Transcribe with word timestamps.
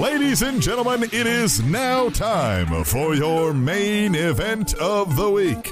Ladies 0.00 0.40
and 0.40 0.62
gentlemen, 0.62 1.02
it 1.02 1.26
is 1.26 1.62
now 1.62 2.08
time 2.08 2.84
for 2.84 3.14
your 3.14 3.52
main 3.52 4.14
event 4.14 4.72
of 4.76 5.14
the 5.14 5.28
week. 5.28 5.70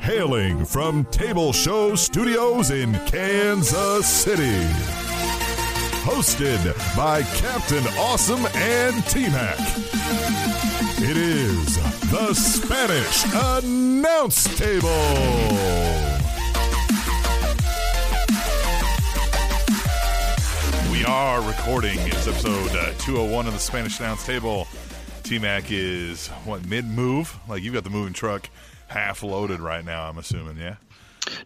Hailing 0.00 0.64
from 0.64 1.04
Table 1.12 1.52
Show 1.52 1.94
Studios 1.94 2.72
in 2.72 2.92
Kansas 3.06 4.08
City. 4.08 4.66
Hosted 6.02 6.74
by 6.96 7.22
Captain 7.22 7.86
Awesome 8.00 8.44
and 8.46 9.04
T 9.06 9.28
Mac. 9.28 9.60
It 10.98 11.16
is 11.16 11.76
the 12.10 12.34
Spanish 12.34 13.24
Announce 13.32 14.42
Table. 14.58 16.19
Are 21.10 21.42
recording. 21.42 21.98
It's 21.98 22.28
episode 22.28 22.70
uh, 22.70 22.92
201 22.98 23.48
of 23.48 23.52
the 23.52 23.58
Spanish 23.58 23.98
Announce 23.98 24.24
Table. 24.24 24.68
T 25.24 25.40
Mac 25.40 25.72
is, 25.72 26.28
what, 26.44 26.64
mid 26.68 26.84
move? 26.86 27.36
Like, 27.48 27.64
you've 27.64 27.74
got 27.74 27.82
the 27.82 27.90
moving 27.90 28.12
truck 28.12 28.48
half 28.86 29.24
loaded 29.24 29.58
right 29.58 29.84
now, 29.84 30.08
I'm 30.08 30.18
assuming, 30.18 30.56
yeah? 30.56 30.76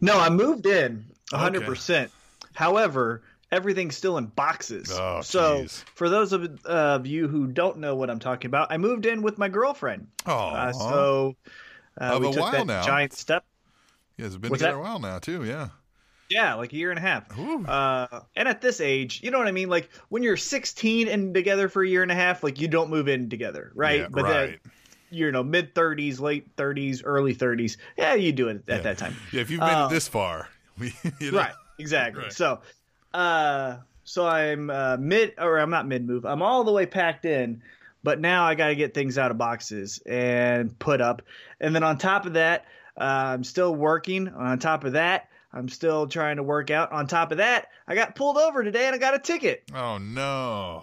No, 0.02 0.18
I 0.20 0.28
moved 0.28 0.66
in 0.66 1.06
100%. 1.32 2.10
However, 2.52 3.22
everything's 3.50 3.96
still 3.96 4.18
in 4.18 4.26
boxes. 4.26 4.90
Oh, 4.92 5.22
so, 5.22 5.62
jeez. 5.62 5.82
for 5.94 6.10
those 6.10 6.34
of, 6.34 6.44
uh, 6.66 6.68
of 6.68 7.06
you 7.06 7.26
who 7.26 7.46
don't 7.46 7.78
know 7.78 7.96
what 7.96 8.10
I'm 8.10 8.18
talking 8.20 8.48
about, 8.50 8.70
I 8.70 8.76
moved 8.76 9.06
in 9.06 9.22
with 9.22 9.38
my 9.38 9.48
girlfriend. 9.48 10.08
Oh, 10.26 10.48
Uh, 10.48 10.72
so, 10.74 11.36
uh, 11.98 12.18
we 12.20 12.28
a 12.28 12.32
took 12.32 12.42
while 12.42 12.52
that 12.52 12.66
now. 12.66 12.82
giant 12.84 13.14
step. 13.14 13.44
you 14.18 14.24
guys 14.24 14.32
have 14.34 14.42
been 14.42 14.50
what's 14.50 14.60
together 14.60 14.76
that? 14.76 14.80
a 14.80 14.82
while 14.82 14.98
now, 14.98 15.18
too, 15.18 15.44
yeah. 15.44 15.68
Yeah, 16.28 16.54
like 16.54 16.72
a 16.72 16.76
year 16.76 16.90
and 16.90 16.98
a 16.98 17.02
half. 17.02 17.28
Uh, 17.64 18.20
and 18.36 18.48
at 18.48 18.60
this 18.60 18.80
age, 18.80 19.20
you 19.22 19.30
know 19.30 19.38
what 19.38 19.46
I 19.46 19.52
mean? 19.52 19.68
Like 19.68 19.90
when 20.08 20.22
you're 20.22 20.36
16 20.36 21.08
and 21.08 21.34
together 21.34 21.68
for 21.68 21.82
a 21.82 21.88
year 21.88 22.02
and 22.02 22.10
a 22.10 22.14
half, 22.14 22.42
like 22.42 22.60
you 22.60 22.68
don't 22.68 22.90
move 22.90 23.08
in 23.08 23.28
together, 23.28 23.72
right? 23.74 24.02
Yeah, 24.02 24.08
but 24.10 24.24
right. 24.24 24.60
then, 24.60 24.72
you 25.10 25.30
know, 25.30 25.42
mid 25.42 25.74
30s, 25.74 26.20
late 26.20 26.56
30s, 26.56 27.02
early 27.04 27.34
30s, 27.34 27.76
yeah, 27.96 28.14
you 28.14 28.32
do 28.32 28.48
it 28.48 28.56
at 28.68 28.76
Yeah. 28.76 28.80
that 28.82 28.98
time. 28.98 29.16
Yeah, 29.32 29.40
if 29.42 29.50
you've 29.50 29.60
made 29.60 29.78
Uh, 29.78 29.86
it 29.86 29.90
this 29.90 30.08
far, 30.08 30.48
you 30.78 30.90
know, 31.32 31.38
Right, 31.38 31.54
exactly. 31.78 32.22
Right. 32.22 32.32
So, 32.32 32.60
uh, 33.12 33.78
so 34.04 34.26
I'm 34.26 34.70
uh, 34.70 34.96
mid, 34.98 35.34
or 35.38 35.58
I'm 35.58 35.70
not 35.70 35.86
mid 35.86 36.06
move. 36.06 36.24
I'm 36.26 36.42
all 36.42 36.64
the 36.64 36.72
way 36.72 36.86
packed 36.86 37.24
in, 37.24 37.62
but 38.02 38.20
now 38.20 38.44
I 38.44 38.54
got 38.54 38.68
to 38.68 38.74
get 38.74 38.94
things 38.94 39.16
out 39.18 39.30
of 39.30 39.38
boxes 39.38 40.02
and 40.06 40.76
put 40.78 41.00
up. 41.00 41.22
And 41.60 41.74
then 41.74 41.82
on 41.82 41.96
top 41.98 42.26
of 42.26 42.34
that, 42.34 42.66
uh, 42.98 43.32
I'm 43.34 43.44
still 43.44 43.74
working. 43.74 44.28
On 44.28 44.58
top 44.58 44.84
of 44.84 44.92
that, 44.92 45.28
I'm 45.54 45.68
still 45.68 46.06
trying 46.08 46.36
to 46.36 46.42
work 46.42 46.70
out. 46.70 46.90
On 46.92 47.06
top 47.06 47.30
of 47.30 47.38
that, 47.38 47.68
I 47.86 47.94
got 47.94 48.16
pulled 48.16 48.36
over 48.36 48.64
today 48.64 48.86
and 48.86 48.94
I 48.94 48.98
got 48.98 49.14
a 49.14 49.18
ticket 49.20 49.62
Oh, 49.74 49.98
no. 49.98 50.82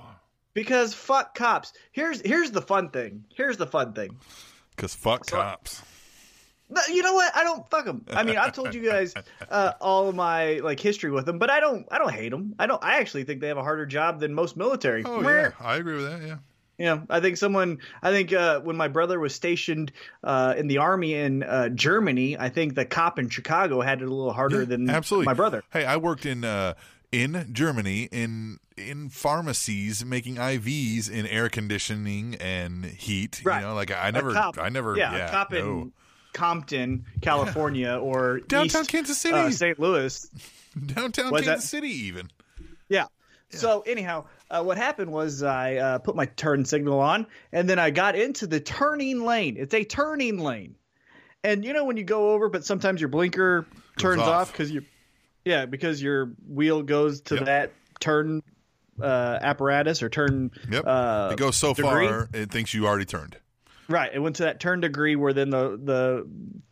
because 0.54 0.94
fuck 0.94 1.36
cops. 1.36 1.74
Here's 1.92 2.22
here's 2.22 2.52
the 2.52 2.62
fun 2.62 2.90
thing. 2.90 3.26
Here's 3.36 3.58
the 3.58 3.68
fun 3.68 3.94
thing. 3.94 4.18
Because 4.76 4.96
fuck 4.96 5.30
So- 5.30 5.36
cops. 5.38 5.82
No, 6.74 6.80
you 6.88 7.04
know 7.04 7.14
what? 7.14 7.36
I 7.36 7.44
don't 7.44 7.70
fuck 7.70 7.84
them. 7.84 8.06
I 8.14 8.24
mean, 8.24 8.38
I've 8.38 8.54
told 8.54 8.74
you 8.74 8.82
guys 8.82 9.14
uh, 9.50 9.74
all 9.82 10.08
of 10.08 10.16
my 10.16 10.54
like 10.60 10.80
history 10.80 11.12
with 11.12 11.26
them, 11.26 11.38
but 11.38 11.50
I 11.50 11.60
don't. 11.60 11.86
I 11.92 11.98
don't 11.98 12.14
hate 12.14 12.30
them. 12.30 12.56
I 12.58 12.66
don't. 12.66 12.82
I 12.82 13.00
actually 13.00 13.26
think 13.26 13.42
they 13.42 13.50
have 13.50 13.58
a 13.58 13.62
harder 13.62 13.86
job 13.86 14.22
than 14.22 14.34
most 14.34 14.56
military. 14.56 15.04
Oh, 15.06 15.22
Where- 15.22 15.54
yeah. 15.60 15.66
I 15.68 15.76
agree 15.76 15.98
with 15.98 16.06
that, 16.10 16.26
yeah. 16.26 16.38
Know, 16.80 17.04
I 17.10 17.20
think 17.20 17.38
someone. 17.38 17.78
I 18.02 18.10
think 18.12 18.34
uh, 18.34 18.60
when 18.62 18.76
my 18.76 18.88
brother 18.88 19.20
was 19.20 19.36
stationed 19.36 19.92
uh, 20.24 20.56
in 20.58 20.68
the 20.68 20.80
army 20.80 21.14
in 21.14 21.44
uh, 21.44 21.70
Germany, 21.70 22.38
I 22.40 22.50
think 22.50 22.74
the 22.74 22.86
cop 22.86 23.20
in 23.20 23.30
Chicago 23.30 23.82
had 23.82 24.02
it 24.02 24.06
a 24.06 24.14
little 24.14 24.34
harder 24.34 24.62
Yeah, 24.62 24.66
than 24.66 24.90
absolutely. 24.90 25.26
my 25.26 25.34
brother. 25.36 25.64
Hey, 25.72 25.86
I 25.86 25.98
worked 25.98 26.26
in 26.26 26.44
uh, 26.44 26.74
in 27.12 27.50
Germany 27.52 28.10
in 28.12 28.58
in 28.78 29.10
pharmacies 29.10 30.04
making 30.04 30.36
IVs 30.36 31.10
in 31.10 31.28
air 31.28 31.50
conditioning 31.50 32.36
and 32.40 32.86
heat. 32.86 33.42
Right. 33.44 33.62
You 33.62 33.68
know, 33.68 33.76
like 33.76 33.92
I 33.92 34.12
never, 34.12 34.34
cop- 34.34 34.58
I 34.58 34.70
never, 34.70 34.98
yeah, 34.98 35.16
yeah, 35.16 35.30
cop 35.32 35.52
no. 35.52 35.58
in 35.58 35.94
Compton, 36.34 37.06
California, 37.22 37.98
or 38.02 38.40
downtown 38.40 38.82
East, 38.82 38.90
Kansas 38.90 39.18
City, 39.18 39.36
uh, 39.36 39.52
St. 39.52 39.80
Louis. 39.80 40.30
downtown 40.86 41.32
Kansas 41.32 41.46
that? 41.46 41.62
City, 41.62 41.90
even. 41.90 42.30
Yeah. 42.90 43.06
So 43.52 43.82
anyhow, 43.82 44.26
uh, 44.50 44.64
what 44.64 44.78
happened 44.78 45.12
was 45.12 45.44
I 45.44 45.76
uh, 45.76 45.98
put 46.00 46.16
my 46.16 46.26
turn 46.26 46.66
signal 46.66 47.00
on, 47.00 47.28
and 47.52 47.70
then 47.70 47.80
I 47.80 47.90
got 47.92 48.16
into 48.16 48.48
the 48.48 48.60
turning 48.60 49.24
lane. 49.24 49.56
It's 49.58 49.74
a 49.74 49.84
turning 49.84 50.40
lane, 50.40 50.76
and 51.44 51.64
you 51.66 51.74
know 51.74 51.84
when 51.86 51.98
you 51.98 52.04
go 52.04 52.32
over, 52.32 52.50
but 52.50 52.64
sometimes 52.66 53.02
your 53.02 53.10
blinker 53.10 53.66
turns 53.98 54.22
off. 54.22 54.52
because 54.52 54.72
you, 54.72 54.84
yeah, 55.46 55.66
because 55.66 56.02
your 56.02 56.32
wheel 56.48 56.82
goes 56.84 57.22
to 57.22 57.36
Yep. 57.36 57.46
that 57.46 57.72
turn 58.00 58.42
uh, 59.02 59.40
apparatus 59.42 60.02
or 60.04 60.10
turn. 60.10 60.52
Yep. 60.70 60.84
Uh, 60.86 61.30
it 61.34 61.38
goes 61.38 61.58
so 61.58 61.74
degree? 61.74 62.08
far, 62.08 62.30
it 62.34 62.52
thinks 62.52 62.74
you 62.74 62.86
already 62.88 63.06
turned. 63.06 63.38
Right. 63.90 64.12
It 64.14 64.20
went 64.20 64.38
to 64.38 64.44
that 64.44 64.60
turn 64.62 64.80
degree 64.80 65.16
where 65.18 65.34
then 65.34 65.50
the 65.50 65.78
the 65.84 66.28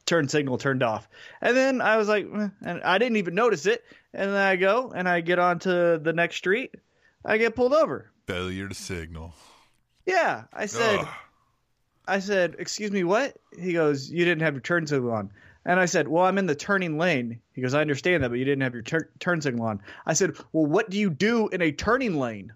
turn 0.09 0.27
signal 0.27 0.57
turned 0.57 0.83
off. 0.83 1.07
And 1.39 1.55
then 1.55 1.81
I 1.81 1.97
was 1.97 2.07
like, 2.07 2.27
eh, 2.33 2.49
and 2.65 2.81
I 2.83 2.97
didn't 2.97 3.17
even 3.17 3.35
notice 3.35 3.65
it. 3.65 3.85
And 4.13 4.31
then 4.31 4.41
I 4.41 4.55
go 4.55 4.91
and 4.93 5.07
I 5.07 5.21
get 5.21 5.39
onto 5.39 5.97
the 5.99 6.13
next 6.13 6.37
street. 6.37 6.75
I 7.23 7.37
get 7.37 7.55
pulled 7.55 7.73
over. 7.73 8.11
Failure 8.25 8.67
to 8.67 8.75
signal. 8.75 9.33
Yeah. 10.05 10.43
I 10.51 10.65
said, 10.65 10.99
Ugh. 10.99 11.07
I 12.07 12.19
said, 12.19 12.55
excuse 12.57 12.91
me, 12.91 13.03
what? 13.03 13.37
He 13.57 13.73
goes, 13.73 14.09
you 14.09 14.25
didn't 14.25 14.41
have 14.41 14.55
your 14.55 14.61
turn 14.61 14.87
signal 14.87 15.11
on. 15.11 15.31
And 15.63 15.79
I 15.79 15.85
said, 15.85 16.07
well, 16.07 16.25
I'm 16.25 16.39
in 16.39 16.47
the 16.47 16.55
turning 16.55 16.97
lane. 16.97 17.39
He 17.53 17.61
goes, 17.61 17.75
I 17.75 17.81
understand 17.81 18.23
that, 18.23 18.29
but 18.29 18.39
you 18.39 18.45
didn't 18.45 18.63
have 18.63 18.73
your 18.73 18.81
tur- 18.81 19.11
turn 19.19 19.41
signal 19.41 19.67
on. 19.67 19.81
I 20.05 20.13
said, 20.13 20.35
well, 20.51 20.65
what 20.65 20.89
do 20.89 20.97
you 20.97 21.11
do 21.11 21.49
in 21.49 21.61
a 21.61 21.71
turning 21.71 22.17
lane? 22.17 22.53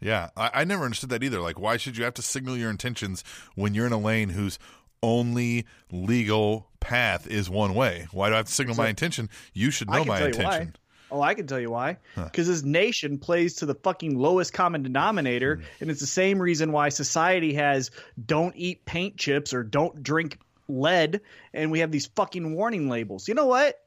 Yeah, 0.00 0.30
I, 0.36 0.50
I 0.52 0.64
never 0.64 0.84
understood 0.84 1.10
that 1.10 1.22
either. 1.22 1.40
Like, 1.40 1.58
why 1.58 1.76
should 1.76 1.96
you 1.96 2.04
have 2.04 2.14
to 2.14 2.22
signal 2.22 2.56
your 2.56 2.68
intentions 2.68 3.24
when 3.54 3.72
you're 3.72 3.86
in 3.86 3.92
a 3.92 3.98
lane 3.98 4.30
whose 4.30 4.58
only 5.02 5.66
legal 5.90 6.68
path 6.80 7.26
is 7.26 7.48
one 7.50 7.74
way? 7.74 8.06
Why 8.12 8.28
do 8.28 8.34
I 8.34 8.38
have 8.38 8.46
to 8.46 8.52
signal 8.52 8.76
my 8.76 8.88
intention? 8.88 9.28
You 9.52 9.70
should 9.70 9.88
I 9.90 9.94
know 9.96 10.00
can 10.04 10.08
my 10.08 10.18
tell 10.18 10.28
you 10.28 10.34
why. 10.38 10.42
intention. 10.54 10.76
Oh, 11.10 11.20
I 11.20 11.34
can 11.34 11.46
tell 11.46 11.60
you 11.60 11.70
why. 11.70 11.98
Because 12.14 12.46
this 12.46 12.62
nation 12.62 13.18
plays 13.18 13.56
to 13.56 13.66
the 13.66 13.74
fucking 13.74 14.18
lowest 14.18 14.54
common 14.54 14.82
denominator, 14.82 15.56
Hmm. 15.56 15.62
and 15.82 15.90
it's 15.90 16.00
the 16.00 16.06
same 16.06 16.40
reason 16.40 16.72
why 16.72 16.88
society 16.88 17.52
has 17.54 17.90
don't 18.24 18.54
eat 18.56 18.84
paint 18.86 19.18
chips 19.18 19.52
or 19.52 19.62
don't 19.62 20.02
drink 20.02 20.38
lead, 20.68 21.20
and 21.52 21.70
we 21.70 21.80
have 21.80 21.90
these 21.90 22.06
fucking 22.06 22.54
warning 22.54 22.88
labels. 22.88 23.28
You 23.28 23.34
know 23.34 23.44
what? 23.46 23.78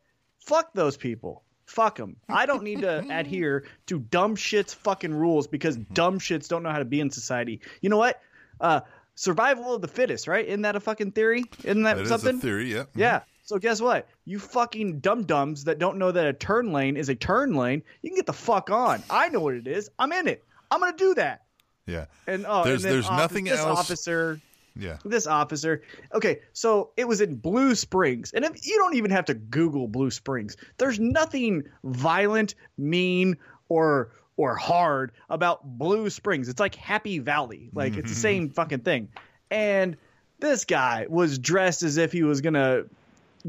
Fuck 0.41 0.73
those 0.75 0.97
people. 0.97 1.41
Fuck 1.65 1.95
them. 1.97 2.17
I 2.29 2.45
don't 2.45 2.61
need 2.61 2.81
to 2.81 3.03
adhere 3.09 3.63
to 3.87 3.97
dumb 3.97 4.35
shits 4.35 4.75
fucking 4.75 5.13
rules 5.13 5.47
because 5.47 5.77
Mm-hmm. 5.77 5.93
dumb 5.95 6.19
shits 6.19 6.47
don't 6.47 6.61
know 6.61 6.69
how 6.69 6.77
to 6.77 6.85
be 6.85 6.99
in 6.99 7.09
society. 7.09 7.61
You 7.81 7.89
know 7.89 7.97
what? 7.97 8.21
Uh, 8.61 8.81
survival 9.15 9.75
of 9.75 9.81
the 9.81 9.87
fittest, 9.87 10.27
right? 10.27 10.45
Isn't 10.45 10.61
that 10.63 10.75
a 10.75 10.79
fucking 10.79 11.11
theory? 11.11 11.43
Isn't 11.63 11.83
that, 11.83 11.95
That 11.97 12.03
is 12.03 12.09
something? 12.09 12.37
a 12.37 12.39
theory, 12.39 12.71
yeah. 12.73 12.79
Mm-hmm. 12.83 12.99
Yeah. 12.99 13.21
So 13.43 13.57
guess 13.59 13.79
what? 13.81 14.07
You 14.25 14.39
fucking 14.39 14.99
dum 14.99 15.23
dums 15.23 15.65
that 15.65 15.77
don't 15.79 15.97
know 15.97 16.11
that 16.11 16.25
a 16.25 16.33
turn 16.33 16.71
lane 16.73 16.97
is 16.97 17.09
a 17.09 17.15
turn 17.15 17.53
lane, 17.53 17.83
you 18.01 18.09
can 18.09 18.15
get 18.17 18.25
the 18.25 18.33
fuck 18.33 18.69
on. 18.71 19.03
I 19.09 19.29
know 19.29 19.39
what 19.39 19.53
it 19.55 19.67
is. 19.67 19.89
I'm 19.99 20.11
in 20.11 20.27
it. 20.27 20.43
I'm 20.71 20.79
gonna 20.79 20.97
do 20.97 21.13
that. 21.15 21.43
Yeah. 21.85 22.05
And 22.27 22.45
oh, 22.47 22.63
There's- 22.63 22.83
and 22.83 22.91
there's 22.93 23.05
office- 23.05 23.17
nothing 23.17 23.43
this 23.45 23.59
else- 23.59 23.79
Officer, 23.79 24.41
Yeah. 24.75 24.97
this 25.05 25.27
officer. 25.27 25.83
Okay, 26.13 26.39
so 26.53 26.89
it 26.97 27.07
was 27.07 27.21
in 27.21 27.35
Blue 27.35 27.75
Springs, 27.75 28.31
and 28.33 28.43
if, 28.43 28.65
you 28.65 28.77
don't 28.77 28.95
even 28.95 29.11
have 29.11 29.25
to 29.25 29.35
Google 29.35 29.87
Blue 29.87 30.09
Springs. 30.09 30.57
There's 30.79 30.99
nothing 30.99 31.63
violent, 31.83 32.55
mean, 32.79 33.37
or 33.69 34.09
or 34.37 34.55
hard 34.55 35.11
about 35.29 35.63
Blue 35.63 36.09
Springs. 36.09 36.49
It's 36.49 36.59
like 36.59 36.75
Happy 36.75 37.19
Valley. 37.19 37.69
Like 37.73 37.95
it's 37.95 38.09
the 38.09 38.15
mm-hmm. 38.15 38.21
same 38.21 38.49
fucking 38.49 38.79
thing. 38.79 39.09
And 39.49 39.97
this 40.39 40.65
guy 40.65 41.07
was 41.09 41.39
dressed 41.39 41.83
as 41.83 41.97
if 41.97 42.11
he 42.11 42.23
was 42.23 42.41
gonna 42.41 42.83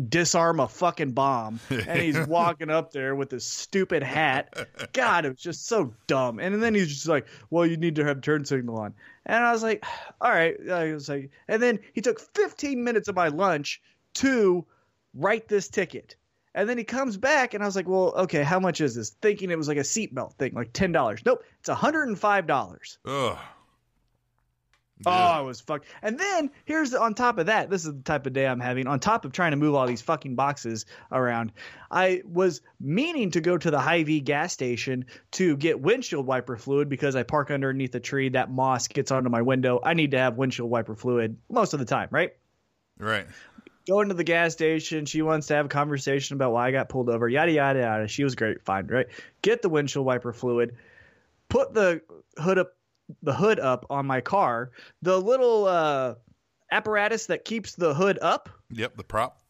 disarm 0.09 0.61
a 0.61 0.69
fucking 0.69 1.13
bomb. 1.13 1.59
And 1.71 2.01
he's 2.01 2.19
walking 2.29 2.71
up 2.71 2.93
there 2.93 3.15
with 3.15 3.31
this 3.31 3.45
stupid 3.45 4.03
hat. 4.03 4.69
God 4.93 5.25
it 5.25 5.31
was 5.31 5.41
just 5.41 5.67
so 5.67 5.95
dumb. 6.07 6.39
And 6.39 6.63
then 6.63 6.75
he's 6.75 6.89
just 6.89 7.09
like 7.09 7.27
well 7.51 7.67
you 7.67 7.77
need 7.77 7.97
to 7.97 8.05
have 8.05 8.21
turn 8.21 8.45
signal 8.45 8.79
on. 8.79 8.95
And 9.25 9.45
i 9.45 9.53
was 9.53 9.63
like 9.63 9.85
all 10.21 10.31
right. 10.31 10.57
I 10.71 10.93
was 10.93 11.09
like 11.09 11.31
and 11.49 11.63
then 11.63 11.81
he 11.93 12.01
took 12.01 12.21
15 12.21 12.85
minutes 12.85 13.09
of 13.09 13.17
my 13.17 13.29
lunch 13.29 13.81
to 14.15 14.65
write 15.15 15.49
this 15.49 15.69
ticket 15.69 16.17
and 16.57 16.69
then 16.69 16.77
he 16.77 16.83
comes 16.83 17.17
back 17.17 17.55
and 17.55 17.63
i 17.63 17.67
was 17.67 17.77
like 17.77 17.87
well 17.87 18.13
okay 18.17 18.43
how 18.43 18.59
much 18.59 18.81
is 18.81 18.97
this 18.97 19.11
thinking 19.23 19.51
it 19.53 19.59
was 19.59 19.69
like 19.69 19.77
a 19.77 19.81
seatbelt 19.81 20.33
thing 20.35 20.53
like 20.55 20.73
$10 20.73 21.25
nope 21.25 21.45
it's 21.61 21.69
$105 21.69 22.99
Ugh. 23.07 23.39
Oh, 25.05 25.11
I 25.11 25.41
was 25.41 25.61
fucked. 25.61 25.87
And 26.01 26.19
then 26.19 26.51
here's 26.65 26.95
on 26.95 27.15
top 27.15 27.39
of 27.39 27.47
that, 27.47 27.69
this 27.69 27.85
is 27.85 27.93
the 27.93 28.03
type 28.03 28.25
of 28.25 28.33
day 28.33 28.47
I'm 28.47 28.61
having. 28.61 28.87
On 28.87 28.99
top 28.99 29.27
of 29.27 29.33
trying 29.33 29.51
to 29.51 29.59
move 29.59 29.75
all 29.75 29.87
these 29.87 30.01
fucking 30.01 30.37
boxes 30.37 30.87
around, 31.13 31.53
I 31.91 32.23
was 32.25 32.63
meaning 32.81 33.31
to 33.33 33.43
go 33.43 33.59
to 33.59 33.71
the 33.71 33.79
Hy-Vee 33.79 34.21
gas 34.21 34.55
station 34.55 35.05
to 35.33 35.57
get 35.57 35.81
windshield 35.81 36.27
wiper 36.27 36.57
fluid 36.57 36.89
because 36.89 37.15
I 37.15 37.25
park 37.25 37.51
underneath 37.51 37.95
a 37.95 38.01
tree. 38.01 38.31
That 38.31 38.51
moss 38.51 38.89
gets 38.89 39.11
onto 39.11 39.29
my 39.29 39.43
window. 39.43 39.81
I 39.83 39.93
need 39.93 40.13
to 40.13 40.19
have 40.19 40.37
windshield 40.37 40.71
wiper 40.71 40.95
fluid 40.95 41.37
most 41.51 41.75
of 41.75 41.79
the 41.79 41.85
time, 41.85 42.09
right? 42.11 42.33
Right. 42.99 43.27
Go 43.87 44.01
into 44.01 44.15
the 44.15 44.25
gas 44.25 44.53
station. 44.53 45.07
She 45.07 45.23
wants 45.23 45.47
to 45.49 45.55
have 45.55 45.67
a 45.67 45.69
conversation 45.69 46.35
about 46.35 46.53
why 46.53 46.69
I 46.69 46.71
got 46.73 46.89
pulled 46.89 47.09
over. 47.09 47.29
Yada 47.29 47.53
yada 47.53 47.81
yada. 47.81 48.09
She 48.09 48.25
was 48.25 48.35
great, 48.35 48.63
fine, 48.65 48.87
right? 48.89 49.07
Get 49.43 49.63
the 49.63 49.69
windshield 49.69 50.05
wiper 50.05 50.33
fluid. 50.33 50.77
Put 51.49 51.73
the 51.73 52.03
hood 52.39 52.59
up 52.59 52.73
the 53.23 53.33
hood 53.33 53.61
up 53.61 53.87
on 53.89 54.07
my 54.07 54.21
car, 54.21 54.73
the 55.03 55.21
little 55.21 55.67
uh, 55.67 56.15
apparatus 56.71 57.27
that 57.27 57.45
keeps 57.45 57.75
the 57.75 57.95
hood 57.95 58.19
up. 58.21 58.49
Yep, 58.71 58.97
the 58.97 59.05
prop. 59.05 59.41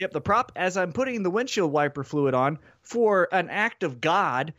Yep, 0.00 0.12
the 0.12 0.20
prop. 0.20 0.52
As 0.56 0.76
I'm 0.76 0.92
putting 0.92 1.22
the 1.22 1.30
windshield 1.30 1.72
wiper 1.72 2.04
fluid 2.04 2.34
on 2.34 2.58
for 2.82 3.28
an 3.32 3.48
act 3.48 3.82
of 3.82 4.00
God, 4.00 4.52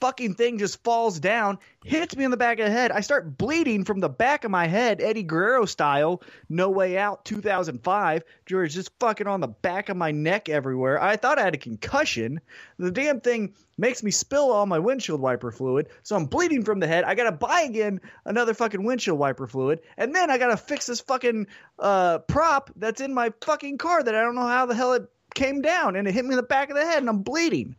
fucking 0.00 0.34
thing 0.34 0.58
just 0.58 0.82
falls 0.82 1.20
down, 1.20 1.58
hits 1.84 2.16
me 2.16 2.24
in 2.24 2.30
the 2.30 2.36
back 2.36 2.58
of 2.58 2.66
the 2.66 2.70
head. 2.70 2.90
I 2.90 3.00
start 3.00 3.36
bleeding 3.36 3.84
from 3.84 4.00
the 4.00 4.08
back 4.08 4.44
of 4.44 4.50
my 4.50 4.66
head, 4.66 5.00
Eddie 5.00 5.22
Guerrero 5.22 5.66
style. 5.66 6.22
No 6.48 6.70
Way 6.70 6.96
Out 6.98 7.24
2005. 7.24 8.22
George 8.46 8.74
just 8.74 8.90
fucking 8.98 9.26
on 9.26 9.40
the 9.40 9.48
back 9.48 9.88
of 9.88 9.96
my 9.96 10.10
neck 10.10 10.48
everywhere. 10.48 11.00
I 11.00 11.16
thought 11.16 11.38
I 11.38 11.42
had 11.42 11.54
a 11.54 11.58
concussion. 11.58 12.40
The 12.78 12.90
damn 12.90 13.20
thing 13.20 13.54
makes 13.76 14.02
me 14.02 14.10
spill 14.10 14.50
all 14.50 14.66
my 14.66 14.78
windshield 14.78 15.20
wiper 15.20 15.50
fluid. 15.50 15.88
So 16.02 16.16
I'm 16.16 16.26
bleeding 16.26 16.64
from 16.64 16.80
the 16.80 16.86
head. 16.86 17.04
I 17.04 17.14
gotta 17.14 17.32
buy 17.32 17.62
again 17.62 18.00
another 18.24 18.54
fucking 18.54 18.82
windshield 18.82 19.18
wiper 19.18 19.46
fluid. 19.46 19.80
And 19.96 20.14
then 20.14 20.30
I 20.30 20.38
gotta 20.38 20.56
fix 20.56 20.86
this 20.86 21.00
fucking 21.00 21.46
uh, 21.78 22.18
prop 22.20 22.70
that's 22.76 23.00
in 23.00 23.14
my 23.14 23.32
fucking 23.42 23.78
car 23.78 24.02
that 24.02 24.14
I 24.14 24.22
don't 24.22 24.34
know 24.34 24.46
how 24.46 24.66
the 24.66 24.74
hell 24.74 24.94
it 24.94 25.08
came 25.34 25.62
down 25.62 25.96
and 25.96 26.08
it 26.08 26.14
hit 26.14 26.24
me 26.24 26.32
in 26.32 26.36
the 26.36 26.42
back 26.42 26.70
of 26.70 26.76
the 26.76 26.84
head 26.84 26.98
and 26.98 27.08
I'm 27.08 27.22
bleeding. 27.22 27.76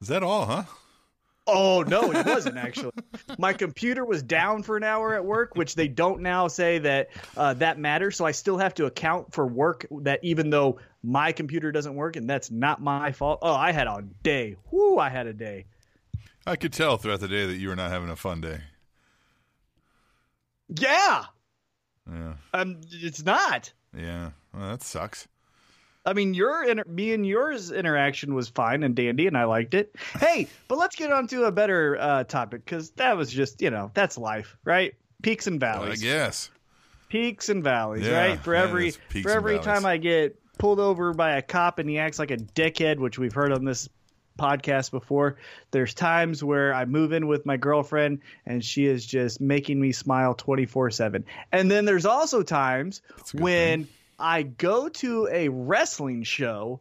Is 0.00 0.08
that 0.08 0.22
all, 0.22 0.46
huh? 0.46 0.62
Oh 1.48 1.82
no, 1.82 2.12
it 2.12 2.26
wasn't 2.26 2.58
actually. 2.58 2.92
My 3.38 3.54
computer 3.54 4.04
was 4.04 4.22
down 4.22 4.62
for 4.62 4.76
an 4.76 4.84
hour 4.84 5.14
at 5.14 5.24
work, 5.24 5.56
which 5.56 5.74
they 5.74 5.88
don't 5.88 6.20
now 6.20 6.48
say 6.48 6.78
that 6.78 7.08
uh, 7.36 7.54
that 7.54 7.78
matters. 7.78 8.16
So 8.16 8.26
I 8.26 8.32
still 8.32 8.58
have 8.58 8.74
to 8.74 8.84
account 8.84 9.32
for 9.32 9.46
work 9.46 9.86
that 10.02 10.20
even 10.22 10.50
though 10.50 10.78
my 11.02 11.32
computer 11.32 11.72
doesn't 11.72 11.94
work 11.94 12.16
and 12.16 12.28
that's 12.28 12.50
not 12.50 12.82
my 12.82 13.12
fault. 13.12 13.38
Oh, 13.42 13.54
I 13.54 13.72
had 13.72 13.86
a 13.86 14.04
day. 14.22 14.56
Whoo, 14.70 14.98
I 14.98 15.08
had 15.08 15.26
a 15.26 15.32
day. 15.32 15.64
I 16.46 16.56
could 16.56 16.72
tell 16.72 16.98
throughout 16.98 17.20
the 17.20 17.28
day 17.28 17.46
that 17.46 17.56
you 17.56 17.68
were 17.68 17.76
not 17.76 17.90
having 17.90 18.10
a 18.10 18.16
fun 18.16 18.40
day. 18.40 18.60
Yeah. 20.68 21.24
Yeah. 22.10 22.34
Um, 22.52 22.80
it's 22.90 23.24
not. 23.24 23.72
Yeah. 23.96 24.30
Well, 24.52 24.70
that 24.70 24.82
sucks. 24.82 25.28
I 26.08 26.14
mean, 26.14 26.32
your 26.32 26.64
inter- 26.64 26.84
me 26.86 27.12
and 27.12 27.26
yours 27.26 27.70
interaction 27.70 28.34
was 28.34 28.48
fine 28.48 28.82
and 28.82 28.94
dandy, 28.94 29.26
and 29.26 29.36
I 29.36 29.44
liked 29.44 29.74
it. 29.74 29.94
Hey, 30.18 30.48
but 30.66 30.78
let's 30.78 30.96
get 30.96 31.12
on 31.12 31.26
to 31.28 31.44
a 31.44 31.52
better 31.52 31.98
uh, 32.00 32.24
topic 32.24 32.64
because 32.64 32.90
that 32.92 33.14
was 33.14 33.30
just 33.30 33.60
you 33.60 33.68
know 33.68 33.90
that's 33.92 34.16
life, 34.16 34.56
right? 34.64 34.94
Peaks 35.22 35.46
and 35.46 35.60
valleys. 35.60 36.02
I 36.02 36.06
guess. 36.06 36.50
Peaks 37.10 37.50
and 37.50 37.62
valleys, 37.62 38.06
Yeah, 38.06 38.18
right? 38.18 38.40
For 38.40 38.54
every 38.54 38.92
for 38.92 39.30
every 39.30 39.58
time 39.58 39.84
I 39.84 39.98
get 39.98 40.40
pulled 40.56 40.80
over 40.80 41.12
by 41.12 41.32
a 41.32 41.42
cop 41.42 41.78
and 41.78 41.90
he 41.90 41.98
acts 41.98 42.18
like 42.18 42.30
a 42.30 42.38
dickhead, 42.38 42.98
which 42.98 43.18
we've 43.18 43.34
heard 43.34 43.52
on 43.52 43.66
this 43.66 43.88
podcast 44.38 44.90
before. 44.90 45.36
There's 45.72 45.92
times 45.92 46.42
where 46.42 46.72
I 46.72 46.86
move 46.86 47.12
in 47.12 47.26
with 47.26 47.44
my 47.44 47.58
girlfriend 47.58 48.20
and 48.46 48.64
she 48.64 48.86
is 48.86 49.04
just 49.04 49.42
making 49.42 49.78
me 49.78 49.92
smile 49.92 50.34
24/7. 50.34 51.24
And 51.52 51.70
then 51.70 51.84
there's 51.84 52.06
also 52.06 52.42
times 52.42 53.02
That's 53.16 53.34
a 53.34 53.36
good 53.36 53.42
when 53.42 53.88
I 54.18 54.42
go 54.42 54.88
to 54.88 55.28
a 55.30 55.48
wrestling 55.48 56.22
show 56.24 56.80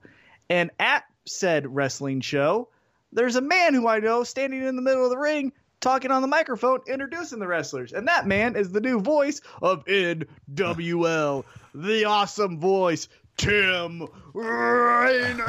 and 0.49 0.71
at 0.79 1.03
said 1.25 1.73
wrestling 1.75 2.21
show, 2.21 2.69
there's 3.11 3.35
a 3.35 3.41
man 3.41 3.73
who 3.73 3.87
I 3.87 3.99
know 3.99 4.23
standing 4.23 4.63
in 4.63 4.75
the 4.75 4.81
middle 4.81 5.03
of 5.03 5.09
the 5.09 5.17
ring 5.17 5.51
talking 5.79 6.11
on 6.11 6.21
the 6.21 6.27
microphone 6.27 6.79
introducing 6.87 7.39
the 7.39 7.47
wrestlers. 7.47 7.93
And 7.93 8.07
that 8.07 8.27
man 8.27 8.55
is 8.55 8.71
the 8.71 8.81
new 8.81 8.99
voice 8.99 9.41
of 9.61 9.85
NWL, 9.85 11.43
the 11.73 12.05
awesome 12.05 12.59
voice 12.59 13.07
Tim 13.37 14.07
Rainer. 14.33 15.43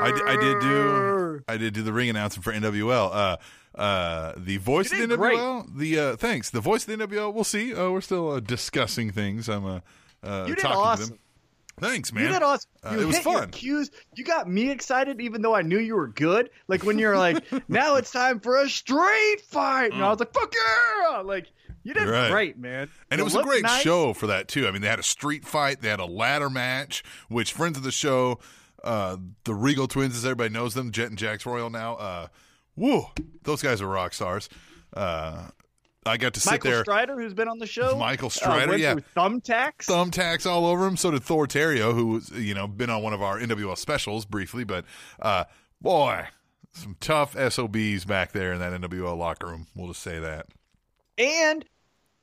I, 0.00 0.36
did 0.40 0.60
do 0.60 1.42
I 1.48 1.56
did 1.56 1.74
do 1.74 1.82
the 1.82 1.92
ring 1.92 2.10
announcement 2.10 2.44
for 2.44 2.52
NWL. 2.52 3.10
Uh, 3.12 3.36
uh, 3.80 4.32
the 4.36 4.56
voice 4.56 4.92
of 4.92 5.08
the 5.08 5.16
great. 5.16 5.38
NWL. 5.38 5.76
The 5.76 5.98
uh, 5.98 6.16
thanks. 6.16 6.50
The 6.50 6.60
voice 6.60 6.86
of 6.86 6.98
the 6.98 7.06
NWL. 7.06 7.32
We'll 7.32 7.44
see. 7.44 7.74
Uh, 7.74 7.90
we're 7.90 8.00
still 8.00 8.30
uh, 8.30 8.40
discussing 8.40 9.12
things. 9.12 9.48
I'm 9.48 9.82
uh, 10.26 10.42
uh, 10.42 10.46
You 10.46 10.54
did 10.54 10.64
awesome. 10.64 11.18
Thanks, 11.78 12.10
man. 12.10 12.24
You 12.24 12.32
did 12.32 12.42
awesome. 12.42 12.70
Uh, 12.82 12.92
You 12.92 13.00
it 13.00 13.04
was 13.06 13.18
fun. 13.18 13.50
cues. 13.50 13.90
You 14.14 14.24
got 14.24 14.48
me 14.48 14.70
excited, 14.70 15.20
even 15.20 15.42
though 15.42 15.54
I 15.54 15.60
knew 15.62 15.78
you 15.78 15.94
were 15.94 16.08
good. 16.08 16.48
Like 16.68 16.84
when 16.84 16.98
you're 16.98 17.18
like, 17.18 17.44
"Now 17.68 17.96
it's 17.96 18.10
time 18.10 18.40
for 18.40 18.56
a 18.56 18.68
street 18.68 19.42
fight," 19.48 19.92
and 19.92 20.02
I 20.02 20.08
was 20.08 20.18
like, 20.18 20.32
"Fuck 20.32 20.54
yeah!" 20.54 21.18
Like 21.18 21.46
you 21.82 21.92
did 21.92 22.08
Right. 22.08 22.30
great, 22.30 22.58
man. 22.58 22.88
And 23.10 23.18
You 23.18 23.22
it 23.22 23.24
was 23.24 23.34
a 23.36 23.42
great 23.42 23.62
nice. 23.62 23.82
show 23.82 24.14
for 24.14 24.28
that 24.28 24.48
too. 24.48 24.66
I 24.66 24.70
mean, 24.70 24.80
they 24.80 24.88
had 24.88 24.98
a 24.98 25.02
street 25.04 25.44
fight, 25.44 25.82
they 25.82 25.88
had 25.90 26.00
a 26.00 26.06
ladder 26.06 26.48
match, 26.48 27.04
which 27.28 27.52
friends 27.52 27.76
of 27.76 27.82
the 27.84 27.92
show, 27.92 28.38
uh, 28.82 29.18
the 29.44 29.54
Regal 29.54 29.86
Twins, 29.86 30.16
as 30.16 30.24
everybody 30.24 30.48
knows 30.54 30.72
them, 30.72 30.92
Jet 30.92 31.08
and 31.10 31.18
Jack's 31.18 31.44
Royal 31.44 31.68
now. 31.68 31.96
Uh, 31.96 32.26
woo, 32.74 33.04
those 33.42 33.60
guys 33.60 33.82
are 33.82 33.86
rock 33.86 34.14
stars. 34.14 34.48
Uh, 34.94 35.48
I 36.06 36.16
got 36.16 36.34
to 36.34 36.40
sit 36.40 36.52
Michael 36.52 36.70
there, 36.70 36.84
Strider, 36.84 37.20
who's 37.20 37.34
been 37.34 37.48
on 37.48 37.58
the 37.58 37.66
show, 37.66 37.96
Michael 37.96 38.26
uh, 38.26 38.30
Strider, 38.30 38.70
went 38.70 38.80
yeah. 38.80 38.94
thumbtacks. 39.16 39.86
thumbtacks 39.86 40.46
all 40.46 40.66
over 40.66 40.86
him. 40.86 40.96
So 40.96 41.10
did 41.10 41.22
Thor 41.22 41.46
Terrio, 41.46 41.94
who 41.94 42.06
was 42.06 42.30
you 42.30 42.54
know 42.54 42.66
been 42.66 42.90
on 42.90 43.02
one 43.02 43.12
of 43.12 43.22
our 43.22 43.38
NWL 43.38 43.76
specials 43.76 44.24
briefly, 44.24 44.64
but 44.64 44.84
uh, 45.20 45.44
boy, 45.80 46.26
some 46.72 46.96
tough 47.00 47.34
SOBs 47.34 48.04
back 48.04 48.32
there 48.32 48.52
in 48.52 48.60
that 48.60 48.72
NWL 48.80 49.16
locker 49.16 49.46
room. 49.46 49.66
We'll 49.74 49.88
just 49.88 50.02
say 50.02 50.18
that. 50.18 50.46
And 51.18 51.64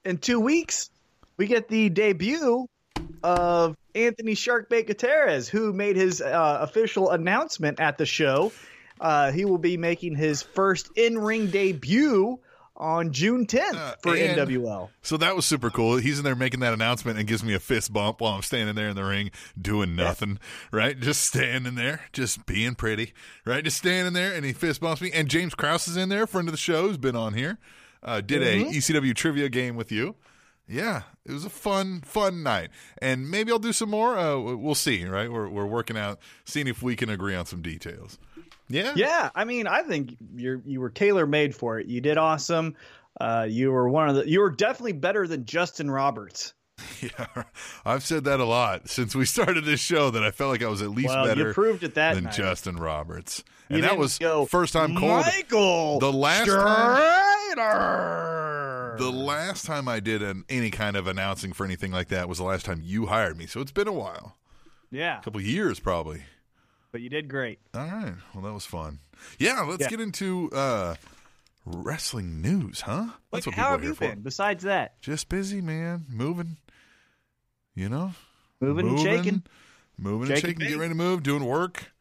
in 0.05 0.17
two 0.17 0.39
weeks, 0.39 0.89
we 1.37 1.47
get 1.47 1.67
the 1.67 1.89
debut 1.89 2.67
of 3.23 3.75
Anthony 3.95 4.33
Sharkbait 4.33 4.87
Gutierrez, 4.87 5.49
who 5.49 5.73
made 5.73 5.95
his 5.95 6.21
uh, 6.21 6.59
official 6.61 7.09
announcement 7.09 7.79
at 7.79 7.97
the 7.97 8.05
show. 8.05 8.51
Uh, 8.99 9.31
he 9.31 9.45
will 9.45 9.57
be 9.57 9.77
making 9.77 10.15
his 10.15 10.41
first 10.41 10.91
in 10.95 11.17
ring 11.17 11.47
debut 11.47 12.39
on 12.75 13.11
June 13.13 13.45
10th 13.45 13.75
Uh, 13.75 13.95
for 14.01 14.15
NWL. 14.15 14.89
So 15.01 15.17
that 15.17 15.35
was 15.35 15.45
super 15.45 15.69
cool. 15.69 15.97
He's 15.97 16.17
in 16.17 16.25
there 16.25 16.35
making 16.35 16.59
that 16.61 16.73
announcement 16.73 17.19
and 17.19 17.27
gives 17.27 17.43
me 17.43 17.53
a 17.53 17.59
fist 17.59 17.93
bump 17.93 18.19
while 18.21 18.33
I'm 18.33 18.41
standing 18.41 18.75
there 18.75 18.89
in 18.89 18.95
the 18.95 19.03
ring 19.03 19.31
doing 19.59 19.95
nothing, 19.95 20.39
right? 20.71 20.99
Just 20.99 21.21
standing 21.23 21.75
there, 21.75 22.01
just 22.13 22.45
being 22.45 22.75
pretty, 22.75 23.13
right? 23.45 23.63
Just 23.63 23.77
standing 23.77 24.13
there 24.13 24.33
and 24.33 24.43
he 24.45 24.53
fist 24.53 24.81
bumps 24.81 25.01
me. 25.01 25.11
And 25.13 25.29
James 25.29 25.53
Krause 25.55 25.87
is 25.87 25.97
in 25.97 26.09
there, 26.09 26.25
friend 26.25 26.47
of 26.47 26.51
the 26.51 26.57
show, 26.57 26.87
who's 26.87 26.97
been 26.97 27.15
on 27.15 27.33
here. 27.35 27.59
Uh, 28.01 28.19
did 28.21 28.41
a 28.43 28.65
ECW 28.65 29.15
trivia 29.15 29.49
game 29.49 29.75
with 29.75 29.91
you. 29.91 30.15
Yeah, 30.67 31.03
it 31.25 31.31
was 31.33 31.43
a 31.45 31.49
fun, 31.49 32.01
fun 32.05 32.41
night, 32.41 32.69
and 33.01 33.29
maybe 33.29 33.51
I'll 33.51 33.59
do 33.59 33.73
some 33.73 33.89
more. 33.89 34.17
Uh, 34.17 34.37
we'll 34.39 34.75
see, 34.75 35.05
right? 35.05 35.29
We're 35.31 35.49
we're 35.49 35.65
working 35.65 35.97
out, 35.97 36.19
seeing 36.45 36.67
if 36.67 36.81
we 36.81 36.95
can 36.95 37.09
agree 37.09 37.35
on 37.35 37.45
some 37.45 37.61
details. 37.61 38.17
Yeah, 38.69 38.93
Yeah, 38.95 39.29
I 39.35 39.43
mean, 39.45 39.67
I 39.67 39.83
think 39.83 40.15
you're 40.35 40.61
you 40.65 40.79
were 40.81 40.89
tailor 40.89 41.27
made 41.27 41.55
for 41.55 41.79
it. 41.79 41.87
You 41.87 42.01
did 42.01 42.17
awesome. 42.17 42.75
Uh, 43.19 43.45
you 43.47 43.71
were 43.71 43.87
one 43.89 44.09
of 44.09 44.15
the. 44.15 44.27
You 44.29 44.39
were 44.39 44.49
definitely 44.49 44.93
better 44.93 45.27
than 45.27 45.45
Justin 45.45 45.91
Roberts. 45.91 46.53
yeah. 47.01 47.43
I've 47.85 48.03
said 48.03 48.23
that 48.23 48.39
a 48.39 48.45
lot 48.45 48.89
since 48.89 49.13
we 49.15 49.25
started 49.25 49.65
this 49.65 49.79
show. 49.79 50.09
That 50.09 50.23
I 50.23 50.31
felt 50.31 50.49
like 50.51 50.63
I 50.63 50.67
was 50.69 50.81
at 50.81 50.89
least 50.89 51.09
Well, 51.09 51.25
better. 51.25 51.49
you 51.49 51.53
proved 51.53 51.83
it 51.83 51.95
that 51.95 52.15
than 52.15 52.23
night. 52.25 52.33
Justin 52.33 52.77
Roberts. 52.77 53.43
You 53.69 53.77
and 53.77 53.83
that 53.85 53.97
was 53.97 54.17
go, 54.17 54.45
first 54.45 54.73
time 54.73 54.95
cold. 54.95 55.25
Michael, 55.25 55.99
The 55.99 56.11
last 56.11 56.47
time-. 56.47 57.57
The 58.97 59.11
last 59.11 59.65
time 59.65 59.87
I 59.87 59.99
did 59.99 60.21
an, 60.21 60.43
any 60.49 60.69
kind 60.69 60.95
of 60.95 61.07
announcing 61.07 61.53
for 61.53 61.65
anything 61.65 61.91
like 61.91 62.09
that 62.09 62.27
was 62.29 62.37
the 62.39 62.43
last 62.43 62.65
time 62.65 62.81
you 62.83 63.07
hired 63.07 63.37
me. 63.37 63.45
So 63.47 63.61
it's 63.61 63.71
been 63.71 63.87
a 63.87 63.93
while, 63.93 64.37
yeah, 64.91 65.19
a 65.19 65.23
couple 65.23 65.41
years 65.41 65.79
probably. 65.79 66.23
But 66.93 67.01
you 67.01 67.09
did 67.09 67.27
great. 67.27 67.59
All 67.73 67.81
right. 67.85 68.13
Well, 68.33 68.43
that 68.45 68.53
was 68.53 68.65
fun. 68.65 68.99
Yeah, 69.37 69.59
let's 69.67 69.81
Yeah. 69.81 69.89
get 69.89 69.99
into 69.99 70.49
uh, 70.53 70.95
wrestling 71.65 72.41
news, 72.41 72.81
huh? 72.81 73.07
That's 73.31 73.45
what 73.45 73.47
Like, 73.47 73.55
how 73.55 73.63
people 73.63 73.63
have 73.63 73.79
are 73.79 73.83
you 73.83 73.87
here 73.89 73.95
for. 73.95 74.15
been? 74.15 74.21
Besides 74.21 74.63
that, 74.63 75.01
Just 75.01 75.27
busy, 75.27 75.59
man. 75.59 76.05
Moving. 76.07 76.55
You 77.75 77.89
know, 77.89 78.13
moving, 78.61 78.87
and 78.87 78.99
shaking. 78.99 79.43
moving 79.97 80.29
and 80.29 80.37
Shaking 80.37 80.49
shaking, 80.51 80.59
getting 80.67 80.79
ready 80.79 80.91
to 80.91 80.95
move, 80.95 81.23
doing 81.23 81.43
work, 81.43 81.91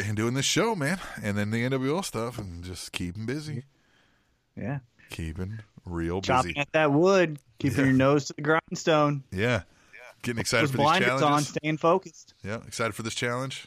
and 0.00 0.16
doing 0.16 0.34
this 0.34 0.44
show, 0.44 0.74
man, 0.74 0.98
and 1.22 1.38
then 1.38 1.52
the 1.52 1.62
NWL 1.64 2.04
stuff, 2.04 2.36
and 2.36 2.64
just 2.64 2.90
keeping 2.90 3.26
busy, 3.26 3.62
Yeah, 4.56 4.80
keeping 5.08 5.60
real 5.86 6.20
chopping 6.20 6.48
busy. 6.48 6.54
Chopping 6.54 6.60
at 6.62 6.72
that 6.72 6.92
wood, 6.92 7.38
keeping 7.60 7.78
Yeah. 7.78 7.84
your 7.84 7.92
nose 7.94 8.24
to 8.26 8.32
the 8.32 8.42
grindstone. 8.42 9.22
Yeah, 9.30 9.62
getting 10.22 10.40
excited 10.40 10.64
Those 10.64 10.70
for 10.72 10.76
these 10.78 10.84
blinders 10.84 11.22
on, 11.22 11.42
staying 11.42 11.76
focused. 11.78 12.34
Yeah, 12.44 12.58
excited 12.66 12.94
for 12.94 13.02
this 13.02 13.14
challenge. 13.14 13.66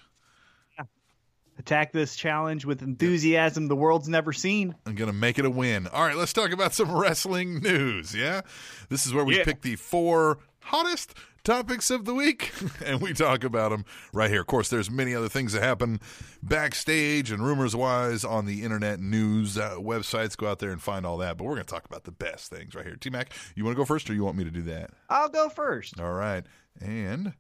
Attack 1.60 1.91
this 1.91 2.15
challenge 2.15 2.65
with 2.65 2.81
enthusiasm 2.81 3.67
the 3.67 3.75
world's 3.75 4.10
never 4.10 4.33
seen. 4.33 4.74
I'm 4.88 4.95
going 4.95 5.10
to 5.12 5.15
make 5.15 5.38
it 5.38 5.45
a 5.45 5.51
win. 5.51 5.86
All 5.86 6.03
right, 6.03 6.15
let's 6.15 6.33
talk 6.33 6.51
about 6.51 6.74
some 6.74 6.91
wrestling 6.98 7.60
news. 7.60 8.15
Yeah. 8.15 8.41
This 8.89 9.05
is 9.05 9.13
where 9.13 9.24
we 9.24 9.38
Yeah. 9.38 9.43
pick 9.43 9.62
the 9.62 9.75
four 9.75 10.39
hottest 10.62 11.13
topics 11.44 11.90
of 11.90 12.06
the 12.06 12.14
week 12.14 12.54
and 12.86 13.02
we 13.02 13.14
talk 13.14 13.44
about 13.44 13.72
them 13.72 13.86
right 14.14 14.30
here. 14.30 14.42
Of 14.42 14.48
course, 14.48 14.70
there's 14.70 14.90
many 14.90 15.14
other 15.14 15.30
things 15.30 15.54
that 15.54 15.62
happen 15.62 16.00
backstage 16.42 17.32
and 17.32 17.46
rumors 17.46 17.76
wise 17.76 18.24
on 18.24 18.46
the 18.46 18.64
internet 18.64 19.00
news 19.00 19.58
uh, 19.58 19.76
websites. 19.78 20.38
Go 20.38 20.48
out 20.48 20.60
there 20.60 20.72
and 20.72 20.82
find 20.82 21.06
all 21.06 21.18
that. 21.18 21.38
But 21.38 21.46
we're 21.46 21.56
going 21.56 21.66
to 21.66 21.74
talk 21.74 21.86
about 21.86 22.06
the 22.06 22.12
best 22.12 22.50
things 22.50 22.76
right 22.76 22.86
here. 22.86 22.96
T 22.96 23.10
Mac, 23.10 23.34
you 23.56 23.64
want 23.64 23.76
to 23.76 23.82
go 23.82 23.86
first 23.86 24.10
or 24.10 24.14
you 24.14 24.24
want 24.24 24.38
me 24.38 24.44
to 24.44 24.52
do 24.52 24.62
that? 24.64 24.92
I'll 25.10 25.30
go 25.30 25.50
first. 25.50 26.00
All 26.00 26.14
right. 26.14 26.46
And 26.80 27.34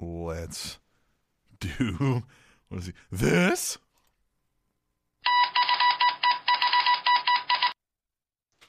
let's 0.00 0.78
do 1.60 2.22
what 2.68 2.80
is 2.80 2.86
he? 2.86 2.92
This. 3.10 3.78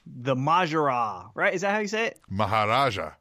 the 0.04 0.34
Maharaja, 0.34 1.28
right? 1.34 1.54
Is 1.54 1.60
that 1.62 1.72
how 1.72 1.78
you 1.78 1.88
say 1.88 2.06
it? 2.06 2.20
Maharaja. 2.28 3.12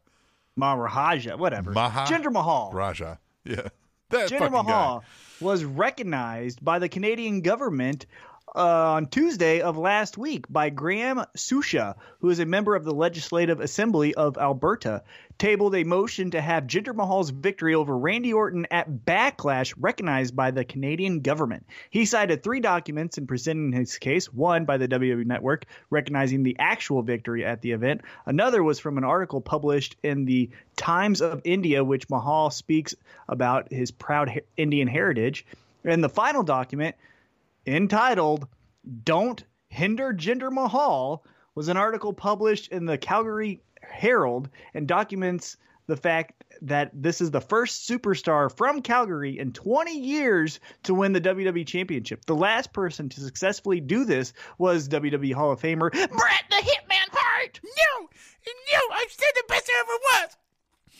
Maharaja, 0.56 1.38
whatever. 1.38 1.72
Maha- 1.72 2.06
Jinder 2.12 2.32
Mahal. 2.32 2.72
Raja. 2.74 3.20
Yeah. 3.44 3.70
That 4.10 4.30
Jinder 4.30 4.52
Mahal 4.52 5.00
guy. 5.00 5.06
was 5.40 5.64
recognized 5.64 6.64
by 6.66 6.80
the 6.80 6.90
Canadian 6.90 7.40
government 7.40 8.06
uh, 8.56 8.94
on 8.94 9.08
Tuesday 9.08 9.62
of 9.62 9.78
last 9.78 10.18
week 10.18 10.46
by 10.50 10.70
Graham 10.70 11.24
Sucha, 11.38 11.96
who 12.20 12.30
is 12.30 12.40
a 12.40 12.46
member 12.46 12.76
of 12.76 12.84
the 12.84 12.94
Legislative 12.94 13.60
Assembly 13.60 14.14
of 14.14 14.38
Alberta, 14.38 15.04
tabled 15.38 15.76
a 15.76 15.84
motion 15.84 16.32
to 16.32 16.42
have 16.42 16.66
Jinder 16.66 16.94
Mahal's 16.94 17.30
victory 17.30 17.74
over 17.74 17.98
Randy 17.98 18.34
Orton 18.34 18.68
at 18.70 18.90
Backlash 18.90 19.74
recognized 19.80 20.36
by 20.36 20.52
the 20.52 20.66
Canadian 20.66 21.22
government. 21.22 21.66
He 21.90 22.06
cited 22.06 22.44
three 22.44 22.60
documents 22.60 23.18
in 23.18 23.26
presenting 23.26 23.72
his 23.72 23.98
case 23.98 24.32
one 24.32 24.66
by 24.66 24.78
the 24.78 24.88
WWE 24.88 25.26
Network 25.26 25.66
recognizing 25.90 26.44
the 26.44 26.58
actual 26.60 27.02
victory 27.02 27.46
at 27.46 27.62
the 27.62 27.72
event, 27.72 28.02
another 28.26 28.62
was 28.62 28.80
from 28.80 28.98
an 28.98 29.04
article 29.04 29.42
published 29.42 29.96
in 30.04 30.26
the 30.26 30.50
Times 30.76 31.22
of 31.22 31.42
India, 31.44 31.84
which 31.84 32.10
Mahal 32.10 32.50
speaks 32.50 32.96
about 33.28 33.72
his 33.72 33.92
proud 33.92 34.42
Indian 34.58 34.88
heritage. 34.88 35.46
And 35.84 36.04
the 36.04 36.10
final 36.10 36.44
document 36.44 36.96
entitled 37.66 38.48
Don't 39.04 39.44
Hinder 39.68 40.14
Jinder 40.14 40.52
Mahal 40.52 41.26
was 41.56 41.68
an 41.68 41.78
article 41.78 42.14
published 42.14 42.72
in 42.72 42.86
the 42.86 42.98
Calgary 42.98 43.62
Herald 43.82 44.50
and 44.74 44.88
documents 44.88 45.58
the 45.88 45.98
fact 45.98 46.44
that 46.62 46.92
this 46.94 47.22
is 47.22 47.32
the 47.32 47.42
first 47.42 47.90
superstar 47.90 48.56
from 48.56 48.82
Calgary 48.82 49.40
in 49.40 49.52
20 49.52 49.98
years 49.98 50.60
to 50.84 50.94
win 50.94 51.12
the 51.12 51.22
WWE 51.22 51.66
Championship. 51.66 52.26
The 52.26 52.36
last 52.36 52.72
person 52.72 53.10
to 53.10 53.20
successfully 53.20 53.82
do 53.82 54.06
this 54.06 54.34
was 54.58 54.88
WWE 54.88 55.34
Hall 55.34 55.52
of 55.52 55.60
Famer 55.60 55.92
Bret 55.92 56.44
the 56.50 56.56
Hitman 56.56 57.10
Hart. 57.12 57.60
No, 57.64 58.08
no, 58.08 58.80
I 58.94 59.06
said 59.10 59.32
the 59.36 59.44
best 59.48 59.68
there 59.68 59.80
ever 59.82 60.00
was. 60.02 60.38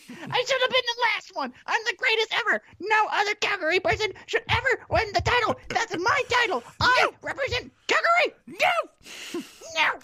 I 0.34 0.44
should 0.44 0.60
have 0.60 0.70
been 0.70 0.82
the 0.86 1.02
last 1.14 1.21
one. 1.42 1.52
I'm 1.66 1.80
the 1.86 1.94
greatest 1.96 2.34
ever. 2.34 2.62
No 2.80 3.06
other 3.10 3.34
Calgary 3.36 3.80
person 3.80 4.12
should 4.26 4.42
ever 4.48 4.68
win 4.90 5.06
the 5.14 5.20
title. 5.20 5.56
That's 5.68 5.96
my 5.98 6.22
title. 6.28 6.62
I 6.80 7.08
represent 7.22 7.72
Calgary. 7.86 8.34
No, 8.46 9.40
no. 9.74 10.00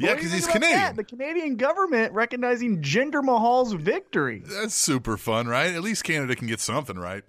Yeah, 0.00 0.14
because 0.14 0.32
he's 0.32 0.46
Canadian. 0.46 0.78
that? 0.80 0.96
The 0.96 1.04
Canadian 1.04 1.56
government 1.56 2.12
recognizing 2.12 2.82
Jinder 2.82 3.22
Mahal's 3.22 3.72
victory. 3.72 4.42
That's 4.44 4.74
super 4.74 5.16
fun, 5.16 5.46
right? 5.46 5.74
At 5.74 5.82
least 5.82 6.04
Canada 6.04 6.34
can 6.34 6.46
get 6.48 6.60
something 6.60 6.98
right. 6.98 7.22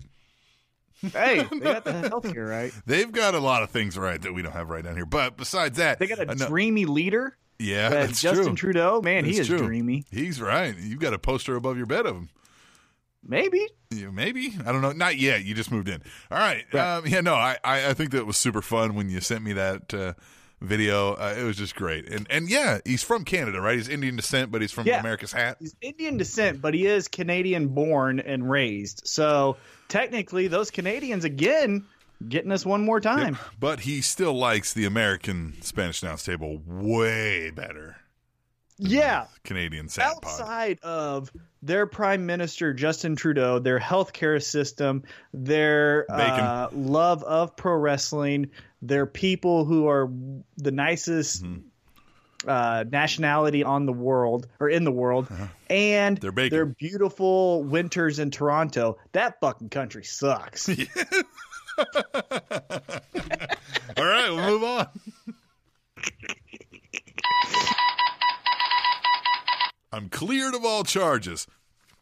Hey, 1.01 1.44
they 1.51 1.60
got 1.60 1.84
the 1.84 1.91
healthcare 1.91 2.50
right. 2.50 2.72
They've 2.86 3.12
got 3.12 3.36
a 3.36 3.39
lot 3.39 3.63
of 3.63 3.70
things 3.72 3.98
right 3.98 4.22
that 4.22 4.34
we 4.34 4.41
don't 4.41 4.53
have 4.53 4.70
right 4.70 4.84
down 4.84 4.96
here. 4.96 5.06
But 5.06 5.38
besides 5.38 5.77
that, 5.77 6.00
They 6.00 6.08
got 6.08 6.20
a 6.20 6.25
know- 6.36 6.48
dreamy 6.48 6.86
leader. 6.86 7.38
yeah, 7.60 7.88
Uh, 7.88 7.89
that's 7.89 8.22
Justin 8.22 8.56
true. 8.56 8.72
Trudeau, 8.74 9.01
man, 9.01 9.25
he 9.25 9.38
is 9.38 9.48
true. 9.48 9.58
dreamy. 9.60 10.06
He's 10.12 10.41
right. 10.41 10.75
You've 10.77 11.00
got 11.00 11.13
a 11.13 11.20
poster 11.20 11.56
above 11.56 11.77
your 11.77 11.86
bed 11.88 12.06
of 12.06 12.15
him. 12.15 12.30
Maybe. 13.24 13.68
Yeah, 13.92 14.10
maybe 14.10 14.54
I 14.66 14.72
don't 14.72 14.82
know. 14.82 14.92
Not 14.92 15.18
yet. 15.18 15.44
You 15.46 15.54
just 15.54 15.72
moved 15.72 15.88
in. 15.90 16.01
All 16.32 16.38
right. 16.38 16.66
Right. 16.74 16.96
Um, 16.98 17.06
yeah. 17.06 17.22
No. 17.22 17.36
I, 17.36 17.58
I 17.63 17.90
I 17.90 17.94
think 17.94 18.12
that 18.12 18.25
was 18.25 18.38
super 18.38 18.62
fun 18.62 18.96
when 18.96 19.10
you 19.10 19.22
sent 19.22 19.44
me 19.44 19.54
that 19.54 19.94
uh, 19.94 20.13
video. 20.60 21.13
Uh, 21.13 21.36
it 21.38 21.44
was 21.44 21.58
just 21.58 21.75
great. 21.75 22.10
And 22.10 22.25
and 22.30 22.50
yeah, 22.50 22.80
he's 22.86 23.04
from 23.04 23.24
Canada, 23.25 23.62
right? 23.62 23.75
He's 23.78 23.90
Indian 23.90 24.16
descent, 24.16 24.51
but 24.51 24.62
he's 24.62 24.72
from 24.72 24.88
Yeah. 24.88 25.00
America's 25.00 25.32
hat. 25.32 25.58
He's 25.60 25.75
Indian 25.82 26.18
descent, 26.18 26.62
but 26.62 26.74
he 26.74 26.86
is 26.88 27.08
Canadian 27.08 27.68
born 27.70 28.20
and 28.20 28.50
raised. 28.50 29.01
So 29.06 29.58
technically, 29.88 30.48
those 30.48 30.72
Canadians 30.72 31.24
again 31.24 31.86
getting 32.28 32.51
us 32.51 32.66
one 32.66 32.84
more 32.84 33.00
time. 33.01 33.38
But 33.60 33.82
he 33.82 34.01
still 34.01 34.34
likes 34.34 34.74
the 34.74 34.86
American 34.86 35.62
Spanish 35.62 36.01
announce 36.04 36.24
table 36.24 36.62
way 36.66 37.50
better. 37.51 37.98
Yeah. 38.84 39.28
Canadian 39.44 39.90
sand 39.90 40.16
pod. 40.22 40.32
Outside 40.42 40.80
of 40.82 41.32
their 41.62 41.86
prime 41.86 42.26
minister 42.26 42.74
Justin 42.74 43.16
Trudeau, 43.16 43.60
their 43.60 43.80
healthcare 43.80 44.42
system, 44.42 45.04
their 45.34 46.06
uh, 46.10 46.70
love 46.74 47.24
of 47.24 47.56
pro 47.56 47.76
wrestling, 47.76 48.50
their 48.82 49.06
people 49.06 49.66
who 49.66 49.88
are 49.88 50.10
the 50.58 50.72
nicest 50.72 51.44
Mm-hmm. 51.44 52.50
uh, 52.50 52.84
nationality 52.90 53.64
on 53.64 53.86
the 53.86 53.94
world 53.94 54.48
or 54.60 54.68
in 54.68 54.84
the 54.84 54.92
world, 54.92 55.28
and 55.70 56.18
Their 56.18 56.32
bacon. 56.32 56.56
their 56.58 56.66
beautiful 56.66 57.62
winters 57.64 58.18
in 58.18 58.32
Toronto. 58.32 58.98
That 59.12 59.40
fucking 59.40 59.70
country 59.70 60.04
sucks. 60.04 60.68
All 61.78 61.86
right, 63.98 64.30
we'll 64.32 64.50
move 64.50 64.64
on. 64.64 64.88
I'm 69.91 70.10
cleared 70.10 70.55
of 70.55 70.63
all 70.63 70.83
charges, 70.83 71.48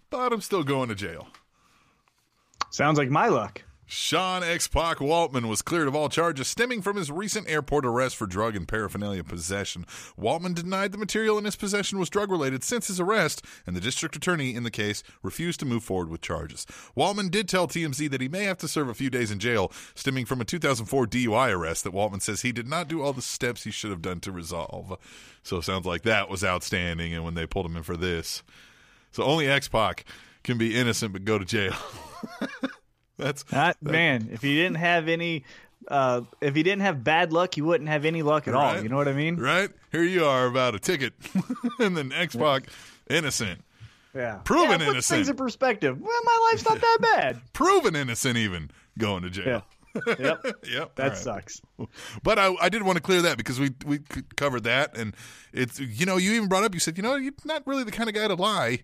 but 0.09 0.31
I'm 0.31 0.41
still 0.41 0.63
going 0.63 0.89
to 0.89 0.95
jail. 0.95 1.27
Sounds 2.69 2.99
like 2.99 3.09
my 3.09 3.27
luck. 3.29 3.63
Sean 3.91 4.43
X 4.43 4.67
Pac 4.67 4.99
Waltman 4.99 5.49
was 5.49 5.63
cleared 5.63 5.87
of 5.87 5.95
all 5.95 6.09
charges 6.09 6.47
stemming 6.47 6.83
from 6.83 6.95
his 6.95 7.11
recent 7.11 7.49
airport 7.49 7.87
arrest 7.87 8.17
for 8.17 8.27
drug 8.27 8.55
and 8.55 8.67
paraphernalia 8.67 9.23
possession. 9.23 9.83
Waltman 10.15 10.53
denied 10.53 10.91
the 10.91 10.97
material 10.99 11.39
in 11.39 11.45
his 11.45 11.55
possession 11.55 11.97
was 11.97 12.07
drug 12.07 12.29
related 12.29 12.63
since 12.63 12.85
his 12.85 12.99
arrest, 12.99 13.43
and 13.65 13.75
the 13.75 13.81
district 13.81 14.15
attorney 14.15 14.53
in 14.53 14.61
the 14.61 14.69
case 14.69 15.01
refused 15.23 15.59
to 15.61 15.65
move 15.65 15.83
forward 15.83 16.07
with 16.07 16.21
charges. 16.21 16.67
Waltman 16.95 17.31
did 17.31 17.49
tell 17.49 17.67
TMZ 17.67 18.11
that 18.11 18.21
he 18.21 18.27
may 18.27 18.43
have 18.43 18.59
to 18.59 18.67
serve 18.67 18.89
a 18.89 18.93
few 18.93 19.09
days 19.09 19.31
in 19.31 19.39
jail, 19.39 19.71
stemming 19.95 20.27
from 20.27 20.39
a 20.39 20.45
2004 20.45 21.07
DUI 21.07 21.51
arrest 21.51 21.83
that 21.83 21.93
Waltman 21.93 22.21
says 22.21 22.43
he 22.43 22.51
did 22.51 22.67
not 22.67 22.89
do 22.89 23.01
all 23.01 23.13
the 23.13 23.23
steps 23.23 23.63
he 23.63 23.71
should 23.71 23.89
have 23.89 24.03
done 24.03 24.19
to 24.19 24.31
resolve. 24.31 24.99
So 25.41 25.57
it 25.57 25.63
sounds 25.63 25.87
like 25.87 26.03
that 26.03 26.29
was 26.29 26.43
outstanding, 26.43 27.11
and 27.15 27.23
when 27.23 27.33
they 27.33 27.47
pulled 27.47 27.65
him 27.65 27.75
in 27.75 27.81
for 27.81 27.97
this. 27.97 28.43
So 29.11 29.23
only 29.23 29.47
X 29.47 29.67
Pac 29.67 30.05
can 30.43 30.59
be 30.59 30.75
innocent 30.75 31.11
but 31.11 31.25
go 31.25 31.39
to 31.39 31.45
jail. 31.45 31.73
That's 33.19 33.43
That, 33.43 33.81
man, 33.81 34.29
if 34.31 34.41
he 34.41 34.55
didn't 34.55 34.77
have 34.77 35.07
any, 35.07 35.43
uh, 35.87 36.21
if 36.41 36.55
he 36.55 36.63
didn't 36.63 36.81
have 36.81 37.03
bad 37.03 37.33
luck, 37.33 37.53
he 37.53 37.61
wouldn't 37.61 37.89
have 37.89 38.05
any 38.05 38.23
luck 38.23 38.47
at 38.47 38.55
all. 38.55 38.81
You 38.81 38.89
know 38.89 38.95
what 38.95 39.07
I 39.07 39.13
mean? 39.13 39.35
Right? 39.35 39.69
Here 39.91 40.03
you 40.03 40.25
are 40.25 40.47
about 40.47 40.73
a 40.73 40.79
ticket, 40.79 41.13
and 41.79 41.95
then 41.95 42.11
X 42.11 42.35
Pac, 42.35 42.63
innocent. 43.09 43.61
Yeah. 44.15 44.39
Proven 44.43 44.71
yeah, 44.71 44.77
put 44.77 44.87
innocent. 44.87 45.17
things 45.17 45.29
in 45.29 45.35
perspective. 45.35 45.99
Well, 45.99 46.21
my 46.23 46.49
life's 46.51 46.67
not 46.67 46.81
that 46.81 46.97
bad. 47.01 47.41
Proven 47.53 47.95
innocent, 47.95 48.37
even 48.37 48.71
going 48.97 49.23
to 49.23 49.29
jail. 49.29 49.45
Yep. 49.45 49.63
Yep. 50.71 50.95
That 50.95 51.03
all 51.03 51.09
right. 51.09 51.17
sucks. 51.17 51.61
But 52.23 52.37
I, 52.37 52.55
I 52.61 52.69
did 52.69 52.83
want 52.83 52.97
to 52.97 53.01
clear 53.01 53.23
that 53.23 53.37
because 53.37 53.59
we 53.59 53.71
we 53.85 53.99
covered 54.35 54.63
that, 54.63 54.95
and 54.95 55.15
it's 55.51 55.79
you 55.79 56.05
know 56.05 56.17
you 56.17 56.33
even 56.33 56.47
brought 56.47 56.63
up 56.63 56.75
you 56.75 56.79
said 56.79 56.95
you 56.95 57.03
know 57.03 57.15
you're 57.15 57.33
not 57.43 57.65
really 57.65 57.83
the 57.83 57.91
kind 57.91 58.07
of 58.07 58.13
guy 58.13 58.27
to 58.27 58.35
lie, 58.35 58.83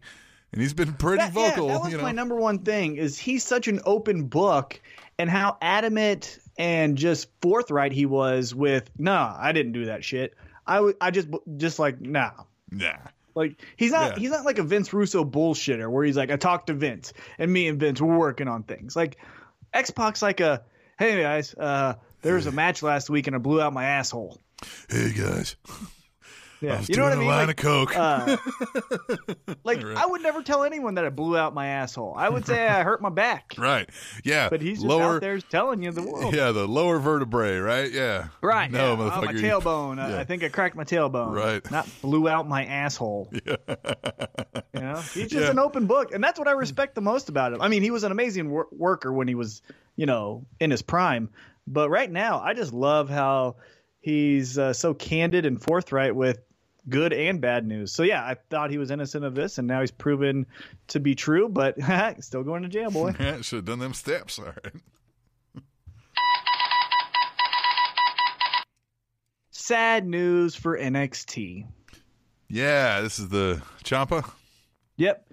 and 0.55 0.61
he's 0.63 0.73
been 0.73 0.93
pretty 0.93 1.17
That, 1.17 1.33
yeah, 1.35 1.49
vocal. 1.49 1.67
that 1.67 1.81
was 1.81 1.91
you 1.91 1.97
know, 1.97 2.03
my 2.03 2.11
number 2.13 2.35
one 2.35 2.59
thing. 2.59 2.95
Is 2.95 3.19
he's 3.19 3.43
such 3.43 3.67
an 3.67 3.81
open 3.85 4.23
book, 4.23 4.79
and 5.19 5.29
how 5.29 5.57
adamant 5.61 6.39
and 6.57 6.97
just 6.97 7.27
forthright 7.41 7.91
he 7.91 8.05
was 8.05 8.55
with. 8.55 8.89
Nah, 8.97 9.35
I 9.37 9.51
didn't 9.51 9.73
do 9.73 9.85
that 9.85 10.03
shit. 10.03 10.33
I 10.65 10.75
w- 10.77 10.95
I 10.99 11.11
just 11.11 11.27
just 11.57 11.77
like 11.77 11.99
nah. 12.01 12.31
nah. 12.71 12.93
Like 13.35 13.61
he's 13.75 13.91
not 13.91 14.13
Yeah. 14.13 14.19
he's 14.19 14.31
not 14.31 14.45
like 14.45 14.57
a 14.59 14.63
Vince 14.63 14.93
Russo 14.93 15.25
bullshitter 15.25 15.91
where 15.91 16.05
he's 16.05 16.15
like 16.15 16.31
I 16.31 16.37
talked 16.37 16.67
to 16.67 16.73
Vince 16.73 17.11
and 17.37 17.51
me 17.51 17.67
and 17.67 17.77
Vince 17.77 17.99
were 18.01 18.17
working 18.17 18.47
on 18.47 18.63
things. 18.63 18.95
Like 18.95 19.17
X 19.73 19.91
Pac's 19.91 20.21
like 20.21 20.39
a 20.39 20.63
hey 20.97 21.21
guys, 21.21 21.53
uh, 21.53 21.95
there 22.21 22.35
was 22.35 22.47
a 22.47 22.51
match 22.53 22.81
last 22.81 23.09
week 23.09 23.27
and 23.27 23.35
I 23.35 23.39
blew 23.39 23.61
out 23.61 23.73
my 23.73 23.83
asshole. 23.83 24.39
Hey 24.89 25.11
guys, 25.11 25.57
Yeah, 26.61 26.75
I 26.77 26.85
you 26.87 26.95
know 26.95 27.03
what 27.03 27.13
I 27.13 27.15
mean. 27.17 27.27
line 27.27 27.47
Like, 27.47 27.59
of 27.59 27.63
coke. 27.65 27.97
uh, 27.97 28.37
like 29.63 29.83
Right. 29.83 29.97
I 29.97 30.05
would 30.05 30.21
never 30.21 30.41
tell 30.41 30.63
anyone 30.63 30.95
that 30.95 31.05
I 31.05 31.09
blew 31.09 31.37
out 31.37 31.53
my 31.53 31.67
asshole. 31.67 32.13
I 32.17 32.29
would 32.29 32.45
say 32.45 32.65
I 32.67 32.81
hurt 32.83 33.01
my 33.01 33.09
back. 33.09 33.53
right? 33.57 33.89
Yeah. 34.23 34.49
But 34.49 34.61
he's 34.61 34.77
just 34.77 34.85
lower. 34.85 35.15
out 35.15 35.21
there 35.21 35.39
telling 35.39 35.83
you 35.83 35.91
the 35.91 36.03
world. 36.03 36.33
Yeah, 36.33 36.51
the 36.51 36.67
lower 36.67 36.99
vertebrae, 36.99 37.57
right? 37.57 37.91
Yeah. 37.91 38.27
Right. 38.41 38.71
No, 38.71 38.95
yeah. 38.95 39.11
Oh, 39.15 39.21
my 39.21 39.33
tailbone. 39.33 40.03
Uh, 40.03 40.09
Yeah. 40.09 40.19
I 40.19 40.23
think 40.23 40.43
I 40.43 40.49
cracked 40.49 40.75
my 40.75 40.83
tailbone. 40.85 41.33
Right. 41.35 41.69
Not 41.71 41.87
blew 42.01 42.27
out 42.29 42.47
my 42.47 42.65
asshole. 42.65 43.31
Yeah. 43.45 43.57
you 44.73 44.81
know, 44.81 44.95
he's 45.13 45.29
just 45.29 45.33
Yeah. 45.45 45.51
an 45.51 45.59
open 45.59 45.85
book, 45.87 46.13
and 46.13 46.23
that's 46.23 46.37
what 46.39 46.47
I 46.47 46.51
respect 46.51 46.95
the 46.95 47.01
most 47.01 47.29
about 47.29 47.53
him. 47.53 47.61
I 47.61 47.67
mean, 47.67 47.81
he 47.81 47.91
was 47.91 48.03
an 48.03 48.11
amazing 48.11 48.49
wor- 48.49 48.67
worker 48.71 49.11
when 49.13 49.27
he 49.27 49.35
was, 49.35 49.61
you 49.95 50.05
know, 50.05 50.45
in 50.59 50.71
his 50.71 50.81
prime. 50.81 51.29
But 51.67 51.89
right 51.89 52.11
now, 52.11 52.39
I 52.41 52.53
just 52.53 52.73
love 52.73 53.09
how 53.09 53.55
he's 54.05 54.59
uh, 54.59 54.71
so 54.71 54.93
candid 54.93 55.47
and 55.47 55.59
forthright 55.59 56.15
with 56.15 56.37
good 56.87 57.11
and 57.11 57.41
bad 57.41 57.65
news. 57.65 57.91
So 57.91 58.03
yeah, 58.03 58.23
I 58.23 58.35
thought 58.51 58.69
he 58.69 58.77
was 58.77 58.91
innocent 58.91 59.25
of 59.25 59.33
this, 59.33 59.57
and 59.57 59.67
now 59.67 59.81
he's 59.81 59.89
proven 59.89 60.45
to 60.89 60.99
be 60.99 61.15
true. 61.15 61.49
But 61.49 61.75
still 62.19 62.43
going 62.43 62.61
to 62.61 62.69
jail, 62.69 62.91
boy. 62.91 63.15
Yeah, 63.19 63.41
should 63.41 63.57
have 63.57 63.65
done 63.65 63.79
them 63.79 63.95
steps. 63.95 64.37
All 64.37 64.45
right. 64.45 64.73
Sad 69.49 70.05
news 70.05 70.53
for 70.55 70.77
NXT. 70.77 71.65
Yeah, 72.47 73.01
this 73.01 73.17
is 73.17 73.29
the 73.29 73.63
Ciampa. 73.83 74.29
Yep. 74.97 75.24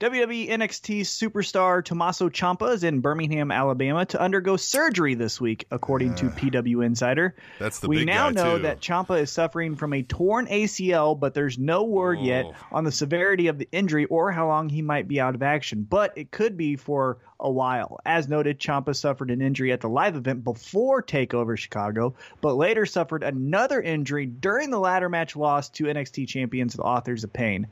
WWE 0.00 0.48
NXT 0.48 1.00
superstar 1.00 1.84
Tommaso 1.84 2.28
Ciampa 2.28 2.72
is 2.72 2.84
in 2.84 3.00
Birmingham, 3.00 3.50
Alabama 3.50 4.06
to 4.06 4.20
undergo 4.20 4.56
surgery 4.56 5.14
this 5.14 5.40
week, 5.40 5.66
according 5.72 6.14
to 6.16 6.26
ah. 6.26 6.38
PW 6.38 6.86
Insider. 6.86 7.34
That's 7.58 7.80
the 7.80 7.88
we 7.88 8.04
now 8.04 8.30
know 8.30 8.58
too. 8.58 8.62
that 8.62 8.80
Ciampa 8.80 9.20
is 9.20 9.32
suffering 9.32 9.74
from 9.74 9.92
a 9.92 10.04
torn 10.04 10.46
ACL, 10.46 11.18
but 11.18 11.34
there's 11.34 11.58
no 11.58 11.82
word 11.82 12.18
oh. 12.20 12.24
yet 12.24 12.44
Oh. 12.46 12.54
on 12.70 12.84
the 12.84 12.92
severity 12.92 13.48
of 13.48 13.58
the 13.58 13.68
injury 13.72 14.04
or 14.04 14.30
how 14.30 14.46
long 14.46 14.68
he 14.68 14.82
might 14.82 15.08
be 15.08 15.20
out 15.20 15.34
of 15.34 15.42
action. 15.42 15.84
But 15.88 16.16
it 16.16 16.30
could 16.30 16.56
be 16.56 16.76
for 16.76 17.18
a 17.40 17.50
while. 17.50 17.98
As 18.06 18.28
noted, 18.28 18.60
Ciampa 18.60 18.94
suffered 18.94 19.32
an 19.32 19.42
injury 19.42 19.72
at 19.72 19.80
the 19.80 19.88
live 19.88 20.14
event 20.14 20.44
before 20.44 21.02
Takeover 21.02 21.58
Chicago, 21.58 22.14
but 22.40 22.54
later 22.54 22.86
suffered 22.86 23.24
another 23.24 23.82
injury 23.82 24.26
during 24.26 24.70
the 24.70 24.78
ladder 24.78 25.08
match 25.08 25.34
loss 25.34 25.68
to 25.70 25.84
NXT 25.84 26.28
champions, 26.28 26.74
the 26.74 26.82
Authors 26.82 27.24
of 27.24 27.32
Pain. 27.32 27.66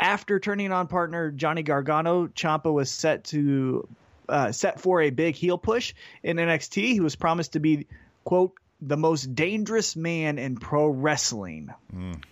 After 0.00 0.38
turning 0.40 0.72
on 0.72 0.86
partner 0.86 1.30
Johnny 1.30 1.62
Gargano, 1.62 2.26
Ciampa 2.28 2.72
was 2.72 2.90
set 2.90 3.24
to 3.24 3.88
uh, 4.28 4.52
set 4.52 4.80
for 4.80 5.02
a 5.02 5.10
big 5.10 5.34
heel 5.34 5.58
push 5.58 5.94
in 6.22 6.36
NXT. 6.36 6.92
He 6.92 7.00
was 7.00 7.16
promised 7.16 7.52
to 7.52 7.60
be 7.60 7.86
quote 8.24 8.52
the 8.80 8.96
most 8.96 9.34
dangerous 9.34 9.96
man 9.96 10.38
in 10.38 10.56
pro 10.56 10.88
wrestling 10.88 11.72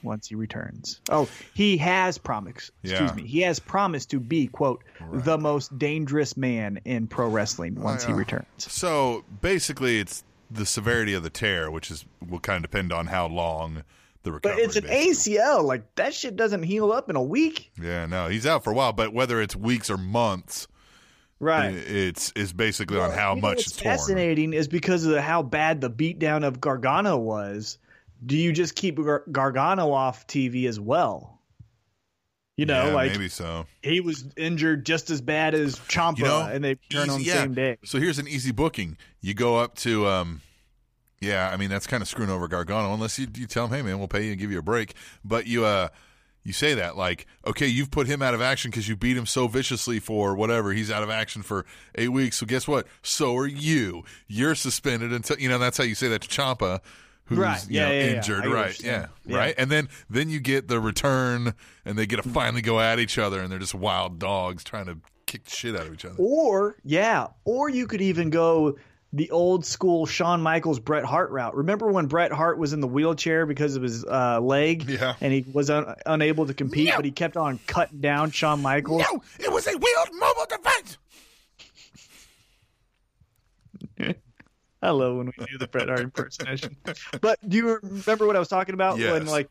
once 0.03 0.29
he 0.29 0.35
returns. 0.35 1.01
Oh, 1.09 1.29
he 1.55 1.79
has 1.79 2.19
promised. 2.19 2.73
Excuse 2.83 3.11
Yeah. 3.11 3.15
me. 3.15 3.27
He 3.27 3.41
has 3.43 3.59
promised 3.59 4.11
to 4.11 4.21
be 4.21 4.49
quote 4.49 4.83
the 5.13 5.39
most 5.39 5.79
dangerous 5.79 6.37
man 6.37 6.81
in 6.85 7.07
pro 7.07 7.29
wrestling 7.29 7.81
once 7.81 8.05
he 8.05 8.13
yeah. 8.13 8.19
returns. 8.19 8.47
So 8.59 9.25
basically, 9.41 10.01
it's 10.01 10.25
the 10.51 10.67
severity 10.67 11.15
of 11.15 11.23
the 11.23 11.31
tear, 11.31 11.71
which 11.71 11.91
is 11.91 12.05
will 12.29 12.41
kind 12.41 12.63
of 12.65 12.71
depend 12.71 12.93
on 12.93 13.07
how 13.07 13.29
long 13.29 13.85
the 14.23 14.33
But 14.43 14.59
it's 14.59 14.77
an 14.77 14.85
basically. 14.85 15.39
ACL. 15.39 15.65
Like 15.65 15.95
that 15.97 16.15
shit 16.15 16.37
doesn't 16.37 16.63
heal 16.63 16.93
up 16.93 17.11
in 17.11 17.17
a 17.17 17.23
week. 17.23 17.71
Yeah, 17.81 18.07
no, 18.07 18.29
he's 18.29 18.47
out 18.47 18.65
for 18.65 18.71
a 18.71 18.75
while, 18.75 18.93
but 18.93 19.13
whether 19.13 19.41
it's 19.41 19.55
weeks 19.57 19.91
or 19.91 19.97
months, 19.99 20.69
Right. 21.41 21.75
i- 21.75 21.77
it's 21.77 22.33
is 22.37 22.53
basically 22.53 22.99
on 23.01 23.11
how 23.11 23.35
much 23.35 23.57
what's 23.57 23.67
it's 23.69 23.77
torn. 23.77 23.97
fascinating 23.97 24.53
is 24.53 24.69
because 24.69 25.05
of 25.05 25.17
how 25.19 25.43
bad 25.43 25.81
the 25.81 25.91
beatdown 25.91 26.45
of 26.47 26.61
Gargano 26.61 27.19
was. 27.19 27.79
Do 28.25 28.37
you 28.37 28.53
just 28.53 28.77
keep 28.77 28.97
Gar- 29.03 29.25
Gargano 29.33 29.91
off 29.91 30.27
TV 30.29 30.67
as 30.69 30.79
well? 30.79 31.41
You 32.57 32.67
know, 32.67 32.89
yeah, 32.89 32.93
like 32.95 33.13
maybe 33.13 33.29
so. 33.31 33.67
he 33.83 34.01
was 34.01 34.27
injured 34.37 34.85
just 34.87 35.09
as 35.11 35.21
bad 35.23 35.55
as 35.55 35.77
Ciampa, 35.77 36.19
You 36.19 36.25
know, 36.25 36.41
and 36.43 36.63
they 36.63 36.75
turn 36.91 37.09
on 37.11 37.19
the 37.21 37.25
yeah. 37.25 37.35
same 37.41 37.55
day. 37.55 37.79
So 37.85 37.99
here's 37.99 38.19
an 38.19 38.29
easy 38.29 38.53
booking. 38.53 38.99
You 39.23 39.33
go 39.35 39.59
up 39.59 39.75
to, 39.77 40.07
um, 40.07 40.43
yeah, 41.23 41.49
I 41.53 41.57
mean 41.57 41.71
that's 41.71 41.87
kind 41.87 42.03
of 42.03 42.09
screwing 42.09 42.31
over 42.31 42.49
Gargano 42.49 42.93
unless 42.93 43.19
you, 43.19 43.27
you 43.37 43.47
tell 43.47 43.67
him, 43.67 43.71
hey 43.73 43.83
man, 43.83 43.99
we'll 43.99 44.09
pay 44.09 44.25
you 44.25 44.33
and 44.33 44.41
give 44.41 44.51
you 44.51 44.59
a 44.59 44.63
break. 44.63 44.95
But 45.25 45.47
you, 45.47 45.65
uh, 45.65 45.89
you 46.45 46.53
say 46.53 46.75
that 46.75 46.97
like, 46.97 47.27
okay, 47.47 47.69
you've 47.69 47.91
put 47.93 48.09
him 48.09 48.21
out 48.21 48.35
of 48.35 48.43
action 48.43 48.71
because 48.73 48.89
you 48.89 48.97
beat 48.97 49.17
him 49.17 49.27
so 49.27 49.47
viciously 49.47 50.01
for 50.01 50.35
whatever. 50.35 50.73
He's 50.73 50.91
out 50.91 51.05
of 51.05 51.11
action 51.11 51.43
for 51.43 51.65
eight 51.95 52.09
weeks. 52.09 52.37
So 52.39 52.47
guess 52.47 52.67
what? 52.67 52.87
So 53.03 53.37
are 53.37 53.47
you. 53.47 54.03
You're 54.27 54.57
suspended 54.57 55.13
until 55.13 55.39
you 55.39 55.49
know. 55.49 55.59
That's 55.59 55.79
how 55.79 55.85
you 55.85 55.95
say 55.95 56.09
that 56.09 56.23
to 56.23 56.29
Ciampa. 56.29 56.81
Who's 57.27 57.39
Right. 57.39 57.65
you 57.71 57.77
Yeah, 57.79 57.87
know, 57.89 57.95
yeah, 57.95 58.01
yeah. 58.05 58.17
injured, 58.17 58.45
what 58.47 58.55
right? 58.55 58.81
Yeah. 58.83 59.07
Yeah. 59.25 59.37
right. 59.37 59.55
And 59.57 59.71
then 59.71 59.89
then 60.11 60.29
you 60.29 60.41
get 60.41 60.67
the 60.67 60.81
return, 60.81 61.55
and 61.85 61.97
they 61.97 62.05
get 62.07 62.21
to 62.21 62.29
finally 62.29 62.63
go 62.63 62.81
at 62.81 62.99
each 62.99 63.17
other, 63.19 63.41
and 63.41 63.51
they're 63.53 63.61
just 63.61 63.77
wild 63.77 64.19
dogs 64.19 64.65
trying 64.65 64.87
to 64.87 64.99
kick 65.27 65.45
the 65.45 65.51
shit 65.51 65.77
out 65.77 65.87
of 65.87 65.95
each 65.95 66.05
other. 66.05 66.17
Or 66.19 66.75
yeah, 66.83 67.29
or 67.45 67.69
you 67.71 67.87
could 67.87 68.01
even 68.01 68.31
go 68.31 68.77
the 69.15 69.31
old 69.31 69.67
school 69.67 70.07
Shawn 70.07 70.41
Michaels 70.41 70.81
Bret 70.81 71.05
Hart 71.05 71.31
route. 71.31 71.55
Remember 71.55 71.91
when 71.93 72.07
Bret 72.07 72.33
Hart 72.33 72.57
was 72.59 72.73
in 72.73 72.81
the 72.81 72.87
wheelchair 72.87 73.45
because 73.45 73.77
of 73.77 73.83
his 73.83 74.05
uh, 74.05 74.41
leg, 74.41 74.89
Yeah. 74.89 75.15
and 75.21 75.33
he 75.33 75.45
was 75.53 75.69
un- 75.71 75.95
unable 76.07 76.47
to 76.47 76.55
compete, 76.55 76.89
No. 76.89 76.97
but 76.97 77.05
he 77.05 77.11
kept 77.11 77.37
on 77.37 77.59
cutting 77.67 78.01
down 78.01 78.31
Shawn 78.31 78.63
Michaels. 78.63 79.03
No, 79.03 79.23
it 79.39 79.53
was 79.53 79.67
a 79.67 79.73
wheeled 79.73 80.09
mobile 80.15 80.47
device. 80.49 80.99
I 84.83 84.91
love 84.91 85.17
when 85.17 85.27
we 85.27 85.45
do 85.47 85.59
the 85.59 85.69
Bret 85.69 85.89
Hart 85.89 86.01
impersonation. 86.01 86.77
but 87.21 87.39
do 87.49 87.57
you 87.57 87.79
remember 87.83 88.27
what 88.27 88.35
I 88.35 88.39
was 88.41 88.49
talking 88.49 88.75
about 88.75 88.99
when 88.99 89.27
like 89.27 89.49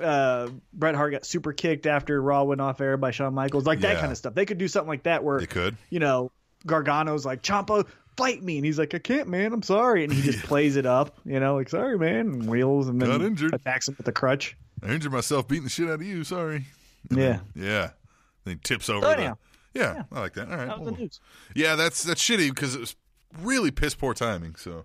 uh, 0.00 0.48
Bret 0.72 0.94
Hart 0.96 1.12
got 1.12 1.24
super 1.26 1.52
kicked 1.52 1.86
after 1.86 2.20
Raw 2.20 2.42
went 2.44 2.60
off 2.60 2.80
air 2.80 2.96
by 2.96 3.10
Shawn 3.12 3.32
Michaels, 3.34 3.64
like 3.66 3.80
that 3.80 3.94
Yeah. 3.94 4.00
kind 4.00 4.10
of 4.10 4.18
stuff. 4.18 4.34
They 4.34 4.44
could 4.46 4.58
do 4.58 4.66
something 4.68 4.88
like 4.88 5.04
that 5.04 5.22
where 5.22 5.38
They 5.38 5.46
could. 5.46 5.76
you 5.90 6.00
know 6.00 6.32
Gargano's 6.66 7.24
like 7.24 7.42
Ciampa, 7.42 7.86
fight 8.16 8.42
me, 8.42 8.56
and 8.56 8.64
he's 8.64 8.78
like, 8.78 8.94
I 8.94 8.98
can't, 8.98 9.28
man, 9.28 9.52
I'm 9.52 9.62
sorry, 9.62 10.04
and 10.04 10.12
he 10.12 10.22
just 10.22 10.44
plays 10.44 10.76
it 10.76 10.86
up, 10.86 11.18
you 11.24 11.38
know, 11.40 11.56
like 11.56 11.68
sorry, 11.68 11.98
man, 11.98 12.20
and 12.20 12.48
wheels 12.48 12.88
and 12.88 13.00
then 13.00 13.08
Got 13.08 13.22
injured. 13.22 13.54
attacks 13.54 13.88
him 13.88 13.94
with 13.98 14.08
a 14.08 14.12
crutch. 14.12 14.56
I 14.82 14.90
injured 14.90 15.12
myself 15.12 15.48
beating 15.48 15.64
the 15.64 15.70
shit 15.70 15.88
out 15.88 15.94
of 15.94 16.02
you. 16.02 16.24
Sorry. 16.24 16.64
Yeah, 17.10 17.40
Yeah. 17.54 17.90
Then 18.44 18.54
he 18.54 18.60
tips 18.62 18.88
over. 18.88 19.02
So 19.02 19.08
the, 19.10 19.16
anyhow. 19.16 19.36
yeah, 19.74 20.02
I 20.12 20.20
like 20.20 20.34
that. 20.34 20.50
All 20.50 20.56
right. 20.56 20.68
that 20.68 20.80
Well, 20.80 21.08
yeah, 21.54 21.74
that's 21.76 22.02
that's 22.02 22.22
shitty 22.22 22.50
because 22.50 22.74
it 22.74 22.80
was 22.80 22.96
really 23.40 23.70
piss 23.70 23.94
poor 23.94 24.14
timing. 24.14 24.54
So 24.56 24.84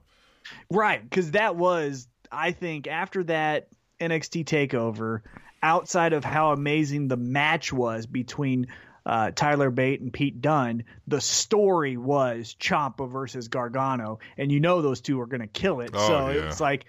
Right, 0.70 1.02
because 1.04 1.32
that 1.32 1.56
was, 1.56 2.08
I 2.32 2.52
think, 2.52 2.88
after 2.88 3.24
that 3.26 3.68
NXT 4.00 4.46
takeover, 4.46 5.22
outside 5.64 6.14
of 6.14 6.24
how 6.24 6.52
amazing 6.52 7.08
the 7.08 7.18
match 7.18 7.72
was 7.72 8.06
between 8.06 8.68
uh, 9.06 9.32
Tyler 9.32 9.70
Bate 9.70 10.02
and 10.02 10.14
Pete 10.14 10.42
Dunne, 10.42 10.84
the 11.08 11.22
story 11.22 11.98
was 11.98 12.56
Ciampa 12.60 13.10
versus 13.10 13.48
Gargano, 13.48 14.20
and 14.38 14.52
you 14.52 14.60
know 14.60 14.82
those 14.82 15.02
two 15.02 15.20
are 15.22 15.26
going 15.26 15.42
to 15.42 15.48
kill 15.48 15.82
it. 15.82 15.92
Oh, 15.94 16.08
so 16.08 16.30
yeah. 16.30 16.48
it's 16.48 16.60
like 16.60 16.86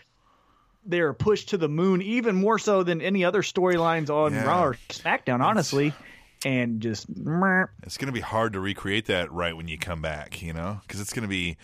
they're 0.85 1.12
pushed 1.12 1.51
to 1.51 1.57
the 1.57 1.68
moon, 1.68 2.03
even 2.03 2.35
more 2.35 2.59
so 2.59 2.83
than 2.83 3.01
any 3.01 3.25
other 3.25 3.42
storylines 3.42 4.11
on 4.11 4.35
Yeah. 4.35 4.44
Raw 4.44 4.64
or 4.64 4.75
SmackDown, 4.88 5.40
honestly. 5.40 5.94
And 6.44 6.81
just 6.81 7.07
it's 7.85 7.96
going 7.96 8.09
to 8.09 8.12
be 8.12 8.20
hard 8.20 8.55
to 8.55 8.61
recreate 8.61 9.07
that 9.07 9.31
right 9.31 9.57
when 9.57 9.68
you 9.68 9.79
come 9.79 10.03
back. 10.03 10.42
You 10.42 10.53
know, 10.53 10.81
because 10.83 11.01
it's 11.01 11.12
going 11.12 11.22
to 11.22 11.29
be. 11.29 11.57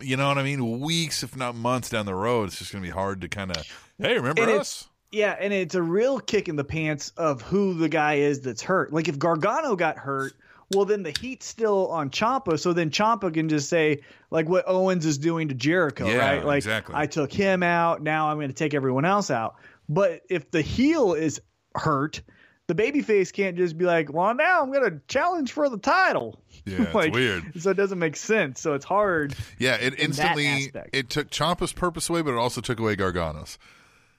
You 0.00 0.16
know 0.16 0.28
what 0.28 0.38
I 0.38 0.44
mean? 0.44 0.78
Weeks, 0.78 1.24
if 1.24 1.36
not 1.36 1.56
months 1.56 1.88
down 1.90 2.06
the 2.06 2.14
road, 2.14 2.44
it's 2.44 2.58
just 2.60 2.70
going 2.70 2.84
to 2.84 2.88
be 2.88 2.92
hard 2.92 3.22
to 3.22 3.28
kind 3.28 3.50
of. 3.50 3.64
Hey, 3.98 4.14
remember 4.14 4.42
And 4.42 4.52
us? 4.52 4.88
Yeah, 5.12 5.36
and 5.38 5.52
it's 5.52 5.74
a 5.74 5.82
real 5.82 6.18
kick 6.18 6.48
in 6.48 6.56
the 6.56 6.64
pants 6.64 7.12
of 7.16 7.40
who 7.42 7.74
the 7.74 7.88
guy 7.88 8.14
is 8.14 8.40
that's 8.40 8.62
hurt. 8.62 8.92
Like 8.92 9.08
if 9.08 9.18
Gargano 9.18 9.76
got 9.76 9.96
hurt, 9.98 10.32
well 10.74 10.84
then 10.84 11.02
the 11.04 11.14
heat's 11.18 11.46
still 11.46 11.88
on 11.88 12.10
Ciampa, 12.10 12.58
so 12.58 12.72
then 12.72 12.90
Ciampa 12.90 13.32
can 13.32 13.48
just 13.48 13.68
say 13.68 14.00
like 14.30 14.48
what 14.48 14.64
Owens 14.66 15.06
is 15.06 15.18
doing 15.18 15.48
to 15.48 15.54
Jericho, 15.54 16.08
Yeah, 16.08 16.16
right? 16.16 16.44
Like 16.44 16.58
exactly. 16.58 16.94
I 16.96 17.06
took 17.06 17.32
him 17.32 17.62
out, 17.62 18.02
now 18.02 18.28
I'm 18.30 18.36
going 18.38 18.48
to 18.48 18.54
take 18.54 18.74
everyone 18.74 19.04
else 19.04 19.30
out. 19.30 19.56
But 19.88 20.22
if 20.28 20.50
the 20.50 20.62
heel 20.62 21.14
is 21.14 21.40
hurt, 21.74 22.20
the 22.66 22.74
babyface 22.74 23.32
can't 23.32 23.56
just 23.56 23.78
be 23.78 23.84
like, 23.84 24.12
"Well, 24.12 24.34
now 24.34 24.60
I'm 24.60 24.72
going 24.72 24.90
to 24.90 25.00
challenge 25.06 25.52
for 25.52 25.68
the 25.68 25.78
title." 25.78 26.40
Yeah, 26.64 26.82
it's 26.82 26.94
like, 26.94 27.12
weird. 27.14 27.44
So 27.62 27.70
it 27.70 27.76
doesn't 27.76 28.00
make 28.00 28.16
sense. 28.16 28.60
So 28.60 28.74
it's 28.74 28.84
hard, 28.84 29.36
Yeah, 29.60 29.76
it 29.76 29.94
instantly 30.00 30.48
aspect. 30.48 30.90
it 30.92 31.08
took 31.08 31.30
Ciampa's 31.30 31.72
purpose 31.72 32.10
away, 32.10 32.22
but 32.22 32.32
it 32.32 32.38
also 32.38 32.60
took 32.60 32.80
away 32.80 32.96
Gargano's 32.96 33.56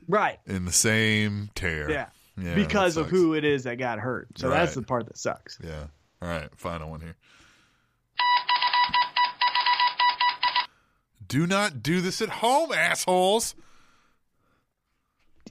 right? 0.07 0.39
in 0.45 0.65
the 0.65 0.71
same 0.71 1.49
tear. 1.55 1.89
Yeah, 1.89 2.07
Yeah, 2.37 2.55
because 2.55 2.97
of 2.97 3.07
who 3.07 3.33
it 3.33 3.43
is 3.43 3.63
that 3.63 3.77
got 3.77 3.99
hurt. 3.99 4.27
So 4.35 4.49
that's 4.49 4.75
the 4.75 4.81
part 4.81 5.07
that 5.07 5.17
sucks. 5.17 5.59
Yeah. 5.63 5.85
All 6.21 6.29
right, 6.29 6.49
final 6.55 6.89
one 6.89 7.01
here. 7.01 7.15
Do 11.27 11.45
not 11.45 11.83
do 11.83 12.01
this 12.01 12.21
at 12.21 12.29
home, 12.29 12.71
assholes. 12.71 13.53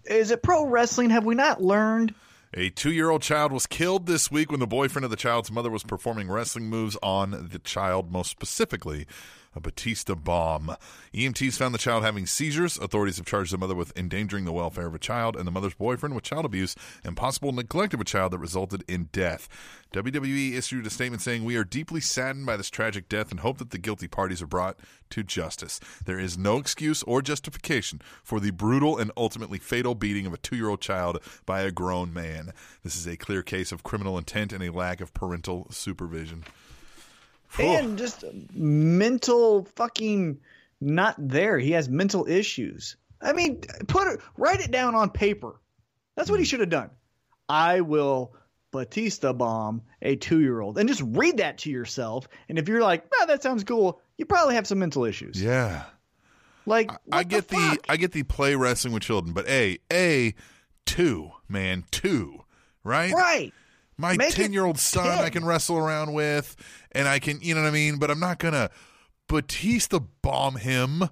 is 0.06 0.30
it 0.30 0.42
pro 0.42 0.64
wrestling? 0.66 1.10
Have 1.10 1.24
we 1.24 1.34
not 1.34 1.62
learned? 1.62 2.14
A 2.54 2.70
two 2.70 2.92
year 2.92 3.10
old 3.10 3.20
child 3.20 3.52
was 3.52 3.66
killed 3.66 4.06
this 4.06 4.30
week 4.30 4.50
when 4.50 4.60
the 4.60 4.66
boyfriend 4.66 5.04
of 5.04 5.10
the 5.10 5.16
child's 5.16 5.50
mother 5.50 5.70
was 5.70 5.82
performing 5.82 6.30
wrestling 6.30 6.70
moves 6.70 6.96
on 7.02 7.48
the 7.52 7.58
child, 7.58 8.10
most 8.10 8.30
specifically, 8.30 9.06
a 9.56 9.60
Batista 9.60 10.14
bomb. 10.14 10.76
EMTs 11.14 11.56
found 11.56 11.74
the 11.74 11.78
child 11.78 12.04
having 12.04 12.26
seizures. 12.26 12.78
Authorities 12.78 13.16
have 13.16 13.26
charged 13.26 13.52
the 13.52 13.58
mother 13.58 13.74
with 13.74 13.96
endangering 13.96 14.44
the 14.44 14.52
welfare 14.52 14.86
of 14.86 14.94
a 14.94 14.98
child 14.98 15.34
and 15.34 15.46
the 15.46 15.50
mother's 15.50 15.74
boyfriend 15.74 16.14
with 16.14 16.24
child 16.24 16.44
abuse 16.44 16.76
and 17.02 17.16
possible 17.16 17.52
neglect 17.52 17.94
of 17.94 18.00
a 18.00 18.04
child 18.04 18.32
that 18.32 18.38
resulted 18.38 18.84
in 18.86 19.08
death. 19.12 19.48
WWE 19.92 20.54
issued 20.54 20.86
a 20.86 20.90
statement 20.90 21.22
saying, 21.22 21.44
We 21.44 21.56
are 21.56 21.64
deeply 21.64 22.00
saddened 22.00 22.44
by 22.44 22.56
this 22.56 22.68
tragic 22.68 23.08
death 23.08 23.30
and 23.30 23.40
hope 23.40 23.58
that 23.58 23.70
the 23.70 23.78
guilty 23.78 24.08
parties 24.08 24.42
are 24.42 24.46
brought 24.46 24.78
to 25.10 25.22
justice. 25.22 25.80
There 26.04 26.18
is 26.18 26.36
no 26.36 26.58
excuse 26.58 27.02
or 27.04 27.22
justification 27.22 28.02
for 28.22 28.40
the 28.40 28.50
brutal 28.50 28.98
and 28.98 29.10
ultimately 29.16 29.58
fatal 29.58 29.94
beating 29.94 30.26
of 30.26 30.34
a 30.34 30.38
two 30.38 30.56
year 30.56 30.68
old 30.68 30.80
child 30.80 31.20
by 31.46 31.62
a 31.62 31.70
grown 31.70 32.12
man. 32.12 32.52
This 32.82 32.96
is 32.96 33.06
a 33.06 33.16
clear 33.16 33.42
case 33.42 33.72
of 33.72 33.82
criminal 33.82 34.18
intent 34.18 34.52
and 34.52 34.62
a 34.62 34.72
lack 34.72 35.00
of 35.00 35.14
parental 35.14 35.68
supervision. 35.70 36.44
And 37.58 37.98
just 37.98 38.24
mental 38.52 39.64
fucking 39.76 40.40
not 40.80 41.14
there. 41.18 41.58
He 41.58 41.72
has 41.72 41.88
mental 41.88 42.26
issues. 42.28 42.96
I 43.20 43.32
mean, 43.32 43.62
put 43.86 44.08
it 44.08 44.20
write 44.36 44.60
it 44.60 44.70
down 44.70 44.94
on 44.94 45.10
paper. 45.10 45.60
That's 46.16 46.30
what 46.30 46.38
he 46.38 46.44
hmm. 46.44 46.48
should 46.48 46.60
have 46.60 46.70
done. 46.70 46.90
I 47.48 47.80
will 47.80 48.34
Batista 48.72 49.32
bomb 49.32 49.82
a 50.02 50.16
two 50.16 50.40
year 50.40 50.60
old 50.60 50.78
and 50.78 50.88
just 50.88 51.02
read 51.02 51.38
that 51.38 51.58
to 51.58 51.70
yourself. 51.70 52.28
And 52.48 52.58
if 52.58 52.68
you're 52.68 52.82
like, 52.82 53.06
oh, 53.14 53.26
that 53.26 53.42
sounds 53.42 53.64
cool, 53.64 54.00
you 54.18 54.26
probably 54.26 54.54
have 54.56 54.66
some 54.66 54.78
mental 54.78 55.04
issues. 55.04 55.40
Yeah. 55.42 55.84
Like 56.66 56.90
I 57.12 57.18
what 57.18 57.28
get 57.28 57.48
the, 57.48 57.56
fuck? 57.56 57.86
I 57.88 57.96
get 57.96 58.12
the 58.12 58.24
play 58.24 58.54
wrestling 58.56 58.92
with 58.92 59.02
children, 59.02 59.32
but 59.32 59.48
a 59.48 59.78
a 59.92 60.34
two 60.84 61.30
man 61.48 61.84
two 61.90 62.44
right 62.82 63.12
right. 63.12 63.52
My 63.98 64.16
Make 64.16 64.34
10 64.34 64.52
year 64.52 64.64
old 64.64 64.78
son 64.78 65.06
I 65.24 65.30
can 65.30 65.44
wrestle 65.44 65.78
around 65.78 66.12
with, 66.12 66.56
and 66.92 67.08
I 67.08 67.18
can, 67.18 67.40
you 67.40 67.54
know 67.54 67.62
what 67.62 67.68
I 67.68 67.72
mean? 67.72 67.98
But 67.98 68.10
I'm 68.10 68.20
not 68.20 68.38
going 68.38 68.54
to 68.54 68.70
Batista 69.28 70.00
bomb 70.22 70.56
him 70.56 71.04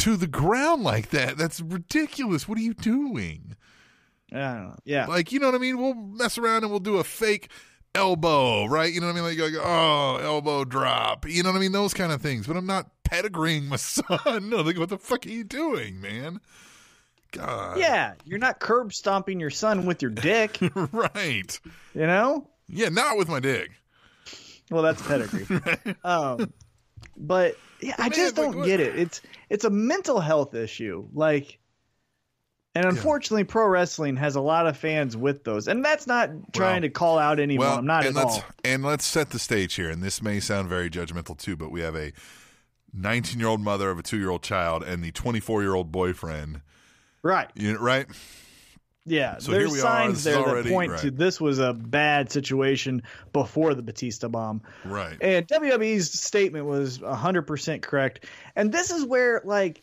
to 0.00 0.16
the 0.16 0.26
ground 0.26 0.82
like 0.82 1.10
that. 1.10 1.38
That's 1.38 1.60
ridiculous. 1.60 2.48
What 2.48 2.58
are 2.58 2.62
you 2.62 2.74
doing? 2.74 3.56
Yeah. 4.84 5.06
Like, 5.06 5.32
you 5.32 5.40
know 5.40 5.46
what 5.46 5.54
I 5.54 5.58
mean? 5.58 5.78
We'll 5.78 5.94
mess 5.94 6.38
around 6.38 6.62
and 6.62 6.70
we'll 6.70 6.80
do 6.80 6.98
a 6.98 7.04
fake 7.04 7.50
elbow, 7.94 8.66
right? 8.66 8.92
You 8.92 9.00
know 9.00 9.06
what 9.06 9.16
I 9.16 9.20
mean? 9.20 9.38
Like, 9.38 9.52
like 9.52 9.62
oh, 9.64 10.16
elbow 10.22 10.64
drop. 10.64 11.28
You 11.28 11.42
know 11.42 11.50
what 11.50 11.56
I 11.56 11.60
mean? 11.60 11.72
Those 11.72 11.94
kind 11.94 12.12
of 12.12 12.20
things. 12.20 12.46
But 12.46 12.56
I'm 12.56 12.66
not 12.66 12.90
pedigreeing 13.04 13.66
my 13.66 13.76
son. 13.76 14.50
No, 14.50 14.60
like, 14.60 14.78
what 14.78 14.90
the 14.90 14.98
fuck 14.98 15.26
are 15.26 15.30
you 15.30 15.44
doing, 15.44 16.00
man? 16.00 16.40
God. 17.32 17.78
yeah, 17.78 18.14
you're 18.24 18.38
not 18.38 18.58
curb 18.58 18.92
stomping 18.92 19.38
your 19.40 19.50
son 19.50 19.86
with 19.86 20.02
your 20.02 20.10
dick, 20.10 20.58
right. 20.92 21.60
you 21.94 22.06
know? 22.06 22.48
Yeah, 22.68 22.88
not 22.88 23.16
with 23.18 23.28
my 23.28 23.40
dick. 23.40 23.70
Well, 24.70 24.82
that's 24.82 25.00
pedigree. 25.02 25.46
um, 26.04 26.52
but 27.16 27.56
yeah, 27.80 27.94
I 27.98 28.02
man, 28.02 28.12
just 28.12 28.34
don't 28.36 28.56
what- 28.56 28.66
get 28.66 28.80
it. 28.80 28.98
It's 28.98 29.20
it's 29.48 29.64
a 29.64 29.70
mental 29.70 30.20
health 30.20 30.54
issue. 30.54 31.08
Like, 31.14 31.58
and 32.74 32.84
unfortunately, 32.84 33.44
pro 33.44 33.66
wrestling 33.66 34.16
has 34.16 34.36
a 34.36 34.40
lot 34.40 34.66
of 34.66 34.76
fans 34.76 35.16
with 35.16 35.44
those, 35.44 35.68
and 35.68 35.84
that's 35.84 36.06
not 36.06 36.30
trying 36.52 36.82
to 36.82 36.90
call 36.90 37.18
out 37.18 37.40
anyone. 37.40 37.66
Well, 37.66 37.78
I'm 37.78 37.86
not 37.86 38.06
and 38.06 38.16
at 38.16 38.24
let's 38.24 38.36
all. 38.36 38.44
and 38.64 38.82
let's 38.84 39.06
set 39.06 39.30
the 39.30 39.38
stage 39.38 39.74
here. 39.74 39.90
And 39.90 40.02
this 40.02 40.22
may 40.22 40.38
sound 40.40 40.68
very 40.68 40.90
judgmental 40.90 41.36
too, 41.38 41.56
but 41.56 41.70
we 41.70 41.80
have 41.80 41.96
a 41.96 42.12
19 42.92 43.38
year 43.38 43.48
old 43.48 43.60
mother 43.60 43.90
of 43.90 43.98
a 43.98 44.02
two 44.02 44.18
year 44.18 44.30
old 44.30 44.42
child 44.42 44.82
and 44.82 45.02
the 45.02 45.10
24 45.12 45.62
year 45.62 45.74
old 45.74 45.90
boyfriend. 45.90 46.60
Right? 47.22 47.50
You 47.54 47.74
know, 47.74 47.80
right? 47.80 48.06
Yeah. 49.04 49.38
So 49.38 49.52
here 49.52 49.60
There's 49.60 49.72
we 49.72 49.78
are. 49.78 49.82
signs 49.82 50.24
This 50.24 50.34
there 50.34 50.42
already- 50.42 50.68
that 50.68 50.74
point 50.74 50.92
right. 50.92 51.00
to 51.00 51.10
this 51.10 51.40
was 51.40 51.58
a 51.58 51.72
bad 51.72 52.30
situation 52.30 53.02
before 53.32 53.74
the 53.74 53.82
Batista 53.82 54.28
bomb. 54.28 54.60
Right. 54.84 55.16
And 55.20 55.46
WWE's 55.48 56.12
statement 56.20 56.66
was 56.66 56.98
100% 56.98 57.80
correct. 57.82 58.26
And 58.54 58.70
this 58.70 58.90
is 58.90 59.04
where 59.04 59.40
like 59.44 59.80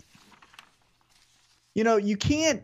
you 1.74 1.84
know, 1.84 1.98
you 1.98 2.18
can't 2.18 2.64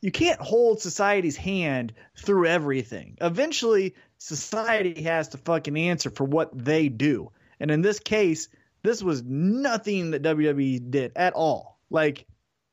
you 0.00 0.10
can't 0.10 0.40
hold 0.40 0.80
society's 0.80 1.36
hand 1.36 1.94
through 2.18 2.46
everything. 2.46 3.16
Eventually, 3.20 3.94
society 4.18 5.02
has 5.04 5.28
to 5.28 5.38
fucking 5.38 5.78
answer 5.78 6.10
for 6.10 6.24
what 6.24 6.50
they 6.56 6.88
do. 6.88 7.30
And 7.60 7.70
in 7.70 7.80
this 7.80 8.00
case, 8.00 8.48
this 8.82 9.02
was 9.02 9.22
nothing 9.22 10.10
that 10.10 10.22
WWE 10.22 10.90
did 10.90 11.12
at 11.16 11.32
all. 11.34 11.78
Like 11.90 12.26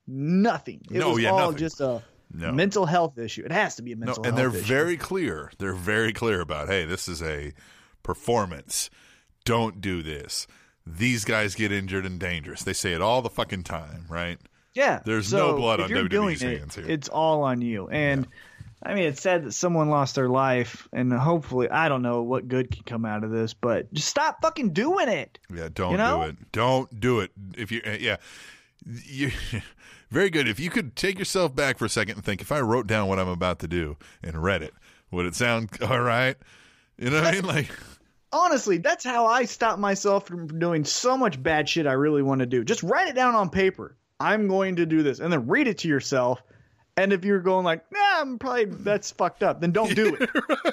nothing. 0.08 0.82
It 0.90 0.98
No, 1.00 1.12
was 1.14 1.24
yeah, 1.24 1.30
all 1.32 1.40
nothing. 1.40 1.58
just 1.58 1.82
a 1.82 2.02
No. 2.34 2.52
mental 2.52 2.86
health 2.86 3.18
issue. 3.18 3.44
It 3.46 3.52
has 3.52 3.76
to 3.76 3.82
be 3.82 3.92
a 3.94 3.96
No, 3.96 4.06
mental 4.08 4.26
and 4.26 4.38
they're 4.38 4.50
issue. 4.50 4.62
very 4.62 4.98
clear. 4.98 5.52
They're 5.58 5.74
very 5.74 6.14
clear 6.14 6.42
about, 6.42 6.68
hey, 6.70 6.86
this 6.86 7.08
is 7.08 7.22
a 7.22 7.54
performance. 8.04 8.90
Don't 9.46 9.82
do 9.82 10.02
this. 10.04 10.48
These 10.86 11.26
guys 11.26 11.56
get 11.56 11.72
injured 11.72 12.06
and 12.06 12.20
dangerous. 12.20 12.64
They 12.64 12.74
say 12.74 12.94
it 12.94 13.02
all 13.02 13.22
the 13.22 13.30
fucking 13.30 13.64
time, 13.64 14.06
right? 14.10 14.40
Yeah. 14.74 15.02
There's 15.06 15.28
so 15.28 15.52
no 15.52 15.56
blood 15.58 15.80
on 15.80 15.90
WWE's 15.90 16.42
it, 16.42 16.60
hands 16.60 16.76
here. 16.76 16.86
It's 16.88 17.10
all 17.10 17.44
on 17.44 17.62
you. 17.62 17.88
And 17.90 18.28
I 18.84 18.96
mean, 18.96 19.04
it's 19.04 19.22
sad 19.22 19.44
that 19.46 19.52
someone 19.52 19.90
lost 19.90 20.16
their 20.16 20.28
life, 20.30 20.88
and 20.92 21.14
hopefully, 21.14 21.70
I 21.70 21.88
don't 21.88 22.02
know 22.02 22.24
what 22.24 22.48
good 22.48 22.72
can 22.72 22.84
come 22.84 23.06
out 23.06 23.24
of 23.24 23.30
this, 23.30 23.54
but 23.54 23.94
just 23.94 24.08
stop 24.08 24.42
fucking 24.42 24.74
doing 24.74 25.08
it. 25.08 25.38
Yeah, 25.54 25.70
don't 25.72 25.92
You 25.92 25.98
know? 25.98 26.24
do 26.24 26.30
it. 26.30 26.52
Don't 26.52 27.00
do 27.00 27.20
it. 27.20 27.32
If 27.56 27.72
you, 27.72 27.82
yeah, 28.00 28.18
you, 28.86 29.32
very 30.10 30.30
good. 30.30 30.48
If 30.48 30.60
you 30.60 30.70
could 30.70 30.96
take 30.96 31.20
yourself 31.20 31.56
back 31.56 31.78
for 31.78 31.86
a 31.86 31.90
second 31.90 32.16
and 32.16 32.24
think, 32.24 32.42
if 32.42 32.52
I 32.52 32.62
wrote 32.62 32.88
down 32.88 33.08
what 33.08 33.20
I'm 33.20 33.28
about 33.28 33.60
to 33.60 33.68
do 33.68 33.98
and 34.24 34.42
read 34.42 34.62
it, 34.62 34.74
would 35.12 35.26
it 35.26 35.36
sound 35.36 35.70
all 35.82 36.02
right? 36.02 36.38
You 36.98 37.10
know 37.10 37.22
what 37.22 37.28
I 37.28 37.32
mean? 37.32 37.46
Like, 37.46 37.72
Honestly, 38.34 38.78
that's 38.78 39.04
how 39.04 39.26
I 39.26 39.44
stop 39.44 39.78
myself 39.78 40.26
from 40.26 40.58
doing 40.58 40.86
so 40.86 41.18
much 41.18 41.42
bad 41.42 41.68
shit 41.68 41.86
I 41.86 41.94
really 41.94 42.22
want 42.22 42.40
to 42.40 42.46
do. 42.46 42.64
Just 42.64 42.82
write 42.82 43.10
it 43.10 43.16
down 43.16 43.36
on 43.36 43.50
paper. 43.50 43.98
I'm 44.22 44.48
going 44.48 44.78
to 44.78 44.86
do 44.86 45.04
this, 45.04 45.20
and 45.20 45.34
then 45.34 45.48
read 45.48 45.68
it 45.68 45.80
to 45.80 45.90
yourself. 45.90 46.42
And 46.96 47.12
if 47.12 47.26
you're 47.26 47.42
going 47.42 47.66
like, 47.66 47.92
nah, 47.92 48.22
I'm 48.22 48.40
probably 48.40 48.66
that's 48.66 49.12
fucked 49.12 49.44
up, 49.44 49.60
then 49.60 49.72
don't 49.72 49.94
do 49.94 50.16
it. 50.18 50.30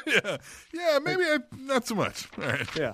yeah, 0.06 0.36
yeah, 0.72 0.98
maybe 1.02 1.22
I, 1.22 1.38
not 1.56 1.86
so 1.86 1.96
much. 1.96 2.28
All 2.38 2.44
right. 2.46 2.76
yeah. 2.76 2.92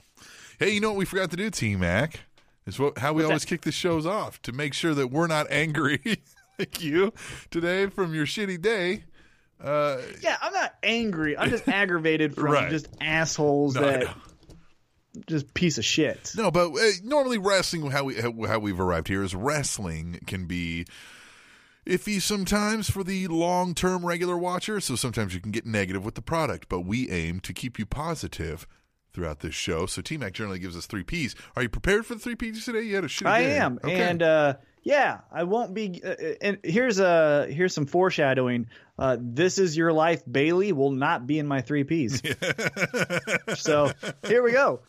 Hey, 0.59 0.71
you 0.71 0.81
know 0.81 0.91
what 0.91 0.99
we 0.99 1.05
forgot 1.05 1.31
to 1.33 1.37
do, 1.37 1.51
T 1.51 1.77
Mac? 1.77 2.21
Is 2.67 2.79
what 2.79 2.99
how 2.99 3.13
we 3.13 3.17
What's 3.23 3.27
always 3.27 3.43
that? 3.43 3.49
kick 3.49 3.61
the 3.63 3.73
shows 3.73 4.07
off 4.07 4.41
to 4.43 4.53
make 4.53 4.73
sure 4.75 4.95
that 4.95 5.09
we're 5.09 5.27
not 5.27 5.47
angry 5.51 6.01
like 6.59 6.83
you 6.83 7.13
today 7.51 7.87
from 7.87 8.15
your 8.15 8.27
shitty 8.27 8.61
day. 8.61 9.05
Uh, 9.63 9.99
Yeah, 10.21 10.37
I'm 10.43 10.53
not 10.53 10.75
angry. 10.83 11.37
I'm 11.37 11.51
just 11.51 11.69
aggravated 11.69 12.35
from 12.35 12.45
Right. 12.47 12.71
just 12.71 12.89
assholes 13.01 13.75
No, 13.75 13.83
that 13.83 14.17
just 15.29 15.53
piece 15.55 15.79
of 15.79 15.85
shit. 15.85 16.33
No, 16.37 16.51
but 16.51 16.71
uh, 16.73 16.91
normally 17.05 17.39
wrestling, 17.39 17.91
how 17.91 18.05
we 18.05 18.15
how, 18.17 18.33
how 18.47 18.59
we've 18.59 18.81
arrived 18.81 19.09
here 19.09 19.23
is 19.23 19.35
wrestling 19.35 20.19
can 20.27 20.47
be 20.47 20.87
iffy 21.87 22.21
sometimes 22.21 22.89
for 22.91 23.05
the 23.05 23.29
long 23.29 23.75
term 23.75 24.05
regular 24.07 24.37
watcher. 24.39 24.81
So 24.81 24.97
sometimes 24.97 25.35
you 25.35 25.41
can 25.41 25.53
get 25.53 25.67
negative 25.67 26.05
with 26.05 26.15
the 26.15 26.23
product, 26.23 26.69
but 26.69 26.81
we 26.81 27.11
aim 27.11 27.41
to 27.41 27.53
keep 27.53 27.79
you 27.79 27.85
positive 27.87 28.67
throughout 29.15 29.41
this 29.41 29.55
show. 29.55 29.87
So 29.87 30.03
T 30.03 30.19
Mac 30.19 30.33
generally 30.35 30.59
gives 30.59 30.77
us 30.77 30.85
three 30.87 31.05
P's. 31.05 31.35
Are 31.57 31.63
you 31.63 31.69
prepared 31.71 32.05
for 32.05 32.15
the 32.15 32.21
three 32.21 32.35
P's 32.35 32.65
today? 32.65 32.83
You 32.83 32.97
had 32.97 33.05
a 33.05 33.09
shitty 33.09 33.27
I 33.29 33.41
am, 33.41 33.79
Okay. 33.83 34.03
and 34.03 34.23
uh, 34.23 34.55
yeah, 34.83 35.21
I 35.33 35.45
won't 35.45 35.73
be. 35.73 36.03
Uh, 36.05 36.15
and 36.43 36.59
here's 36.63 36.99
a 36.99 37.47
here's 37.49 37.73
some 37.73 37.87
foreshadowing. 37.87 38.67
Uh, 38.99 39.17
this 39.21 39.59
is 39.59 39.77
your 39.77 39.93
life, 39.93 40.23
Bailey 40.31 40.73
will 40.73 40.93
not 40.93 41.27
be 41.27 41.39
in 41.41 41.49
my 41.49 41.63
three 41.63 41.83
Ps. 41.85 42.21
so 43.61 43.91
here 44.27 44.43
we 44.43 44.53
go. 44.53 44.81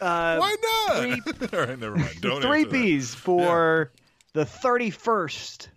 Uh, 0.00 0.36
Why 0.38 0.56
not? 0.62 0.96
three- 0.96 1.48
All 1.58 1.66
right, 1.66 1.78
never 1.78 1.96
mind. 1.96 2.20
Don't 2.20 2.40
three 2.42 2.62
answer 2.64 2.70
that. 2.70 3.00
Ps 3.00 3.14
for 3.14 3.92
the 4.32 4.44
31st 4.46 5.68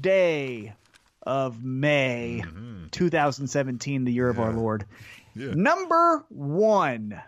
day 0.00 0.74
of 1.22 1.64
May, 1.64 2.44
2017, 2.92 4.04
the 4.04 4.12
year 4.12 4.28
of 4.28 4.38
our 4.38 4.52
Lord. 4.52 4.84
Mm-hmm. 5.36 5.40
Yeah. 5.48 5.54
Number 5.56 6.24
one, 6.28 7.20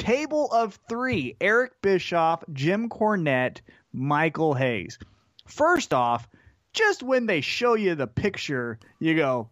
table 0.00 0.48
of 0.52 0.78
three: 0.88 1.36
Eric 1.40 1.80
Bischoff, 1.82 2.42
Jim 2.52 2.88
Cornette, 2.88 3.60
Michael 3.92 4.54
Hayes. 4.54 4.98
First 5.46 5.92
off, 5.94 6.28
just 6.72 7.02
when 7.02 7.26
they 7.26 7.40
show 7.40 7.74
you 7.74 7.94
the 7.94 8.06
picture, 8.06 8.78
you 8.98 9.14
go? 9.16 9.48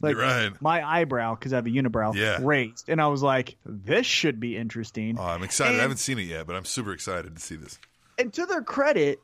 Like 0.00 0.16
right. 0.16 0.52
my 0.60 0.86
eyebrow, 0.86 1.34
because 1.36 1.52
I 1.52 1.56
have 1.56 1.66
a 1.66 1.70
unibrow, 1.70 2.14
Yeah. 2.14 2.38
raised, 2.42 2.88
and 2.88 3.00
I 3.00 3.06
was 3.06 3.22
like, 3.22 3.56
"This 3.64 4.06
should 4.06 4.38
be 4.38 4.56
interesting." 4.56 5.16
Oh, 5.18 5.22
I'm 5.22 5.42
excited. 5.42 5.70
And- 5.72 5.78
I 5.80 5.82
haven't 5.82 5.96
seen 5.98 6.18
it 6.18 6.24
yet, 6.24 6.46
but 6.46 6.54
I'm 6.54 6.66
super 6.66 6.92
excited 6.92 7.34
to 7.34 7.40
see 7.42 7.56
this. 7.56 7.78
and 8.18 8.32
to 8.34 8.46
their 8.46 8.62
credit, 8.62 9.20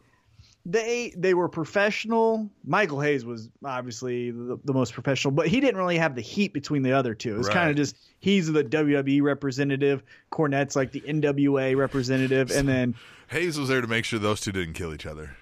they 0.64 1.12
they 1.16 1.34
were 1.34 1.48
professional. 1.48 2.48
Michael 2.64 3.00
Hayes 3.00 3.24
was 3.24 3.48
obviously 3.64 4.30
the, 4.30 4.58
the 4.64 4.72
most 4.72 4.92
professional, 4.94 5.32
but 5.32 5.48
he 5.48 5.60
didn't 5.60 5.76
really 5.76 5.98
have 5.98 6.14
the 6.14 6.20
heat 6.22 6.52
between 6.52 6.82
the 6.82 6.92
other 6.92 7.14
two. 7.14 7.34
It 7.34 7.38
was 7.38 7.48
Right. 7.48 7.54
kind 7.54 7.70
of 7.70 7.76
just 7.76 7.96
he's 8.20 8.50
the 8.52 8.62
WWE 8.62 9.22
representative, 9.22 10.02
Cornette's 10.30 10.76
like 10.76 10.92
the 10.92 11.00
NWA 11.00 11.76
representative, 11.76 12.50
and 12.52 12.68
then 12.68 12.94
Hayes 13.28 13.58
was 13.58 13.68
there 13.68 13.80
to 13.80 13.86
make 13.88 14.04
sure 14.04 14.18
those 14.18 14.40
two 14.40 14.52
didn't 14.52 14.74
kill 14.74 14.94
each 14.94 15.06
other. 15.06 15.36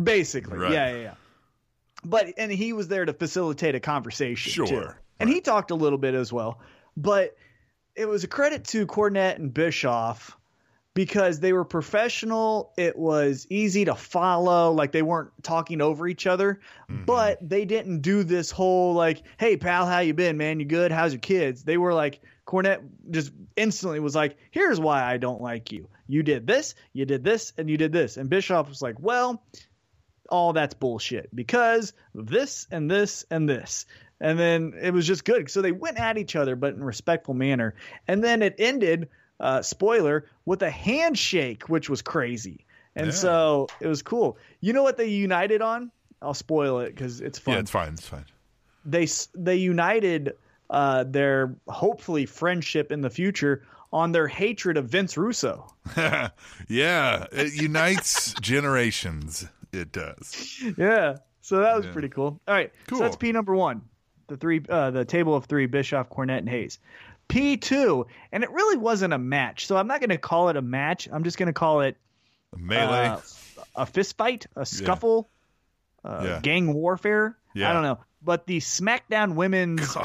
basically, 0.00 0.58
Right. 0.58 0.72
yeah, 0.72 0.90
yeah, 0.92 1.00
yeah. 1.02 1.14
But 2.04 2.34
and 2.38 2.50
he 2.50 2.72
was 2.72 2.88
there 2.88 3.04
to 3.04 3.12
facilitate 3.12 3.74
a 3.74 3.80
conversation, 3.80 4.52
Sure. 4.52 4.66
too. 4.66 4.88
and 5.18 5.28
he 5.28 5.40
talked 5.40 5.70
a 5.70 5.74
little 5.74 5.98
bit 5.98 6.14
as 6.14 6.32
well. 6.32 6.60
But 6.96 7.36
it 7.94 8.06
was 8.06 8.24
a 8.24 8.28
credit 8.28 8.64
to 8.68 8.86
Cornette 8.86 9.36
and 9.36 9.52
Bischoff 9.52 10.36
because 11.00 11.40
they 11.40 11.54
were 11.54 11.64
professional. 11.64 12.74
It 12.76 12.94
was 12.94 13.46
easy 13.48 13.86
to 13.86 13.94
follow. 13.94 14.70
Like 14.70 14.92
they 14.92 15.00
weren't 15.00 15.30
talking 15.42 15.80
over 15.80 16.06
each 16.06 16.26
other, 16.26 16.60
mm-hmm. 16.90 17.06
but 17.06 17.38
they 17.40 17.64
didn't 17.64 18.02
do 18.02 18.22
this 18.22 18.50
whole 18.50 18.92
like, 18.92 19.22
"Hey 19.38 19.56
pal, 19.56 19.86
how 19.86 20.00
you 20.00 20.12
been, 20.12 20.36
man? 20.36 20.60
You 20.60 20.66
good? 20.66 20.92
How's 20.92 21.14
your 21.14 21.20
kids?" 21.20 21.64
They 21.64 21.78
were 21.78 21.94
like, 21.94 22.20
Cornette 22.46 22.82
just 23.10 23.32
instantly 23.56 23.98
was 23.98 24.14
like, 24.14 24.36
"Here's 24.50 24.78
why 24.78 25.02
I 25.02 25.16
don't 25.16 25.40
like 25.40 25.72
you. 25.72 25.88
You 26.06 26.22
did 26.22 26.46
this, 26.46 26.74
you 26.92 27.06
did 27.06 27.24
this, 27.24 27.54
and 27.56 27.70
you 27.70 27.78
did 27.78 27.92
this." 27.92 28.18
And 28.18 28.28
Bischoff 28.28 28.68
was 28.68 28.82
like, 28.82 28.96
"Well." 29.00 29.42
all 30.28 30.52
that's 30.52 30.74
bullshit 30.74 31.28
because 31.34 31.92
this 32.14 32.68
and 32.70 32.88
this 32.88 33.24
and 33.32 33.48
this. 33.48 33.84
And 34.20 34.38
then 34.38 34.74
it 34.80 34.92
was 34.92 35.04
just 35.04 35.24
good. 35.24 35.50
So 35.50 35.60
they 35.60 35.72
went 35.72 35.98
at 35.98 36.18
each 36.18 36.36
other, 36.36 36.54
but 36.54 36.74
in 36.74 36.82
a 36.82 36.84
respectful 36.84 37.34
manner. 37.34 37.74
And 38.06 38.22
then 38.22 38.42
it 38.42 38.54
ended, 38.58 39.08
uh, 39.40 39.62
spoiler, 39.62 40.26
with 40.44 40.62
a 40.62 40.70
handshake, 40.70 41.68
which 41.68 41.88
was 41.90 42.02
crazy. 42.02 42.64
And 42.94 43.06
Yeah. 43.06 43.12
so 43.12 43.66
it 43.80 43.86
was 43.88 44.02
cool. 44.02 44.36
You 44.60 44.72
know 44.72 44.82
what 44.82 44.96
they 44.96 45.06
united 45.08 45.62
on? 45.62 45.90
I'll 46.22 46.34
spoil 46.34 46.80
it 46.80 46.94
because 46.94 47.20
it's 47.20 47.38
fun. 47.38 47.54
Yeah, 47.54 47.60
it's 47.60 47.70
fine. 47.70 47.92
It's 47.94 48.06
fine. 48.06 48.26
they 48.84 49.06
they 49.34 49.56
united 49.56 50.34
uh, 50.68 51.04
their 51.04 51.54
hopefully 51.68 52.26
friendship 52.26 52.92
in 52.92 53.00
the 53.00 53.10
future 53.10 53.62
on 53.92 54.12
their 54.12 54.28
hatred 54.28 54.76
of 54.76 54.86
Vince 54.88 55.16
Russo. 55.16 55.72
yeah, 56.68 57.26
it 57.32 57.54
unites 57.54 58.34
generations. 58.40 59.46
It 59.72 59.92
does. 59.92 60.60
Yeah. 60.76 61.16
So 61.40 61.58
that 61.58 61.76
was 61.76 61.86
Yeah. 61.86 61.92
pretty 61.92 62.08
cool. 62.08 62.40
All 62.46 62.54
right. 62.54 62.72
Cool. 62.88 62.98
So 62.98 63.04
that's 63.04 63.16
P 63.16 63.32
number 63.32 63.54
one. 63.54 63.82
the 64.28 64.36
three, 64.36 64.60
uh, 64.68 64.90
the 64.92 65.04
table 65.04 65.34
of 65.34 65.46
three: 65.46 65.66
Bischoff, 65.66 66.08
Cornette, 66.10 66.38
and 66.38 66.48
Hayes. 66.48 66.78
P 67.30 67.56
two, 67.56 68.06
and 68.32 68.44
it 68.44 68.50
really 68.50 68.76
wasn't 68.76 69.12
a 69.14 69.18
match, 69.18 69.66
so 69.66 69.76
I'm 69.76 69.86
not 69.86 70.00
going 70.00 70.10
to 70.10 70.18
call 70.18 70.48
it 70.50 70.56
a 70.56 70.62
match. 70.62 71.08
I'm 71.10 71.24
just 71.24 71.38
going 71.38 71.46
to 71.46 71.52
call 71.52 71.80
it 71.80 71.96
a 72.54 72.58
Melee. 72.58 73.06
uh, 73.06 73.20
a 73.74 73.86
fist 73.86 74.16
fight, 74.16 74.46
a 74.56 74.66
scuffle, 74.66 75.28
uh, 76.04 76.22
Yeah. 76.24 76.40
gang 76.42 76.72
warfare. 76.74 77.36
Yeah. 77.54 77.70
I 77.70 77.72
don't 77.72 77.82
know, 77.82 77.98
but 78.22 78.46
the 78.46 78.58
SmackDown 78.58 79.34
Women's 79.34 79.96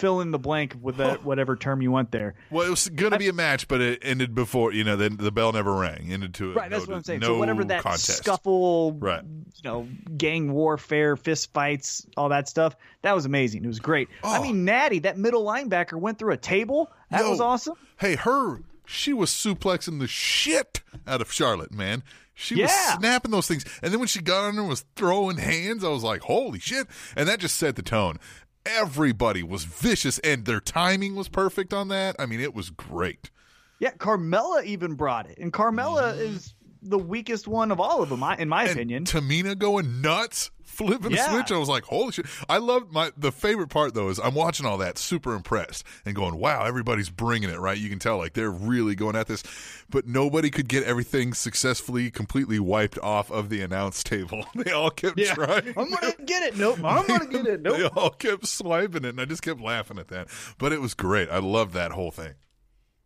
fill 0.00 0.20
in 0.20 0.30
the 0.32 0.38
blank 0.38 0.74
with 0.80 0.96
that 0.96 1.24
whatever 1.24 1.54
term 1.54 1.82
you 1.82 1.90
want 1.92 2.10
there. 2.10 2.34
well, 2.50 2.66
it 2.66 2.70
was 2.70 2.88
going 2.88 3.12
to 3.12 3.18
be 3.18 3.28
a 3.28 3.32
match, 3.32 3.68
but 3.68 3.80
it 3.80 4.00
ended 4.02 4.34
before. 4.34 4.72
You 4.72 4.82
know, 4.82 4.96
then 4.96 5.16
the 5.18 5.30
bell 5.30 5.52
never 5.52 5.72
rang. 5.74 6.08
Ended 6.10 6.34
to 6.34 6.52
a 6.52 6.54
Right, 6.54 6.70
that's 6.70 6.86
no, 6.86 6.92
what 6.92 6.96
I'm 6.98 7.04
saying. 7.04 7.20
No 7.20 7.26
so 7.28 7.38
whatever 7.38 7.62
that 7.64 7.82
contest. 7.82 8.18
scuffle, 8.18 8.94
Right. 8.94 9.22
you 9.22 9.62
know, 9.62 9.86
gang 10.16 10.52
warfare, 10.52 11.16
fist 11.16 11.52
fights, 11.52 12.06
all 12.16 12.30
that 12.30 12.48
stuff, 12.48 12.74
that 13.02 13.14
was 13.14 13.26
amazing. 13.26 13.62
It 13.64 13.68
was 13.68 13.78
great. 13.78 14.08
I 14.24 14.38
Oh. 14.38 14.42
mean, 14.42 14.64
Natty, 14.64 15.00
that 15.00 15.18
middle 15.18 15.44
linebacker 15.44 15.94
went 16.00 16.18
through 16.18 16.32
a 16.32 16.36
table. 16.38 16.90
That 17.10 17.20
Yo, 17.20 17.30
was 17.30 17.40
awesome. 17.40 17.74
Hey, 17.98 18.16
her, 18.16 18.62
she 18.86 19.12
was 19.12 19.30
suplexing 19.30 19.98
the 20.00 20.06
shit 20.08 20.80
out 21.06 21.20
of 21.20 21.30
Charlotte, 21.32 21.72
man. 21.72 22.02
She 22.34 22.62
was 22.62 22.70
snapping 22.70 23.32
those 23.32 23.46
things. 23.46 23.66
And 23.82 23.92
then 23.92 23.98
when 24.00 24.08
she 24.08 24.22
got 24.22 24.44
on 24.46 24.54
her 24.54 24.60
and 24.60 24.68
was 24.70 24.86
throwing 24.96 25.36
hands, 25.36 25.84
I 25.84 25.88
was 25.88 26.02
like, 26.02 26.22
holy 26.22 26.58
shit. 26.58 26.86
And 27.14 27.28
that 27.28 27.38
just 27.38 27.56
set 27.56 27.76
the 27.76 27.82
tone. 27.82 28.18
Everybody 28.66 29.42
was 29.42 29.64
vicious 29.64 30.18
and 30.20 30.44
their 30.44 30.60
timing 30.60 31.14
was 31.14 31.28
perfect 31.28 31.72
on 31.72 31.88
that. 31.88 32.16
I 32.18 32.26
mean, 32.26 32.40
it 32.40 32.54
was 32.54 32.70
great. 32.70 33.30
Yeah, 33.78 33.92
Carmella 33.92 34.62
even 34.64 34.94
brought 34.94 35.28
it, 35.30 35.38
and 35.38 35.52
Carmella 35.52 36.14
is 36.18 36.54
the 36.82 36.98
weakest 36.98 37.46
one 37.48 37.70
of 37.70 37.80
all 37.80 38.02
of 38.02 38.08
them, 38.08 38.22
I- 38.22 38.36
in 38.36 38.48
my 38.48 38.62
And 38.64 38.72
opinion. 38.72 39.04
Tamina 39.04 39.58
going 39.58 40.00
nuts, 40.00 40.50
flipping 40.64 41.10
Yeah. 41.12 41.26
a 41.28 41.30
switch. 41.32 41.52
I 41.52 41.58
was 41.58 41.68
like, 41.68 41.84
holy 41.84 42.12
shit. 42.12 42.26
I 42.48 42.56
loved 42.58 42.92
my, 42.92 43.10
the 43.16 43.30
favorite 43.32 43.68
part 43.68 43.92
though 43.94 44.08
is 44.08 44.18
I'm 44.18 44.34
watching 44.34 44.64
all 44.66 44.78
that, 44.78 44.96
super 44.98 45.34
impressed 45.34 45.84
and 46.06 46.14
going, 46.14 46.36
wow, 46.36 46.64
everybody's 46.64 47.10
bringing 47.10 47.50
it, 47.50 47.58
right? 47.58 47.76
You 47.76 47.88
can 47.90 47.98
tell 47.98 48.16
like 48.18 48.32
they're 48.32 48.50
really 48.50 48.94
going 48.94 49.14
at 49.16 49.26
this, 49.26 49.42
but 49.90 50.06
nobody 50.06 50.48
could 50.50 50.68
get 50.68 50.84
everything 50.84 51.34
successfully, 51.34 52.10
completely 52.10 52.58
wiped 52.60 52.98
off 53.00 53.30
of 53.30 53.48
the 53.50 53.60
announce 53.62 54.02
table. 54.02 54.44
They 54.54 54.72
all 54.72 54.90
kept 54.90 55.18
yeah, 55.18 55.34
trying. 55.34 55.68
I'm 55.76 55.90
gonna 55.90 56.14
get 56.26 56.42
it. 56.42 56.56
Nope, 56.56 56.78
I'm 56.84 57.06
gonna 57.06 57.26
get 57.26 57.46
it. 57.46 57.60
Nope. 57.62 57.76
they 57.76 57.84
all 58.00 58.10
kept 58.10 58.46
swiping 58.46 59.04
it, 59.04 59.10
and 59.10 59.20
I 59.20 59.24
just 59.24 59.42
kept 59.42 59.60
laughing 59.60 59.98
at 59.98 60.08
that. 60.08 60.28
But 60.58 60.72
it 60.72 60.80
was 60.80 60.94
great. 60.94 61.28
I 61.30 61.38
loved 61.38 61.72
that 61.74 61.92
whole 61.92 62.10
thing. 62.10 62.34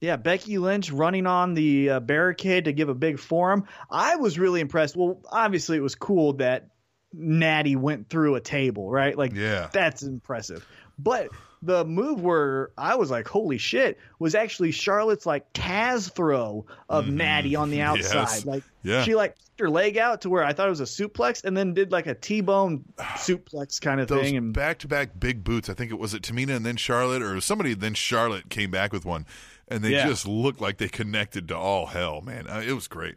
Yeah, 0.05 0.17
Becky 0.17 0.59
Lynch 0.59 0.91
running 0.91 1.27
on 1.27 1.55
the 1.55 1.89
uh, 1.91 2.01
barricade 2.01 2.67
to 2.67 2.73
give 2.73 2.91
a 2.91 2.95
big 2.95 3.19
forum. 3.19 3.65
I 3.91 4.17
was 4.17 4.39
really 4.39 4.61
impressed. 4.61 4.97
Well, 4.97 5.21
obviously 5.33 5.79
it 5.79 5.83
was 5.83 5.95
cool 5.95 6.35
that 6.35 6.69
Natty 7.13 7.75
went 7.77 8.11
through 8.11 8.35
a 8.35 8.41
table, 8.41 8.91
right? 8.91 9.17
Like, 9.17 9.33
Yeah. 9.35 9.71
that's 9.73 10.03
impressive. 10.03 10.67
But 10.99 11.29
the 11.63 11.85
move 11.87 12.21
where 12.21 12.71
I 12.77 12.97
was 12.97 13.11
like, 13.11 13.27
holy 13.27 13.57
shit, 13.57 13.99
was 14.19 14.35
actually 14.35 14.73
Charlotte's 14.73 15.25
like 15.25 15.51
Taz 15.55 16.13
throw 16.13 16.67
of 16.91 17.09
Natty 17.09 17.57
on 17.57 17.71
the 17.71 17.81
outside. 17.89 18.11
Mm-hmm. 18.11 18.19
Yes. 18.19 18.45
Like, 18.47 18.63
Yeah. 18.83 19.03
she 19.05 19.15
like 19.15 19.37
kicked 19.37 19.61
her 19.61 19.71
leg 19.71 19.97
out 19.97 20.21
to 20.23 20.29
where 20.31 20.45
I 20.45 20.53
thought 20.53 20.67
it 20.67 20.77
was 20.79 20.81
a 20.81 20.85
suplex 20.85 21.43
and 21.45 21.57
then 21.57 21.73
did 21.73 21.91
like 21.93 22.07
a 22.07 22.15
T-bone 22.15 22.85
suplex 22.99 23.81
kind 23.81 24.01
of 24.01 24.09
Those 24.09 24.23
thing. 24.23 24.37
And 24.37 24.53
back 24.53 24.81
to 24.81 24.89
back 24.89 25.19
big 25.19 25.43
boots. 25.45 25.71
I 25.71 25.75
think 25.75 25.91
it 25.91 25.99
was 25.99 26.13
it 26.13 26.23
Tamina 26.23 26.55
and 26.57 26.67
then 26.67 26.77
Charlotte, 26.77 27.23
or 27.23 27.41
somebody. 27.41 27.73
Then 27.73 27.95
Charlotte 27.95 28.51
came 28.51 28.71
back 28.71 28.93
with 28.93 29.05
one, 29.07 29.25
and 29.69 29.83
they 29.85 29.91
Yeah. 29.91 30.07
just 30.07 30.27
looked 30.27 30.61
like 30.61 30.79
they 30.79 30.89
connected 30.89 31.49
to 31.49 31.57
all 31.57 31.87
hell. 31.87 32.21
Man, 32.21 32.47
uh, 32.49 32.63
it 32.67 32.73
was 32.73 32.89
great. 32.89 33.17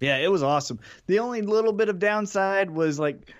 Yeah, 0.00 0.16
it 0.16 0.30
was 0.30 0.42
awesome. 0.42 0.80
The 1.06 1.18
only 1.18 1.42
little 1.42 1.72
bit 1.72 1.88
of 1.88 1.98
downside 1.98 2.70
was 2.70 2.98
like 2.98 3.30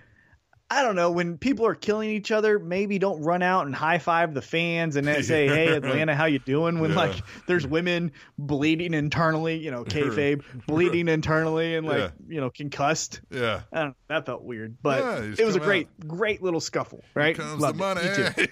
I 0.72 0.84
don't 0.84 0.94
know, 0.94 1.10
when 1.10 1.36
people 1.36 1.66
are 1.66 1.74
killing 1.74 2.10
each 2.10 2.30
other, 2.30 2.60
maybe 2.60 3.00
don't 3.00 3.20
run 3.22 3.42
out 3.42 3.66
and 3.66 3.74
high 3.74 3.98
five 3.98 4.34
the 4.34 4.40
fans 4.42 4.94
and 4.94 5.04
then 5.04 5.20
say, 5.24 5.48
"Hey, 5.48 5.66
Atlanta, 5.74 6.14
how 6.14 6.26
you 6.26 6.38
doing?" 6.38 6.78
When 6.78 6.90
Yeah. 6.92 6.96
like 6.96 7.16
there's 7.48 7.66
women 7.66 8.12
bleeding 8.38 8.94
internally, 8.94 9.56
you 9.58 9.72
know, 9.72 9.82
kayfabe 9.84 10.44
bleeding 10.68 11.08
internally 11.08 11.74
and 11.74 11.88
like 11.88 11.98
Yeah. 11.98 12.10
you 12.28 12.40
know 12.40 12.50
concussed. 12.50 13.20
Yeah. 13.32 13.62
I 13.72 13.78
don't 13.80 13.88
know, 13.88 13.94
that 14.10 14.26
felt 14.26 14.44
weird, 14.44 14.76
but 14.80 15.00
Yeah, 15.02 15.34
it 15.38 15.44
was 15.44 15.56
a 15.56 15.60
great, 15.60 15.88
great 16.06 16.40
little 16.40 16.60
scuffle, 16.60 17.02
right? 17.14 17.34
Comes 17.36 17.60
Loved 17.60 17.76
the 17.76 17.82
money. 17.82 18.46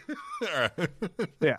All 0.53 0.61
right. 0.61 0.91
Yeah. 1.41 1.57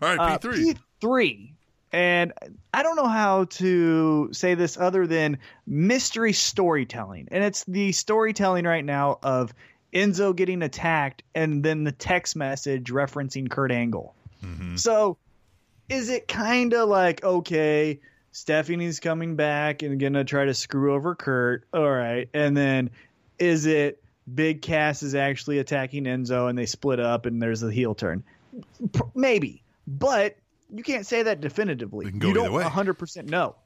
All 0.00 0.16
right, 0.16 0.18
Uh, 0.18 0.38
P 0.38 0.74
three. 1.02 1.54
P3. 1.92 1.98
And 1.98 2.32
I 2.72 2.82
don't 2.82 2.96
know 2.96 3.08
how 3.08 3.44
to 3.44 4.30
say 4.32 4.54
this 4.54 4.76
other 4.76 5.06
than 5.06 5.38
mystery 5.66 6.32
storytelling. 6.32 7.28
And 7.30 7.44
it's 7.44 7.64
the 7.64 7.92
storytelling 7.92 8.64
right 8.64 8.84
now 8.84 9.18
of 9.22 9.54
Enzo 9.92 10.34
getting 10.34 10.62
attacked 10.62 11.22
and 11.34 11.62
then 11.62 11.84
the 11.84 11.92
text 11.92 12.36
message 12.36 12.90
referencing 12.90 13.50
Kurt 13.50 13.72
Angle. 13.72 14.14
Mm-hmm. 14.44 14.76
So 14.76 15.18
is 15.88 16.08
it 16.08 16.26
kind 16.28 16.72
of 16.72 16.88
like, 16.88 17.22
okay, 17.22 18.00
Stephanie's 18.32 19.00
coming 19.00 19.36
back 19.36 19.82
and 19.82 20.00
going 20.00 20.14
to 20.14 20.24
try 20.24 20.46
to 20.46 20.54
screw 20.54 20.94
over 20.94 21.14
Kurt? 21.14 21.64
All 21.74 21.90
right. 21.90 22.28
And 22.32 22.56
then 22.56 22.90
is 23.38 23.66
it 23.66 24.02
Big 24.32 24.62
Cass 24.62 25.02
is 25.02 25.14
actually 25.14 25.58
attacking 25.58 26.04
Enzo 26.04 26.48
and 26.48 26.56
they 26.56 26.66
split 26.66 27.00
up 27.00 27.26
and 27.26 27.42
there's 27.42 27.62
a 27.62 27.70
heel 27.70 27.94
turn? 27.94 28.24
P- 28.92 29.00
Maybe. 29.14 29.62
But 29.86 30.36
you 30.74 30.82
can't 30.82 31.06
say 31.06 31.22
that 31.24 31.40
definitively. 31.40 32.06
Can 32.06 32.18
go 32.18 32.28
you 32.28 32.34
don't 32.34 32.52
way. 32.52 32.64
100% 32.64 33.28
know. 33.28 33.56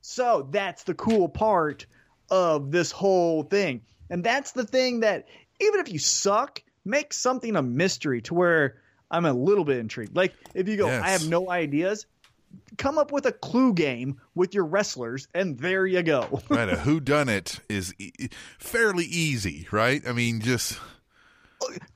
So 0.00 0.48
that's 0.50 0.84
the 0.84 0.94
cool 0.94 1.28
part 1.28 1.86
of 2.30 2.70
this 2.70 2.90
whole 2.92 3.42
thing. 3.42 3.82
And 4.10 4.22
that's 4.22 4.52
the 4.52 4.64
thing 4.64 5.00
that 5.00 5.26
even 5.60 5.80
if 5.80 5.90
you 5.92 5.98
suck, 5.98 6.62
make 6.84 7.12
something 7.12 7.56
a 7.56 7.62
mystery 7.62 8.22
to 8.22 8.34
where 8.34 8.76
I'm 9.10 9.24
a 9.24 9.32
little 9.32 9.64
bit 9.64 9.78
intrigued. 9.78 10.14
Like 10.14 10.34
if 10.54 10.68
you 10.68 10.76
go, 10.76 10.86
Yes. 10.86 11.02
I 11.02 11.10
have 11.10 11.28
no 11.28 11.50
ideas, 11.50 12.06
come 12.78 12.98
up 12.98 13.10
with 13.10 13.26
a 13.26 13.32
clue 13.32 13.72
game 13.72 14.20
with 14.34 14.54
your 14.54 14.64
wrestlers, 14.64 15.26
and 15.34 15.58
there 15.58 15.86
you 15.86 16.02
go. 16.02 16.40
right, 16.48 16.68
a 16.68 16.76
who 16.76 17.00
done 17.00 17.28
it 17.28 17.58
is 17.68 17.92
e- 17.98 18.12
fairly 18.58 19.04
easy, 19.04 19.66
right? 19.72 20.02
I 20.06 20.12
mean, 20.12 20.40
just 20.40 20.78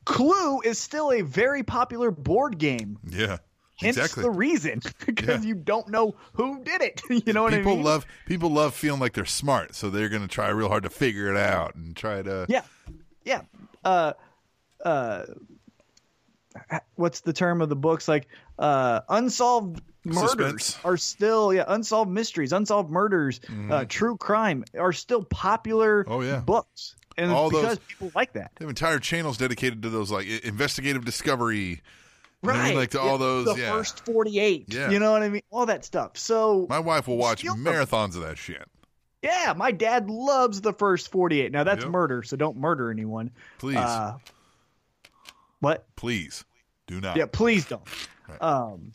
clue 0.04 0.60
is 0.62 0.78
still 0.78 1.12
a 1.12 1.22
very 1.22 1.62
popular 1.62 2.10
board 2.10 2.58
game. 2.58 2.98
yeah, 3.08 3.38
Hence 3.80 3.96
exactly. 3.96 4.22
the 4.22 4.30
reason, 4.30 4.80
because 5.06 5.42
Yeah. 5.44 5.48
you 5.48 5.54
don't 5.54 5.88
know 5.88 6.14
who 6.34 6.62
did 6.64 6.82
it. 6.82 7.00
you 7.26 7.32
know 7.32 7.42
what 7.44 7.52
people 7.52 7.72
I 7.72 7.74
mean? 7.74 7.78
People 7.78 7.82
love 7.84 8.06
people 8.26 8.50
love 8.50 8.74
feeling 8.74 9.00
like 9.00 9.12
they're 9.14 9.24
smart, 9.24 9.74
so 9.74 9.90
they're 9.90 10.08
going 10.08 10.22
to 10.22 10.28
try 10.28 10.48
real 10.50 10.68
hard 10.68 10.82
to 10.84 10.90
figure 10.90 11.28
it 11.30 11.36
out 11.36 11.74
and 11.74 11.96
try 11.96 12.22
to. 12.22 12.46
Yeah, 12.48 12.62
yeah. 13.24 13.42
Uh, 13.84 14.12
uh, 14.84 15.24
what's 16.96 17.20
the 17.20 17.32
term 17.32 17.60
of 17.62 17.68
the 17.68 17.76
books? 17.76 18.08
Like 18.08 18.28
uh, 18.58 19.00
unsolved 19.08 19.80
murders 20.04 20.30
Suspense. 20.64 20.78
are 20.84 20.96
still 20.96 21.52
yeah 21.54 21.64
unsolved 21.68 22.10
mysteries, 22.10 22.52
unsolved 22.52 22.90
murders, 22.90 23.40
uh, 23.70 23.84
true 23.88 24.16
crime 24.16 24.64
are 24.78 24.92
still 24.92 25.24
popular. 25.24 26.04
Mm-hmm. 26.04 26.12
Oh, 26.12 26.20
yeah. 26.22 26.40
books, 26.40 26.96
and 27.16 27.30
All 27.30 27.50
those- 27.50 27.62
because 27.62 27.78
people 27.80 28.12
like 28.14 28.32
that. 28.34 28.52
They 28.56 28.64
have 28.64 28.70
entire 28.70 28.98
channels 28.98 29.38
dedicated 29.38 29.82
to 29.82 29.90
those, 29.90 30.10
like 30.10 30.26
investigative 30.44 31.04
discovery. 31.04 31.82
What 32.42 32.54
I 32.56 32.58
Right, 32.58 32.68
mean? 32.68 32.76
like 32.76 32.90
to 32.90 33.00
all 33.00 33.12
Yeah, 33.12 33.16
those. 33.18 33.44
The 33.54 33.60
yeah, 33.60 33.70
first 33.72 34.04
forty-eight. 34.06 34.66
Yeah. 34.72 34.90
You 34.90 34.98
know 34.98 35.12
what 35.12 35.22
I 35.22 35.28
mean? 35.28 35.42
All 35.50 35.66
that 35.66 35.84
stuff. 35.84 36.16
So 36.16 36.66
my 36.70 36.78
wife 36.78 37.06
will 37.08 37.18
watch 37.18 37.42
marathons 37.44 38.16
of 38.16 38.22
that 38.22 38.38
shit. 38.38 38.66
yeah, 39.22 39.52
my 39.56 39.72
dad 39.72 40.08
loves 40.08 40.60
the 40.62 40.72
first 40.72 41.10
forty-eight. 41.10 41.52
Now 41.52 41.64
that's 41.64 41.82
Yep. 41.84 41.92
murder, 41.92 42.22
so 42.22 42.36
don't 42.36 42.56
murder 42.56 42.90
anyone. 42.90 43.30
Please, 43.58 43.76
Uh, 43.76 44.16
what? 45.60 45.86
please, 45.96 46.44
do 46.86 47.00
not. 47.00 47.16
Yeah, 47.16 47.26
please 47.26 47.66
don't. 47.66 47.82
Um, 48.40 48.92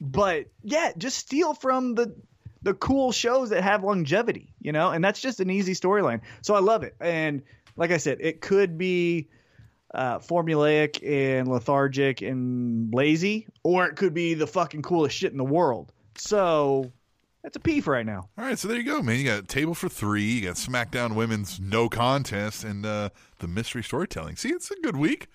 but 0.00 0.46
yeah, 0.62 0.92
just 0.98 1.18
steal 1.18 1.54
from 1.54 1.94
the 1.94 2.14
the 2.62 2.74
cool 2.74 3.12
shows 3.12 3.50
that 3.50 3.62
have 3.62 3.84
longevity, 3.84 4.52
you 4.60 4.72
know, 4.72 4.90
and 4.90 5.02
that's 5.04 5.20
just 5.20 5.38
an 5.40 5.50
easy 5.50 5.72
storyline. 5.74 6.20
So 6.42 6.54
I 6.54 6.58
love 6.58 6.82
it. 6.82 6.96
And 7.00 7.42
like 7.76 7.92
I 7.92 7.98
said, 7.98 8.18
it 8.20 8.40
could 8.40 8.76
be 8.76 9.28
uh, 9.94 10.18
formulaic 10.18 11.06
and 11.06 11.48
lethargic 11.48 12.22
and 12.22 12.92
lazy, 12.92 13.46
or 13.62 13.86
it 13.86 13.96
could 13.96 14.14
be 14.14 14.34
the 14.34 14.46
fucking 14.46 14.82
coolest 14.82 15.16
shit 15.16 15.32
in 15.32 15.38
the 15.38 15.44
world. 15.44 15.92
So 16.16 16.92
that's 17.42 17.56
a 17.56 17.60
P 17.60 17.80
for 17.80 17.92
right 17.92 18.06
now. 18.06 18.28
All 18.36 18.44
right, 18.44 18.58
so 18.58 18.68
there 18.68 18.76
you 18.76 18.84
go, 18.84 19.02
man. 19.02 19.18
You 19.18 19.24
got 19.24 19.48
table 19.48 19.74
for 19.74 19.88
three. 19.88 20.24
You 20.24 20.46
got 20.46 20.56
SmackDown 20.56 21.14
Women's 21.14 21.60
No 21.60 21.88
Contest 21.88 22.64
and 22.64 22.84
uh, 22.84 23.10
the 23.38 23.48
mystery 23.48 23.82
storytelling. 23.82 24.36
See, 24.36 24.48
it's 24.48 24.70
a 24.70 24.76
good 24.82 24.96
week. 24.96 25.28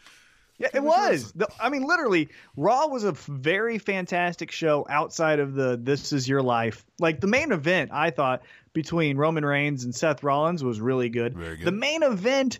Yeah, 0.57 0.67
it 0.75 0.83
was. 0.83 1.31
The, 1.31 1.47
I 1.59 1.69
mean, 1.69 1.83
literally, 1.83 2.29
Raw 2.55 2.85
was 2.85 3.03
a 3.03 3.13
very 3.13 3.79
fantastic 3.79 4.51
show 4.51 4.85
outside 4.89 5.39
of 5.39 5.55
the 5.55 5.79
"This 5.81 6.13
Is 6.13 6.29
Your 6.29 6.43
Life." 6.43 6.85
Like 6.99 7.19
the 7.19 7.27
main 7.27 7.51
event, 7.51 7.89
I 7.91 8.11
thought 8.11 8.43
between 8.73 9.17
Roman 9.17 9.43
Reigns 9.43 9.85
and 9.85 9.95
Seth 9.95 10.21
Rollins 10.21 10.63
was 10.63 10.79
really 10.79 11.09
good. 11.09 11.35
Very 11.35 11.57
good. 11.57 11.65
The 11.65 11.71
main 11.71 12.03
event 12.03 12.59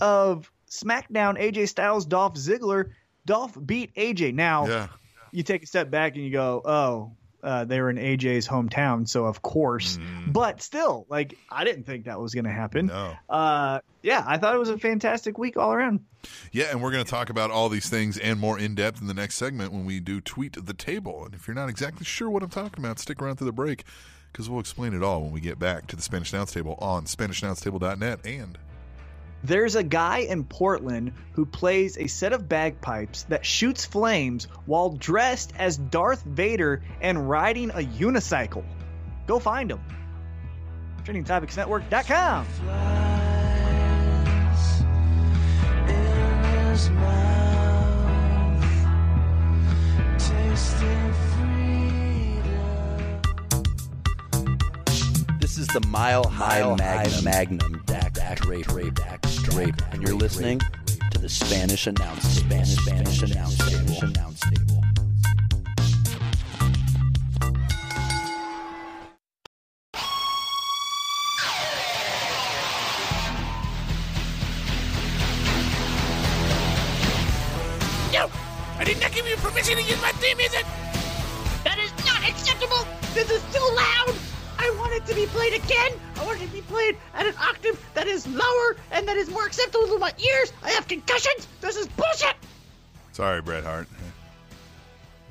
of 0.00 0.50
SmackDown, 0.80 1.38
AJ 1.40 1.68
Styles, 1.68 2.06
Dolph 2.06 2.34
Ziggler, 2.34 2.90
Dolph 3.24 3.56
beat 3.64 3.94
AJ. 3.94 4.34
Now 4.34 4.66
Yeah, 4.66 4.88
you 5.32 5.42
take 5.42 5.62
a 5.62 5.66
step 5.66 5.90
back 5.90 6.14
and 6.14 6.24
you 6.24 6.30
go, 6.30 6.62
"Oh, 6.64 7.12
Uh, 7.42 7.64
they 7.64 7.80
were 7.80 7.90
in 7.90 7.96
AJ's 7.96 8.48
hometown, 8.48 9.06
so 9.06 9.26
of 9.26 9.40
course. 9.40 9.98
Mm. 9.98 10.32
But 10.32 10.60
still, 10.62 11.06
like 11.08 11.38
I 11.48 11.62
didn't 11.62 11.84
think 11.84 12.06
that 12.06 12.18
was 12.18 12.34
going 12.34 12.46
to 12.46 12.50
happen. 12.50 12.86
No. 12.86 13.14
Uh, 13.28 13.78
yeah, 14.02 14.24
I 14.26 14.38
thought 14.38 14.54
it 14.56 14.58
was 14.58 14.70
a 14.70 14.78
fantastic 14.78 15.38
week 15.38 15.56
all 15.56 15.72
around. 15.72 16.00
Yeah, 16.50 16.64
and 16.72 16.82
we're 16.82 16.90
going 16.90 17.04
to 17.04 17.10
talk 17.10 17.30
about 17.30 17.52
all 17.52 17.68
these 17.68 17.88
things 17.88 18.18
and 18.18 18.40
more 18.40 18.58
in 18.58 18.74
depth 18.74 19.00
in 19.00 19.06
the 19.06 19.14
next 19.14 19.36
segment 19.36 19.72
when 19.72 19.84
we 19.84 20.00
do 20.00 20.20
Tweet 20.20 20.56
the 20.66 20.74
Table. 20.74 21.24
And 21.24 21.34
if 21.34 21.46
you're 21.46 21.54
not 21.54 21.68
exactly 21.68 22.04
sure 22.04 22.28
what 22.30 22.42
I'm 22.42 22.50
talking 22.50 22.84
about, 22.84 22.98
stick 22.98 23.22
around 23.22 23.36
through 23.36 23.46
the 23.46 23.52
break 23.52 23.84
because 24.32 24.50
we'll 24.50 24.58
explain 24.58 24.92
it 24.92 25.04
all 25.04 25.22
when 25.22 25.30
we 25.30 25.40
get 25.40 25.58
back 25.58 25.86
to 25.88 25.94
the 25.94 26.02
Spanish 26.02 26.32
Announce 26.32 26.52
Table 26.52 26.76
on 26.80 27.04
SpanishAnnounceTable.net 27.04 28.26
and 28.26 28.58
There's 29.46 29.76
a 29.76 29.84
guy 29.84 30.18
in 30.18 30.42
Portland 30.42 31.12
who 31.34 31.46
plays 31.46 31.96
a 31.98 32.08
set 32.08 32.32
of 32.32 32.48
bagpipes 32.48 33.22
that 33.28 33.46
shoots 33.46 33.84
flames 33.84 34.46
while 34.64 34.90
dressed 34.90 35.52
as 35.56 35.76
Darth 35.76 36.24
Vader 36.24 36.82
and 37.00 37.30
riding 37.30 37.70
a 37.70 37.74
unicycle. 37.74 38.64
Go 39.28 39.38
find 39.38 39.70
him. 39.70 39.78
TrainingTopicsNetwork.com. 41.04 42.46
This 55.56 55.68
is 55.68 55.72
the 55.72 55.88
Mile 55.88 56.28
High 56.28 56.76
Magnum, 56.76 57.24
Magnum 57.24 57.82
Dak 57.86 58.12
Dak 58.12 58.40
Drape 58.40 58.66
Drape 58.66 58.94
Dak 58.94 59.22
Drape, 59.22 59.74
and 59.90 60.02
you're 60.02 60.14
listening 60.14 60.60
to 61.12 61.18
the 61.18 61.30
Spanish 61.30 61.86
Announce 61.86 62.28
Spanish 62.28 62.76
Spanish 62.76 63.22
Announce 63.22 63.56
Table. 63.56 63.98
Announce 64.02 64.40
Table. 64.40 64.84
No! 78.12 78.30
I 78.76 78.84
did 78.84 79.00
not 79.00 79.10
give 79.12 79.26
you 79.26 79.36
permission 79.36 79.76
to 79.76 79.82
use 79.82 80.02
my 80.02 80.12
theme 80.12 80.36
music! 80.36 80.66
That 81.64 81.78
is 81.78 81.90
not 82.04 82.28
acceptable! 82.28 82.86
This 83.14 83.30
is 83.30 83.42
too 83.54 83.74
loud! 83.74 84.25
Want 84.96 85.10
it 85.10 85.14
to 85.14 85.20
be 85.20 85.26
played 85.26 85.52
again! 85.52 85.92
I 86.16 86.24
want 86.24 86.40
it 86.40 86.46
to 86.46 86.52
be 86.54 86.62
played 86.62 86.96
at 87.12 87.26
an 87.26 87.34
octave 87.38 87.78
that 87.92 88.06
is 88.06 88.26
lower 88.26 88.76
and 88.92 89.06
that 89.06 89.18
is 89.18 89.28
more 89.28 89.44
acceptable 89.44 89.86
to 89.88 89.98
my 89.98 90.10
ears! 90.16 90.54
I 90.62 90.70
have 90.70 90.88
concussions! 90.88 91.46
This 91.60 91.76
is 91.76 91.86
bullshit! 91.88 92.34
sorry, 93.12 93.42
Bret 93.42 93.62
Hart. 93.62 93.88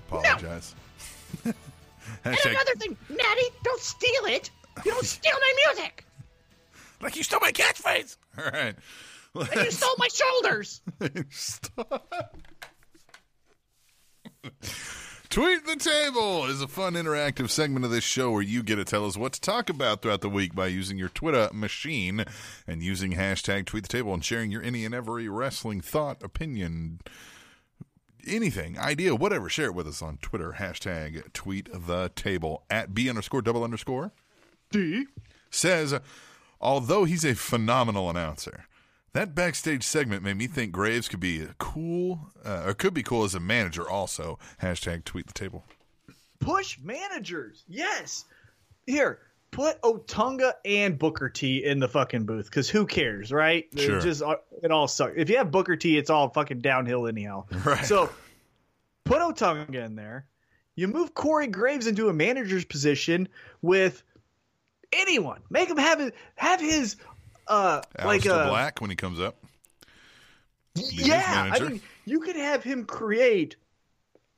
Apologize. 0.08 0.76
And 2.24 2.36
Hashtag- 2.36 2.52
another 2.52 2.76
thing, 2.76 2.96
Natty, 3.10 3.42
don't 3.64 3.82
steal 3.82 4.26
it! 4.26 4.52
You 4.86 4.92
don't 4.92 5.04
steal 5.04 5.34
my 5.34 5.54
music! 5.74 6.06
Like 7.02 7.16
you 7.16 7.24
stole 7.24 7.40
my 7.40 7.52
catchphrase! 7.52 8.18
all 8.38 8.46
right. 8.46 8.76
And 9.34 9.66
you 9.66 9.72
stole 9.72 9.96
my 9.98 10.10
shoulders! 10.10 10.82
Stop. 11.32 12.38
Tweet 15.36 15.66
the 15.66 15.76
Table 15.76 16.46
is 16.46 16.62
a 16.62 16.68
fun 16.70 16.94
interactive 16.94 17.50
segment 17.50 17.84
of 17.84 17.92
this 17.92 18.06
show 18.06 18.32
where 18.32 18.42
you 18.42 18.64
get 18.64 18.78
to 18.78 18.86
tell 18.86 19.06
us 19.06 19.18
what 19.18 19.34
to 19.34 19.42
talk 19.42 19.70
about 19.70 20.02
throughout 20.02 20.22
the 20.22 20.30
week 20.30 20.56
by 20.56 20.68
using 20.68 20.98
your 20.98 21.10
Twitter 21.10 21.50
machine 21.52 22.24
and 22.66 22.82
using 22.82 23.12
hashtag 23.12 23.66
Tweet 23.66 23.84
the 23.84 23.90
Table 23.90 24.14
and 24.14 24.24
sharing 24.24 24.50
your 24.50 24.64
any 24.64 24.86
and 24.86 24.96
every 24.96 25.28
wrestling 25.28 25.82
thought, 25.82 26.24
opinion, 26.24 27.02
anything, 28.26 28.80
idea, 28.80 29.14
whatever. 29.14 29.50
Share 29.50 29.66
it 29.66 29.76
with 29.76 29.90
us 29.90 30.02
on 30.02 30.20
Twitter. 30.22 30.56
Hashtag 30.58 31.34
Tweet 31.34 31.68
the 31.70 32.14
Table 32.16 32.64
at 32.70 32.94
B 32.94 33.10
underscore 33.10 33.42
double 33.42 33.66
underscore 33.66 34.14
D. 34.72 35.08
says, 35.50 36.00
although 36.62 37.04
he's 37.04 37.26
a 37.26 37.36
phenomenal 37.36 38.10
announcer, 38.10 38.68
that 39.16 39.34
backstage 39.34 39.84
segment 39.84 40.22
made 40.24 40.38
me 40.38 40.46
think 40.48 40.72
Graves 40.72 41.08
could 41.08 41.20
be 41.20 41.48
cool, 41.58 42.30
uh, 42.46 42.64
or 42.68 42.74
could 42.74 42.94
be 42.94 43.02
cool 43.02 43.24
as 43.24 43.34
a 43.34 43.40
manager. 43.40 43.88
Also, 43.90 44.38
hashtag 44.62 45.04
tweet 45.06 45.26
the 45.28 45.34
table. 45.34 45.64
Push 46.40 46.78
managers. 46.84 47.64
Yes. 47.68 48.26
Here, 48.86 49.20
put 49.52 49.82
Otunga 49.82 50.54
and 50.66 51.00
Booker 51.00 51.30
T 51.30 51.64
in 51.64 51.80
the 51.80 51.88
fucking 51.88 52.26
booth 52.26 52.46
because 52.46 52.70
who 52.70 52.86
cares, 52.86 53.32
right? 53.32 53.66
It 53.72 53.80
Sure. 53.80 54.00
just 54.02 54.22
uh, 54.22 54.36
it 54.62 54.70
all 54.70 54.88
sucks. 54.88 55.14
If 55.16 55.30
you 55.30 55.38
have 55.38 55.50
Booker 55.50 55.76
T, 55.76 55.98
it's 55.98 56.10
all 56.10 56.30
fucking 56.30 56.60
downhill 56.62 57.08
anyhow. 57.08 57.46
Right. 57.66 57.84
So 57.86 58.10
put 59.06 59.22
Otunga 59.22 59.86
in 59.86 59.96
there. 59.96 60.26
You 60.76 60.90
move 60.90 61.14
Corey 61.14 61.48
Graves 61.48 61.88
into 61.88 62.10
a 62.10 62.14
manager's 62.14 62.66
position 62.66 63.30
with 63.62 64.04
anyone. 64.92 65.40
Make 65.50 65.70
him 65.70 65.78
have 65.78 66.00
his 66.00 66.12
have 66.36 66.60
his 66.60 66.98
uh 67.48 67.82
like 68.04 68.26
a 68.26 68.48
Black 68.50 68.82
when 68.82 68.90
he 68.90 68.96
comes 68.96 69.20
up. 69.20 69.36
yeah. 70.76 71.52
I 71.54 71.60
mean, 71.60 71.82
you 72.06 72.20
could 72.20 72.36
have 72.36 72.64
him 72.64 72.86
create 72.86 73.56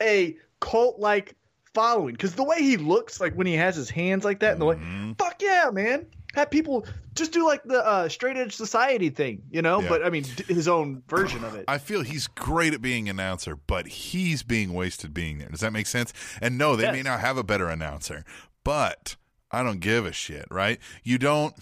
a 0.02 0.38
cult 0.60 1.00
like 1.00 1.36
following 1.74 2.14
because 2.14 2.34
the 2.36 2.44
way 2.44 2.62
he 2.62 2.78
looks 2.78 3.20
like 3.20 3.34
when 3.34 3.46
he 3.48 3.54
has 3.54 3.76
his 3.76 3.90
hands 3.90 4.24
like 4.26 4.40
that 4.40 4.54
and 4.54 4.62
the 4.62 4.66
way 4.66 4.76
Mm-hmm. 4.76 5.12
fuck 5.14 5.40
yeah 5.42 5.70
man 5.72 6.08
have 6.34 6.50
people 6.50 6.86
just 7.14 7.32
do 7.32 7.46
like 7.46 7.64
the 7.64 7.86
uh, 7.86 8.10
straight 8.10 8.36
edge 8.36 8.56
society 8.56 9.10
thing 9.12 9.44
you 9.52 9.62
know 9.62 9.82
Yeah. 9.82 9.90
but 9.90 10.04
i 10.06 10.10
mean 10.10 10.24
d- 10.24 10.52
his 10.54 10.68
own 10.68 11.04
version 11.08 11.44
of 11.44 11.54
it 11.56 11.66
I 11.68 11.78
feel 11.78 12.02
he's 12.02 12.26
great 12.28 12.74
at 12.74 12.82
being 12.82 13.10
an 13.10 13.20
announcer, 13.20 13.56
but 13.56 13.88
he's 13.88 14.42
being 14.44 14.74
wasted 14.74 15.14
being 15.14 15.38
there. 15.38 15.50
Does 15.50 15.60
that 15.62 15.74
make 15.74 15.86
sense? 15.88 16.14
And 16.42 16.58
no, 16.58 16.76
they 16.76 16.90
may 16.92 16.98
Yes. 16.98 17.06
not 17.06 17.20
have 17.20 17.38
a 17.38 17.44
better 17.44 17.68
announcer, 17.70 18.24
but 18.64 19.16
I 19.52 19.62
don't 19.64 19.80
give 19.80 20.06
a 20.06 20.12
shit, 20.12 20.46
right? 20.50 20.80
You 21.04 21.18
don't 21.20 21.54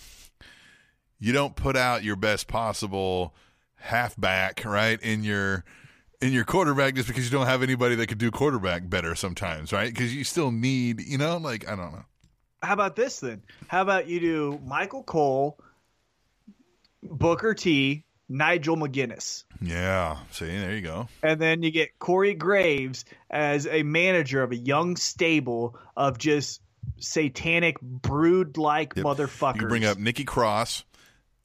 you 1.19 1.31
don't 1.33 1.55
put 1.55 1.75
out 1.77 2.03
your 2.03 2.15
best 2.15 2.47
possible 2.47 3.33
halfback, 3.75 4.63
right, 4.65 4.99
in 5.01 5.23
your 5.23 5.63
in 6.21 6.31
your 6.33 6.45
quarterback 6.45 6.95
just 6.95 7.07
because 7.07 7.25
you 7.25 7.31
don't 7.31 7.45
have 7.45 7.61
anybody 7.61 7.95
that 7.95 8.07
could 8.07 8.17
do 8.17 8.31
quarterback 8.31 8.89
better 8.89 9.15
sometimes, 9.15 9.71
right? 9.73 9.93
Because 9.93 10.15
you 10.15 10.23
still 10.23 10.51
need, 10.51 11.01
you 11.01 11.17
know, 11.17 11.37
like 11.37 11.67
I 11.69 11.75
don't 11.75 11.91
know. 11.91 12.05
how 12.63 12.73
about 12.73 12.95
this 12.95 13.19
then 13.19 13.41
how 13.67 13.81
about 13.81 14.07
you 14.07 14.19
do 14.19 14.59
michael 14.65 15.03
cole 15.03 15.59
booker 17.03 17.53
t 17.53 18.03
nigel 18.27 18.75
mcguinness 18.75 19.43
Yeah. 19.61 20.17
See, 20.31 20.47
there 20.47 20.73
you 20.73 20.81
go. 20.81 21.07
and 21.21 21.39
then 21.39 21.61
you 21.61 21.69
get 21.71 21.97
Corey 21.99 22.33
Graves 22.33 23.05
as 23.29 23.67
a 23.67 23.83
manager 23.83 24.41
of 24.41 24.51
a 24.51 24.55
young 24.55 24.95
stable 24.95 25.77
of 25.95 26.17
just 26.17 26.61
satanic 26.97 27.79
brood 27.81 28.57
like 28.57 28.93
Yep. 28.95 29.05
motherfuckers. 29.05 29.61
You 29.61 29.67
bring 29.67 29.85
up 29.85 29.97
Nikki 29.99 30.23
Cross, 30.23 30.85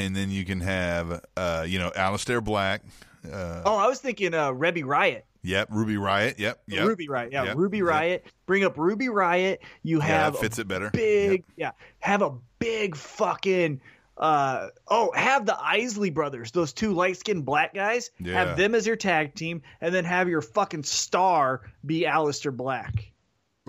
and 0.01 0.17
then 0.17 0.31
you 0.31 0.45
can 0.45 0.61
have, 0.61 1.25
uh, 1.37 1.65
you 1.69 1.79
know, 1.79 1.91
Aleister 1.91 2.43
Black. 2.43 2.83
Uh, 3.25 3.63
Oh, 3.67 3.77
I 3.77 3.87
was 3.87 4.01
thinking 4.01 4.35
uh 4.35 4.51
Ruby 4.53 4.83
Riot. 4.83 5.25
Yep, 5.43 5.69
Ruby 5.71 5.97
Riot. 5.97 6.39
Yep, 6.39 6.63
yep. 6.67 6.87
Ruby 6.87 7.09
Riot. 7.09 7.33
Yeah, 7.33 7.45
Yep, 7.45 7.57
Ruby 7.57 7.79
yep. 7.79 7.87
Riot. 7.87 8.27
Bring 8.47 8.65
up 8.65 8.77
Ruby 8.77 9.09
Riot. 9.09 9.63
You 9.83 10.01
have 10.01 10.35
that 10.35 10.41
fits 10.41 10.59
it 10.59 10.69
better. 10.69 10.91
big 10.91 11.45
yeah, 11.57 11.73
have 11.99 12.23
a 12.23 12.33
big 12.59 12.97
fucking 12.97 13.81
uh 14.17 14.69
oh, 14.89 15.13
have 15.15 15.47
the 15.47 15.59
Isley 15.59 16.11
brothers, 16.11 16.51
those 16.51 16.73
two 16.75 16.93
light 16.93 17.17
skinned 17.17 17.45
black 17.47 17.73
guys, 17.73 18.11
Yeah. 18.21 18.35
have 18.45 18.57
them 18.59 18.75
as 18.75 18.87
your 18.87 18.97
tag 18.97 19.35
team, 19.35 19.63
and 19.81 19.95
then 19.95 20.05
have 20.05 20.29
your 20.29 20.43
fucking 20.43 20.83
star 20.83 21.63
be 21.87 22.03
Aleister 22.03 22.55
Black. 22.55 23.13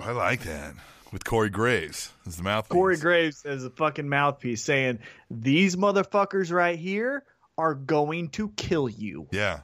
I 0.02 0.12
like 0.12 0.42
that 0.44 0.74
with 1.12 1.24
Corey 1.26 1.50
Graves 1.50 2.12
as 2.26 2.38
the 2.38 2.44
mouthpiece. 2.44 2.74
Corey 2.74 2.98
Graves 2.98 3.46
as 3.46 3.64
a 3.66 3.70
fucking 3.70 4.08
mouthpiece 4.08 4.64
saying, 4.64 5.00
These 5.30 5.76
motherfuckers 5.76 6.52
right 6.52 6.78
here 6.80 7.24
are 7.58 7.74
going 7.76 8.30
to 8.30 8.50
kill 8.50 8.88
you. 8.90 9.28
Yeah. 9.32 9.62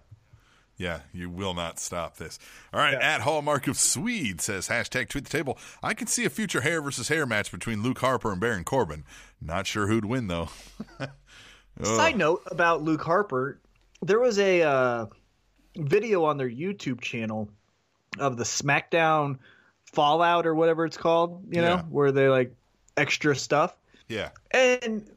Yeah, 0.80 1.00
you 1.12 1.32
will 1.32 1.56
not 1.56 1.80
stop 1.80 2.18
this. 2.18 2.38
All 2.72 2.80
right, 2.80 2.94
Yeah. 2.94 3.16
at 3.16 3.22
Hallmark 3.22 3.68
of 3.68 3.78
Swede 3.78 4.42
says 4.42 4.68
hashtag 4.68 5.10
tweet 5.10 5.24
the 5.24 5.30
table. 5.32 5.58
I 5.82 5.96
can 5.96 6.06
see 6.06 6.24
a 6.26 6.30
future 6.30 6.62
hair 6.62 6.84
versus 6.84 7.08
hair 7.08 7.26
match 7.26 7.52
between 7.52 7.82
Luke 7.82 7.98
Harper 7.98 8.32
and 8.32 8.40
Baron 8.40 8.64
Corbin. 8.64 9.04
Not 9.42 9.66
sure 9.66 9.88
who'd 9.88 10.06
win 10.06 10.28
though. 10.28 10.50
Side 11.84 12.18
note 12.18 12.44
about 12.52 12.84
Luke 12.84 13.02
Harper, 13.04 13.60
there 14.04 14.20
was 14.20 14.38
a 14.38 14.62
uh, 14.62 15.06
video 15.76 16.26
on 16.26 16.38
their 16.38 16.50
YouTube 16.50 17.02
channel 17.02 17.50
of 18.20 18.38
the 18.38 18.44
SmackDown 18.44 19.38
Fallout 19.92 20.46
or 20.46 20.54
whatever 20.56 20.86
it's 20.86 20.98
called, 20.98 21.44
you 21.50 21.62
know, 21.62 21.78
where 21.90 22.12
they 22.12 22.28
like 22.30 22.54
extra 22.98 23.36
stuff. 23.36 23.76
Yeah. 24.08 24.30
And 24.52 25.10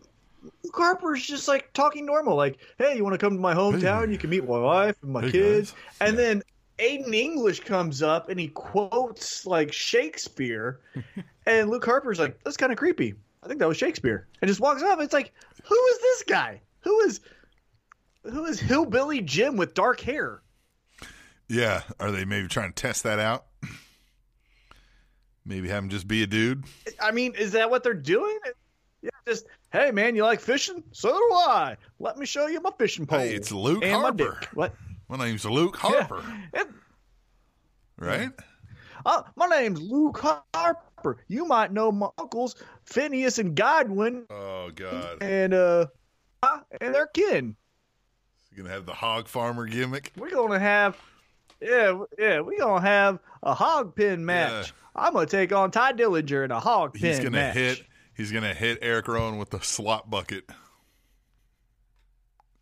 Luke 0.65 0.75
Harper's 0.75 1.25
just 1.27 1.49
like 1.49 1.73
talking 1.73 2.07
normal, 2.07 2.37
like, 2.37 2.59
hey, 2.79 2.97
you 2.97 3.05
want 3.05 3.15
to 3.15 3.19
come 3.19 3.35
to 3.35 3.41
my 3.41 3.55
hometown? 3.55 4.11
You 4.11 4.19
can 4.19 4.31
meet 4.31 4.49
my 4.49 4.59
wife 4.59 4.97
and 5.03 5.13
my 5.13 5.23
Hey, 5.23 5.31
kids. 5.33 5.73
guys. 5.73 6.09
And 6.09 6.19
then 6.19 6.43
Aiden 6.79 7.15
English 7.15 7.61
comes 7.61 8.03
up 8.03 8.29
and 8.31 8.41
he 8.41 8.49
quotes 8.49 9.45
like 9.45 9.73
Shakespeare. 9.73 10.81
and 11.47 11.69
Luke 11.69 11.85
Harper's 11.85 12.19
like, 12.19 12.43
that's 12.43 12.57
kind 12.57 12.73
of 12.73 12.79
creepy. 12.79 13.15
I 13.43 13.49
think 13.49 13.59
that 13.61 13.69
was 13.69 13.77
Shakespeare. 13.77 14.27
And 14.41 14.49
just 14.49 14.61
walks 14.61 14.83
off. 14.83 15.01
It's 15.01 15.13
like, 15.13 15.33
who 15.65 15.75
is 15.75 15.99
this 15.99 16.23
guy? 16.25 16.61
Who 16.81 17.01
is 17.01 17.21
who 18.23 18.45
is 18.47 18.61
Hillbilly 18.61 19.23
Jim 19.23 19.57
with 19.57 19.75
dark 19.75 20.01
hair? 20.01 20.43
Yeah. 21.49 21.83
Are 21.99 22.11
they 22.11 22.25
maybe 22.25 22.49
trying 22.49 22.73
to 22.73 22.75
test 22.75 23.03
that 23.03 23.19
out? 23.19 23.47
Maybe 25.45 25.69
have 25.69 25.83
him 25.85 25.91
just 25.91 26.07
be 26.07 26.23
a 26.23 26.27
dude. 26.27 26.65
I 27.01 27.11
mean, 27.13 27.35
is 27.35 27.53
that 27.53 27.71
what 27.71 27.83
they're 27.83 27.95
doing? 27.95 28.39
Yeah, 29.03 29.11
just 29.27 29.47
hey 29.73 29.91
man, 29.91 30.15
you 30.15 30.23
like 30.25 30.41
fishing? 30.41 30.83
So 30.93 31.09
do 31.11 31.35
I. 31.35 31.77
Let 31.99 32.19
me 32.19 32.27
show 32.27 32.47
you 32.49 32.61
my 32.61 32.71
fishing 32.79 33.07
pole. 33.07 33.21
Hey, 33.21 33.35
it's 33.35 33.51
Luke 33.51 33.83
and 33.83 33.93
Harper. 33.93 34.39
What? 34.55 34.75
My 35.09 35.17
name's 35.17 35.45
Luke 35.47 35.77
Harper, 35.77 36.23
It- 36.53 36.69
right? 37.99 38.31
uh, 39.07 39.23
my 39.37 39.47
name's 39.47 39.81
Luke 39.81 40.23
Harper. 40.55 41.19
You 41.29 41.47
might 41.47 41.73
know 41.73 41.91
my 41.91 42.09
uncles 42.19 42.57
Phineas 42.85 43.39
and 43.39 43.55
Godwin, 43.57 44.27
Oh 44.31 44.71
God, 44.75 45.23
and 45.23 45.55
uh, 45.55 45.87
uh, 46.43 46.59
and 46.81 46.95
their 46.95 47.07
kin. 47.07 47.57
you're 48.53 48.63
gonna 48.65 48.75
have 48.75 48.87
the 48.87 48.93
hog 48.95 49.27
farmer 49.29 49.67
gimmick. 49.67 50.13
We're 50.17 50.31
gonna 50.31 50.59
have, 50.59 50.97
yeah, 51.61 51.99
yeah, 52.19 52.41
we're 52.41 52.59
gonna 52.59 52.81
have 52.81 53.19
a 53.43 53.55
hog 53.55 53.95
pin 53.95 54.25
match. 54.25 54.69
Yeah. 54.69 54.73
I'm 55.03 55.13
gonna 55.13 55.27
take 55.27 55.53
on 55.53 55.71
Tye 55.71 55.93
Dillinger 55.93 56.45
in 56.45 56.51
a 56.51 56.61
hog 56.61 56.95
pin 56.95 57.07
He's 57.11 57.19
gonna 57.19 57.31
match. 57.31 57.55
hit. 57.55 57.83
He's 58.15 58.33
gonna 58.33 58.55
hit 58.55 58.79
Eric 58.83 59.09
Rowan 59.09 59.39
with 59.39 59.51
the 59.51 59.61
slot 59.61 60.11
bucket. 60.11 60.45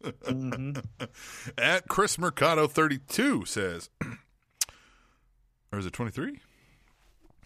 Mm-hmm. 0.04 0.78
At 1.58 1.88
Chris 1.88 2.18
Mercado 2.18 2.66
thirty 2.68 2.98
two 2.98 3.44
says, 3.44 3.90
or 5.72 5.78
is 5.78 5.86
it 5.86 5.92
twenty 5.92 6.12
three? 6.12 6.40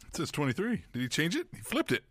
It 0.08 0.16
says 0.16 0.30
twenty 0.30 0.52
three. 0.52 0.84
Did 0.92 1.02
he 1.02 1.08
change 1.08 1.34
it? 1.36 1.46
He 1.54 1.62
flipped 1.62 1.92
it. 1.92 2.04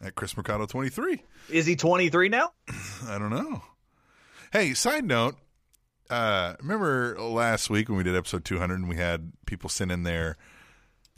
At 0.00 0.14
Chris 0.14 0.36
Mercado 0.36 0.66
twenty 0.66 0.90
three. 0.90 1.22
Is 1.50 1.66
he 1.66 1.76
23 1.76 2.28
now? 2.30 2.52
I 3.08 3.18
don't 3.18 3.30
know. 3.30 3.62
Hey, 4.52 4.72
side 4.74 5.04
note. 5.04 5.36
Uh, 6.10 6.54
remember 6.60 7.16
last 7.18 7.70
week 7.70 7.88
when 7.88 7.96
we 7.96 8.04
did 8.04 8.14
episode 8.14 8.44
200 8.44 8.74
and 8.74 8.88
we 8.88 8.96
had 8.96 9.32
people 9.46 9.70
send 9.70 9.90
in 9.90 10.02
their 10.02 10.36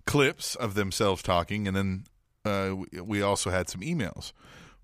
clips 0.07 0.55
of 0.55 0.75
themselves 0.75 1.23
talking, 1.23 1.67
and 1.67 1.77
then 1.77 2.05
uh, 2.45 2.75
we, 2.75 3.01
we 3.01 3.23
also 3.23 3.51
had 3.51 3.69
some 3.69 3.81
emails. 3.81 4.33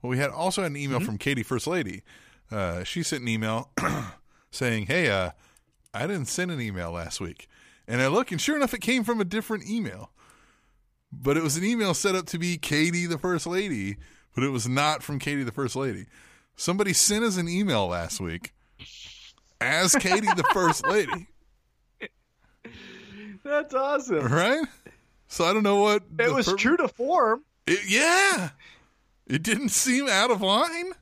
Well, 0.01 0.11
we 0.11 0.19
had 0.19 0.31
also 0.31 0.63
had 0.63 0.73
an 0.73 0.77
email 0.77 1.01
from 1.01 1.19
Katie, 1.19 1.45
First 1.45 1.67
Lady. 1.67 2.03
Uh, 2.51 2.83
she 2.83 3.03
sent 3.03 3.23
an 3.23 3.29
email 3.29 3.71
saying, 4.51 4.87
"Hey, 4.87 5.09
uh, 5.09 5.31
I 5.95 6.07
didn't 6.07 6.27
send 6.27 6.51
an 6.51 6.61
email 6.61 6.91
last 6.91 7.21
week," 7.21 7.49
and 7.87 8.03
I 8.03 8.09
look, 8.09 8.33
and 8.33 8.41
sure 8.41 8.57
enough, 8.57 8.75
it 8.75 8.81
came 8.81 9.05
from 9.05 9.21
a 9.21 9.25
different 9.25 9.69
email. 9.69 10.11
But 11.13 11.37
it 11.37 11.43
was 11.43 11.57
an 11.57 11.65
email 11.65 11.95
set 11.95 12.15
up 12.15 12.27
to 12.27 12.39
be 12.39 12.57
Katie, 12.57 13.07
the 13.07 13.19
First 13.19 13.47
Lady, 13.47 13.97
but 14.35 14.43
it 14.43 14.49
was 14.49 14.67
not 14.67 15.03
from 15.03 15.19
Katie, 15.19 15.45
the 15.45 15.53
First 15.53 15.77
Lady. 15.77 16.07
Somebody 16.57 16.93
sent 16.93 17.25
us 17.25 17.37
an 17.37 17.49
email 17.49 17.87
last 17.87 18.19
week 18.19 18.53
as 19.63 19.95
Katie, 19.95 20.27
the 20.27 20.45
First 20.53 20.87
Lady, 20.87 21.29
That's 23.45 23.75
awesome. 23.75 24.27
right? 24.33 24.65
So 25.29 25.45
I 25.45 25.53
don't 25.53 25.63
know 25.63 25.81
what 25.81 26.03
It 26.19 26.33
was 26.33 26.47
pur- 26.49 26.57
true 26.57 26.77
to 26.77 26.89
form. 26.89 27.43
It, 27.67 27.81
yeah, 27.89 28.51
it 29.27 29.43
didn't 29.43 29.71
seem 29.71 30.09
out 30.09 30.31
of 30.31 30.41
line. 30.43 30.93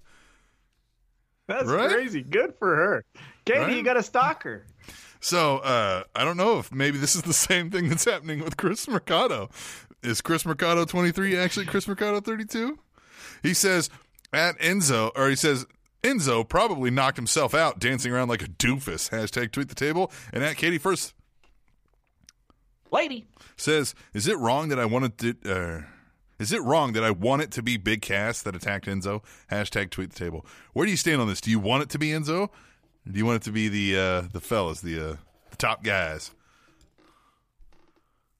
That's 1.48 1.66
Right? 1.68 1.90
crazy. 1.90 2.22
Good 2.22 2.54
for 2.58 2.74
her. 2.76 3.04
Katie, 3.44 3.58
Right? 3.58 3.76
you 3.76 3.82
got 3.82 3.96
a 3.96 4.02
stalker. 4.02 4.64
So 5.20 5.58
uh, 5.58 6.04
I 6.14 6.24
don't 6.24 6.36
know 6.36 6.58
if 6.60 6.72
maybe 6.72 6.96
this 6.98 7.14
is 7.14 7.22
the 7.22 7.32
same 7.34 7.70
thing 7.70 7.88
that's 7.88 8.04
happening 8.04 8.42
with 8.42 8.56
Chris 8.56 8.88
Mercado. 8.88 9.50
Is 10.02 10.20
Chris 10.22 10.46
Mercado 10.46 10.84
23 10.86 11.36
actually 11.36 11.66
Chris 11.66 11.86
Mercado 11.86 12.20
32? 12.20 12.78
He 13.42 13.52
says 13.52 13.90
at 14.32 14.58
Enzo, 14.60 15.10
or 15.14 15.28
he 15.28 15.36
says 15.36 15.66
Enzo 16.02 16.48
probably 16.48 16.90
knocked 16.90 17.16
himself 17.16 17.54
out 17.54 17.78
dancing 17.78 18.12
around 18.12 18.28
like 18.28 18.42
a 18.42 18.46
doofus. 18.48 19.10
Hashtag 19.10 19.52
tweet 19.52 19.68
the 19.68 19.74
table. 19.74 20.10
And 20.32 20.42
at 20.42 20.56
Katie 20.56 20.78
first 20.78 21.14
Lady. 22.90 23.26
says, 23.56 23.94
"Is 24.14 24.26
it 24.26 24.36
wrong 24.38 24.68
that 24.68 24.78
I 24.78 24.86
wanted 24.86 25.18
to? 25.18 25.36
Uh, 25.44 25.82
is 26.38 26.52
it 26.52 26.62
wrong 26.62 26.92
that 26.94 27.04
I 27.04 27.10
want 27.10 27.42
it 27.42 27.50
to 27.52 27.62
be 27.62 27.76
Big 27.76 28.00
Cass 28.02 28.40
that 28.42 28.56
attacked 28.56 28.86
Enzo?" 28.86 29.22
Hashtag 29.50 29.90
tweet 29.90 30.10
the 30.12 30.18
table. 30.18 30.46
Where 30.72 30.86
do 30.86 30.90
you 30.90 30.96
stand 30.96 31.20
on 31.20 31.28
this? 31.28 31.40
Do 31.40 31.50
you 31.50 31.58
want 31.58 31.82
it 31.82 31.90
to 31.90 31.98
be 31.98 32.08
Enzo? 32.08 32.48
Do 33.10 33.18
you 33.18 33.26
want 33.26 33.36
it 33.36 33.42
to 33.44 33.52
be 33.52 33.68
the 33.68 33.98
uh, 33.98 34.20
the 34.32 34.40
fellas, 34.40 34.80
the 34.80 34.98
uh, 34.98 35.16
the 35.50 35.56
top 35.58 35.82
guys? 35.84 36.30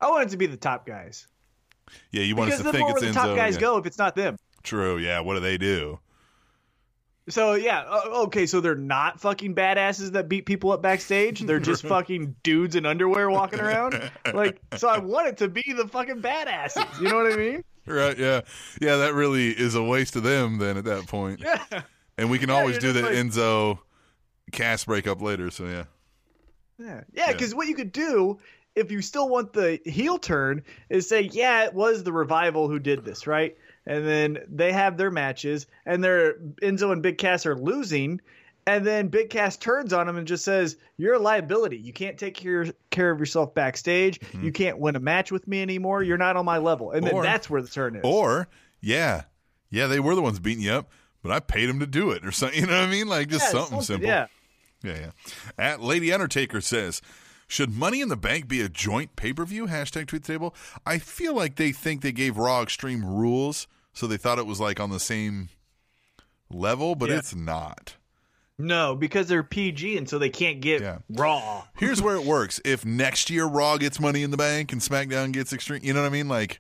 I 0.01 0.09
want 0.11 0.27
it 0.27 0.31
to 0.31 0.39
be 0.39 0.47
the 0.47 0.57
top 0.57 0.87
guys. 0.87 1.27
Yeah, 2.11 2.23
you 2.23 2.37
want 2.37 2.53
us 2.53 2.59
Because 2.59 2.61
to 2.61 2.65
then 2.65 2.73
think 2.73 2.87
where 2.87 2.97
it's 2.97 3.05
would 3.05 3.15
the 3.15 3.19
Enzo. 3.19 3.27
top 3.27 3.37
guys 3.37 3.55
yeah. 3.57 3.61
go 3.61 3.77
if 3.79 3.85
it's 3.87 3.99
not 3.99 4.15
them? 4.17 4.37
True. 4.63 4.97
Yeah. 4.99 5.21
What 5.21 5.35
do 5.35 5.41
they 5.41 5.59
do? 5.59 5.99
So 7.31 7.55
yeah, 7.55 7.85
okay, 8.07 8.47
so 8.47 8.61
they're 8.61 8.74
not 8.74 9.20
fucking 9.20 9.55
badasses 9.55 10.12
that 10.12 10.28
beat 10.28 10.47
people 10.47 10.72
up 10.72 10.83
backstage. 10.83 11.41
They're 11.41 11.61
just 11.61 11.83
fucking 11.87 12.37
dudes 12.43 12.76
in 12.76 12.85
underwear 12.87 13.31
walking 13.31 13.61
around. 13.61 14.11
Like, 14.33 14.61
so 14.76 14.89
I 14.89 14.99
want 14.99 15.28
it 15.28 15.37
to 15.39 15.49
be 15.49 15.64
the 15.74 15.89
fucking 15.89 16.20
badasses. 16.22 17.01
You 17.01 17.09
know 17.09 17.16
what 17.16 17.33
I 17.33 17.37
mean? 17.37 17.64
Right. 17.87 18.18
Yeah. 18.18 18.43
Yeah. 18.81 18.97
That 18.99 19.14
really 19.14 19.49
is 19.49 19.74
a 19.74 19.83
waste 19.83 20.16
of 20.16 20.22
them 20.22 20.59
then 20.59 20.76
at 20.76 20.85
that 20.85 21.07
point. 21.07 21.41
Yeah. 21.45 21.83
And 22.18 22.31
we 22.31 22.39
can 22.39 22.51
always 22.51 22.76
do 22.78 22.93
the 22.93 23.03
like- 23.03 23.12
Enzo 23.12 23.78
Cass 24.53 24.85
breakup 24.85 25.22
later. 25.22 25.51
So 25.51 25.64
yeah. 25.64 25.85
Yeah, 26.78 27.03
yeah, 27.12 27.33
because 27.33 27.55
what 27.55 27.66
you 27.68 27.74
could 27.74 27.93
do 27.93 28.39
if 28.74 28.91
you 28.91 29.03
still 29.03 29.28
want 29.28 29.53
the 29.53 29.81
heel 29.85 30.18
turn 30.18 30.62
is 30.89 31.09
say, 31.09 31.22
yeah, 31.33 31.64
it 31.64 31.74
was 31.74 32.05
the 32.05 32.12
revival 32.12 32.68
who 32.68 32.78
did 32.78 33.05
this, 33.05 33.26
right? 33.26 33.57
And 33.87 34.07
then 34.07 34.39
they 34.49 34.72
have 34.72 34.97
their 34.97 35.11
matches, 35.11 35.66
and 35.87 36.05
their 36.05 36.35
Enzo 36.62 36.93
and 36.93 37.03
Big 37.03 37.18
Cass 37.18 37.47
are 37.47 37.57
losing, 37.57 38.20
and 38.66 38.87
then 38.87 39.09
Big 39.09 39.31
Cass 39.31 39.57
turns 39.57 39.93
on 39.93 40.09
him 40.09 40.16
and 40.16 40.26
just 40.26 40.45
says, 40.45 40.76
"You're 40.97 41.14
a 41.14 41.18
liability. 41.18 41.78
You 41.78 41.93
can't 41.93 42.18
take 42.18 42.35
care 42.35 42.66
care 42.91 43.11
of 43.11 43.18
yourself 43.18 43.55
backstage. 43.55 44.20
Mm-hmm. 44.20 44.45
You 44.45 44.53
can't 44.53 44.78
win 44.78 44.97
a 44.97 45.01
match 45.01 45.33
with 45.33 45.49
me 45.49 45.62
anymore. 45.62 46.03
You're 46.03 46.18
not 46.18 46.37
on 46.37 46.45
my 46.45 46.59
level." 46.59 46.93
And 46.93 47.07
then 47.07 47.22
that's 47.22 47.49
where 47.49 47.62
the 47.62 47.68
turn 47.68 47.97
is. 47.97 48.03
Or 48.05 48.49
yeah, 48.81 49.22
yeah, 49.70 49.87
they 49.87 49.99
were 49.99 50.14
the 50.14 50.22
ones 50.22 50.39
beating 50.39 50.62
you 50.62 50.72
up, 50.72 50.91
but 51.22 51.33
I 51.33 51.41
paid 51.41 51.66
them 51.66 51.81
to 51.81 51.87
do 51.87 52.11
it 52.11 52.24
or 52.24 52.33
something. 52.33 52.61
You 52.61 52.66
know 52.66 52.78
what 52.78 52.89
I 52.89 52.91
mean? 52.91 53.09
Like 53.09 53.28
just 53.28 53.47
Yeah, 53.47 53.61
something, 53.61 53.81
simple. 53.83 54.09
Yeah. 54.09 54.26
Yeah, 54.83 54.99
yeah. 54.99 55.11
At 55.59 55.81
Lady 55.81 56.12
Undertaker 56.12 56.61
says, 56.61 57.03
should 57.51 57.71
Money 57.75 58.01
in 58.01 58.09
the 58.09 58.17
Bank 58.17 58.47
be 58.49 58.61
a 58.61 58.69
joint 58.69 59.17
pay 59.17 59.33
per 59.33 59.45
view? 59.45 59.67
Hashtag 59.67 60.07
tweet 60.07 60.23
the 60.23 60.33
table. 60.33 60.55
I 60.87 60.99
feel 60.99 61.35
like 61.35 61.57
they 61.57 61.73
think 61.73 62.01
they 62.01 62.13
gave 62.13 62.37
Raw 62.37 62.63
Extreme 62.63 63.05
rules, 63.05 63.67
so 63.93 64.07
they 64.07 64.17
thought 64.17 64.39
it 64.39 64.47
was 64.47 64.61
like 64.61 64.79
on 64.79 64.91
the 64.91 65.01
same 65.01 65.49
level, 66.51 66.95
but 66.95 67.11
Yeah. 67.11 67.19
it's 67.19 67.35
not. 67.35 67.97
No, 68.59 68.95
because 68.95 69.27
they're 69.27 69.43
PG, 69.43 69.97
and 69.97 70.09
so 70.09 70.19
they 70.19 70.29
can't 70.29 70.61
get 70.61 70.83
Yeah. 70.83 70.99
raw. 71.09 71.65
Here's 71.79 72.03
where 72.03 72.15
it 72.21 72.25
works. 72.25 72.61
If 72.65 72.85
next 72.85 73.31
year 73.31 73.47
Raw 73.47 73.79
gets 73.79 73.99
Money 73.99 74.23
in 74.23 74.31
the 74.31 74.37
Bank 74.37 74.73
and 74.73 74.81
SmackDown 74.83 75.33
gets 75.33 75.53
Extreme, 75.53 75.81
you 75.83 75.93
know 75.95 76.03
what 76.03 76.07
I 76.07 76.11
mean? 76.11 76.29
Like, 76.29 76.59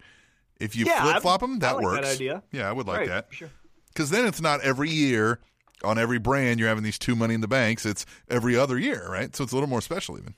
if 0.58 0.74
you 0.74 0.86
Yeah, 0.86 1.02
flip 1.02 1.22
flop 1.22 1.40
them, 1.40 1.56
I 1.56 1.58
that 1.58 1.76
like 1.76 1.84
that 1.84 1.92
works. 2.02 2.14
idea. 2.14 2.42
Yeah, 2.52 2.68
I 2.68 2.72
would 2.72 2.86
like 2.86 2.98
Right, 3.00 3.08
that. 3.08 3.26
Sure. 3.30 3.50
Because 3.88 4.10
then 4.10 4.24
it's 4.26 4.40
not 4.40 4.60
every 4.62 4.88
year 4.90 5.40
on 5.84 5.98
every 5.98 6.18
brand 6.18 6.58
you're 6.58 6.68
having 6.68 6.84
these 6.84 6.98
two 6.98 7.14
Money 7.14 7.34
in 7.34 7.40
the 7.42 7.48
Banks. 7.48 7.84
It's 7.84 8.06
every 8.28 8.56
other 8.56 8.78
year, 8.78 9.06
right? 9.10 9.34
So 9.36 9.44
it's 9.44 9.52
a 9.52 9.56
little 9.56 9.68
more 9.68 9.80
special 9.82 10.16
even. 10.18 10.34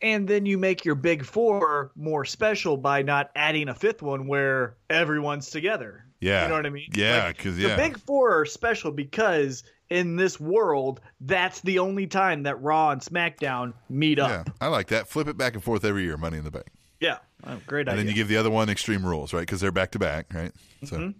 And 0.00 0.28
then 0.28 0.46
you 0.46 0.58
make 0.58 0.84
your 0.84 0.94
big 0.94 1.24
four 1.24 1.90
more 1.96 2.24
special 2.24 2.76
by 2.76 3.02
not 3.02 3.30
adding 3.34 3.68
a 3.68 3.74
fifth 3.74 4.00
one 4.02 4.28
where 4.28 4.76
everyone's 4.88 5.50
together. 5.50 6.04
Yeah. 6.20 6.42
You 6.44 6.48
know 6.48 6.54
what 6.54 6.66
I 6.66 6.70
mean? 6.70 6.88
Yeah, 6.94 7.24
Like, 7.26 7.38
'cause, 7.38 7.58
yeah. 7.58 7.70
The 7.70 7.76
big 7.76 7.98
four 7.98 8.40
are 8.40 8.44
special 8.44 8.92
because 8.92 9.64
in 9.90 10.16
this 10.16 10.38
world, 10.38 11.00
that's 11.20 11.60
the 11.62 11.78
only 11.80 12.06
time 12.06 12.44
that 12.44 12.60
Raw 12.62 12.90
and 12.90 13.00
SmackDown 13.00 13.72
meet 13.88 14.18
up. 14.20 14.30
Yeah. 14.46 14.52
I 14.60 14.68
like 14.68 14.88
that. 14.88 15.08
Flip 15.08 15.26
it 15.28 15.36
back 15.36 15.54
and 15.54 15.64
forth 15.64 15.84
every 15.84 16.04
year, 16.04 16.16
Money 16.16 16.38
in 16.38 16.44
the 16.44 16.50
Bank. 16.52 16.66
Yeah. 17.00 17.18
Oh, 17.46 17.60
great 17.66 17.82
And 17.82 17.90
idea. 17.90 17.96
then 18.04 18.08
you 18.08 18.14
give 18.14 18.28
the 18.28 18.36
other 18.36 18.50
one 18.50 18.68
Extreme 18.68 19.04
Rules, 19.06 19.32
right? 19.32 19.40
Because 19.40 19.60
they're 19.60 19.72
back 19.72 19.92
to 19.92 19.98
back, 19.98 20.26
right? 20.34 20.52
So 20.84 20.96
Mm-hmm. 20.96 21.10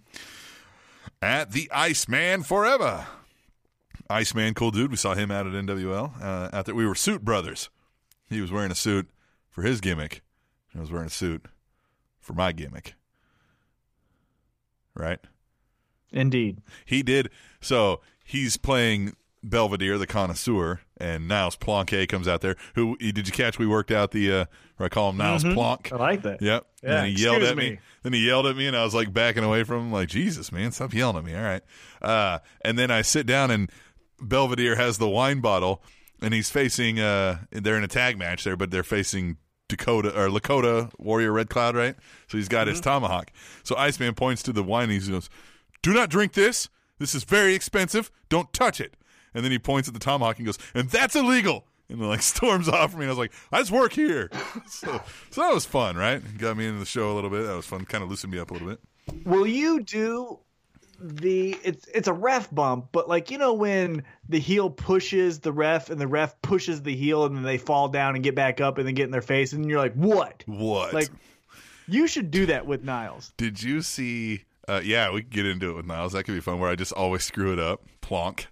at 1.22 1.50
the 1.52 1.68
Iceman 1.72 2.42
Forever. 2.44 3.06
Iceman, 4.10 4.54
cool 4.54 4.70
dude. 4.70 4.90
We 4.90 4.96
saw 4.96 5.14
him 5.14 5.30
out 5.30 5.46
at 5.46 5.52
NWL. 5.52 6.12
Uh, 6.22 6.48
out 6.52 6.66
there, 6.66 6.74
we 6.74 6.86
were 6.86 6.94
suit 6.94 7.24
brothers. 7.24 7.70
He 8.28 8.40
was 8.40 8.50
wearing 8.52 8.70
a 8.70 8.74
suit 8.74 9.08
for 9.50 9.62
his 9.62 9.80
gimmick. 9.80 10.22
I 10.76 10.80
was 10.80 10.90
wearing 10.92 11.06
a 11.06 11.10
suit 11.10 11.46
for 12.20 12.34
my 12.34 12.52
gimmick. 12.52 12.94
Right? 14.94 15.18
Indeed. 16.12 16.60
He 16.84 17.02
did. 17.02 17.30
So 17.60 18.00
he's 18.24 18.56
playing 18.56 19.14
Belvedere, 19.42 19.98
the 19.98 20.06
connoisseur, 20.06 20.80
and 20.96 21.28
Niles 21.28 21.56
Planquet 21.56 22.08
comes 22.08 22.26
out 22.26 22.40
there. 22.40 22.56
Who 22.74 22.96
did 22.96 23.26
you 23.26 23.32
catch? 23.32 23.58
We 23.58 23.66
worked 23.66 23.90
out 23.90 24.10
the. 24.10 24.32
Uh, 24.32 24.44
or 24.80 24.86
I 24.86 24.88
call 24.88 25.10
him 25.10 25.16
Niles 25.16 25.42
Plank. 25.44 25.92
I 25.92 25.96
like 25.96 26.22
that. 26.22 26.40
Yep. 26.40 26.66
And 26.82 26.90
Yeah, 26.90 27.00
then 27.00 27.06
he 27.16 27.22
yelled 27.22 27.42
at 27.42 27.56
me. 27.56 27.70
me. 27.70 27.78
Then 28.02 28.12
he 28.12 28.26
yelled 28.26 28.46
at 28.46 28.56
me, 28.56 28.66
and 28.66 28.76
I 28.76 28.84
was 28.84 28.94
like 28.94 29.12
backing 29.12 29.42
away 29.44 29.64
from 29.64 29.86
him, 29.86 29.92
like 29.92 30.08
Jesus, 30.08 30.52
man, 30.52 30.70
stop 30.72 30.94
yelling 30.94 31.16
at 31.16 31.24
me. 31.24 31.34
All 31.34 31.42
right. 31.42 31.62
Uh, 32.00 32.38
and 32.64 32.78
then 32.78 32.90
I 32.90 33.02
sit 33.02 33.26
down, 33.26 33.50
and 33.50 33.70
Belvedere 34.20 34.76
has 34.76 34.98
the 34.98 35.08
wine 35.08 35.40
bottle, 35.40 35.82
and 36.22 36.34
he's 36.34 36.50
facing. 36.50 36.98
Uh, 37.00 37.38
they're 37.50 37.76
in 37.76 37.84
a 37.84 37.88
tag 37.88 38.18
match 38.18 38.44
there, 38.44 38.56
but 38.56 38.70
they're 38.70 38.82
facing 38.82 39.36
Dakota 39.68 40.08
or 40.18 40.28
Lakota 40.28 40.90
Warrior 40.98 41.32
Red 41.32 41.50
Cloud, 41.50 41.76
right? 41.76 41.94
So 42.28 42.38
he's 42.38 42.48
got 42.48 42.62
Mm-hmm. 42.62 42.70
his 42.70 42.80
tomahawk. 42.80 43.30
So 43.64 43.76
Iceman 43.76 44.14
points 44.14 44.42
to 44.44 44.52
the 44.52 44.62
wine. 44.62 44.90
And 44.90 45.02
he 45.02 45.10
goes, 45.10 45.28
"Do 45.82 45.92
not 45.92 46.08
drink 46.10 46.32
this. 46.32 46.68
This 46.98 47.14
is 47.14 47.24
very 47.24 47.54
expensive. 47.54 48.10
Don't 48.28 48.52
touch 48.52 48.80
it." 48.80 48.94
And 49.34 49.44
then 49.44 49.52
he 49.52 49.58
points 49.58 49.88
at 49.88 49.94
the 49.94 50.00
tomahawk 50.00 50.38
and 50.38 50.46
goes, 50.46 50.58
"And 50.74 50.88
that's 50.90 51.14
illegal. 51.14 51.66
and 51.90 52.00
then 52.00 52.08
like 52.08 52.22
storms 52.34 52.68
off 52.68 52.90
from 52.90 53.00
me. 53.00 53.04
And 53.04 53.10
I 53.10 53.12
was 53.12 53.18
like, 53.18 53.32
I 53.52 53.58
just 53.60 53.70
work 53.70 53.92
here. 53.92 54.30
so, 54.66 55.00
so 55.30 55.40
that 55.42 55.54
was 55.54 55.64
fun, 55.64 55.96
right? 55.96 56.20
Got 56.38 56.56
me 56.56 56.66
into 56.66 56.80
the 56.80 56.84
show 56.86 57.12
a 57.12 57.14
little 57.14 57.30
bit. 57.30 57.44
That 57.46 57.54
was 57.56 57.66
fun. 57.66 57.84
Kind 57.84 58.02
of 58.04 58.10
loosened 58.10 58.32
me 58.32 58.38
up 58.38 58.50
a 58.50 58.54
little 58.54 58.68
bit. 58.68 58.80
Will 59.24 59.46
you 59.46 59.80
do 59.82 60.38
the 61.00 61.56
it's 61.62 61.86
it's 61.88 62.08
a 62.08 62.12
ref 62.12 62.52
bump, 62.52 62.88
but 62.92 63.08
like 63.08 63.30
you 63.30 63.38
know 63.38 63.54
when 63.54 64.02
the 64.28 64.38
heel 64.38 64.68
pushes 64.70 65.40
the 65.40 65.52
ref 65.52 65.90
and 65.90 66.00
the 66.00 66.06
ref 66.06 66.40
pushes 66.42 66.82
the 66.82 66.94
heel 66.94 67.24
and 67.24 67.36
then 67.36 67.44
they 67.44 67.58
fall 67.58 67.88
down 67.88 68.14
and 68.14 68.24
get 68.24 68.34
back 68.34 68.60
up 68.60 68.78
and 68.78 68.86
then 68.86 68.94
get 68.94 69.04
in 69.04 69.10
their 69.10 69.22
face 69.22 69.52
and 69.52 69.68
you're 69.68 69.78
like, 69.78 69.94
what? 69.94 70.42
What? 70.46 70.92
Like 70.92 71.10
you 71.86 72.06
should 72.06 72.30
do 72.30 72.46
that 72.46 72.66
with 72.66 72.84
Niles. 72.84 73.32
Did 73.36 73.62
you 73.62 73.82
see? 73.82 74.44
Uh, 74.68 74.82
yeah, 74.84 75.10
we 75.10 75.22
could 75.22 75.30
get 75.30 75.46
into 75.46 75.70
it 75.70 75.76
with 75.76 75.86
Niles. 75.86 76.12
That 76.12 76.24
could 76.24 76.34
be 76.34 76.40
fun. 76.40 76.60
Where 76.60 76.70
I 76.70 76.74
just 76.74 76.92
always 76.92 77.24
screw 77.24 77.52
it 77.52 77.58
up. 77.58 77.82
Plonk. 78.00 78.48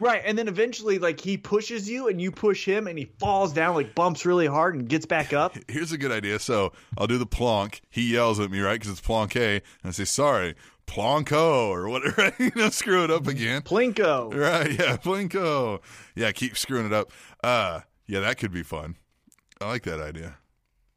Right, 0.00 0.22
and 0.24 0.38
then 0.38 0.46
eventually, 0.46 1.00
like 1.00 1.20
he 1.20 1.36
pushes 1.36 1.90
you, 1.90 2.06
and 2.06 2.20
you 2.20 2.30
push 2.30 2.64
him, 2.64 2.86
and 2.86 2.96
he 2.96 3.06
falls 3.18 3.52
down, 3.52 3.74
like 3.74 3.96
bumps 3.96 4.24
really 4.24 4.46
hard, 4.46 4.76
and 4.76 4.88
gets 4.88 5.06
back 5.06 5.32
up. 5.32 5.56
Here's 5.68 5.90
a 5.90 5.98
good 5.98 6.12
idea. 6.12 6.38
So 6.38 6.72
I'll 6.96 7.08
do 7.08 7.18
the 7.18 7.26
plonk. 7.26 7.80
He 7.90 8.12
yells 8.12 8.38
at 8.38 8.50
me, 8.50 8.60
right? 8.60 8.74
Because 8.74 8.92
it's 8.92 9.00
plonke. 9.00 9.54
And 9.54 9.62
I 9.84 9.90
say, 9.90 10.04
sorry, 10.04 10.54
plonko, 10.88 11.68
or 11.68 11.88
whatever. 11.88 12.32
you 12.42 12.50
know, 12.56 12.70
screw 12.70 13.04
it 13.04 13.10
up 13.10 13.26
again. 13.26 13.62
Plinko. 13.62 14.34
Right, 14.34 14.72
yeah, 14.72 14.96
Plinko. 14.96 15.80
Yeah, 16.16 16.32
keep 16.32 16.56
screwing 16.56 16.86
it 16.86 16.92
up. 16.92 17.12
Uh 17.44 17.80
yeah, 18.06 18.20
that 18.20 18.38
could 18.38 18.52
be 18.52 18.62
fun. 18.62 18.96
I 19.60 19.68
like 19.68 19.84
that 19.84 20.00
idea. 20.00 20.38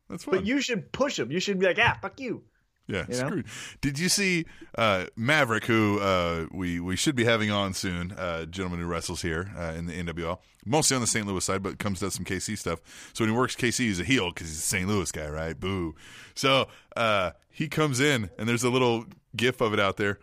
That's 0.10 0.24
fun. 0.24 0.36
But 0.36 0.46
you 0.46 0.62
should 0.62 0.92
push 0.92 1.20
him. 1.20 1.32
You 1.32 1.40
should 1.40 1.60
be 1.60 1.66
like, 1.66 1.80
ah, 1.80 1.98
fuck 2.02 2.20
you. 2.20 2.44
Yeah, 2.92 3.06
you 3.10 3.18
know? 3.18 3.44
Did 3.82 4.00
you 4.00 4.10
see 4.10 4.46
uh 4.78 5.06
Maverick 5.16 5.66
who 5.66 6.00
uh 6.00 6.48
we 6.52 6.80
we 6.80 6.96
should 6.96 7.16
be 7.16 7.26
having 7.26 7.52
on 7.52 7.74
soon, 7.74 8.12
uh 8.12 8.46
gentleman 8.46 8.80
who 8.80 8.86
wrestles 8.86 9.22
here 9.22 9.52
uh, 9.58 9.74
in 9.78 9.86
the 9.88 9.94
NWL. 9.94 10.40
Mostly 10.66 10.94
on 10.96 11.02
the 11.02 11.08
St. 11.08 11.26
Louis 11.26 11.44
side, 11.44 11.64
but 11.64 11.80
comes 11.80 12.00
does 12.00 12.14
some 12.14 12.26
KC 12.26 12.58
stuff. 12.58 12.80
So 13.14 13.24
when 13.24 13.32
he 13.32 13.36
works 13.38 13.56
KC, 13.56 13.80
he's 13.80 14.00
a 14.00 14.04
heel 14.04 14.32
cuz 14.32 14.48
he's 14.48 14.58
a 14.60 14.62
St. 14.62 14.88
Louis 14.88 15.12
guy, 15.12 15.28
right? 15.28 15.60
Boo. 15.60 15.96
So, 16.36 16.68
uh 16.96 17.32
he 17.50 17.68
comes 17.68 18.00
in 18.00 18.30
and 18.38 18.48
there's 18.48 18.64
a 18.64 18.70
little 18.70 19.06
gif 19.36 19.62
of 19.62 19.74
it 19.74 19.80
out 19.80 19.98
there. 19.98 20.20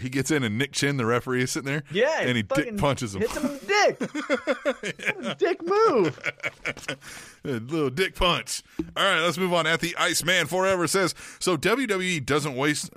He 0.00 0.08
gets 0.08 0.30
in 0.30 0.42
and 0.42 0.56
Nick 0.58 0.72
Chin, 0.72 0.96
the 0.96 1.06
referee, 1.06 1.42
is 1.42 1.50
sitting 1.52 1.66
there. 1.70 1.82
Yeah, 1.90 2.20
and 2.20 2.36
he 2.36 2.42
dick 2.42 2.76
punches 2.78 3.14
him. 3.14 3.20
Hits 3.22 3.36
him 3.36 3.46
in 3.46 3.52
the 3.52 3.66
dick. 3.66 5.38
Dick 5.38 5.62
move. 5.62 6.18
A 7.44 7.48
little 7.48 7.90
dick 7.90 8.14
punch. 8.14 8.62
All 8.96 9.04
right, 9.04 9.20
let's 9.20 9.38
move 9.38 9.52
on. 9.54 9.66
At 9.66 9.80
the 9.80 9.96
Iceman 9.96 10.46
Forever 10.46 10.86
says 10.86 11.14
so. 11.38 11.56
WWE 11.56 12.24
doesn't 12.24 12.54
waste. 12.56 12.90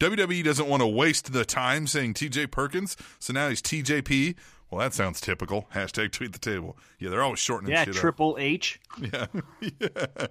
WWE 0.00 0.42
doesn't 0.44 0.68
want 0.68 0.82
to 0.82 0.86
waste 0.86 1.32
the 1.32 1.44
time 1.44 1.86
saying 1.86 2.14
TJ 2.14 2.50
Perkins, 2.50 2.96
so 3.18 3.32
now 3.32 3.48
he's 3.48 3.62
TJP. 3.62 4.34
Well, 4.70 4.80
that 4.80 4.92
sounds 4.92 5.20
typical. 5.20 5.68
Hashtag 5.74 6.10
tweet 6.10 6.32
the 6.32 6.38
table. 6.38 6.76
Yeah, 6.98 7.10
they're 7.10 7.22
always 7.22 7.38
shortening 7.38 7.72
Yeah, 7.72 7.84
shit 7.84 7.94
Triple 7.94 8.36
H. 8.40 8.80
up. 8.90 9.30
Yeah, 9.60 9.70
yeah. 9.80 10.26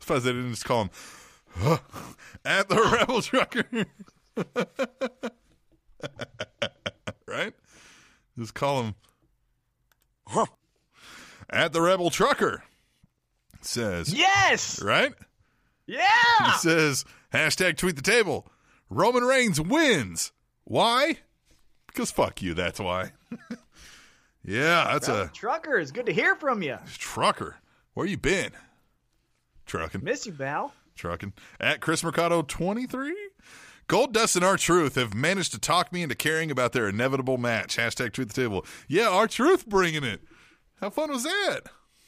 Suppose 0.00 0.24
they 0.24 0.32
didn't 0.32 0.50
just 0.50 0.64
call 0.66 0.82
him 0.82 0.90
at 2.44 2.68
the 2.68 2.76
Rebel 2.76 3.22
Trucker, 3.22 3.64
right? 7.26 7.54
Just 8.38 8.54
call 8.54 8.82
him 8.82 8.94
at 11.50 11.72
the 11.72 11.80
Rebel 11.80 12.10
Trucker. 12.10 12.62
Says 13.62 14.12
Yes. 14.14 14.82
right. 14.82 15.12
Yeah. 15.86 16.00
It 16.54 16.58
says 16.60 17.04
hashtag 17.32 17.76
tweet 17.76 17.96
the 17.96 18.02
table. 18.02 18.46
Roman 18.90 19.24
Reigns 19.24 19.60
wins. 19.60 20.32
Why? 20.64 21.18
Because 21.86 22.10
fuck 22.10 22.42
you. 22.42 22.54
That's 22.54 22.78
why. 22.78 23.12
yeah, 24.44 24.90
that's 24.92 25.08
a 25.08 25.30
Trucker, 25.32 25.78
it's 25.78 25.90
good 25.92 26.06
to 26.06 26.12
hear 26.12 26.34
from 26.36 26.62
you. 26.62 26.78
trucker. 26.98 27.56
Where 27.94 28.06
you 28.06 28.18
been? 28.18 28.50
Trucking. 29.64 30.04
Miss 30.04 30.26
you, 30.26 30.32
Val. 30.32 30.72
Trucking. 30.94 31.32
At 31.58 31.80
Chris 31.80 32.04
Mercado 32.04 32.42
23. 32.42 33.14
Goldust 33.88 34.34
and 34.36 34.44
R-Truth 34.44 34.96
have 34.96 35.14
managed 35.14 35.52
to 35.52 35.60
talk 35.60 35.92
me 35.92 36.02
into 36.02 36.14
caring 36.16 36.50
about 36.50 36.72
their 36.72 36.88
inevitable 36.88 37.38
match. 37.38 37.76
Hashtag 37.76 38.12
Truth 38.12 38.32
the 38.32 38.42
table. 38.42 38.66
Yeah, 38.88 39.08
R-Truth 39.08 39.66
bringing 39.68 40.02
it. 40.04 40.20
How 40.80 40.90
fun 40.90 41.10
was 41.10 41.22
that? 41.22 41.60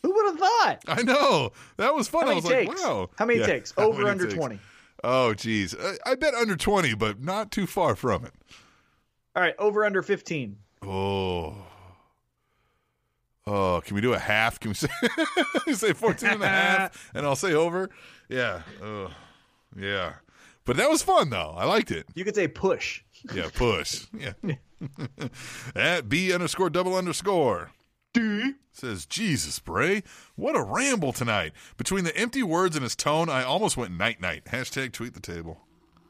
Who 0.02 0.12
would 0.14 0.26
have 0.26 0.38
thought? 0.38 0.78
I 0.88 1.02
know. 1.02 1.52
That 1.76 1.94
was 1.94 2.08
fun. 2.08 2.22
How 2.22 2.32
I 2.32 2.34
many 2.34 2.40
was 2.42 2.50
takes? 2.50 2.68
like, 2.68 2.78
wow. 2.88 3.10
How 3.16 3.26
many 3.26 3.40
Yeah, 3.40 3.46
takes? 3.46 3.72
Over 3.78 3.98
many 3.98 4.10
under 4.10 4.24
takes? 4.24 4.34
20. 4.34 4.58
Oh, 5.04 5.34
geez. 5.34 5.74
I, 5.80 5.94
I 6.06 6.14
bet 6.16 6.34
under 6.34 6.56
20, 6.56 6.94
but 6.94 7.22
not 7.22 7.52
too 7.52 7.66
far 7.66 7.94
from 7.94 8.24
it. 8.24 8.32
All 9.36 9.42
right, 9.42 9.54
over 9.60 9.84
under 9.84 10.02
15. 10.02 10.56
Oh. 10.82 11.54
Oh, 13.46 13.80
can 13.84 13.94
we 13.94 14.00
do 14.00 14.12
a 14.12 14.18
half? 14.18 14.58
Can 14.58 14.70
we 14.70 14.74
say, 14.74 14.88
say 15.72 15.92
14 15.92 16.28
and 16.30 16.42
a 16.42 16.48
half 16.48 17.10
and 17.14 17.24
I'll 17.24 17.36
say 17.36 17.54
over? 17.54 17.88
Yeah. 18.28 18.62
Oh, 18.82 19.10
yeah. 19.76 20.14
But 20.68 20.76
that 20.76 20.90
was 20.90 21.00
fun, 21.00 21.30
though. 21.30 21.54
I 21.56 21.64
liked 21.64 21.90
it. 21.90 22.04
You 22.14 22.26
could 22.26 22.34
say 22.34 22.46
push. 22.46 23.00
Yeah, 23.34 23.48
push. 23.54 24.04
Yeah. 24.12 24.34
At 25.74 26.10
B 26.10 26.30
underscore 26.30 26.68
double 26.68 26.94
underscore. 26.94 27.70
D 28.12 28.52
says, 28.70 29.06
Jesus, 29.06 29.58
Bray, 29.60 30.02
what 30.36 30.56
a 30.56 30.62
ramble 30.62 31.14
tonight. 31.14 31.54
Between 31.78 32.04
the 32.04 32.14
empty 32.14 32.42
words 32.42 32.76
and 32.76 32.82
his 32.82 32.94
tone, 32.94 33.30
I 33.30 33.44
almost 33.44 33.78
went 33.78 33.96
night 33.96 34.20
night. 34.20 34.44
Hashtag 34.44 34.92
tweet 34.92 35.14
the 35.14 35.20
table. 35.20 35.58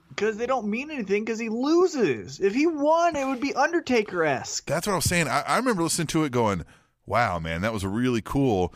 Because 0.09 0.37
they 0.37 0.47
don't 0.47 0.67
mean 0.67 0.91
anything 0.91 1.25
because 1.25 1.39
he 1.39 1.51
loses. 1.51 2.41
If 2.41 2.53
he 2.53 2.67
won, 2.67 3.15
it 3.15 3.29
would 3.29 3.41
be 3.41 3.55
Undertaker 3.55 4.25
esque. 4.25 4.67
That's 4.67 4.89
what 4.89 4.95
I 4.95 4.97
was 4.97 5.05
saying. 5.05 5.29
I, 5.29 5.43
I 5.43 5.57
remember 5.59 5.85
listening 5.85 6.09
to 6.09 6.25
it 6.25 6.33
going, 6.33 6.65
wow, 7.07 7.39
man, 7.39 7.61
that 7.61 7.73
was 7.73 7.87
really 7.87 8.23
cool. 8.23 8.75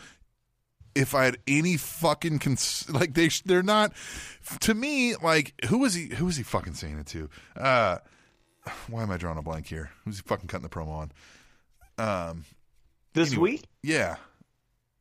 If 0.95 1.15
I 1.15 1.25
had 1.25 1.39
any 1.47 1.77
fucking 1.77 2.39
cons- 2.41 2.89
like 2.91 3.15
they 3.15 3.29
they're 3.45 3.63
not 3.63 3.93
to 4.61 4.75
me 4.75 5.15
like 5.17 5.55
who 5.69 5.79
was 5.79 5.95
he 5.95 6.09
who 6.15 6.27
was 6.27 6.37
he 6.37 6.43
fucking 6.43 6.75
saying 6.75 6.99
it 6.99 7.07
to? 7.09 7.29
Uh 7.57 7.99
why 8.89 9.03
am 9.03 9.11
I 9.11 9.17
drawing 9.17 9.39
a 9.39 9.43
blank 9.43 9.67
here? 9.67 9.91
Who's 10.05 10.17
he 10.19 10.23
fucking 10.23 10.49
cutting 10.49 10.63
the 10.63 10.69
promo 10.69 11.09
on? 11.99 12.31
Um 12.31 12.45
This 13.15 13.31
Anyway. 13.33 13.43
week? 13.53 13.65
yeah. 13.83 14.17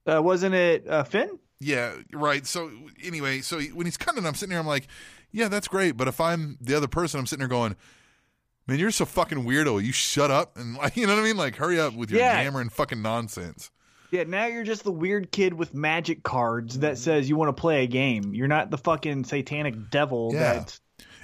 Uh, 0.07 0.19
wasn't 0.21 0.55
it 0.55 0.87
uh, 0.87 1.03
Finn? 1.03 1.37
Yeah, 1.59 1.93
right. 2.11 2.43
So 2.47 2.71
anyway, 3.03 3.41
so 3.41 3.59
when 3.61 3.85
he's 3.85 3.97
cutting, 3.97 4.25
I'm 4.25 4.33
sitting 4.33 4.49
here. 4.51 4.59
I'm 4.59 4.65
like, 4.65 4.87
yeah, 5.31 5.47
that's 5.47 5.67
great. 5.67 5.95
But 5.95 6.07
if 6.07 6.19
I'm 6.19 6.57
the 6.59 6.75
other 6.75 6.87
person, 6.87 7.19
I'm 7.19 7.27
sitting 7.27 7.41
there 7.41 7.47
going, 7.47 7.75
man, 8.65 8.79
you're 8.79 8.89
so 8.89 9.05
fucking 9.05 9.45
weirdo. 9.45 9.81
You 9.83 9.91
shut 9.91 10.31
up 10.31 10.57
and 10.57 10.75
like, 10.77 10.97
you 10.97 11.05
know 11.05 11.13
what 11.13 11.21
I 11.21 11.23
mean? 11.23 11.37
Like, 11.37 11.55
hurry 11.57 11.79
up 11.79 11.93
with 11.93 12.09
your 12.09 12.19
Yeah. 12.19 12.41
yammering 12.41 12.69
fucking 12.69 12.99
nonsense. 13.03 13.69
Yeah, 14.11 14.25
now 14.25 14.45
you're 14.45 14.65
just 14.65 14.83
the 14.83 14.91
weird 14.91 15.31
kid 15.31 15.53
with 15.53 15.73
magic 15.73 16.21
cards 16.21 16.79
that 16.79 16.93
mm-hmm. 16.93 17.01
says 17.01 17.29
you 17.29 17.37
want 17.37 17.55
to 17.55 17.59
play 17.59 17.83
a 17.83 17.87
game. 17.87 18.33
You're 18.33 18.49
not 18.49 18.69
the 18.69 18.77
fucking 18.77 19.23
satanic 19.23 19.89
devil 19.89 20.31
Yeah. 20.33 20.53
that's 20.55 20.81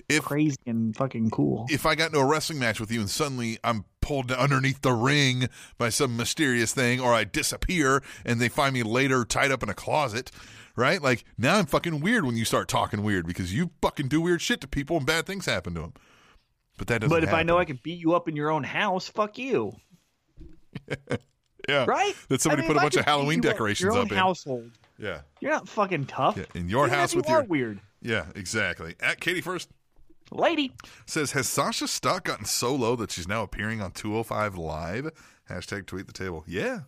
If 0.08 0.24
crazy 0.24 0.58
and 0.66 0.96
fucking 0.96 1.30
cool. 1.32 1.66
if 1.70 1.86
I 1.86 1.96
got 1.96 2.08
into 2.08 2.20
a 2.20 2.26
wrestling 2.26 2.60
match 2.60 2.80
with 2.80 2.90
you 2.90 3.02
and 3.02 3.10
suddenly 3.10 3.60
I'm 3.62 3.84
pulled 4.02 4.32
underneath 4.32 4.82
the 4.82 4.94
ring 4.94 5.50
by 5.78 5.90
some 5.90 6.16
mysterious 6.16 6.74
thing, 6.74 7.02
or 7.02 7.14
I 7.14 7.26
disappear 7.26 8.02
and 8.26 8.40
they 8.40 8.48
find 8.48 8.74
me 8.74 8.84
later 8.84 9.26
tied 9.26 9.52
up 9.52 9.64
in 9.64 9.70
a 9.70 9.74
closet, 9.74 10.32
right? 10.78 11.02
Like 11.02 11.26
now 11.38 11.58
I'm 11.58 11.66
fucking 11.66 12.00
weird 12.00 12.24
when 12.24 12.38
you 12.38 12.46
start 12.46 12.70
talking 12.70 13.04
weird 13.04 13.28
because 13.28 13.54
you 13.54 13.72
fucking 13.82 14.08
do 14.08 14.22
weird 14.22 14.42
shit 14.42 14.62
to 14.62 14.68
people 14.68 14.96
and 14.96 15.06
bad 15.06 15.26
things 15.26 15.46
happen 15.46 15.74
to 15.74 15.82
them. 15.82 15.94
But 16.78 16.88
that 16.88 17.02
doesn't. 17.02 17.14
But 17.14 17.26
if 17.26 17.34
I 17.34 17.44
know 17.44 17.58
I 17.58 17.66
can 17.66 17.80
beat 17.84 18.00
you 18.00 18.14
up 18.14 18.30
in 18.30 18.36
your 18.38 18.50
own 18.50 18.64
house, 18.64 19.10
fuck 19.10 19.38
you. 19.38 19.74
yeah, 21.68 21.86
Right? 21.86 22.14
That 22.30 22.42
somebody 22.42 22.62
I 22.64 22.66
mean, 22.66 22.74
put 22.74 22.78
a 22.78 22.82
bunch 22.86 22.96
of 22.96 23.06
Halloween 23.06 23.42
decorations 23.42 23.94
your 23.94 24.02
up 24.04 24.12
in. 24.12 24.18
household. 24.18 24.72
Yeah, 24.98 25.22
You're 25.42 25.52
not 25.52 25.68
fucking 25.70 26.06
tough. 26.06 26.38
Yeah, 26.38 26.46
in 26.56 26.70
your 26.70 26.88
Even 26.88 26.98
house 27.00 27.14
you 27.14 27.18
with 27.20 27.30
are 27.30 27.40
your- 27.40 27.44
weird. 27.44 27.80
yeah, 28.02 28.26
exactly. 28.36 28.96
At 29.00 29.20
Katie 29.20 29.42
first 29.42 29.70
Lady. 30.32 30.74
says, 31.06 31.32
has 31.34 31.48
Sasha's 31.48 31.92
stock 31.92 32.24
gotten 32.26 32.46
so 32.46 32.74
low 32.76 32.96
that 32.96 33.12
she's 33.12 33.28
now 33.28 33.44
appearing 33.44 33.82
on 33.82 33.92
205 33.92 34.58
Live? 34.58 35.10
Hashtag 35.50 35.86
tweet 35.86 36.08
the 36.08 36.14
table. 36.14 36.44
Yeah. 36.48 36.80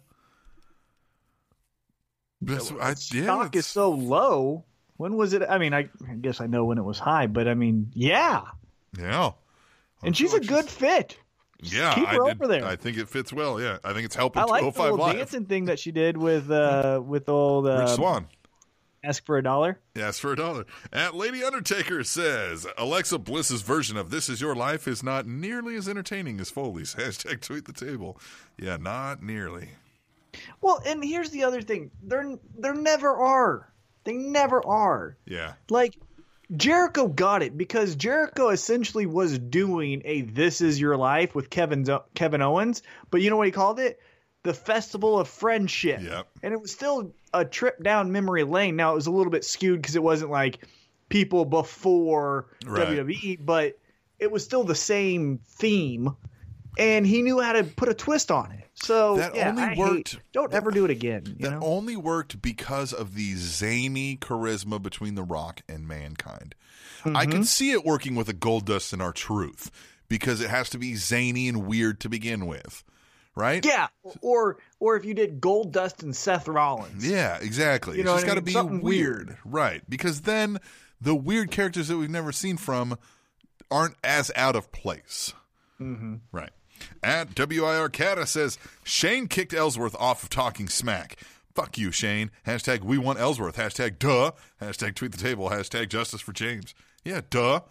That's, 2.41 2.71
I, 2.71 2.95
yeah, 3.13 3.23
Stock 3.23 3.55
is 3.55 3.65
so 3.67 3.91
low. 3.91 4.63
When 4.97 5.15
was 5.15 5.33
it? 5.33 5.43
I 5.47 5.57
mean, 5.57 5.73
I, 5.73 5.89
I 6.09 6.13
guess 6.19 6.41
I 6.41 6.47
know 6.47 6.65
when 6.65 6.77
it 6.77 6.83
was 6.83 6.99
high, 6.99 7.27
but 7.27 7.47
I 7.47 7.53
mean, 7.53 7.91
yeah. 7.93 8.43
yeah. 8.97 9.31
And 10.03 10.15
she's 10.15 10.33
a 10.33 10.39
good 10.39 10.65
fit. 10.69 11.17
Yeah, 11.61 11.93
keep 11.93 12.07
I 12.07 12.15
her 12.15 12.33
did- 12.33 12.49
there. 12.49 12.65
I 12.65 12.75
think 12.75 12.97
it 12.97 13.09
fits 13.09 13.33
well. 13.33 13.59
Yeah, 13.61 13.77
I 13.83 13.93
think 13.93 14.05
it's 14.05 14.15
helping 14.15 14.41
I 14.41 14.45
like 14.45 14.63
the 14.63 14.71
205 14.71 14.91
little 14.91 15.05
Live. 15.07 15.17
dancing 15.17 15.45
thing 15.45 15.65
that 15.65 15.79
she 15.79 15.91
did 15.91 16.15
with 16.17 16.49
uh 16.49 17.01
with 17.05 17.27
old 17.29 17.67
uh, 17.67 17.79
Rich 17.81 17.89
Swann. 17.91 18.27
ask 19.03 19.25
for 19.25 19.37
a 19.37 19.43
dollar. 19.43 19.79
Yes, 19.95 20.19
for 20.19 20.31
a 20.31 20.35
dollar. 20.37 20.65
At 20.93 21.15
Lady 21.15 21.43
Undertaker 21.43 22.03
says 22.05 22.65
Alexa 22.77 23.17
Bliss's 23.19 23.61
version 23.61 23.97
of 23.97 24.09
"This 24.09 24.29
Is 24.29 24.39
Your 24.39 24.55
Life" 24.55 24.87
is 24.87 25.03
not 25.03 25.27
nearly 25.27 25.75
as 25.75 25.89
entertaining 25.89 26.39
as 26.39 26.49
Foley's. 26.49 26.95
Hashtag 26.99 27.41
tweet 27.41 27.65
the 27.65 27.73
table. 27.73 28.19
Yeah, 28.57 28.77
not 28.77 29.21
nearly. 29.21 29.69
Well, 30.61 30.81
and 30.85 31.03
here's 31.03 31.31
the 31.31 31.43
other 31.43 31.61
thing: 31.61 31.91
there 32.03 32.35
there 32.57 32.73
never 32.75 33.09
are. 33.15 33.71
They 34.05 34.13
never 34.13 34.65
are. 34.65 35.17
Yeah, 35.25 35.53
Like 35.69 35.97
Jericho 36.55 37.07
got 37.07 37.43
it 37.43 37.57
because 37.57 37.95
Jericho 37.95 38.49
essentially 38.49 39.05
was 39.05 39.37
doing 39.37 40.01
a 40.05 40.21
"This 40.21 40.61
Is 40.61 40.79
Your 40.79 40.97
Life" 40.97 41.35
with 41.35 41.49
Kevin 41.49 41.85
Kevin 42.15 42.41
Owens, 42.41 42.81
but 43.11 43.21
you 43.21 43.29
know 43.29 43.37
what 43.37 43.47
he 43.47 43.51
called 43.51 43.79
it? 43.79 43.99
the 44.43 44.53
festival 44.53 45.19
of 45.19 45.27
friendship. 45.27 46.01
Yep. 46.01 46.27
And 46.43 46.53
it 46.53 46.61
was 46.61 46.71
still 46.71 47.13
a 47.33 47.43
trip 47.43 47.83
down 47.83 48.11
memory 48.11 48.43
lane. 48.43 48.75
Now 48.75 48.93
it 48.93 48.95
was 48.95 49.07
a 49.07 49.11
little 49.11 49.31
bit 49.31 49.43
skewed 49.43 49.81
because 49.81 49.95
it 49.95 50.03
wasn't 50.03 50.31
like 50.31 50.65
people 51.09 51.45
before 51.45 52.47
Right. 52.65 52.87
WWE, 52.87 53.45
but 53.45 53.77
it 54.17 54.31
was 54.31 54.43
still 54.43 54.63
the 54.63 54.75
same 54.75 55.39
theme. 55.45 56.15
And 56.79 57.05
he 57.05 57.21
knew 57.21 57.39
how 57.41 57.53
to 57.53 57.63
put 57.63 57.89
a 57.89 57.93
twist 57.93 58.31
on 58.31 58.51
it. 58.51 58.65
So 58.73 59.17
That 59.17 59.35
yeah, 59.35 59.49
only 59.49 59.63
I 59.63 59.69
hate- 59.69 59.77
worked- 59.77 60.19
don't 60.31 60.53
ever 60.53 60.71
do 60.71 60.85
it 60.85 60.91
again. 60.91 61.23
You 61.25 61.45
that 61.49 61.51
know? 61.51 61.59
only 61.61 61.97
worked 61.97 62.41
because 62.41 62.93
of 62.93 63.13
the 63.15 63.35
zany 63.35 64.15
charisma 64.17 64.81
between 64.81 65.15
The 65.15 65.23
Rock 65.23 65.61
and 65.67 65.87
Mankind. 65.87 66.55
I 67.05 67.09
Mm-hmm. 67.25 67.31
could 67.31 67.47
see 67.47 67.71
it 67.71 67.85
working 67.85 68.15
with 68.15 68.29
a 68.29 68.33
Goldust 68.33 68.93
and 68.93 69.01
R-Truth 69.01 69.71
because 70.07 70.41
it 70.41 70.49
has 70.49 70.69
to 70.71 70.77
be 70.77 70.95
zany 70.95 71.47
and 71.49 71.65
weird 71.65 71.99
to 72.01 72.09
begin 72.09 72.45
with, 72.45 72.83
right? 73.35 73.65
yeah, 73.65 73.87
or 74.21 74.57
or 74.79 74.95
if 74.97 75.05
you 75.05 75.13
did 75.13 75.39
Goldust 75.41 76.01
and 76.03 76.15
Seth 76.15 76.47
Rollins. 76.47 77.05
Yeah, 77.07 77.37
exactly. 77.41 77.97
You 77.97 78.03
it's 78.03 78.11
just 78.11 78.25
got 78.25 78.35
to 78.35 78.41
be 78.41 78.51
Something 78.53 78.81
weird. 78.81 79.27
weird. 79.27 79.37
right? 79.45 79.81
Because 79.89 80.21
then 80.21 80.57
the 81.01 81.15
weird 81.15 81.51
characters 81.51 81.87
that 81.89 81.97
we've 81.97 82.09
never 82.09 82.31
seen 82.31 82.57
from 82.57 82.97
aren't 83.71 83.95
as 84.03 84.31
out 84.35 84.55
of 84.57 84.71
place, 84.71 85.33
mm-hmm. 85.79 86.15
right? 86.31 86.51
At 87.03 87.35
WIR 87.35 87.89
Cata 87.89 88.25
says 88.25 88.57
Shane 88.83 89.27
kicked 89.27 89.53
Ellsworth 89.53 89.95
off 89.99 90.23
of 90.23 90.29
talking 90.29 90.67
smack. 90.67 91.17
Fuck 91.55 91.77
you, 91.77 91.91
Shane. 91.91 92.31
Hashtag 92.45 92.83
we 92.83 92.97
want 92.97 93.19
Ellsworth. 93.19 93.57
Hashtag 93.57 93.99
duh. 93.99 94.31
Hashtag 94.61 94.95
tweet 94.95 95.11
the 95.11 95.17
table. 95.17 95.49
Hashtag 95.49 95.89
justice 95.89 96.21
for 96.21 96.33
James. 96.33 96.73
Yeah, 97.03 97.21
duh. 97.29 97.61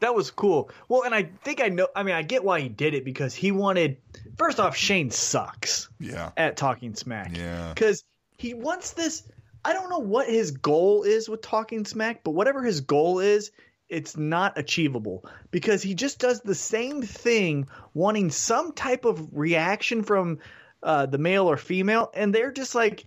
That 0.00 0.14
was 0.14 0.30
cool. 0.30 0.70
Well, 0.88 1.02
and 1.04 1.14
I 1.14 1.30
think 1.42 1.62
I 1.62 1.68
know. 1.68 1.88
I 1.96 2.02
mean, 2.02 2.14
I 2.14 2.22
get 2.22 2.44
why 2.44 2.60
he 2.60 2.68
did 2.68 2.94
it 2.94 3.04
because 3.04 3.34
he 3.34 3.50
wanted. 3.52 3.96
First 4.36 4.60
off, 4.60 4.76
Shane 4.76 5.10
sucks 5.10 5.88
Yeah. 5.98 6.30
at 6.36 6.56
talking 6.56 6.94
smack. 6.94 7.34
Yeah. 7.36 7.72
Because 7.74 8.04
he 8.36 8.52
wants 8.54 8.92
this. 8.92 9.22
I 9.64 9.72
don't 9.72 9.88
know 9.90 9.98
what 9.98 10.28
his 10.28 10.50
goal 10.52 11.02
is 11.02 11.28
with 11.28 11.40
talking 11.40 11.84
smack, 11.86 12.22
but 12.22 12.32
whatever 12.32 12.62
his 12.62 12.82
goal 12.82 13.18
is, 13.20 13.50
it's 13.88 14.16
not 14.16 14.58
achievable 14.58 15.24
because 15.50 15.82
he 15.82 15.94
just 15.94 16.18
does 16.18 16.40
the 16.40 16.54
same 16.54 17.02
thing, 17.02 17.68
wanting 17.94 18.30
some 18.30 18.72
type 18.72 19.04
of 19.04 19.28
reaction 19.32 20.02
from 20.02 20.38
uh, 20.82 21.06
the 21.06 21.18
male 21.18 21.48
or 21.50 21.56
female, 21.56 22.10
and 22.14 22.34
they're 22.34 22.52
just 22.52 22.74
like, 22.74 23.06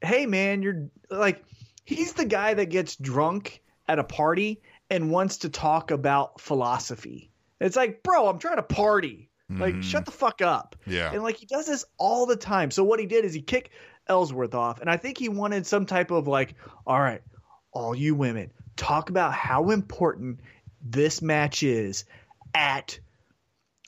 "Hey, 0.00 0.26
man, 0.26 0.62
you're 0.62 0.88
like." 1.10 1.42
He's 1.86 2.14
the 2.14 2.24
guy 2.24 2.54
that 2.54 2.70
gets 2.70 2.96
drunk 2.96 3.60
at 3.86 3.98
a 3.98 4.04
party 4.04 4.62
and 4.88 5.10
wants 5.10 5.36
to 5.38 5.50
talk 5.50 5.90
about 5.90 6.40
philosophy. 6.40 7.30
It's 7.60 7.76
like, 7.76 8.02
bro, 8.02 8.26
I'm 8.26 8.38
trying 8.38 8.56
to 8.56 8.62
party. 8.62 9.28
Like, 9.50 9.82
shut 9.82 10.06
the 10.06 10.10
fuck 10.10 10.40
up. 10.40 10.76
Yeah. 10.86 11.12
And 11.12 11.22
like 11.22 11.36
he 11.36 11.46
does 11.46 11.66
this 11.66 11.84
all 11.98 12.26
the 12.26 12.36
time. 12.36 12.70
So 12.70 12.82
what 12.82 12.98
he 12.98 13.06
did 13.06 13.24
is 13.24 13.34
he 13.34 13.42
kicked 13.42 13.70
Ellsworth 14.08 14.54
off, 14.54 14.80
and 14.80 14.90
I 14.90 14.96
think 14.96 15.18
he 15.18 15.28
wanted 15.28 15.66
some 15.66 15.86
type 15.86 16.10
of 16.10 16.26
like, 16.26 16.54
all 16.86 16.98
right, 16.98 17.22
all 17.72 17.94
you 17.94 18.14
women, 18.14 18.50
talk 18.76 19.10
about 19.10 19.32
how 19.32 19.70
important 19.70 20.40
this 20.82 21.22
match 21.22 21.62
is 21.62 22.04
at 22.54 22.98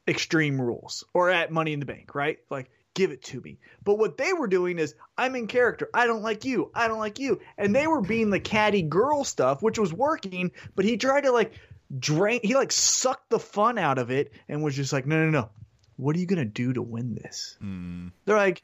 Extreme 0.09 0.61
Rules 0.61 1.05
or 1.13 1.31
at 1.31 1.51
Money 1.51 1.73
in 1.73 1.81
the 1.81 1.87
Bank, 1.87 2.15
right? 2.15 2.39
Like, 2.51 2.71
give 2.95 3.11
it 3.11 3.23
to 3.25 3.41
me. 3.41 3.59
But 3.85 3.99
what 3.99 4.17
they 4.17 4.33
were 4.33 4.47
doing 4.47 4.79
is, 4.79 4.95
I'm 5.19 5.37
in 5.37 5.47
character. 5.47 5.91
I 5.93 6.07
don't 6.07 6.23
like 6.23 6.45
you. 6.45 6.71
I 6.75 6.89
don't 6.89 6.99
like 6.99 7.19
you. 7.19 7.41
And 7.59 7.75
they 7.75 7.87
were 7.87 8.01
being 8.01 8.31
the 8.31 8.41
catty 8.41 8.83
girl 8.83 9.25
stuff, 9.25 9.63
which 9.63 9.79
was 9.79 9.93
working, 9.93 10.53
but 10.75 10.85
he 10.85 10.97
tried 10.97 11.23
to 11.23 11.33
like 11.33 11.53
drain, 11.97 12.41
he 12.43 12.55
like 12.55 12.73
sucked 12.73 13.31
the 13.31 13.39
fun 13.39 13.79
out 13.79 13.99
of 13.99 14.11
it 14.11 14.33
and 14.49 14.63
was 14.63 14.75
just 14.75 14.93
like, 14.93 15.07
no, 15.07 15.25
no, 15.25 15.31
no. 15.31 15.51
What 15.97 16.17
are 16.17 16.19
you 16.19 16.27
going 16.27 16.39
to 16.39 16.45
do 16.45 16.73
to 16.75 16.83
win 16.83 17.15
this? 17.15 17.57
Mm. 17.63 18.13
They're 18.25 18.37
like, 18.37 18.63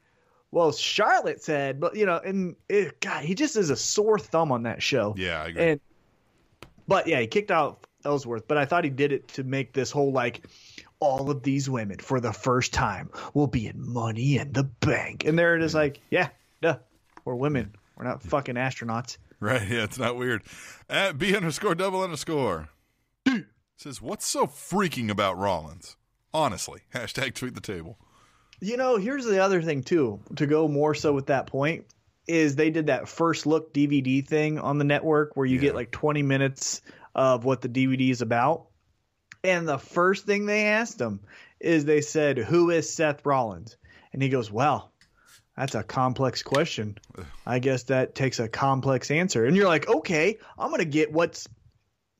well, 0.50 0.70
Charlotte 0.72 1.42
said, 1.42 1.80
but 1.80 1.96
you 1.96 2.04
know, 2.04 2.18
and 2.18 2.56
it, 2.68 3.00
God, 3.00 3.24
he 3.24 3.34
just 3.34 3.56
is 3.56 3.70
a 3.70 3.76
sore 3.76 4.18
thumb 4.18 4.52
on 4.52 4.64
that 4.64 4.82
show. 4.82 5.14
Yeah, 5.16 5.42
I 5.42 5.46
agree. 5.48 5.62
And 5.62 5.80
but 6.86 7.06
yeah, 7.06 7.20
he 7.20 7.26
kicked 7.26 7.50
out 7.50 7.86
Ellsworth, 8.04 8.48
but 8.48 8.58
I 8.58 8.64
thought 8.64 8.84
he 8.84 8.90
did 8.90 9.12
it 9.12 9.28
to 9.28 9.44
make 9.44 9.72
this 9.72 9.90
whole 9.90 10.12
like 10.12 10.44
all 11.00 11.30
of 11.30 11.42
these 11.42 11.68
women 11.68 11.98
for 11.98 12.20
the 12.20 12.32
first 12.32 12.72
time 12.72 13.10
will 13.34 13.48
be 13.48 13.66
in 13.66 13.92
money 13.92 14.38
in 14.38 14.52
the 14.52 14.64
bank. 14.64 15.24
And 15.24 15.38
they're 15.38 15.58
just 15.58 15.74
like, 15.74 16.00
yeah, 16.10 16.28
duh. 16.60 16.78
We're 17.24 17.34
women. 17.34 17.74
We're 17.96 18.04
not 18.04 18.22
fucking 18.22 18.56
astronauts. 18.56 19.16
Right, 19.38 19.62
yeah, 19.68 19.84
it's 19.84 19.98
not 19.98 20.16
weird. 20.16 20.42
At 20.88 21.18
B 21.18 21.36
underscore 21.36 21.74
double 21.74 22.02
underscore 22.02 22.68
says, 23.82 24.00
What's 24.00 24.26
so 24.26 24.46
freaking 24.46 25.10
about 25.10 25.36
Rollins? 25.36 25.96
Honestly. 26.32 26.80
Hashtag 26.94 27.34
tweet 27.34 27.54
the 27.54 27.60
table. 27.60 27.98
You 28.60 28.76
know, 28.76 28.96
here's 28.96 29.24
the 29.24 29.42
other 29.42 29.60
thing 29.60 29.82
too, 29.82 30.20
to 30.36 30.46
go 30.46 30.68
more 30.68 30.94
so 30.94 31.12
with 31.12 31.26
that 31.26 31.48
point, 31.48 31.84
is 32.32 32.56
they 32.56 32.70
did 32.70 32.86
that 32.86 33.08
first 33.08 33.46
look 33.46 33.74
DVD 33.74 34.26
thing 34.26 34.58
on 34.58 34.78
the 34.78 34.84
network 34.84 35.36
where 35.36 35.44
you 35.46 35.56
Yeah. 35.56 35.60
get 35.62 35.74
like 35.74 35.90
20 35.90 36.22
minutes 36.22 36.80
of 37.14 37.44
what 37.44 37.60
the 37.60 37.68
DVD 37.68 38.10
is 38.10 38.22
about. 38.22 38.68
And 39.44 39.68
the 39.68 39.78
first 39.78 40.24
thing 40.24 40.46
they 40.46 40.66
asked 40.68 40.98
him 41.00 41.20
is 41.60 41.84
they 41.84 42.00
said, 42.00 42.38
Who 42.38 42.70
is 42.70 42.92
Seth 42.92 43.26
Rollins? 43.26 43.76
And 44.12 44.22
he 44.22 44.30
goes, 44.30 44.50
Well, 44.50 44.90
that's 45.56 45.74
a 45.74 45.82
complex 45.82 46.42
question. 46.42 46.96
I 47.44 47.58
guess 47.58 47.82
that 47.84 48.14
takes 48.14 48.40
a 48.40 48.48
complex 48.48 49.10
answer. 49.10 49.44
And 49.44 49.54
you're 49.56 49.66
like, 49.68 49.88
Okay, 49.88 50.38
I'm 50.58 50.68
going 50.70 50.78
to 50.78 50.84
get 50.86 51.12
what's 51.12 51.46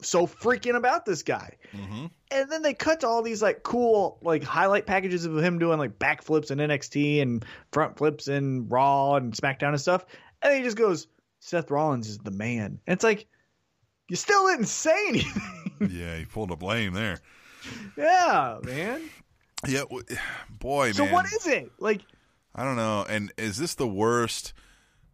so 0.03 0.27
freaking 0.27 0.77
about 0.77 1.05
this 1.07 1.23
guy. 1.23 1.57
Mm-hmm. 1.75 2.07
And 2.31 2.51
then 2.51 2.63
they 2.63 2.75
cut 2.75 3.01
to 3.01 3.09
all 3.09 3.23
these 3.23 3.43
like 3.43 3.63
cool 3.63 4.19
like 4.23 4.43
highlight 4.43 4.87
packages 4.87 5.25
of 5.25 5.37
him 5.39 5.59
doing 5.59 5.79
like 5.79 5.99
backflips 5.99 6.51
in 6.51 6.59
NXT 6.59 7.23
and 7.23 7.45
front 7.73 7.97
flips 7.97 8.29
in 8.29 8.69
Raw 8.69 9.15
and 9.17 9.33
SmackDown 9.33 9.69
and 9.71 9.81
stuff. 9.81 10.05
And 10.43 10.55
he 10.57 10.63
just 10.63 10.77
goes, 10.77 11.07
Seth 11.41 11.71
Rollins 11.71 12.09
is 12.09 12.19
the 12.19 12.31
man. 12.31 12.81
And 12.87 12.95
it's 12.95 13.05
like, 13.05 13.27
you 14.09 14.17
still 14.17 14.47
didn't 14.49 14.67
say 14.67 15.09
anything. 15.09 15.43
yeah, 15.91 16.17
he 16.17 16.25
pulled 16.25 16.51
a 16.51 16.57
blame 16.57 16.93
there. 16.93 17.19
yeah, 17.97 18.59
man. 18.63 19.01
Yeah, 19.67 19.81
w- 19.83 20.05
boy, 20.51 20.93
So 20.93 21.05
man. 21.05 21.13
what 21.13 21.27
is 21.27 21.47
it? 21.47 21.71
Like, 21.79 22.03
I 22.55 22.65
don't 22.65 22.77
know. 22.77 23.07
And 23.09 23.33
is 23.39 23.57
this 23.59 23.75
the 23.75 23.87
worst 23.87 24.53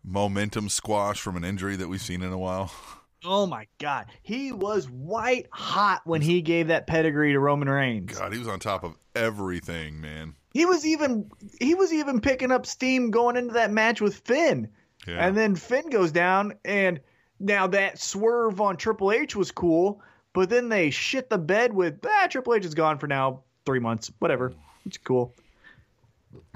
momentum 0.03 0.69
squash 0.69 1.21
from 1.21 1.37
an 1.37 1.45
injury 1.45 1.77
that 1.77 1.89
we've 1.89 2.01
seen 2.01 2.23
in 2.23 2.33
a 2.33 2.39
while? 2.39 2.73
oh 3.25 3.47
my 3.47 3.67
God. 3.79 4.07
He 4.23 4.53
was 4.53 4.89
white 4.89 5.47
hot 5.51 6.03
when 6.05 6.21
he 6.21 6.43
gave 6.43 6.69
that 6.69 6.87
pedigree 6.87 7.33
to 7.33 7.41
Roman 7.41 7.69
Reigns. 7.69 8.19
God, 8.19 8.33
he 8.33 8.39
was 8.39 8.49
on 8.49 8.61
top 8.61 8.85
of 8.85 8.97
everything, 9.15 10.01
man. 10.01 10.35
He 10.53 10.65
was 10.67 10.85
even 10.87 11.31
he 11.61 11.75
was 11.75 11.93
even 11.93 12.21
picking 12.21 12.51
up 12.51 12.67
steam 12.67 13.11
going 13.11 13.37
into 13.37 13.55
that 13.55 13.71
match 13.71 14.01
with 14.01 14.17
Finn. 14.17 14.69
Yeah. 15.07 15.27
And 15.27 15.37
then 15.37 15.55
Finn 15.55 15.91
goes 15.91 16.11
down, 16.13 16.55
and 16.65 17.01
now 17.39 17.69
that 17.69 18.01
swerve 18.01 18.61
on 18.61 18.77
Triple 18.77 19.13
H 19.13 19.37
was 19.37 19.53
cool, 19.53 20.03
but 20.33 20.51
then 20.51 20.69
they 20.69 20.91
shit 20.91 21.31
the 21.31 21.39
bed 21.39 21.73
with 21.73 22.05
ah, 22.05 22.27
Triple 22.29 22.55
H 22.55 22.65
is 22.65 22.75
gone 22.75 22.99
for 22.99 23.07
now 23.07 23.43
three 23.65 23.81
months, 23.81 24.11
whatever. 24.19 24.53
It's 24.87 24.99
cool. 24.99 25.35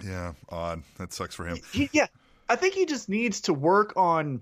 Yeah, 0.05 0.33
odd. 0.49 0.83
That 0.99 1.13
sucks 1.13 1.35
for 1.35 1.47
him. 1.47 1.59
He, 1.73 1.89
yeah, 1.93 2.07
I 2.49 2.57
think 2.57 2.75
he 2.75 2.87
just 2.87 3.09
needs 3.09 3.43
to 3.43 3.55
work 3.55 3.95
on 3.97 4.41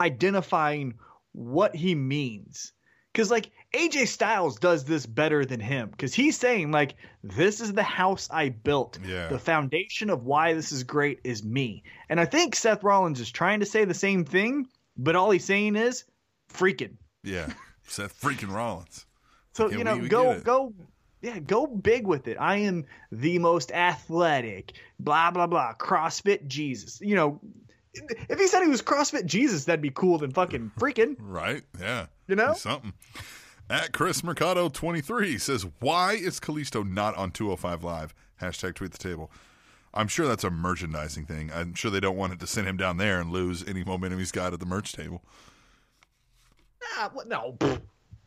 identifying 0.00 0.94
what 1.32 1.74
he 1.74 1.94
means. 1.94 2.72
Because, 3.12 3.30
like, 3.30 3.50
AJ 3.74 4.08
Styles 4.08 4.58
does 4.58 4.84
this 4.84 5.04
better 5.04 5.44
than 5.44 5.60
him. 5.60 5.90
Because 5.90 6.14
he's 6.14 6.36
saying, 6.36 6.70
like, 6.70 6.94
this 7.22 7.60
is 7.60 7.72
the 7.72 7.82
house 7.82 8.28
I 8.30 8.50
built. 8.50 8.98
Yeah. 9.04 9.28
The 9.28 9.38
foundation 9.38 10.10
of 10.10 10.24
why 10.24 10.54
this 10.54 10.70
is 10.70 10.84
great 10.84 11.20
is 11.24 11.44
me. 11.44 11.82
And 12.08 12.20
I 12.20 12.24
think 12.24 12.54
Seth 12.54 12.84
Rollins 12.84 13.20
is 13.20 13.30
trying 13.30 13.60
to 13.60 13.66
say 13.66 13.84
the 13.84 13.94
same 13.94 14.24
thing, 14.24 14.66
but 14.96 15.16
all 15.16 15.30
he's 15.30 15.44
saying 15.44 15.76
is 15.76 16.04
freaking. 16.52 16.96
Yeah, 17.24 17.52
Seth 17.88 18.18
freaking 18.20 18.52
Rollins. 18.52 19.06
So, 19.54 19.68
Yeah, 19.68 19.78
you 19.78 19.84
know, 19.84 20.08
go, 20.08 20.40
go, 20.40 20.72
yeah, 21.20 21.40
go 21.40 21.66
big 21.66 22.06
with 22.06 22.28
it. 22.28 22.36
I 22.40 22.58
am 22.58 22.86
the 23.10 23.38
most 23.40 23.72
athletic, 23.72 24.72
blah, 25.00 25.32
blah, 25.32 25.48
blah, 25.48 25.74
CrossFit 25.74 26.46
Jesus. 26.46 27.00
You 27.00 27.16
know, 27.16 27.40
if 27.94 28.38
he 28.38 28.46
said 28.46 28.62
he 28.62 28.68
was 28.68 28.82
CrossFit 28.82 29.26
Jesus, 29.26 29.64
that'd 29.64 29.80
be 29.80 29.90
cool 29.90 30.18
than 30.18 30.30
fucking 30.32 30.72
freaking. 30.78 31.16
Right? 31.18 31.62
Yeah. 31.78 32.06
You 32.26 32.36
know? 32.36 32.54
Something. 32.54 32.92
At 33.68 33.92
Chris 33.92 34.24
Mercado 34.24 34.68
23 34.68 35.38
says, 35.38 35.66
Why 35.78 36.14
is 36.14 36.40
Kalisto 36.40 36.88
not 36.88 37.16
on 37.16 37.30
205 37.30 37.84
Live? 37.84 38.14
Hashtag 38.40 38.74
tweet 38.74 38.92
the 38.92 38.98
table. 38.98 39.30
I'm 39.92 40.08
sure 40.08 40.26
that's 40.26 40.44
a 40.44 40.50
merchandising 40.50 41.26
thing. 41.26 41.50
I'm 41.52 41.74
sure 41.74 41.90
they 41.90 42.00
don't 42.00 42.16
want 42.16 42.32
it 42.32 42.40
to 42.40 42.46
send 42.46 42.66
him 42.66 42.76
down 42.76 42.96
there 42.96 43.20
and 43.20 43.30
lose 43.30 43.66
any 43.66 43.84
momentum 43.84 44.18
he's 44.18 44.32
got 44.32 44.52
at 44.52 44.60
the 44.60 44.66
merch 44.66 44.92
table. 44.92 45.22
Ah? 46.96 47.10
No. 47.26 47.56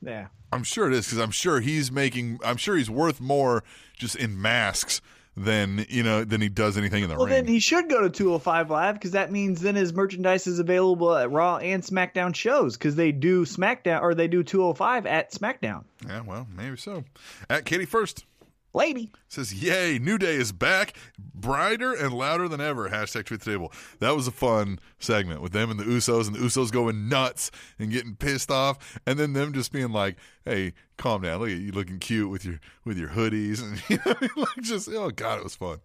Yeah. 0.01 0.27
I'm 0.51 0.63
sure 0.63 0.87
it 0.87 0.93
is 0.93 1.05
because 1.07 1.19
I'm 1.19 1.31
sure 1.31 1.61
he's 1.61 1.91
making. 1.91 2.39
I'm 2.43 2.57
sure 2.57 2.75
he's 2.75 2.89
worth 2.89 3.19
more 3.21 3.63
just 3.97 4.15
in 4.15 4.39
masks 4.39 5.01
than 5.35 5.85
you 5.89 6.03
know 6.03 6.23
than 6.23 6.41
he 6.41 6.49
does 6.49 6.77
anything 6.77 7.03
in 7.03 7.09
the 7.09 7.15
Well, 7.15 7.25
ring. 7.25 7.33
then 7.33 7.47
he 7.47 7.59
should 7.59 7.89
go 7.89 8.01
to 8.01 8.09
205 8.09 8.69
Live 8.69 8.95
because 8.95 9.11
that 9.11 9.31
means 9.31 9.61
then 9.61 9.75
his 9.75 9.91
merchandise 9.93 10.45
is 10.47 10.59
available 10.59 11.15
at 11.15 11.31
Raw 11.31 11.57
and 11.57 11.81
SmackDown 11.83 12.35
shows 12.35 12.77
because 12.77 12.95
they 12.95 13.11
do 13.11 13.43
SmackDown 13.45 14.01
or 14.01 14.13
they 14.13 14.27
do 14.27 14.43
205 14.43 15.05
at 15.07 15.31
SmackDown. 15.31 15.85
yeah, 16.07 16.21
well, 16.21 16.47
maybe 16.55 16.77
so. 16.77 17.03
At 17.49 17.65
Katie 17.65 17.85
first 17.85 18.25
Lady. 18.73 19.11
says, 19.27 19.53
"Yay, 19.53 19.99
New 19.99 20.17
Day 20.17 20.35
is 20.35 20.51
back, 20.51 20.93
brighter 21.17 21.93
and 21.93 22.13
louder 22.13 22.47
than 22.47 22.59
ever." 22.59 22.89
Hashtag 22.89 23.25
tweet 23.25 23.41
the 23.41 23.51
table. 23.51 23.71
That 23.99 24.15
was 24.15 24.27
a 24.27 24.31
fun 24.31 24.79
segment 24.99 25.41
with 25.41 25.51
them 25.51 25.69
and 25.69 25.79
the 25.79 25.85
Usos, 25.85 26.27
and 26.27 26.35
the 26.35 26.39
Usos 26.39 26.71
going 26.71 27.07
nuts 27.07 27.51
and 27.77 27.91
getting 27.91 28.15
pissed 28.15 28.49
off, 28.51 28.99
and 29.05 29.19
then 29.19 29.33
them 29.33 29.53
just 29.53 29.71
being 29.71 29.91
like, 29.91 30.17
"Hey, 30.45 30.73
calm 30.97 31.21
down. 31.21 31.39
Look 31.39 31.49
at 31.49 31.57
you 31.57 31.71
looking 31.71 31.99
cute 31.99 32.29
with 32.29 32.45
your 32.45 32.59
with 32.83 32.97
your 32.97 33.09
hoodies 33.09 33.61
and 33.63 33.81
you 33.89 33.99
know, 34.05 34.27
like 34.43 34.63
just 34.63 34.89
oh 34.89 35.11
god, 35.11 35.39
it 35.39 35.43
was 35.43 35.55
fun." 35.55 35.79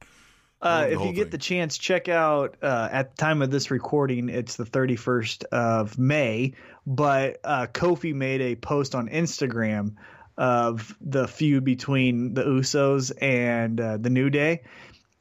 Uh, 0.61 0.89
if 0.91 1.01
you 1.01 1.13
get 1.13 1.25
thing. 1.25 1.31
the 1.31 1.39
chance, 1.39 1.79
check 1.79 2.09
out 2.09 2.57
uh, 2.63 2.89
at 2.91 3.11
the 3.11 3.17
time 3.17 3.43
of 3.43 3.51
this 3.51 3.71
recording, 3.71 4.29
it's 4.29 4.57
the 4.57 4.65
31st 4.65 5.45
of 5.53 5.99
May. 5.99 6.53
But 6.85 7.39
uh, 7.45 7.67
Kofi 7.73 8.13
made 8.13 8.41
a 8.41 8.57
post 8.57 8.95
on 8.97 9.09
Instagram 9.09 9.95
of 10.39 10.97
the 11.01 11.27
feud 11.27 11.65
between 11.65 12.33
the 12.33 12.45
Usos 12.45 13.13
and 13.21 13.81
uh, 13.81 13.97
the 13.97 14.09
New 14.09 14.31
Day, 14.31 14.63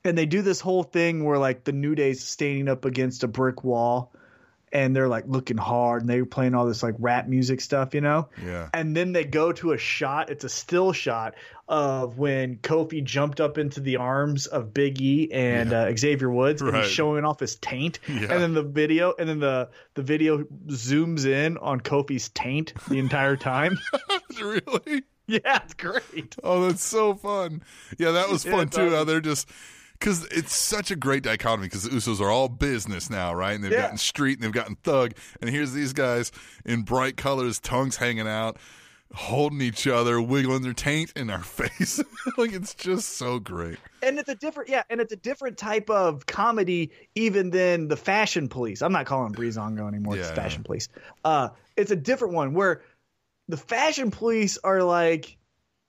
and 0.05 0.17
they 0.17 0.27
do 0.27 0.41
this 0.41 0.61
whole 0.61 0.83
thing 0.83 1.25
where 1.25 1.39
like 1.39 1.63
the 1.63 1.73
New 1.73 1.95
Day's 1.95 2.23
standing 2.23 2.69
up 2.69 2.85
against 2.85 3.23
a 3.23 3.27
brick 3.27 3.63
wall, 3.63 4.13
and 4.71 4.95
they're 4.95 5.07
like 5.07 5.25
looking 5.27 5.57
hard, 5.57 6.03
and 6.03 6.09
they're 6.09 6.25
playing 6.25 6.53
all 6.53 6.67
this 6.67 6.83
like 6.83 6.95
rap 6.99 7.27
music 7.27 7.61
stuff, 7.61 7.95
you 7.95 8.01
know. 8.01 8.29
Yeah. 8.45 8.69
And 8.73 8.95
then 8.95 9.11
they 9.11 9.25
go 9.25 9.51
to 9.53 9.71
a 9.71 9.77
shot. 9.77 10.29
It's 10.29 10.43
a 10.43 10.49
still 10.49 10.93
shot 10.93 11.33
of 11.69 12.17
when 12.17 12.57
Kofi 12.57 13.03
jumped 13.03 13.41
up 13.41 13.57
into 13.57 13.79
the 13.81 13.97
arms 13.97 14.45
of 14.47 14.73
Big 14.73 15.01
E 15.01 15.31
and 15.33 15.73
uh, 15.73 15.95
Xavier 15.95 16.29
Woods, 16.31 16.61
and 16.61 16.71
Right. 16.71 16.83
he's 16.83 16.91
showing 16.91 17.25
off 17.25 17.39
his 17.39 17.55
taint. 17.57 17.99
Yeah. 18.07 18.15
And 18.31 18.41
then 18.41 18.53
the 18.53 18.63
video, 18.63 19.13
and 19.19 19.27
then 19.27 19.39
the 19.39 19.69
the 19.95 20.01
video 20.03 20.43
zooms 20.67 21.25
in 21.25 21.57
on 21.57 21.81
Kofi's 21.81 22.29
taint 22.29 22.73
the 22.87 22.99
entire 22.99 23.35
time. 23.35 23.77
really? 24.41 25.03
yeah, 25.27 25.59
it's 25.63 25.73
great. 25.73 26.35
Oh, 26.43 26.67
that's 26.67 26.83
so 26.83 27.13
fun. 27.15 27.61
Yeah, 27.97 28.11
that 28.11 28.29
was 28.29 28.43
fun 28.43 28.67
it's 28.67 28.75
too. 28.75 28.91
How 28.91 29.03
they're 29.03 29.19
just 29.21 29.49
because 29.99 30.25
it's 30.25 30.55
such 30.55 30.91
a 30.91 30.95
great 30.95 31.23
dichotomy 31.23 31.65
because 31.67 31.83
the 31.83 31.89
Usos 31.89 32.21
are 32.21 32.29
all 32.29 32.47
business 32.49 33.09
now, 33.09 33.33
right? 33.33 33.53
And 33.53 33.63
they've 33.63 33.71
Yeah. 33.71 33.81
gotten 33.81 33.97
street 33.97 34.37
and 34.37 34.43
they've 34.43 34.51
gotten 34.51 34.75
thug, 34.83 35.13
and 35.41 35.49
here's 35.49 35.73
these 35.73 35.91
guys 35.91 36.31
in 36.65 36.83
bright 36.83 37.17
colors, 37.17 37.59
tongues 37.59 37.97
hanging 37.97 38.27
out, 38.27 38.57
holding 39.13 39.61
each 39.61 39.87
other, 39.87 40.21
wiggling 40.21 40.61
their 40.61 40.73
taint 40.73 41.13
in 41.15 41.29
our 41.29 41.43
face. 41.43 42.01
like 42.37 42.53
it's 42.53 42.73
just 42.73 43.17
so 43.17 43.39
great. 43.39 43.77
And 44.03 44.19
it's 44.19 44.29
a 44.29 44.35
different, 44.35 44.69
yeah, 44.69 44.83
and 44.89 45.01
it's 45.01 45.13
a 45.13 45.17
different 45.17 45.57
type 45.57 45.89
of 45.89 46.25
comedy 46.25 46.91
even 47.15 47.49
than 47.49 47.87
the 47.87 47.97
Fashion 47.97 48.47
Police. 48.49 48.81
I'm 48.81 48.91
not 48.91 49.05
calling 49.05 49.31
them 49.31 49.41
Breezango 49.41 49.87
anymore. 49.87 50.17
it's 50.17 50.27
Yeah, 50.29 50.35
Fashion 50.35 50.61
yeah. 50.61 50.67
Police. 50.67 50.89
Uh, 51.23 51.49
it's 51.75 51.91
a 51.91 51.95
different 51.95 52.33
one 52.33 52.53
where 52.53 52.81
the 53.47 53.57
Fashion 53.57 54.11
Police 54.11 54.57
are 54.63 54.83
like 54.83 55.37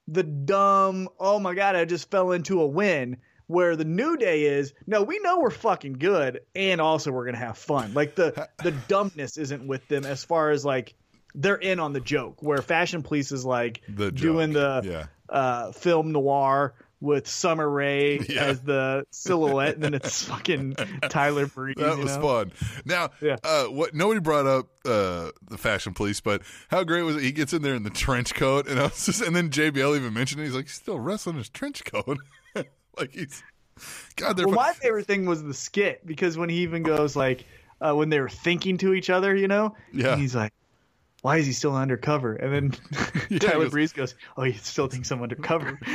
the 0.06 0.22
dumb. 0.22 1.08
Oh 1.18 1.38
my 1.38 1.54
god, 1.54 1.76
I 1.76 1.84
just 1.84 2.10
fell 2.10 2.32
into 2.32 2.60
a 2.60 2.66
win. 2.66 3.18
Where 3.46 3.76
the 3.76 3.84
New 3.86 4.18
Day 4.18 4.42
is, 4.42 4.74
no, 4.86 5.02
we 5.02 5.20
know 5.20 5.38
we're 5.40 5.48
fucking 5.48 5.94
good, 5.94 6.40
and 6.54 6.82
also 6.82 7.10
we're 7.10 7.24
gonna 7.24 7.38
have 7.38 7.56
fun. 7.56 7.94
Like 7.94 8.14
the 8.14 8.46
the 8.62 8.72
dumbness 8.88 9.38
isn't 9.38 9.66
with 9.66 9.88
them 9.88 10.04
as 10.04 10.22
far 10.22 10.50
as 10.50 10.66
like 10.66 10.94
they're 11.34 11.56
in 11.56 11.80
on 11.80 11.92
the 11.92 12.00
joke. 12.00 12.42
Where 12.42 12.62
Fashion 12.62 13.02
Police 13.02 13.32
is 13.32 13.44
like 13.44 13.82
The 13.88 14.10
doing 14.12 14.52
the 14.52 14.82
yeah. 14.84 15.06
uh, 15.34 15.72
film 15.72 16.12
noir 16.12 16.74
with 17.00 17.28
Summer 17.28 17.68
Rae 17.68 18.18
Yeah. 18.28 18.46
as 18.46 18.60
the 18.60 19.04
silhouette, 19.12 19.74
and 19.76 19.84
then 19.84 19.94
it's 19.94 20.24
fucking 20.24 20.74
Tyler 21.10 21.46
Breeze. 21.46 21.76
That 21.78 21.96
was 21.96 22.16
know? 22.16 22.22
fun. 22.22 22.52
Now, 22.84 23.10
Yeah. 23.20 23.36
uh, 23.44 23.66
what 23.66 23.94
nobody 23.94 24.18
brought 24.18 24.46
up 24.46 24.66
uh, 24.84 25.30
the 25.48 25.58
fashion 25.58 25.94
police, 25.94 26.20
but 26.20 26.42
how 26.68 26.82
great 26.82 27.02
was 27.02 27.14
it? 27.14 27.22
He 27.22 27.30
gets 27.30 27.52
in 27.52 27.62
there 27.62 27.76
in 27.76 27.84
the 27.84 27.90
trench 27.90 28.34
coat, 28.34 28.66
and 28.66 28.80
I 28.80 28.84
was 28.84 29.06
just, 29.06 29.20
and 29.22 29.36
then 29.36 29.50
JBL 29.50 29.96
even 29.96 30.12
mentioned 30.12 30.40
it. 30.40 30.46
He's 30.46 30.54
like, 30.56 30.64
he's 30.64 30.74
still 30.74 30.98
wrestling 30.98 31.36
his 31.36 31.48
trench 31.48 31.84
coat, 31.84 32.18
like 32.98 33.12
he's 33.12 33.44
God. 34.16 34.36
Well, 34.36 34.46
fun- 34.48 34.54
my 34.56 34.72
favorite 34.72 35.06
thing 35.06 35.24
was 35.24 35.40
the 35.44 35.54
skit 35.54 36.04
because 36.04 36.36
when 36.36 36.48
he 36.48 36.62
even 36.62 36.82
goes 36.82 37.14
like 37.14 37.44
uh, 37.80 37.94
when 37.94 38.08
they 38.08 38.18
were 38.18 38.28
thinking 38.28 38.76
to 38.78 38.92
each 38.92 39.08
other, 39.08 39.36
you 39.36 39.46
know, 39.46 39.76
Yeah. 39.92 40.14
and 40.14 40.20
he's 40.20 40.34
like. 40.34 40.52
Why 41.22 41.38
is 41.38 41.46
he 41.46 41.52
still 41.52 41.74
undercover? 41.74 42.34
And 42.34 42.52
then 42.52 42.74
Yeah, 43.28 43.38
Tyler 43.50 43.64
goes- 43.64 43.70
Breeze 43.72 43.92
goes, 43.92 44.14
"Oh, 44.36 44.42
he 44.44 44.52
still 44.52 44.86
thinks 44.88 45.10
I'm 45.10 45.22
undercover." 45.22 45.78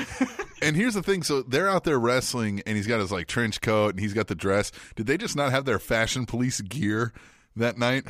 And 0.62 0.78
here's 0.78 0.94
the 0.94 1.04
thing: 1.04 1.24
so 1.24 1.42
they're 1.42 1.68
out 1.70 1.84
there 1.84 2.00
wrestling, 2.00 2.62
and 2.66 2.78
he's 2.78 2.88
got 2.88 3.02
his 3.02 3.12
like 3.12 3.28
trench 3.28 3.60
coat, 3.60 3.90
and 3.90 4.00
he's 4.00 4.14
got 4.14 4.28
the 4.28 4.36
dress. 4.36 4.72
Did 4.96 5.08
they 5.08 5.18
just 5.18 5.36
not 5.36 5.52
have 5.52 5.66
their 5.66 5.78
fashion 5.78 6.26
police 6.26 6.62
gear 6.62 7.12
that 7.58 7.78
night? 7.78 8.06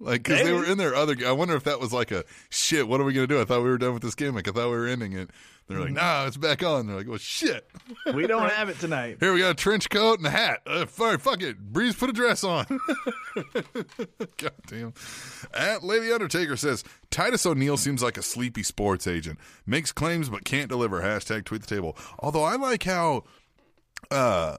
Like, 0.00 0.22
because 0.22 0.44
they 0.44 0.52
were 0.52 0.64
in 0.64 0.78
their 0.78 0.94
other. 0.94 1.16
I 1.26 1.32
wonder 1.32 1.56
if 1.56 1.64
that 1.64 1.80
was 1.80 1.92
like 1.92 2.12
a 2.12 2.24
shit. 2.50 2.86
What 2.86 3.00
are 3.00 3.04
we 3.04 3.12
gonna 3.12 3.26
do? 3.26 3.40
I 3.40 3.44
thought 3.44 3.62
we 3.62 3.68
were 3.68 3.78
done 3.78 3.94
with 3.94 4.02
this 4.02 4.14
gimmick. 4.14 4.46
I 4.46 4.52
thought 4.52 4.70
we 4.70 4.76
were 4.76 4.86
ending 4.86 5.12
it. 5.12 5.30
They're 5.68 5.80
like, 5.80 5.92
nah, 5.92 6.26
it's 6.26 6.38
back 6.38 6.62
on. 6.62 6.86
They're 6.86 6.96
like, 6.96 7.08
well, 7.08 7.18
shit. 7.18 7.68
we 8.14 8.26
don't 8.26 8.48
have 8.50 8.70
it 8.70 8.78
tonight. 8.80 9.18
Here 9.20 9.34
we 9.34 9.40
got 9.40 9.50
a 9.50 9.54
trench 9.54 9.90
coat 9.90 10.18
and 10.18 10.26
a 10.26 10.30
hat. 10.30 10.62
Uh, 10.66 10.86
fuck, 10.86 11.20
fuck 11.20 11.42
it. 11.42 11.58
Breeze, 11.58 11.94
put 11.94 12.08
a 12.08 12.12
dress 12.14 12.42
on. 12.42 12.64
God 14.38 14.52
damn. 14.66 14.94
At 15.52 15.84
Lady 15.84 16.10
Undertaker 16.10 16.56
says 16.56 16.84
Titus 17.10 17.44
O'Neil 17.44 17.76
seems 17.76 18.02
like 18.02 18.16
a 18.16 18.22
sleepy 18.22 18.62
sports 18.62 19.06
agent. 19.06 19.38
Makes 19.66 19.92
claims 19.92 20.30
but 20.30 20.44
can't 20.44 20.70
deliver. 20.70 21.02
Hashtag 21.02 21.44
tweet 21.44 21.60
the 21.60 21.74
table. 21.74 21.98
Although 22.18 22.44
I 22.44 22.56
like 22.56 22.84
how, 22.84 23.24
uh, 24.10 24.56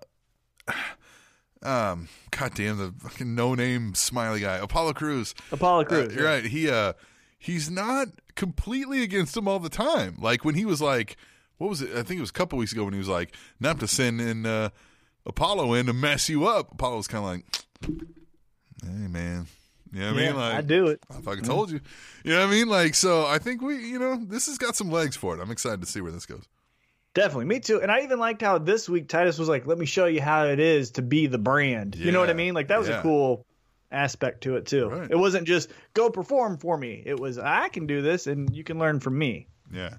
um, 1.63 2.07
God 2.31 2.53
damn 2.55 2.77
the 2.77 2.93
fucking 2.99 3.35
no 3.35 3.53
name 3.55 3.93
smiley 3.95 4.39
guy, 4.41 4.57
Apollo 4.57 4.93
Crews. 4.93 5.33
Apollo 5.51 5.81
Uh, 5.81 5.85
Crews. 5.85 6.15
you're 6.15 6.25
right. 6.25 6.43
He 6.45 6.69
uh 6.69 6.93
he's 7.37 7.69
not 7.69 8.07
completely 8.35 9.01
against 9.03 9.35
him 9.35 9.47
all 9.47 9.59
the 9.59 9.69
time. 9.69 10.15
Like 10.19 10.43
when 10.45 10.55
he 10.55 10.65
was 10.65 10.81
like 10.81 11.17
what 11.57 11.69
was 11.69 11.81
it? 11.81 11.89
I 11.91 12.03
think 12.03 12.17
it 12.19 12.21
was 12.21 12.29
a 12.29 12.33
couple 12.33 12.57
weeks 12.57 12.71
ago 12.71 12.85
when 12.85 12.93
he 12.93 12.99
was 12.99 13.09
like, 13.09 13.35
not 13.59 13.79
to 13.81 13.87
send 13.87 14.21
in 14.21 14.45
uh 14.45 14.69
Apollo 15.25 15.73
in 15.73 15.85
to 15.87 15.93
mess 15.93 16.29
you 16.29 16.47
up. 16.47 16.71
Apollo 16.71 16.97
was 16.97 17.07
kinda 17.07 17.25
like 17.25 17.45
Hey 18.83 19.07
man. 19.07 19.47
You 19.91 20.01
know 20.01 20.13
what 20.13 20.21
I 20.21 20.25
mean? 20.27 20.35
Like 20.35 20.55
I 20.55 20.61
do 20.61 20.87
it. 20.87 21.01
I 21.09 21.19
fucking 21.21 21.43
told 21.43 21.71
you. 21.71 21.79
You 22.23 22.33
know 22.33 22.39
what 22.41 22.47
I 22.47 22.51
mean? 22.51 22.69
Like 22.69 22.95
so 22.95 23.25
I 23.25 23.37
think 23.39 23.61
we 23.61 23.75
you 23.85 23.99
know, 23.99 24.15
this 24.23 24.45
has 24.45 24.57
got 24.57 24.75
some 24.75 24.89
legs 24.91 25.15
for 25.17 25.35
it. 25.37 25.41
I'm 25.41 25.51
excited 25.51 25.81
to 25.81 25.87
see 25.87 25.99
where 25.99 26.11
this 26.11 26.25
goes. 26.25 26.45
Definitely, 27.19 27.45
me 27.45 27.59
too. 27.59 27.81
And 27.81 27.91
I 27.91 28.01
even 28.01 28.17
liked 28.17 28.41
how 28.41 28.57
this 28.59 28.87
week 28.87 29.09
Titus 29.09 29.37
was 29.37 29.49
like, 29.49 29.67
"Let 29.67 29.77
me 29.77 29.85
show 29.85 30.05
you 30.05 30.21
how 30.21 30.45
it 30.45 30.59
is 30.59 30.91
to 30.91 31.01
be 31.01 31.27
the 31.27 31.37
brand." 31.37 31.95
You 31.95 32.13
know 32.13 32.19
what 32.21 32.29
I 32.29 32.33
mean? 32.33 32.53
Like 32.53 32.69
that 32.69 32.79
was 32.79 32.87
yeah. 32.87 32.99
a 32.99 33.01
cool 33.01 33.45
aspect 33.91 34.41
to 34.43 34.55
it 34.55 34.65
too. 34.65 34.89
Right. 34.89 35.11
It 35.11 35.17
wasn't 35.17 35.45
just 35.45 35.69
go 35.93 36.09
perform 36.09 36.57
for 36.57 36.77
me. 36.77 37.03
It 37.05 37.19
was 37.19 37.37
I 37.37 37.67
can 37.67 37.87
do 37.87 38.01
this, 38.01 38.25
and 38.27 38.55
you 38.55 38.63
can 38.63 38.79
learn 38.79 39.01
from 39.01 39.17
me. 39.17 39.47
Yeah. 39.73 39.95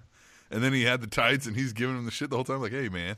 And 0.51 0.63
then 0.65 0.73
he 0.73 0.85
had 0.85 1.03
the 1.03 1.07
tights 1.07 1.47
and 1.47 1.55
he's 1.55 1.73
giving 1.73 1.97
him 1.97 2.05
the 2.07 2.11
shit 2.11 2.31
the 2.31 2.37
whole 2.37 2.45
time, 2.45 2.61
like, 2.61 2.73
hey, 2.73 2.89
man, 2.89 3.17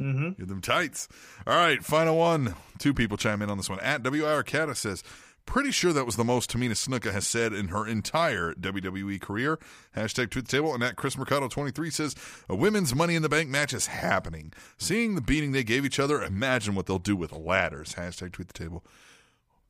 Mm-hmm. 0.00 0.30
get 0.30 0.48
them 0.48 0.60
tights. 0.60 1.06
All 1.46 1.54
right, 1.54 1.84
final 1.84 2.16
one. 2.16 2.54
Two 2.78 2.94
people 2.94 3.16
chime 3.16 3.42
in 3.42 3.50
on 3.50 3.56
this 3.56 3.68
one. 3.68 3.78
At 3.80 4.02
WIR 4.02 4.42
Cata 4.42 4.74
says, 4.74 5.04
pretty 5.46 5.70
sure 5.70 5.92
that 5.92 6.06
was 6.06 6.16
the 6.16 6.24
most 6.24 6.50
Tamina 6.50 6.70
Snuka 6.72 7.12
has 7.12 7.26
said 7.26 7.52
in 7.52 7.68
her 7.68 7.86
entire 7.86 8.54
WWE 8.54 9.20
career. 9.20 9.58
Hashtag 9.96 10.30
tweet 10.30 10.46
the 10.46 10.50
table. 10.56 10.74
And 10.74 10.82
at 10.82 10.96
Chris 10.96 11.16
Mercado 11.16 11.48
23 11.48 11.90
says, 11.90 12.14
a 12.48 12.56
women's 12.56 12.94
Money 12.94 13.14
in 13.14 13.22
the 13.22 13.28
Bank 13.28 13.48
match 13.48 13.72
is 13.72 13.86
happening. 13.86 14.52
Seeing 14.78 15.14
the 15.14 15.20
beating 15.20 15.52
they 15.52 15.64
gave 15.64 15.84
each 15.84 15.98
other, 16.00 16.22
imagine 16.22 16.74
what 16.74 16.86
they'll 16.86 16.98
do 16.98 17.16
with 17.16 17.32
ladders. 17.32 17.94
Hashtag 17.94 18.32
tweet 18.32 18.48
the 18.48 18.54
table. 18.54 18.84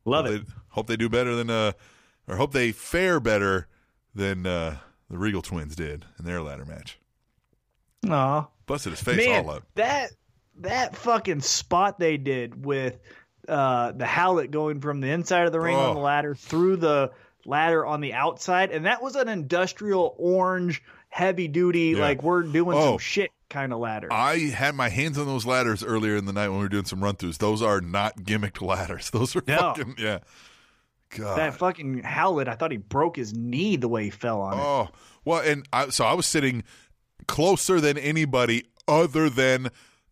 Love 0.05 0.25
hope 0.25 0.35
it. 0.35 0.45
They, 0.45 0.53
hope 0.69 0.87
they 0.87 0.97
do 0.97 1.09
better 1.09 1.35
than, 1.35 1.49
uh, 1.49 1.71
or 2.27 2.35
hope 2.37 2.51
they 2.53 2.71
fare 2.71 3.19
better 3.19 3.67
than 4.15 4.45
uh, 4.45 4.77
the 5.09 5.17
Regal 5.17 5.41
twins 5.41 5.75
did 5.75 6.05
in 6.19 6.25
their 6.25 6.41
ladder 6.41 6.65
match. 6.65 6.99
Aw, 8.09 8.47
Busted 8.65 8.91
his 8.91 9.01
face 9.01 9.17
man, 9.17 9.45
all 9.45 9.51
up. 9.51 9.63
that 9.75 10.11
that 10.59 10.95
fucking 10.95 11.41
spot 11.41 11.99
they 11.99 12.17
did 12.17 12.65
with 12.65 12.99
uh, 13.47 13.91
the 13.91 14.05
Howlet 14.05 14.51
going 14.51 14.79
from 14.81 15.01
the 15.01 15.09
inside 15.09 15.45
of 15.45 15.51
the 15.51 15.59
ring 15.59 15.75
on 15.75 15.91
Oh. 15.91 15.93
the 15.95 15.99
ladder 15.99 16.35
through 16.35 16.77
the 16.77 17.11
ladder 17.45 17.85
on 17.85 17.99
the 18.01 18.13
outside, 18.13 18.71
and 18.71 18.85
that 18.85 19.01
was 19.03 19.15
an 19.15 19.27
industrial 19.27 20.15
orange, 20.17 20.81
heavy 21.09 21.47
duty, 21.47 21.93
Yeah. 21.97 22.01
like 22.01 22.23
we're 22.23 22.43
doing 22.43 22.77
Oh. 22.77 22.91
some 22.91 22.97
shit 22.99 23.31
kind 23.49 23.73
of 23.73 23.79
ladder. 23.79 24.07
I 24.11 24.37
had 24.49 24.75
my 24.75 24.89
hands 24.89 25.17
on 25.17 25.25
those 25.27 25.45
ladders 25.45 25.83
earlier 25.83 26.15
in 26.15 26.25
the 26.25 26.33
night 26.33 26.47
when 26.49 26.57
we 26.59 26.63
were 26.65 26.69
doing 26.69 26.85
some 26.85 27.03
run 27.03 27.15
throughs. 27.15 27.37
Those 27.37 27.61
are 27.61 27.81
not 27.81 28.17
gimmicked 28.19 28.61
ladders. 28.61 29.09
Those 29.13 29.35
are 29.35 29.43
No. 29.45 29.57
fucking 29.75 29.95
yeah. 29.99 30.19
God. 31.15 31.37
that 31.37 31.53
fucking 31.55 31.99
Howlet, 32.03 32.47
I 32.47 32.55
thought 32.55 32.71
he 32.71 32.77
broke 32.77 33.15
his 33.17 33.33
knee 33.33 33.75
the 33.75 33.87
way 33.87 34.05
he 34.05 34.09
fell 34.09 34.41
on 34.41 34.57
it. 34.57 34.61
oh 34.63 34.89
well, 35.25 35.41
and 35.41 35.67
I, 35.71 35.89
so 35.89 36.05
I 36.05 36.13
was 36.13 36.25
sitting 36.25 36.63
closer 37.27 37.79
than 37.79 37.97
anybody 37.99 38.63
other 38.87 39.29
than 39.29 39.69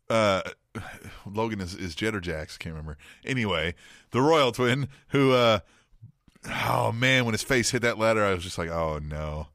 uh, 0.09 0.41
Logan 1.25 1.61
is 1.61 1.75
is 1.75 1.95
Jetter 1.95 2.21
Jacks. 2.21 2.57
Can't 2.57 2.73
remember. 2.73 2.97
Anyway, 3.25 3.75
the 4.11 4.21
Royal 4.21 4.51
Twin 4.51 4.87
who. 5.09 5.31
uh 5.33 5.59
Oh 6.65 6.91
man, 6.91 7.25
when 7.25 7.33
his 7.33 7.43
face 7.43 7.69
hit 7.69 7.83
that 7.83 7.99
ladder, 7.99 8.25
I 8.25 8.33
was 8.33 8.43
just 8.43 8.57
like, 8.57 8.69
"Oh 8.69 8.97
no!" 8.97 9.47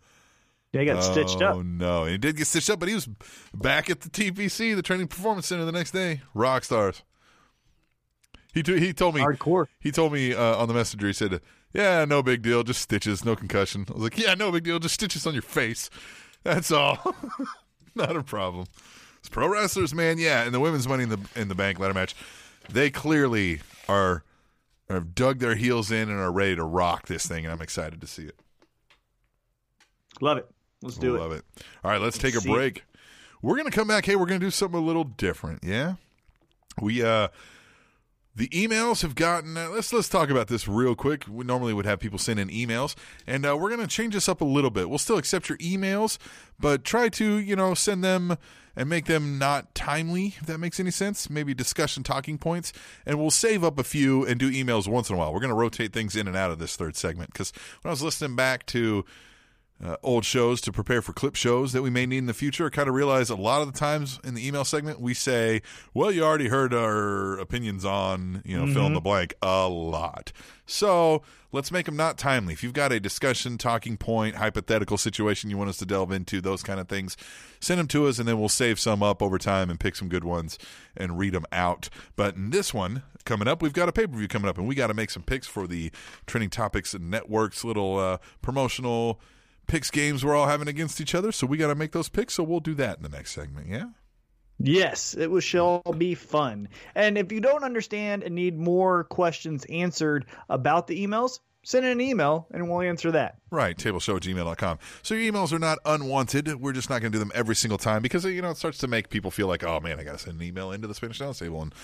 They 0.73 0.85
got 0.85 1.03
stitched 1.03 1.43
up. 1.43 1.57
Oh 1.57 1.63
no, 1.63 2.03
and 2.03 2.13
he 2.13 2.19
did 2.19 2.37
get 2.37 2.47
stitched 2.47 2.71
up, 2.71 2.79
but 2.79 2.89
he 2.89 2.95
was 2.95 3.09
back 3.53 3.91
at 3.91 4.03
the 4.03 4.09
TPC, 4.09 4.77
the 4.77 4.83
Training 4.83 5.09
Performance 5.09 5.47
Center, 5.49 5.65
the 5.65 5.73
next 5.73 5.91
day. 5.91 6.21
Rock 6.33 6.63
stars. 6.63 7.03
He 8.55 8.63
t- 8.63 8.79
he 8.79 8.93
told 8.93 9.15
me 9.15 9.21
Hardcore. 9.21 9.67
He 9.81 9.91
told 9.91 10.13
me 10.13 10.33
uh, 10.33 10.57
on 10.57 10.69
the 10.69 10.75
messenger. 10.75 11.09
He 11.09 11.13
said, 11.13 11.41
"Yeah, 11.75 12.05
no 12.05 12.23
big 12.23 12.43
deal, 12.43 12.63
just 12.63 12.83
stitches, 12.83 13.25
no 13.25 13.35
concussion." 13.35 13.85
I 13.91 13.95
was 13.95 14.03
like, 14.03 14.19
"Yeah, 14.19 14.35
no 14.35 14.53
big 14.53 14.63
deal, 14.63 14.79
just 14.79 14.95
stitches 14.95 15.27
on 15.27 15.33
your 15.33 15.43
face. 15.43 15.91
That's 16.45 16.71
all, 16.71 17.17
not 17.97 18.15
a 18.17 18.23
problem." 18.23 18.67
It's 19.27 19.35
pro 19.35 19.49
wrestlers, 19.49 19.93
man. 19.93 20.19
Yeah, 20.19 20.45
and 20.45 20.55
the 20.55 20.61
women's 20.61 20.87
money 20.87 21.03
in 21.03 21.09
the 21.09 21.19
in 21.35 21.49
the 21.49 21.57
bank 21.57 21.81
ladder 21.81 21.95
match, 21.95 22.15
they 22.71 22.91
clearly 22.91 23.59
are 23.89 24.23
have 24.89 25.17
dug 25.17 25.41
their 25.41 25.57
heels 25.57 25.91
in 25.91 26.09
and 26.09 26.21
are 26.21 26.31
ready 26.31 26.55
to 26.55 26.63
rock 26.63 27.09
this 27.09 27.27
thing, 27.27 27.45
and 27.45 27.53
I'm 27.53 27.61
excited 27.61 28.01
to 28.01 28.07
see 28.07 28.23
it. 28.23 28.39
Love 30.21 30.39
it. 30.39 30.49
Let's 30.81 30.97
do 30.97 31.17
Love 31.17 31.17
it. 31.17 31.21
Love 31.23 31.33
it. 31.33 31.45
All 31.83 31.91
right, 31.91 32.01
let's 32.01 32.19
take 32.19 32.37
a 32.37 32.41
see 32.41 32.49
it. 32.49 32.55
break. 32.55 32.85
We're 33.43 33.57
gonna 33.57 33.73
come 33.73 33.89
back. 33.89 34.07
Hey, 34.07 34.15
we're 34.15 34.27
gonna 34.27 34.39
do 34.39 34.53
something 34.53 34.79
a 34.79 34.85
little 34.85 35.03
different. 35.03 35.65
Yeah, 35.65 35.95
we 36.81 37.03
uh, 37.03 37.27
the 38.37 38.49
emails 38.49 39.01
have 39.01 39.15
gotten. 39.15 39.57
Uh, 39.57 39.71
let's 39.71 39.93
let's 39.93 40.11
talk 40.11 40.29
about 40.29 40.49
this 40.49 40.69
real 40.69 40.95
quick. 40.95 41.25
We 41.27 41.45
normally 41.45 41.73
would 41.73 41.87
have 41.87 41.99
people 41.99 42.19
send 42.19 42.39
in 42.39 42.49
emails, 42.49 42.95
and 43.27 43.47
uh, 43.47 43.57
we're 43.57 43.71
gonna 43.71 43.87
change 43.87 44.13
this 44.13 44.29
up 44.29 44.43
a 44.43 44.45
little 44.45 44.71
bit. 44.71 44.91
We'll 44.91 44.99
still 44.99 45.17
accept 45.17 45.49
your 45.49 45.59
emails, 45.59 46.19
but 46.61 46.85
try 46.85 47.09
to 47.09 47.39
you 47.39 47.57
know 47.57 47.73
send 47.73 48.05
them 48.05 48.37
and 48.77 48.91
make 48.91 49.07
them 49.07 49.39
not 49.39 49.75
timely. 49.75 50.35
If 50.39 50.47
that 50.47 50.59
makes 50.59 50.79
any 50.79 50.91
sense, 50.91 51.31
maybe 51.31 51.55
discussion 51.55 52.03
talking 52.03 52.37
points, 52.37 52.75
and 53.07 53.19
we'll 53.19 53.31
save 53.31 53.65
up 53.65 53.79
a 53.79 53.85
few 53.85 54.27
and 54.27 54.39
do 54.39 54.53
emails 54.53 54.87
once 54.87 55.09
in 55.09 55.17
a 55.17 55.19
while. 55.19 55.33
We're 55.33 55.41
gonna 55.41 55.55
rotate 55.55 55.95
things 55.95 56.15
in 56.15 56.29
and 56.29 56.37
out 56.37 56.51
of 56.51 56.59
this 56.59 56.77
third 56.77 56.95
segment 56.95 57.33
because 57.33 57.53
when 57.81 57.89
I 57.89 57.93
was 57.93 58.03
listening 58.03 58.37
back 58.37 58.67
to 58.67 59.07
uh, 59.85 59.97
old 60.03 60.25
shows 60.25 60.61
to 60.63 60.73
prepare 60.73 61.03
for 61.03 61.13
clip 61.13 61.35
shows 61.35 61.73
that 61.73 61.83
we 61.83 61.91
may 61.91 62.07
need 62.07 62.19
in 62.19 62.27
the 62.27 62.35
future. 62.35 62.67
I 62.67 62.71
kind 62.71 62.89
of 62.89 62.95
realize 62.95 63.29
a 63.29 63.37
lot 63.37 63.61
of 63.61 63.73
the 63.73 63.79
times 63.79 64.19
in 64.25 64.35
the 64.35 64.47
email 64.47 64.65
segment 64.65 65.01
we 65.01 65.13
say, 65.13 65.61
"Well, 65.93 66.11
you 66.11 66.25
already 66.25 66.49
heard 66.49 66.73
our 66.73 67.39
opinions 67.39 67.85
on 67.85 68.43
you 68.45 68.57
know 68.57 68.73
fill 68.73 68.87
in 68.87 68.95
the 68.95 69.01
blank 69.01 69.35
a 69.43 69.69
lot." 69.69 70.33
So 70.65 71.23
let's 71.53 71.71
make 71.71 71.87
them 71.87 71.97
not 71.97 72.17
timely. 72.17 72.55
If 72.55 72.65
you've 72.65 72.73
got 72.73 72.91
a 72.91 72.99
discussion, 72.99 73.59
talking 73.59 73.97
point, 73.97 74.37
hypothetical 74.37 74.97
situation 74.97 75.51
you 75.51 75.59
want 75.59 75.71
us 75.71 75.77
to 75.79 75.87
delve 75.87 76.11
into, 76.11 76.41
those 76.41 76.63
kind 76.63 76.81
of 76.81 76.89
things, 76.89 77.17
send 77.61 77.79
them 77.79 77.87
to 77.89 78.07
us, 78.07 78.19
and 78.19 78.27
then 78.27 78.39
we'll 78.39 78.49
save 78.49 78.81
some 78.81 79.03
up 79.03 79.23
over 79.23 79.39
time 79.39 79.69
and 79.69 79.79
pick 79.79 79.95
some 79.95 80.09
good 80.09 80.25
ones 80.25 80.59
and 80.97 81.19
read 81.19 81.35
them 81.35 81.47
out. 81.53 81.91
But 82.17 82.35
in 82.35 82.49
this 82.51 82.73
one 82.73 83.03
coming 83.25 83.47
up, 83.47 83.61
we've 83.61 83.75
got 83.75 83.91
a 83.91 83.93
pay 83.93 84.07
per 84.07 84.17
view 84.17 84.29
coming 84.29 84.49
up, 84.49 84.57
and 84.57 84.67
we 84.67 84.75
got 84.75 84.87
to 84.87 84.95
make 84.95 85.11
some 85.11 85.23
picks 85.23 85.47
for 85.47 85.67
the 85.67 85.93
Trending 86.27 86.51
Topics 86.51 86.95
and 86.95 87.11
Networks 87.11 87.63
little 87.63 87.99
uh, 87.99 88.19
promotional 88.41 89.21
picks 89.67 89.91
games 89.91 90.25
we're 90.25 90.35
all 90.35 90.47
having 90.47 90.69
against 90.69 91.01
each 91.01 91.15
other. 91.15 91.33
So 91.33 91.47
we 91.47 91.57
got 91.57 91.69
to 91.69 91.75
make 91.75 91.93
those 91.93 92.09
picks. 92.09 92.35
So 92.35 92.43
we'll 92.43 92.61
do 92.61 92.75
that 92.75 92.99
in 92.99 93.03
the 93.03 93.09
next 93.09 93.33
segment. 93.33 93.69
Yeah. 93.69 93.87
Yes, 94.59 95.15
it 95.15 95.31
will 95.31 95.41
shall 95.41 95.83
be 95.99 96.15
fun. 96.15 96.69
And 96.95 97.19
if 97.19 97.31
you 97.31 97.41
don't 97.41 97.63
understand 97.63 98.23
and 98.23 98.35
need 98.35 98.59
more 98.59 99.05
questions 99.05 99.67
answered 99.67 100.25
about 100.49 100.87
the 100.87 101.07
emails, 101.07 101.41
send 101.63 101.85
in 101.85 101.93
an 101.93 102.01
email 102.01 102.47
and 102.53 102.71
we'll 102.71 102.81
answer 102.81 103.11
that. 103.13 103.37
Right, 103.51 103.77
tableshow 103.77 104.17
at 104.17 104.23
gmail.com. 104.23 104.79
So 105.03 105.15
your 105.15 105.31
emails 105.31 105.53
are 105.53 105.59
not 105.59 105.79
unwanted. 105.85 106.61
We're 106.61 106.73
just 106.73 106.89
not 106.89 107.03
going 107.03 107.13
to 107.13 107.17
do 107.17 107.19
them 107.19 107.33
every 107.35 107.55
single 107.57 107.77
time 107.77 108.01
because, 108.01 108.25
you 108.25 108.41
know, 108.41 108.51
it 108.51 108.57
starts 108.57 108.79
to 108.79 108.89
make 108.89 109.11
people 109.11 109.31
feel 109.31 109.47
like, 109.47 109.63
oh, 109.63 109.79
man, 109.81 110.01
I 110.01 110.05
got 110.05 110.13
to 110.13 110.19
send 110.19 110.41
an 110.41 110.47
email 110.47 110.73
into 110.73 110.89
the 110.89 110.95
Spanish 110.95 111.21
Announce 111.21 111.41
Table. 111.41 111.61
And 111.61 111.75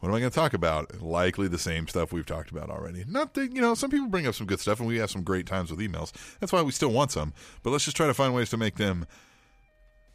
what 0.00 0.08
am 0.10 0.14
I 0.14 0.20
going 0.20 0.30
to 0.30 0.34
talk 0.34 0.54
about? 0.54 1.02
Likely 1.02 1.48
the 1.48 1.58
same 1.58 1.88
stuff 1.88 2.12
we've 2.12 2.26
talked 2.26 2.50
about 2.50 2.70
already. 2.70 3.04
Not 3.08 3.34
that, 3.34 3.52
you 3.52 3.60
know, 3.60 3.74
some 3.74 3.90
people 3.90 4.06
bring 4.08 4.26
up 4.26 4.34
some 4.34 4.46
good 4.46 4.60
stuff 4.60 4.78
and 4.78 4.88
we 4.88 4.98
have 4.98 5.10
some 5.10 5.22
great 5.22 5.46
times 5.46 5.70
with 5.70 5.80
emails. 5.80 6.12
That's 6.38 6.52
why 6.52 6.62
we 6.62 6.70
still 6.72 6.90
want 6.90 7.10
some. 7.10 7.32
But 7.62 7.70
let's 7.70 7.84
just 7.84 7.96
try 7.96 8.06
to 8.06 8.14
find 8.14 8.32
ways 8.34 8.50
to 8.50 8.56
make 8.56 8.76
them 8.76 9.06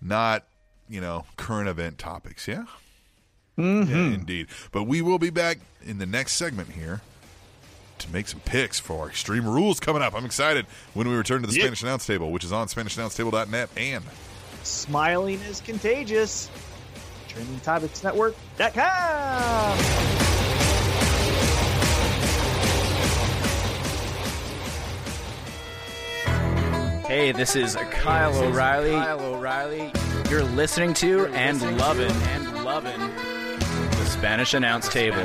not, 0.01 0.45
you 0.89 1.01
know, 1.01 1.25
current 1.37 1.67
event 1.67 1.97
topics. 1.97 2.47
Yeah? 2.47 2.65
Mm-hmm. 3.57 3.89
Yeah, 3.91 4.13
indeed. 4.13 4.47
But 4.71 4.83
we 4.83 5.01
will 5.01 5.19
be 5.19 5.29
back 5.29 5.59
in 5.85 5.97
the 5.97 6.05
next 6.05 6.33
segment 6.33 6.69
here 6.71 7.01
to 7.99 8.11
make 8.11 8.27
some 8.27 8.39
picks 8.39 8.79
for 8.79 9.01
our 9.01 9.07
Extreme 9.09 9.45
Rules 9.47 9.79
coming 9.79 10.01
up. 10.01 10.15
I'm 10.15 10.25
excited 10.25 10.65
when 10.93 11.07
we 11.07 11.15
return 11.15 11.41
to 11.41 11.47
the 11.47 11.53
Yep. 11.53 11.61
Spanish 11.61 11.83
Announce 11.83 12.05
Table, 12.05 12.31
which 12.31 12.43
is 12.43 12.51
on 12.51 12.67
SpanishAnnounceTable.net 12.67 13.69
and 13.77 14.03
Smiling 14.63 15.39
is 15.41 15.59
contagious. 15.61 16.49
TrendingTopicsNetwork.com. 17.35 19.77
Hey, 27.05 27.31
this 27.31 27.55
is 27.55 27.75
Kyle 27.91 28.35
O'Reilly. 28.35 28.91
Kyle 28.91 29.19
O'Reilly. 29.19 29.91
You're 30.29 30.43
listening 30.43 30.93
to 30.95 31.27
and 31.27 31.61
loving 31.77 32.09
and 32.09 32.63
loving 32.63 32.99
the 32.99 34.05
Spanish 34.05 34.53
Announce 34.53 34.89
Table. 34.89 35.23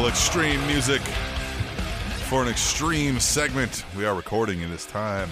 Little 0.00 0.16
extreme 0.16 0.66
music 0.66 1.02
for 2.30 2.40
an 2.40 2.48
extreme 2.48 3.20
segment. 3.20 3.84
We 3.94 4.06
are 4.06 4.14
recording 4.14 4.62
it 4.62 4.68
this 4.68 4.86
time. 4.86 5.28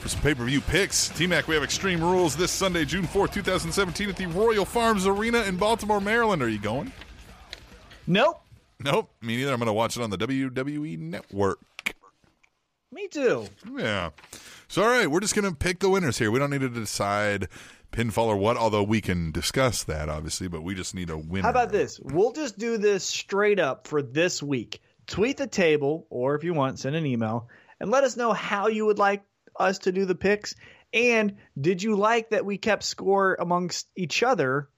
For 0.00 0.08
some 0.10 0.20
pay 0.20 0.34
per 0.34 0.44
view 0.44 0.60
picks, 0.60 1.08
T 1.08 1.26
Mac, 1.26 1.48
we 1.48 1.54
have 1.54 1.64
Extreme 1.64 2.02
Rules 2.02 2.36
this 2.36 2.50
Sunday, 2.50 2.84
June 2.84 3.06
4th, 3.06 3.32
2017, 3.32 4.10
at 4.10 4.16
the 4.16 4.26
Royal 4.26 4.66
Farms 4.66 5.06
Arena 5.06 5.44
in 5.44 5.56
Baltimore, 5.56 5.98
Maryland. 5.98 6.42
Are 6.42 6.48
you 6.48 6.58
going? 6.58 6.92
Nope. 8.06 8.42
Nope, 8.80 9.10
me 9.22 9.36
neither. 9.36 9.52
I'm 9.52 9.60
going 9.60 9.66
to 9.68 9.72
watch 9.72 9.96
it 9.96 10.02
on 10.02 10.10
the 10.10 10.18
WWE 10.18 10.98
Network. 10.98 11.60
Me 12.92 13.08
too. 13.08 13.46
Yeah. 13.78 14.10
So, 14.68 14.82
all 14.82 14.90
right, 14.90 15.10
we're 15.10 15.20
just 15.20 15.34
going 15.34 15.48
to 15.48 15.56
pick 15.56 15.78
the 15.78 15.88
winners 15.88 16.18
here. 16.18 16.30
We 16.30 16.38
don't 16.38 16.50
need 16.50 16.60
to 16.60 16.68
decide 16.68 17.48
pinfall 17.96 18.26
or 18.26 18.36
what, 18.36 18.56
although 18.56 18.82
we 18.82 19.00
can 19.00 19.30
discuss 19.30 19.84
that, 19.84 20.08
obviously, 20.08 20.48
but 20.48 20.62
we 20.62 20.74
just 20.74 20.94
need 20.94 21.10
a 21.10 21.16
winner. 21.16 21.44
How 21.44 21.50
about 21.50 21.72
this? 21.72 21.98
We'll 22.00 22.32
just 22.32 22.58
do 22.58 22.76
this 22.76 23.04
straight 23.04 23.58
up 23.58 23.86
for 23.86 24.02
this 24.02 24.42
week. 24.42 24.82
Tweet 25.06 25.36
the 25.36 25.46
table, 25.46 26.06
or 26.10 26.34
if 26.34 26.44
you 26.44 26.52
want, 26.52 26.78
send 26.78 26.96
an 26.96 27.06
email 27.06 27.48
and 27.80 27.90
let 27.90 28.04
us 28.04 28.16
know 28.16 28.32
how 28.32 28.68
you 28.68 28.86
would 28.86 28.98
like 28.98 29.24
us 29.58 29.78
to 29.80 29.92
do 29.92 30.04
the 30.04 30.14
picks. 30.14 30.54
And 30.92 31.36
did 31.58 31.82
you 31.82 31.96
like 31.96 32.30
that 32.30 32.44
we 32.44 32.58
kept 32.58 32.82
score 32.82 33.36
amongst 33.38 33.88
each 33.96 34.22
other? 34.22 34.68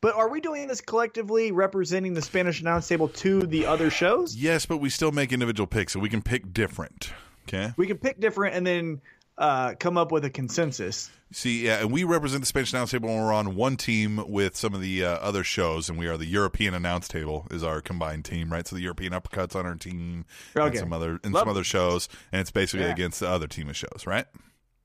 But 0.00 0.16
are 0.16 0.28
we 0.28 0.40
doing 0.40 0.66
this 0.66 0.80
collectively 0.80 1.52
representing 1.52 2.12
the 2.12 2.22
Spanish 2.22 2.60
announce 2.60 2.88
table 2.88 3.08
to 3.08 3.42
the 3.42 3.66
other 3.66 3.88
shows? 3.88 4.34
Yes, 4.34 4.66
but 4.66 4.78
we 4.78 4.90
still 4.90 5.12
make 5.12 5.32
individual 5.32 5.68
picks, 5.68 5.92
so 5.92 6.00
we 6.00 6.08
can 6.08 6.22
pick 6.22 6.52
different. 6.52 7.12
Okay. 7.46 7.72
We 7.76 7.86
can 7.86 7.98
pick 7.98 8.20
different 8.20 8.56
and 8.56 8.66
then 8.66 9.00
uh, 9.38 9.74
come 9.78 9.96
up 9.96 10.12
with 10.12 10.24
a 10.24 10.30
consensus. 10.30 11.10
See, 11.32 11.64
yeah, 11.64 11.80
and 11.80 11.90
we 11.90 12.04
represent 12.04 12.42
the 12.42 12.46
Spanish 12.46 12.72
announce 12.72 12.90
table 12.90 13.08
when 13.08 13.18
we're 13.18 13.32
on 13.32 13.54
one 13.54 13.76
team 13.76 14.22
with 14.28 14.54
some 14.54 14.74
of 14.74 14.82
the 14.82 15.04
uh, 15.04 15.14
other 15.14 15.42
shows, 15.42 15.88
and 15.88 15.98
we 15.98 16.06
are 16.06 16.18
the 16.18 16.26
European 16.26 16.74
announce 16.74 17.08
table 17.08 17.46
is 17.50 17.64
our 17.64 17.80
combined 17.80 18.26
team, 18.26 18.52
right? 18.52 18.66
So 18.66 18.76
the 18.76 18.82
European 18.82 19.14
uppercuts 19.14 19.56
on 19.56 19.64
our 19.64 19.74
team, 19.74 20.26
and 20.54 20.78
some 20.78 20.92
other 20.92 21.18
and 21.24 21.32
Love 21.32 21.42
some 21.42 21.48
other 21.48 21.64
shows, 21.64 22.08
and 22.32 22.40
it's 22.42 22.50
basically 22.50 22.86
Yeah. 22.86 22.92
against 22.92 23.20
the 23.20 23.28
other 23.28 23.46
team 23.46 23.70
of 23.70 23.76
shows, 23.76 24.04
right? 24.06 24.26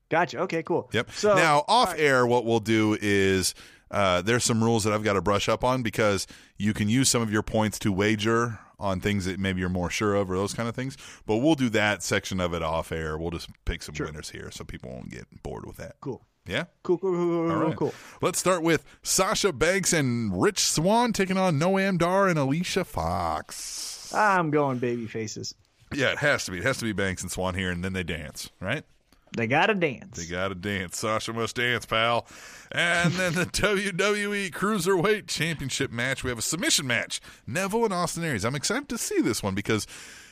Gotcha. 0.08 0.38
Okay, 0.40 0.62
cool. 0.62 0.88
Yep. 0.94 1.10
So 1.12 1.34
now, 1.34 1.64
off 1.68 1.90
right. 1.90 2.00
air, 2.00 2.26
what 2.26 2.46
we'll 2.46 2.60
do 2.60 2.96
is 2.98 3.54
uh, 3.90 4.22
there's 4.22 4.44
some 4.44 4.62
rules 4.62 4.84
that 4.84 4.92
I've 4.92 5.04
got 5.04 5.14
to 5.14 5.22
brush 5.22 5.48
up 5.48 5.64
on 5.64 5.82
because 5.82 6.26
you 6.56 6.74
can 6.74 6.88
use 6.88 7.08
some 7.08 7.22
of 7.22 7.32
your 7.32 7.42
points 7.42 7.78
to 7.80 7.92
wager 7.92 8.58
on 8.80 9.00
things 9.00 9.24
that 9.24 9.40
maybe 9.40 9.60
you're 9.60 9.68
more 9.68 9.90
sure 9.90 10.14
of 10.14 10.30
or 10.30 10.36
those 10.36 10.54
kind 10.54 10.68
of 10.68 10.74
things. 10.74 10.96
But 11.26 11.36
we'll 11.38 11.56
do 11.56 11.68
that 11.70 12.02
section 12.02 12.40
of 12.40 12.54
it 12.54 12.62
off 12.62 12.92
air. 12.92 13.18
We'll 13.18 13.30
just 13.30 13.48
pick 13.64 13.82
some 13.82 13.94
winners 13.98 14.30
here 14.30 14.50
so 14.52 14.64
people 14.64 14.90
won't 14.90 15.10
get 15.10 15.26
bored 15.42 15.66
with 15.66 15.76
that. 15.78 15.96
Cool. 16.00 16.22
Yeah. 16.46 16.64
Cool, 16.82 16.96
cool, 16.98 17.12
cool, 17.12 17.48
cool, 17.48 17.50
All 17.50 17.64
right. 17.66 17.76
cool. 17.76 17.94
Let's 18.22 18.38
start 18.38 18.62
with 18.62 18.84
Sasha 19.02 19.52
Banks 19.52 19.92
and 19.92 20.40
Rich 20.40 20.60
Swann 20.60 21.12
taking 21.12 21.36
on 21.36 21.58
Noam 21.58 21.98
Dar 21.98 22.28
and 22.28 22.38
Alicia 22.38 22.84
Fox. 22.84 24.12
I'm 24.14 24.50
going 24.50 24.78
baby 24.78 25.06
faces. 25.06 25.54
Yeah, 25.92 26.12
it 26.12 26.18
has 26.18 26.44
to 26.46 26.52
be. 26.52 26.58
It 26.58 26.64
has 26.64 26.78
to 26.78 26.84
be 26.84 26.92
Banks 26.92 27.22
and 27.22 27.30
Swann 27.30 27.54
here, 27.54 27.70
and 27.70 27.82
then 27.84 27.92
they 27.94 28.02
dance, 28.02 28.50
right? 28.60 28.84
They 29.36 29.46
gotta 29.46 29.74
dance. 29.74 30.16
They 30.16 30.26
got 30.26 30.48
to 30.48 30.54
dance. 30.54 30.98
Sasha 30.98 31.32
must 31.32 31.56
dance, 31.56 31.86
pal. 31.86 32.26
And 32.72 33.12
then 33.14 33.34
the 33.34 33.44
WWE 33.46 34.50
Cruiserweight 34.50 35.26
Championship 35.26 35.90
match. 35.90 36.24
We 36.24 36.30
have 36.30 36.38
a 36.38 36.42
submission 36.42 36.86
match. 36.86 37.20
Neville 37.46 37.84
and 37.84 37.94
Austin 37.94 38.24
Aries. 38.24 38.44
I'm 38.44 38.54
excited 38.54 38.88
to 38.88 38.98
see 38.98 39.20
this 39.20 39.42
one 39.42 39.54
because 39.54 39.86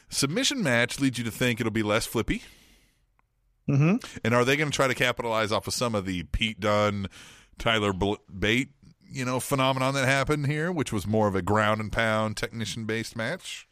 submission 0.09 0.63
match 0.63 1.01
leads 1.01 1.19
you 1.19 1.25
to 1.25 1.31
think 1.31 1.61
it'll 1.61 1.73
be 1.73 1.83
less 1.83 2.07
flippy. 2.07 2.43
mm-hmm. 3.69 3.97
And 4.25 4.35
are 4.35 4.45
they 4.45 4.57
going 4.57 4.71
to 4.71 4.75
try 4.77 4.89
to 4.89 4.95
capitalize 4.95 5.53
off 5.53 5.67
of 5.67 5.75
some 5.75 5.95
of 5.95 6.07
the 6.07 6.25
Pete 6.25 6.61
Dunne, 6.61 7.09
Tyler 7.59 7.93
Bate, 7.93 8.71
you 9.09 9.25
know, 9.25 9.41
phenomenon 9.41 9.95
that 9.95 10.07
happened 10.07 10.47
here, 10.47 10.73
which 10.73 10.93
was 10.93 11.07
more 11.07 11.29
of 11.29 11.35
a 11.35 11.43
ground 11.43 11.81
and 11.81 11.93
pound 11.93 12.37
technician 12.37 12.85
based 12.87 13.17
match? 13.17 13.69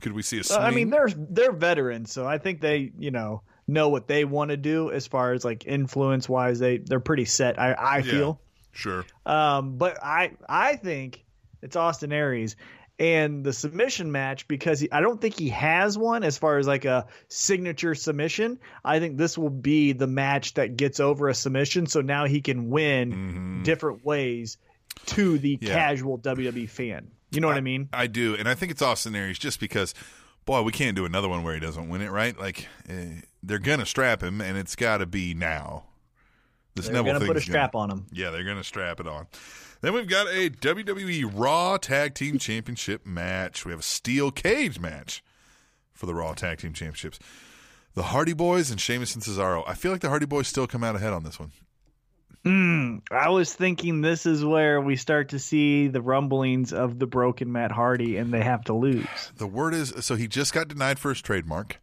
Could 0.00 0.12
we 0.12 0.22
see 0.22 0.40
a 0.40 0.56
I 0.56 0.70
mean, 0.70 0.90
they're 0.90 1.08
they're 1.08 1.52
veterans, 1.52 2.12
so 2.12 2.24
I 2.24 2.38
think 2.38 2.60
they 2.60 2.92
you 2.96 3.10
know 3.10 3.42
know 3.68 3.90
what 3.90 4.08
they 4.08 4.24
want 4.24 4.50
to 4.50 4.56
do 4.56 4.90
as 4.90 5.06
far 5.06 5.32
as 5.34 5.44
like 5.44 5.66
influence 5.66 6.28
wise. 6.28 6.58
They 6.58 6.78
they're 6.78 6.98
pretty 7.00 7.26
set. 7.26 7.60
I 7.60 7.72
I 7.74 7.98
Yeah. 7.98 8.02
feel. 8.10 8.40
sure. 8.72 9.04
Um, 9.26 9.76
but 9.78 10.02
I 10.02 10.32
I 10.48 10.74
think 10.76 11.22
it's 11.62 11.76
Austin 11.76 12.12
Aries, 12.12 12.56
and 12.98 13.44
the 13.44 13.52
submission 13.52 14.10
match 14.10 14.48
because 14.48 14.80
he, 14.80 14.90
I 14.90 15.00
don't 15.00 15.20
think 15.20 15.38
he 15.38 15.50
has 15.50 15.98
one 15.98 16.24
as 16.24 16.38
far 16.38 16.58
as 16.58 16.66
like 16.66 16.84
a 16.84 17.06
signature 17.28 17.94
submission. 17.94 18.58
I 18.84 18.98
think 19.00 19.18
this 19.18 19.36
will 19.36 19.50
be 19.50 19.92
the 19.92 20.06
match 20.06 20.54
that 20.54 20.76
gets 20.76 20.98
over 21.00 21.28
a 21.28 21.34
submission, 21.34 21.86
so 21.86 22.00
now 22.00 22.24
he 22.26 22.40
can 22.40 22.70
win 22.70 23.60
different 23.64 24.04
ways 24.04 24.56
to 25.06 25.38
the 25.38 25.56
Mm-hmm. 25.56 25.66
Yeah. 25.66 25.74
casual 25.74 26.18
WWE 26.18 26.68
fan. 26.68 27.10
You 27.30 27.40
know 27.40 27.48
what 27.48 27.56
I 27.56 27.60
mean? 27.60 27.88
I 27.92 28.06
do, 28.06 28.34
and 28.36 28.48
I 28.48 28.54
think 28.54 28.72
it's 28.72 28.80
Austin 28.82 29.14
Aries 29.14 29.38
just 29.38 29.60
because, 29.60 29.92
boy, 30.48 30.62
we 30.62 30.72
can't 30.72 30.96
do 30.96 31.04
another 31.04 31.28
one 31.28 31.42
where 31.42 31.52
he 31.52 31.60
doesn't 31.60 31.90
win 31.90 32.00
it, 32.00 32.10
right? 32.10 32.36
Like 32.36 32.66
eh, 32.88 33.20
they're 33.42 33.58
gonna 33.58 33.86
strap 33.86 34.22
him, 34.22 34.40
and 34.40 34.56
it's 34.56 34.74
got 34.74 34.98
to 34.98 35.06
be 35.06 35.34
now. 35.34 35.84
This 36.74 36.86
They're 36.86 36.94
Neville 36.94 37.14
gonna 37.14 37.26
put 37.26 37.36
a 37.36 37.40
strap 37.40 37.74
on 37.74 37.90
him. 37.90 38.06
Yeah, 38.10 38.30
they're 38.30 38.44
gonna 38.44 38.64
strap 38.64 38.98
it 38.98 39.06
on. 39.06 39.26
Then 39.82 39.92
we've 39.92 40.08
got 40.08 40.26
a 40.28 40.48
WWE 40.48 41.30
Raw 41.32 41.76
Tag 41.76 42.14
Team 42.14 42.38
Championship 42.40 43.04
match. 43.04 43.66
We 43.66 43.72
have 43.72 43.80
a 43.80 43.84
steel 43.84 44.30
cage 44.30 44.80
match 44.80 45.22
for 45.92 46.06
the 46.06 46.14
Raw 46.14 46.32
Tag 46.32 46.58
Team 46.58 46.72
Championships. 46.72 47.18
The 47.94 48.04
Hardy 48.04 48.32
Boys 48.32 48.70
and 48.70 48.80
Sheamus 48.80 49.14
and 49.14 49.22
Cesaro. 49.22 49.64
I 49.66 49.74
feel 49.74 49.92
like 49.92 50.00
the 50.00 50.08
Hardy 50.08 50.26
Boys 50.26 50.48
still 50.48 50.66
come 50.66 50.82
out 50.82 50.96
ahead 50.96 51.12
on 51.12 51.24
this 51.24 51.38
one. 51.38 51.52
I 52.44 53.28
was 53.28 53.52
thinking 53.52 54.00
this 54.00 54.24
is 54.24 54.44
where 54.44 54.80
we 54.80 54.96
start 54.96 55.30
to 55.30 55.38
see 55.38 55.88
the 55.88 56.00
rumblings 56.00 56.72
of 56.72 56.98
the 56.98 57.06
broken 57.06 57.52
Matt 57.52 57.72
Hardy, 57.72 58.16
and 58.16 58.32
they 58.32 58.42
have 58.42 58.64
to 58.64 58.72
lose. 58.72 59.06
The 59.36 59.46
word 59.46 59.74
is 59.74 59.92
so 60.00 60.14
he 60.14 60.28
just 60.28 60.52
got 60.54 60.68
denied 60.68 60.98
for 60.98 61.10
his 61.10 61.20
trademark. 61.20 61.80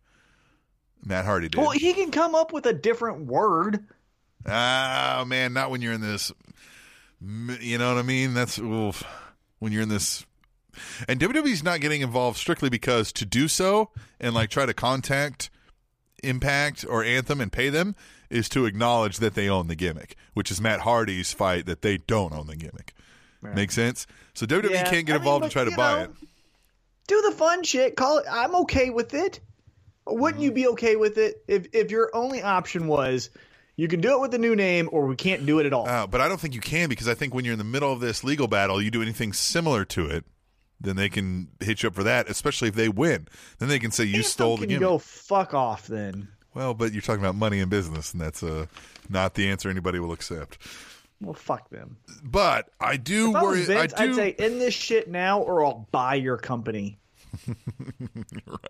Matt 1.03 1.25
Hardy 1.25 1.49
did. 1.49 1.59
Well, 1.59 1.71
he 1.71 1.93
can 1.93 2.11
come 2.11 2.33
up 2.33 2.51
with 2.51 2.65
a 2.65 2.73
different 2.73 3.25
word. 3.25 3.85
Ah, 4.47 5.23
man, 5.27 5.53
not 5.53 5.69
when 5.71 5.81
you're 5.81 5.93
in 5.93 6.01
this. 6.01 6.31
You 7.21 7.77
know 7.77 7.93
what 7.93 7.99
I 7.99 8.03
mean? 8.03 8.33
That's 8.33 8.57
oof, 8.59 9.03
when 9.59 9.71
you're 9.71 9.83
in 9.83 9.89
this. 9.89 10.25
And 11.07 11.19
WWE's 11.19 11.63
not 11.63 11.79
getting 11.79 12.01
involved 12.01 12.37
strictly 12.37 12.69
because 12.69 13.11
to 13.13 13.25
do 13.25 13.47
so 13.47 13.91
and 14.19 14.33
like 14.33 14.49
try 14.49 14.65
to 14.65 14.73
contact 14.73 15.49
Impact 16.23 16.85
or 16.87 17.03
Anthem 17.03 17.39
and 17.39 17.51
pay 17.51 17.69
them 17.69 17.95
is 18.29 18.49
to 18.49 18.65
acknowledge 18.65 19.17
that 19.17 19.35
they 19.35 19.49
own 19.49 19.67
the 19.67 19.75
gimmick, 19.75 20.15
which 20.33 20.51
is 20.51 20.59
Matt 20.61 20.81
Hardy's 20.81 21.33
fight 21.33 21.65
that 21.65 21.81
they 21.81 21.97
don't 21.97 22.33
own 22.33 22.47
the 22.47 22.55
gimmick. 22.55 22.93
Make 23.41 23.71
sense? 23.71 24.07
So 24.33 24.45
WWE 24.47 24.71
Yeah, 24.71 24.89
can't 24.89 25.05
get 25.05 25.13
I 25.13 25.17
mean, 25.17 25.21
involved 25.21 25.41
but, 25.41 25.45
and 25.45 25.51
try 25.51 25.63
to 25.65 25.75
buy 25.75 25.97
know, 25.97 26.03
it. 26.05 26.11
Do 27.07 27.21
the 27.29 27.35
fun 27.35 27.63
shit. 27.63 27.95
Call 27.95 28.17
it. 28.17 28.25
I'm 28.29 28.55
okay 28.55 28.89
with 28.89 29.13
it. 29.13 29.39
Wouldn't 30.07 30.41
you 30.41 30.51
be 30.51 30.67
okay 30.69 30.95
with 30.95 31.17
it 31.17 31.43
if 31.47 31.67
if 31.73 31.91
your 31.91 32.09
only 32.13 32.41
option 32.41 32.87
was 32.87 33.29
you 33.75 33.87
can 33.87 34.01
do 34.01 34.13
it 34.13 34.21
with 34.21 34.31
the 34.31 34.37
new 34.39 34.55
name 34.55 34.89
or 34.91 35.05
we 35.05 35.15
can't 35.15 35.45
do 35.45 35.59
it 35.59 35.65
at 35.67 35.73
all? 35.73 35.87
Uh, 35.87 36.07
but 36.07 36.21
I 36.21 36.27
don't 36.27 36.39
think 36.39 36.55
you 36.55 36.61
can 36.61 36.89
because 36.89 37.07
I 37.07 37.13
think 37.13 37.33
when 37.33 37.45
you're 37.45 37.53
in 37.53 37.59
the 37.59 37.63
middle 37.63 37.91
of 37.91 37.99
this 37.99 38.23
legal 38.23 38.47
battle, 38.47 38.81
you 38.81 38.89
do 38.89 39.01
anything 39.03 39.33
similar 39.33 39.85
to 39.85 40.07
it, 40.07 40.25
then 40.81 40.95
they 40.95 41.09
can 41.09 41.49
hit 41.59 41.83
you 41.83 41.87
up 41.89 41.95
for 41.95 42.03
that. 42.03 42.29
Especially 42.29 42.67
if 42.67 42.75
they 42.75 42.89
win, 42.89 43.27
then 43.59 43.69
they 43.69 43.79
can 43.79 43.91
say 43.91 44.03
you 44.05 44.17
Anthem 44.17 44.23
stole 44.31 44.57
the 44.57 44.61
can 44.61 44.69
gimmick. 44.69 44.81
go 44.81 44.97
fuck 44.97 45.53
off 45.53 45.85
then. 45.87 46.29
Well, 46.55 46.73
but 46.73 46.93
you're 46.93 47.01
talking 47.01 47.21
about 47.21 47.35
money 47.35 47.59
and 47.59 47.69
business, 47.69 48.13
and 48.13 48.21
that's 48.21 48.41
uh, 48.41 48.65
not 49.09 49.35
the 49.35 49.49
answer 49.49 49.69
anybody 49.69 49.99
will 49.99 50.13
accept. 50.13 50.57
Well, 51.21 51.33
fuck 51.33 51.69
them. 51.69 51.97
But 52.23 52.69
I 52.79 52.97
do 52.97 53.29
If 53.31 53.35
I 53.35 53.43
worry. 53.43 53.59
was 53.59 53.67
Vince, 53.67 53.93
I 53.95 54.05
do. 54.05 54.11
I'd 54.11 54.15
say 54.15 54.35
end 54.39 54.61
this 54.61 54.73
shit 54.73 55.09
now 55.09 55.41
or 55.41 55.63
I'll 55.65 55.87
buy 55.91 56.15
your 56.15 56.37
company. 56.37 56.97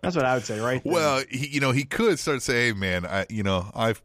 That's 0.02 0.16
what 0.16 0.24
I 0.24 0.34
would 0.34 0.44
say, 0.44 0.58
right? 0.60 0.82
then. 0.82 0.92
well, 0.92 1.22
he, 1.30 1.46
you 1.48 1.60
know, 1.60 1.70
he 1.72 1.84
could 1.84 2.18
start 2.18 2.42
saying, 2.42 2.74
"Hey, 2.74 2.78
man, 2.78 3.06
I, 3.06 3.26
you 3.30 3.42
know, 3.42 3.70
I've, 3.74 4.02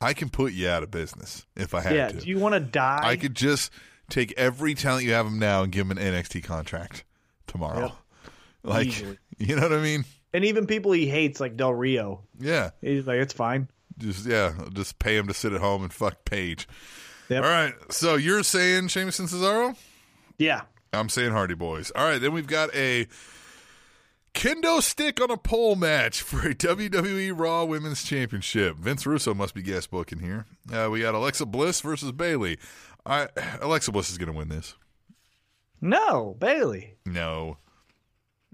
I 0.00 0.14
can 0.14 0.28
put 0.30 0.52
you 0.52 0.68
out 0.68 0.82
of 0.82 0.90
business 0.90 1.46
if 1.56 1.74
I 1.74 1.80
had 1.80 1.94
yeah. 1.94 2.08
to. 2.08 2.20
Do 2.20 2.28
you 2.28 2.38
want 2.38 2.54
to 2.54 2.60
die? 2.60 3.00
I 3.02 3.16
could 3.16 3.34
just 3.34 3.72
take 4.10 4.32
every 4.36 4.74
talent 4.74 5.04
you 5.04 5.12
have 5.12 5.26
them 5.26 5.38
now 5.38 5.62
and 5.62 5.70
give 5.70 5.86
them 5.86 5.96
an 5.96 6.02
NXT 6.02 6.42
contract 6.44 7.04
tomorrow. 7.46 7.80
Yep. 7.80 7.92
Like, 8.64 8.86
Easily. 8.88 9.18
you 9.38 9.56
know 9.56 9.62
what 9.62 9.72
I 9.72 9.82
mean? 9.82 10.04
And 10.32 10.44
even 10.44 10.66
people 10.66 10.92
he 10.92 11.06
hates, 11.08 11.40
like 11.40 11.56
Del 11.56 11.72
Rio, 11.74 12.22
Yeah. 12.38 12.70
he's 12.80 13.06
like, 13.06 13.18
it's 13.18 13.32
fine. 13.32 13.68
Just 13.96 14.26
yeah, 14.26 14.52
just 14.74 14.98
pay 14.98 15.16
him 15.16 15.26
to 15.28 15.34
sit 15.34 15.52
at 15.52 15.60
home 15.60 15.82
and 15.82 15.92
fuck 15.92 16.24
Paige. 16.24 16.68
Yep. 17.28 17.42
All 17.44 17.50
right. 17.50 17.74
So 17.90 18.14
you're 18.16 18.42
saying 18.42 18.88
Sheamus 18.88 19.18
and 19.18 19.28
Cesaro? 19.28 19.76
Yeah. 20.38 20.62
I'm 20.92 21.08
saying 21.08 21.32
Hardy 21.32 21.54
Boys. 21.54 21.90
All 21.96 22.04
right, 22.04 22.20
then 22.20 22.32
we've 22.32 22.46
got 22.46 22.74
a 22.74 23.06
kendo 24.34 24.80
stick 24.80 25.20
on 25.20 25.30
a 25.30 25.36
pole 25.36 25.74
match 25.76 26.22
for 26.22 26.48
a 26.48 26.54
WWE 26.54 27.32
Raw 27.38 27.64
Women's 27.64 28.04
Championship. 28.04 28.76
Vince 28.76 29.04
Russo 29.06 29.34
must 29.34 29.54
be 29.54 29.62
guest 29.62 29.90
booking 29.90 30.20
here. 30.20 30.46
Uh, 30.72 30.88
we 30.90 31.00
got 31.00 31.14
Alexa 31.14 31.46
Bliss 31.46 31.80
versus 31.80 32.12
Bayley. 32.12 32.58
I 33.04 33.28
Alexa 33.60 33.90
Bliss 33.92 34.10
is 34.10 34.18
going 34.18 34.30
to 34.32 34.36
win 34.38 34.48
this. 34.48 34.74
No, 35.80 36.36
Bayley. 36.38 36.94
No, 37.06 37.58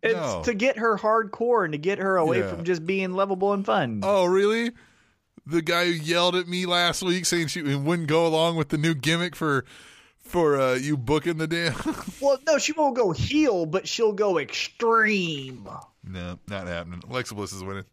It's 0.05 0.15
No. 0.15 0.43
to 0.45 0.55
get 0.55 0.79
her 0.79 0.97
hardcore 0.99 1.65
and 1.65 1.73
to 1.73 1.79
get 1.79 1.99
her 1.99 2.17
away 2.17 2.41
Yeah. 2.41 2.49
from 2.51 2.65
just 2.65 2.85
being 2.87 3.13
lovable 3.13 3.53
and 3.53 3.65
fun. 3.65 4.01
Oh, 4.03 4.27
really? 4.27 4.71
The 5.47 5.63
guy 5.63 5.87
who 5.87 5.93
yelled 5.93 6.37
at 6.37 6.47
me 6.47 6.67
last 6.67 7.03
week 7.03 7.27
saying 7.27 7.49
she 7.49 7.63
wouldn't 7.63 8.09
go 8.09 8.27
along 8.27 8.57
with 8.57 8.69
the 8.69 8.79
new 8.79 8.95
gimmick 8.95 9.35
for 9.37 9.65
for 10.19 10.59
uh, 10.61 10.75
you 10.75 10.97
booking 10.97 11.37
the 11.39 11.47
damn. 11.47 11.75
Well, 12.21 12.39
no, 12.47 12.57
she 12.59 12.73
won't 12.73 12.97
go 12.97 13.13
heel, 13.13 13.67
but 13.67 13.87
she'll 13.87 14.13
go 14.15 14.39
extreme. 14.39 15.69
No, 16.03 16.39
not 16.49 16.67
happening. 16.67 17.03
Alexa 17.11 17.35
Bliss 17.35 17.53
is 17.53 17.63
winning. 17.63 17.85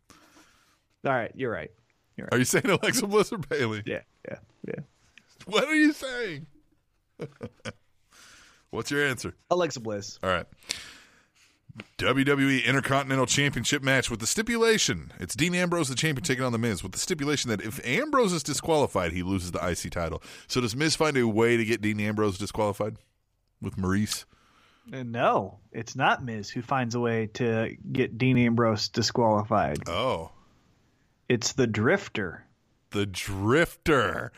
All 1.05 1.11
right, 1.11 1.31
you're 1.35 1.51
right, 1.51 1.71
you're 2.15 2.25
right. 2.25 2.33
Are 2.33 2.37
you 2.39 2.45
saying 2.45 2.65
Alexa 2.69 3.05
Bliss 3.07 3.31
or 3.33 3.37
Bayley? 3.37 3.83
Yeah, 3.85 4.01
yeah, 4.29 4.37
yeah. 4.67 4.79
What 5.45 5.65
are 5.65 5.75
you 5.75 5.91
saying? 5.91 6.45
What's 8.69 8.89
your 8.91 9.05
answer? 9.05 9.33
Alexa 9.49 9.79
Bliss. 9.81 10.17
All 10.23 10.29
right. 10.29 10.45
WWE 11.97 12.65
Intercontinental 12.65 13.25
Championship 13.25 13.83
match 13.83 14.09
with 14.09 14.19
the 14.19 14.27
stipulation 14.27 15.11
it's 15.19 15.35
Dean 15.35 15.53
Ambrose, 15.55 15.89
the 15.89 15.95
champion, 15.95 16.23
taking 16.23 16.43
on 16.43 16.51
The 16.51 16.57
Miz, 16.57 16.83
with 16.83 16.91
the 16.93 16.97
stipulation 16.99 17.49
that 17.49 17.61
if 17.61 17.83
Ambrose 17.85 18.33
is 18.33 18.43
disqualified, 18.43 19.11
he 19.11 19.23
loses 19.23 19.51
the 19.51 19.59
IC 19.65 19.91
title. 19.91 20.21
So 20.47 20.61
does 20.61 20.75
Miz 20.75 20.95
find 20.95 21.15
a 21.17 21.27
way 21.27 21.57
to 21.57 21.65
get 21.65 21.81
Dean 21.81 21.99
Ambrose 21.99 22.37
disqualified 22.37 22.97
with 23.61 23.75
Maryse? 23.77 24.25
Uh, 24.91 25.03
No, 25.03 25.59
it's 25.71 25.95
not 25.95 26.23
Miz 26.25 26.49
who 26.49 26.61
finds 26.61 26.95
a 26.95 26.99
way 26.99 27.27
to 27.35 27.75
get 27.91 28.17
Dean 28.17 28.37
Ambrose 28.37 28.89
disqualified. 28.89 29.77
Oh, 29.87 30.31
It's 31.29 31.53
the 31.53 31.67
Drifter. 31.67 32.45
the 32.89 33.05
Drifter. 33.05 34.31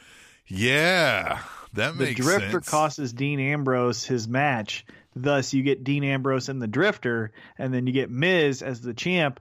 Yeah, 0.45 1.39
that 1.73 1.95
makes 1.95 2.17
sense. 2.17 2.17
The 2.17 2.23
Drifter 2.39 2.51
sense. 2.51 2.69
costs 2.69 3.13
Dean 3.13 3.39
Ambrose 3.39 4.03
his 4.05 4.27
match. 4.27 4.85
Thus, 5.15 5.53
you 5.53 5.63
get 5.63 5.83
Dean 5.83 6.03
Ambrose 6.03 6.49
and 6.49 6.61
the 6.61 6.67
Drifter, 6.67 7.31
and 7.57 7.73
then 7.73 7.85
you 7.87 7.93
get 7.93 8.09
Miz 8.09 8.61
as 8.61 8.81
the 8.81 8.93
champ 8.93 9.39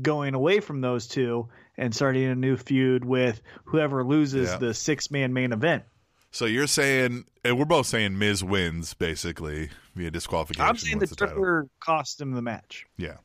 going 0.00 0.34
away 0.34 0.60
from 0.60 0.80
those 0.80 1.08
two 1.08 1.48
and 1.76 1.94
starting 1.94 2.24
a 2.24 2.34
new 2.34 2.56
feud 2.56 3.04
with 3.04 3.40
whoever 3.64 4.04
loses 4.04 4.50
Yeah. 4.50 4.56
the 4.58 4.74
six 4.74 5.10
man 5.10 5.32
main 5.32 5.52
event. 5.52 5.82
so 6.30 6.44
you're 6.44 6.68
saying, 6.68 7.24
and 7.44 7.58
we're 7.58 7.64
both 7.64 7.86
saying 7.86 8.16
Miz 8.16 8.44
wins 8.44 8.94
basically 8.94 9.68
via 9.96 10.10
disqualification. 10.12 10.64
I'm 10.68 10.76
saying 10.76 10.98
the 11.00 11.06
the. 11.06 11.16
Drifter 11.16 11.68
cost 11.80 12.20
him 12.20 12.32
the 12.32 12.42
match. 12.42 12.86
Yeah. 12.96 13.16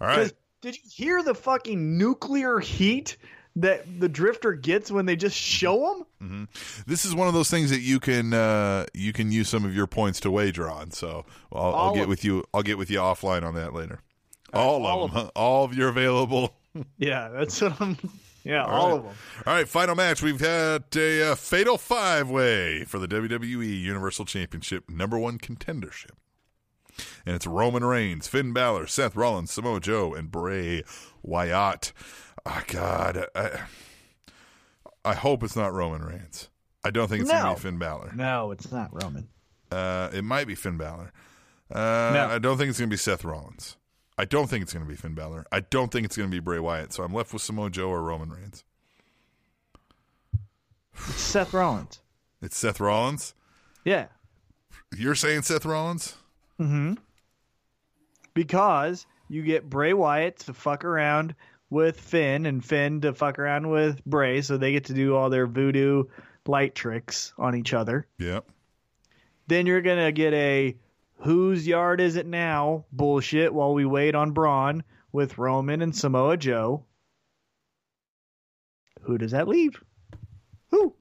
All 0.00 0.06
right. 0.08 0.30
Did 0.60 0.76
you 0.76 0.82
hear 0.92 1.22
the 1.22 1.34
fucking 1.34 1.96
nuclear 1.96 2.58
heat 2.58 3.16
that 3.62 4.00
the 4.00 4.08
Drifter 4.08 4.52
gets 4.52 4.90
when 4.90 5.06
they 5.06 5.16
just 5.16 5.36
show 5.36 6.04
him? 6.20 6.48
This 6.86 7.04
is 7.04 7.14
one 7.14 7.28
of 7.28 7.34
those 7.34 7.50
things 7.50 7.70
that 7.70 7.80
you 7.80 8.00
can 8.00 8.34
uh, 8.34 8.86
you 8.94 9.12
can 9.12 9.30
use 9.32 9.48
some 9.48 9.64
of 9.64 9.74
your 9.74 9.86
points 9.86 10.20
to 10.20 10.30
wager 10.30 10.68
on. 10.68 10.90
So 10.90 11.24
I'll, 11.52 11.74
I'll 11.74 11.94
get 11.94 12.04
of 12.04 12.08
with 12.08 12.24
you. 12.24 12.44
I'll 12.52 12.62
get 12.62 12.78
with 12.78 12.90
you 12.90 12.98
offline 12.98 13.44
on 13.44 13.54
that 13.54 13.72
later. 13.74 14.00
All, 14.52 14.84
all 14.86 15.04
of 15.04 15.12
them. 15.12 15.24
huh? 15.24 15.30
All 15.36 15.64
of 15.64 15.74
your 15.74 15.88
available. 15.88 16.54
Yeah, 16.96 17.28
that's 17.30 17.60
what 17.60 17.80
I'm. 17.80 17.96
Yeah, 18.44 18.64
all, 18.64 18.88
right. 18.90 18.96
of 18.98 19.02
them. 19.04 19.14
All 19.46 19.54
right, 19.54 19.68
final 19.68 19.96
match. 19.96 20.22
We've 20.22 20.38
had 20.38 20.84
a 20.94 21.32
uh, 21.32 21.34
fatal 21.34 21.76
five 21.76 22.30
way 22.30 22.84
for 22.84 23.00
the 23.00 23.08
WWE 23.08 23.80
Universal 23.80 24.26
Championship 24.26 24.88
number 24.88 25.18
one 25.18 25.38
contendership. 25.38 26.12
And 27.26 27.34
it's 27.34 27.46
Roman 27.46 27.84
Reigns, 27.84 28.28
Finn 28.28 28.52
Balor, 28.52 28.86
Seth 28.86 29.16
Rollins, 29.16 29.50
Samoa 29.50 29.80
Joe, 29.80 30.14
and 30.14 30.30
Bray 30.30 30.84
Wyatt. 31.22 31.92
Oh, 32.48 32.62
God. 32.68 33.26
I, 33.34 33.60
I 35.04 35.14
hope 35.14 35.42
it's 35.42 35.54
not 35.56 35.72
Roman 35.74 36.02
Reigns. 36.02 36.48
I 36.82 36.90
don't 36.90 37.08
think 37.08 37.22
it's 37.22 37.30
No. 37.30 37.54
be 37.54 37.60
Finn 37.60 37.78
Balor. 37.78 38.12
No, 38.14 38.50
it's 38.52 38.72
not 38.72 38.88
Roman. 38.92 39.28
Uh, 39.70 40.08
it 40.14 40.22
might 40.24 40.46
be 40.46 40.54
Finn 40.54 40.78
Balor. 40.78 41.12
Uh, 41.70 42.10
No. 42.14 42.28
I 42.30 42.38
don't 42.38 42.56
think 42.56 42.70
it's 42.70 42.78
going 42.78 42.88
to 42.88 42.92
be 42.94 42.96
Seth 42.98 43.24
Rollins. 43.24 43.76
I 44.16 44.24
don't 44.24 44.48
think 44.48 44.62
it's 44.62 44.72
going 44.72 44.84
to 44.84 44.88
be 44.88 44.96
Finn 44.96 45.14
Balor. 45.14 45.44
I 45.52 45.60
don't 45.60 45.92
think 45.92 46.04
it's 46.06 46.16
going 46.16 46.28
to 46.28 46.34
be 46.34 46.40
Bray 46.40 46.58
Wyatt. 46.58 46.92
So 46.92 47.02
I'm 47.04 47.12
left 47.12 47.32
with 47.32 47.42
Samoa 47.42 47.68
Joe 47.70 47.88
or 47.90 48.02
Roman 48.02 48.30
Reigns. 48.30 48.64
It's 50.96 51.20
Seth 51.20 51.52
Rollins. 51.52 52.00
It's 52.42 52.56
Seth 52.56 52.80
Rollins. 52.80 53.34
Yeah, 53.84 54.06
You're 54.96 55.14
saying 55.14 55.42
Seth 55.42 55.64
Rollins? 55.64 56.16
Mm-hmm. 56.60 56.94
because 58.34 59.06
you 59.28 59.42
get 59.42 59.70
Bray 59.70 59.92
Wyatt 59.92 60.38
to 60.40 60.52
fuck 60.54 60.84
around 60.84 61.34
with 61.70 62.00
Finn 62.00 62.46
and 62.46 62.64
Finn 62.64 63.00
to 63.02 63.12
fuck 63.12 63.38
around 63.38 63.68
with 63.70 64.04
Bray, 64.04 64.42
so 64.42 64.56
they 64.56 64.72
get 64.72 64.86
to 64.86 64.94
do 64.94 65.14
all 65.14 65.30
their 65.30 65.46
voodoo 65.46 66.04
light 66.46 66.74
tricks 66.74 67.32
on 67.38 67.54
each 67.54 67.74
other. 67.74 68.06
Yep. 68.18 68.48
Then 69.46 69.66
you're 69.66 69.82
gonna 69.82 70.12
get 70.12 70.32
a 70.34 70.76
whose 71.20 71.66
yard 71.66 72.00
is 72.00 72.16
it 72.16 72.26
now? 72.26 72.84
Bullshit. 72.92 73.52
While 73.52 73.74
we 73.74 73.84
wait 73.84 74.14
on 74.14 74.32
Braun 74.32 74.82
with 75.12 75.38
Roman 75.38 75.82
and 75.82 75.94
Samoa 75.94 76.36
Joe. 76.36 76.84
Who 79.02 79.18
does 79.18 79.32
that 79.32 79.48
leave? 79.48 79.82
Who? 80.70 80.94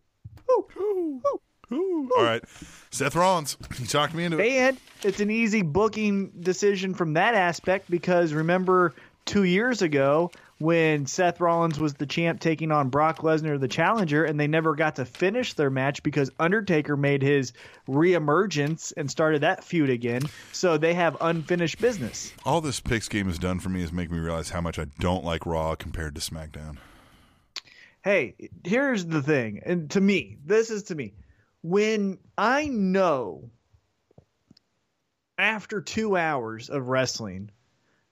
Who? 0.48 0.68
Who? 0.74 1.22
Who? 1.70 2.10
All 2.18 2.24
right, 2.24 2.44
Seth 2.92 3.16
Rollins. 3.16 3.58
You 3.80 3.86
talked 3.86 4.14
me 4.14 4.24
into 4.24 4.40
it. 4.40 4.48
And 4.48 4.78
it's 5.04 5.20
an 5.20 5.30
easy 5.30 5.62
booking 5.62 6.32
decision 6.40 6.94
from 6.94 7.14
that 7.14 7.36
aspect 7.36 7.92
because 7.92 8.34
remember 8.34 8.94
two 9.26 9.44
years 9.44 9.82
ago 9.82 10.32
when 10.60 11.06
Seth 11.06 11.40
Rollins 11.40 11.80
was 11.80 11.94
the 11.94 12.06
champ 12.06 12.40
taking 12.40 12.72
on 12.72 12.90
Brock 12.90 13.20
Lesnar, 13.20 13.60
the 13.60 13.68
challenger, 13.68 14.26
and 14.26 14.40
they 14.40 14.48
never 14.48 14.76
got 14.76 14.96
to 14.96 15.06
finish 15.06 15.54
their 15.54 15.70
match 15.70 16.02
because 16.02 16.32
Undertaker 16.40 16.98
made 16.98 17.22
his 17.22 17.54
reemergence 17.88 18.92
and 18.98 19.10
started 19.10 19.42
that 19.42 19.64
feud 19.64 19.90
again. 19.90 20.24
So 20.52 20.78
they 20.78 20.94
have 20.96 21.18
unfinished 21.22 21.80
business. 21.80 22.34
All 22.46 22.62
this 22.62 22.80
picks 22.80 23.08
game 23.08 23.28
has 23.28 23.38
done 23.38 23.60
for 23.60 23.70
me 23.70 23.84
is 23.84 23.92
make 23.92 24.10
me 24.10 24.20
realize 24.20 24.50
how 24.50 24.62
much 24.62 24.80
I 24.80 24.86
don't 25.00 25.24
like 25.24 25.46
Raw 25.46 25.76
compared 25.76 26.16
to 26.16 26.22
SmackDown. 26.22 26.78
Hey, 28.04 28.36
here's 28.64 29.06
the 29.06 29.22
thing, 29.22 29.62
and 29.66 29.90
to 29.92 30.02
me, 30.02 30.38
this 30.46 30.72
is 30.72 30.84
to 30.84 30.96
me. 30.96 31.14
When 31.62 32.20
I 32.38 32.68
know 32.68 33.52
after 35.38 35.82
two 35.82 36.16
hours 36.16 36.70
of 36.70 36.88
wrestling 36.88 37.52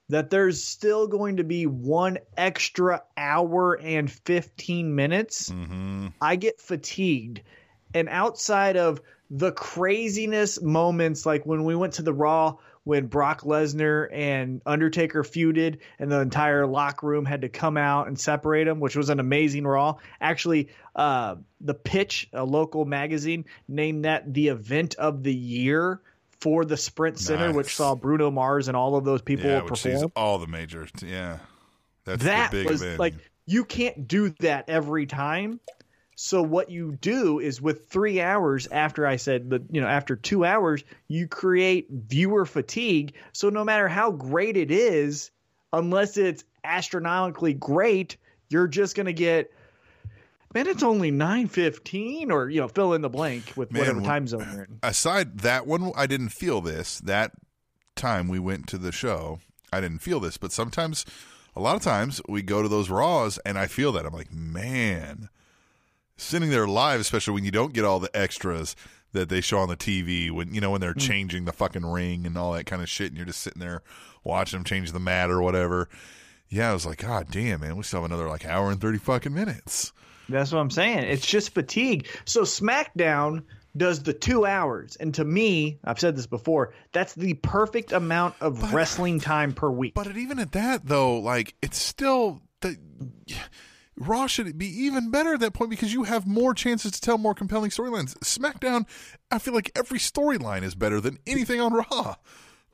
that 0.08 0.30
there's 0.30 0.62
still 0.62 1.06
going 1.06 1.38
to 1.38 1.44
be 1.44 1.66
one 1.66 2.18
extra 2.36 3.02
hour 3.16 3.78
and 3.80 4.10
15 4.10 4.94
minutes, 4.94 5.50
Mm-hmm. 5.50 6.08
I 6.20 6.36
get 6.36 6.60
fatigued. 6.60 7.42
And 7.94 8.08
outside 8.08 8.76
of 8.76 9.00
the 9.30 9.52
craziness 9.52 10.60
moments, 10.60 11.26
like 11.26 11.44
when 11.44 11.64
we 11.64 11.74
went 11.74 11.94
to 11.94 12.02
the 12.02 12.12
Raw 12.12 12.56
when 12.86 13.06
Brock 13.08 13.40
Lesnar 13.40 14.06
and 14.12 14.62
Undertaker 14.64 15.24
feuded, 15.24 15.78
and 15.98 16.10
the 16.10 16.20
entire 16.20 16.68
locker 16.68 17.08
room 17.08 17.24
had 17.24 17.40
to 17.40 17.48
come 17.48 17.76
out 17.76 18.06
and 18.06 18.16
separate 18.16 18.62
them, 18.62 18.78
which 18.78 18.94
was 18.94 19.08
an 19.08 19.18
amazing 19.18 19.66
Raw. 19.66 19.96
Actually, 20.20 20.68
uh, 20.94 21.34
the 21.60 21.74
Pitch, 21.74 22.28
a 22.32 22.44
local 22.44 22.84
magazine, 22.84 23.44
named 23.66 24.04
that 24.04 24.32
the 24.32 24.48
event 24.48 24.94
of 24.94 25.24
the 25.24 25.34
year 25.34 26.00
for 26.40 26.64
the 26.64 26.76
Sprint 26.76 27.18
Center, 27.18 27.52
which 27.52 27.74
saw 27.74 27.94
Bruno 27.94 28.30
Mars 28.30 28.68
and 28.68 28.76
all 28.76 28.96
of 28.96 29.04
those 29.04 29.22
people 29.22 29.46
Yeah, 29.46 29.60
perform. 29.62 30.10
all 30.16 30.38
the 30.38 30.46
majors. 30.46 30.90
Yeah, 31.04 31.38
that's 32.04 32.24
that 32.24 32.52
was 32.52 32.82
event. 32.82 32.98
like 33.00 33.14
you 33.46 33.64
can't 33.64 34.06
do 34.08 34.30
that 34.40 34.68
every 34.68 35.06
time. 35.06 35.60
So 36.18 36.42
what 36.42 36.70
you 36.70 36.92
do 36.92 37.40
is 37.40 37.60
with 37.60 37.88
three 37.90 38.22
hours 38.22 38.66
after 38.68 39.06
i 39.06 39.16
said 39.16 39.50
that 39.50 39.62
you 39.70 39.82
know 39.82 39.86
after 39.86 40.16
two 40.16 40.46
hours 40.46 40.82
you 41.08 41.28
create 41.28 41.88
viewer 41.90 42.46
fatigue. 42.46 43.14
So 43.32 43.50
no 43.50 43.64
matter 43.64 43.86
how 43.86 44.10
great 44.12 44.56
it 44.56 44.70
is 44.70 45.30
unless 45.72 46.16
it's 46.16 46.44
astronomically 46.64 47.52
great 47.54 48.16
you're 48.48 48.68
just 48.68 48.94
going 48.96 49.06
to 49.06 49.12
get 49.12 49.50
man 50.56 50.66
it's 50.66 50.82
only 50.82 51.12
9.15 51.12 52.30
or 52.30 52.48
you 52.48 52.60
know 52.60 52.68
fill 52.68 52.92
in 52.94 53.02
the 53.02 53.08
blank 53.08 53.52
with 53.56 53.70
Man, 53.72 53.80
whatever 53.80 54.00
time 54.00 54.26
zone 54.26 54.48
you're 54.52 54.64
in 54.64 54.78
aside 54.82 55.38
that 55.40 55.66
one, 55.66 55.92
I 55.96 56.06
didn't 56.06 56.30
feel 56.30 56.60
this. 56.60 56.98
That 57.00 57.32
time 57.94 58.28
we 58.28 58.38
went 58.38 58.66
to 58.68 58.78
the 58.78 58.92
show, 58.92 59.40
I 59.72 59.80
didn't 59.80 59.98
feel 60.00 60.20
this. 60.20 60.36
But 60.36 60.52
sometimes, 60.52 61.04
a 61.54 61.60
lot 61.60 61.76
of 61.76 61.82
times, 61.82 62.20
we 62.28 62.42
go 62.42 62.62
to 62.62 62.68
those 62.68 62.90
Raws 62.90 63.38
and 63.46 63.58
I 63.58 63.66
feel 63.66 63.92
that. 63.92 64.04
I'm 64.06 64.12
like, 64.12 64.32
man, 64.32 65.28
sitting 66.16 66.50
there 66.50 66.66
live, 66.66 67.00
especially 67.00 67.34
when 67.34 67.44
you 67.44 67.50
don't 67.50 67.72
get 67.72 67.84
all 67.84 67.98
the 68.00 68.14
extras 68.16 68.76
that 69.12 69.28
they 69.28 69.40
show 69.40 69.58
on 69.58 69.68
the 69.68 69.76
TV 69.76 70.30
when 70.30 70.52
you 70.54 70.60
know 70.60 70.70
when 70.70 70.80
they're 70.80 70.94
Mm. 70.94 71.00
changing 71.00 71.44
the 71.46 71.52
fucking 71.52 71.86
ring 71.86 72.26
and 72.26 72.36
all 72.36 72.52
that 72.52 72.66
kind 72.66 72.82
of 72.82 72.88
shit, 72.88 73.08
and 73.08 73.16
you're 73.16 73.26
just 73.26 73.40
sitting 73.40 73.60
there 73.60 73.82
watching 74.24 74.58
them 74.58 74.64
change 74.64 74.92
the 74.92 75.00
mat 75.00 75.30
or 75.30 75.40
whatever. 75.40 75.88
Yeah, 76.48 76.70
I 76.70 76.74
was 76.74 76.86
like, 76.86 76.98
God 76.98 77.28
damn, 77.30 77.60
man, 77.60 77.76
we 77.76 77.82
still 77.82 78.02
have 78.02 78.10
another 78.10 78.28
like 78.28 78.44
hour 78.44 78.70
and 78.70 78.80
thirty 78.80 78.98
fucking 78.98 79.34
minutes. 79.34 79.92
That's 80.28 80.52
what 80.52 80.60
I'm 80.60 80.70
saying. 80.70 81.04
It's 81.04 81.26
just 81.26 81.54
fatigue. 81.54 82.08
So 82.24 82.42
SmackDown 82.42 83.42
does 83.76 84.02
the 84.02 84.12
two 84.12 84.46
hours, 84.46 84.96
and 84.96 85.14
to 85.14 85.24
me, 85.24 85.78
I've 85.84 86.00
said 86.00 86.16
this 86.16 86.26
before, 86.26 86.72
that's 86.92 87.14
the 87.14 87.34
perfect 87.34 87.92
amount 87.92 88.34
of 88.40 88.72
wrestling 88.72 89.20
time 89.20 89.52
per 89.52 89.68
week. 89.68 89.94
But 89.94 90.16
even 90.16 90.38
at 90.38 90.52
that, 90.52 90.86
though, 90.86 91.18
like 91.18 91.54
it's 91.60 91.80
still 91.80 92.40
the 92.62 92.76
Raw 93.98 94.26
should 94.26 94.58
be 94.58 94.66
even 94.84 95.10
better 95.10 95.34
at 95.34 95.40
that 95.40 95.54
point 95.54 95.70
because 95.70 95.92
you 95.92 96.04
have 96.04 96.26
more 96.26 96.52
chances 96.52 96.92
to 96.92 97.00
tell 97.00 97.16
more 97.16 97.34
compelling 97.34 97.70
storylines. 97.70 98.16
SmackDown, 98.18 98.86
I 99.30 99.38
feel 99.38 99.54
like 99.54 99.70
every 99.74 99.98
storyline 99.98 100.62
is 100.62 100.74
better 100.74 101.00
than 101.00 101.18
anything 101.26 101.60
on 101.60 101.72
Raw. 101.72 102.16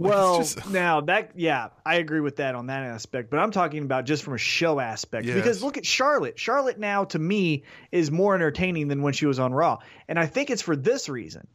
Well, 0.09 0.38
just- 0.38 0.68
now 0.70 1.03
that 1.03 1.32
yeah, 1.34 1.68
I 1.84 1.96
agree 1.96 2.20
with 2.20 2.36
that 2.36 2.55
on 2.55 2.66
that 2.66 2.82
aspect, 2.84 3.30
but 3.30 3.38
I'm 3.38 3.50
talking 3.50 3.84
about 3.84 4.05
just 4.05 4.22
from 4.22 4.34
a 4.34 4.38
show 4.38 4.80
aspect. 4.80 5.26
Yes. 5.26 5.36
Because 5.36 5.62
look 5.62 5.76
at 5.76 5.86
Charlotte. 5.86 6.38
Charlotte 6.38 6.78
now 6.78 7.05
to 7.05 7.18
me 7.18 7.64
is 7.90 8.11
more 8.11 8.34
entertaining 8.34 8.88
than 8.88 9.03
when 9.03 9.12
she 9.12 9.26
was 9.26 9.38
on 9.38 9.53
Raw, 9.53 9.78
and 10.09 10.18
I 10.18 10.26
think 10.26 10.50
it's 10.50 10.62
for 10.62 10.76
this 10.76 11.09
reason. 11.09 11.46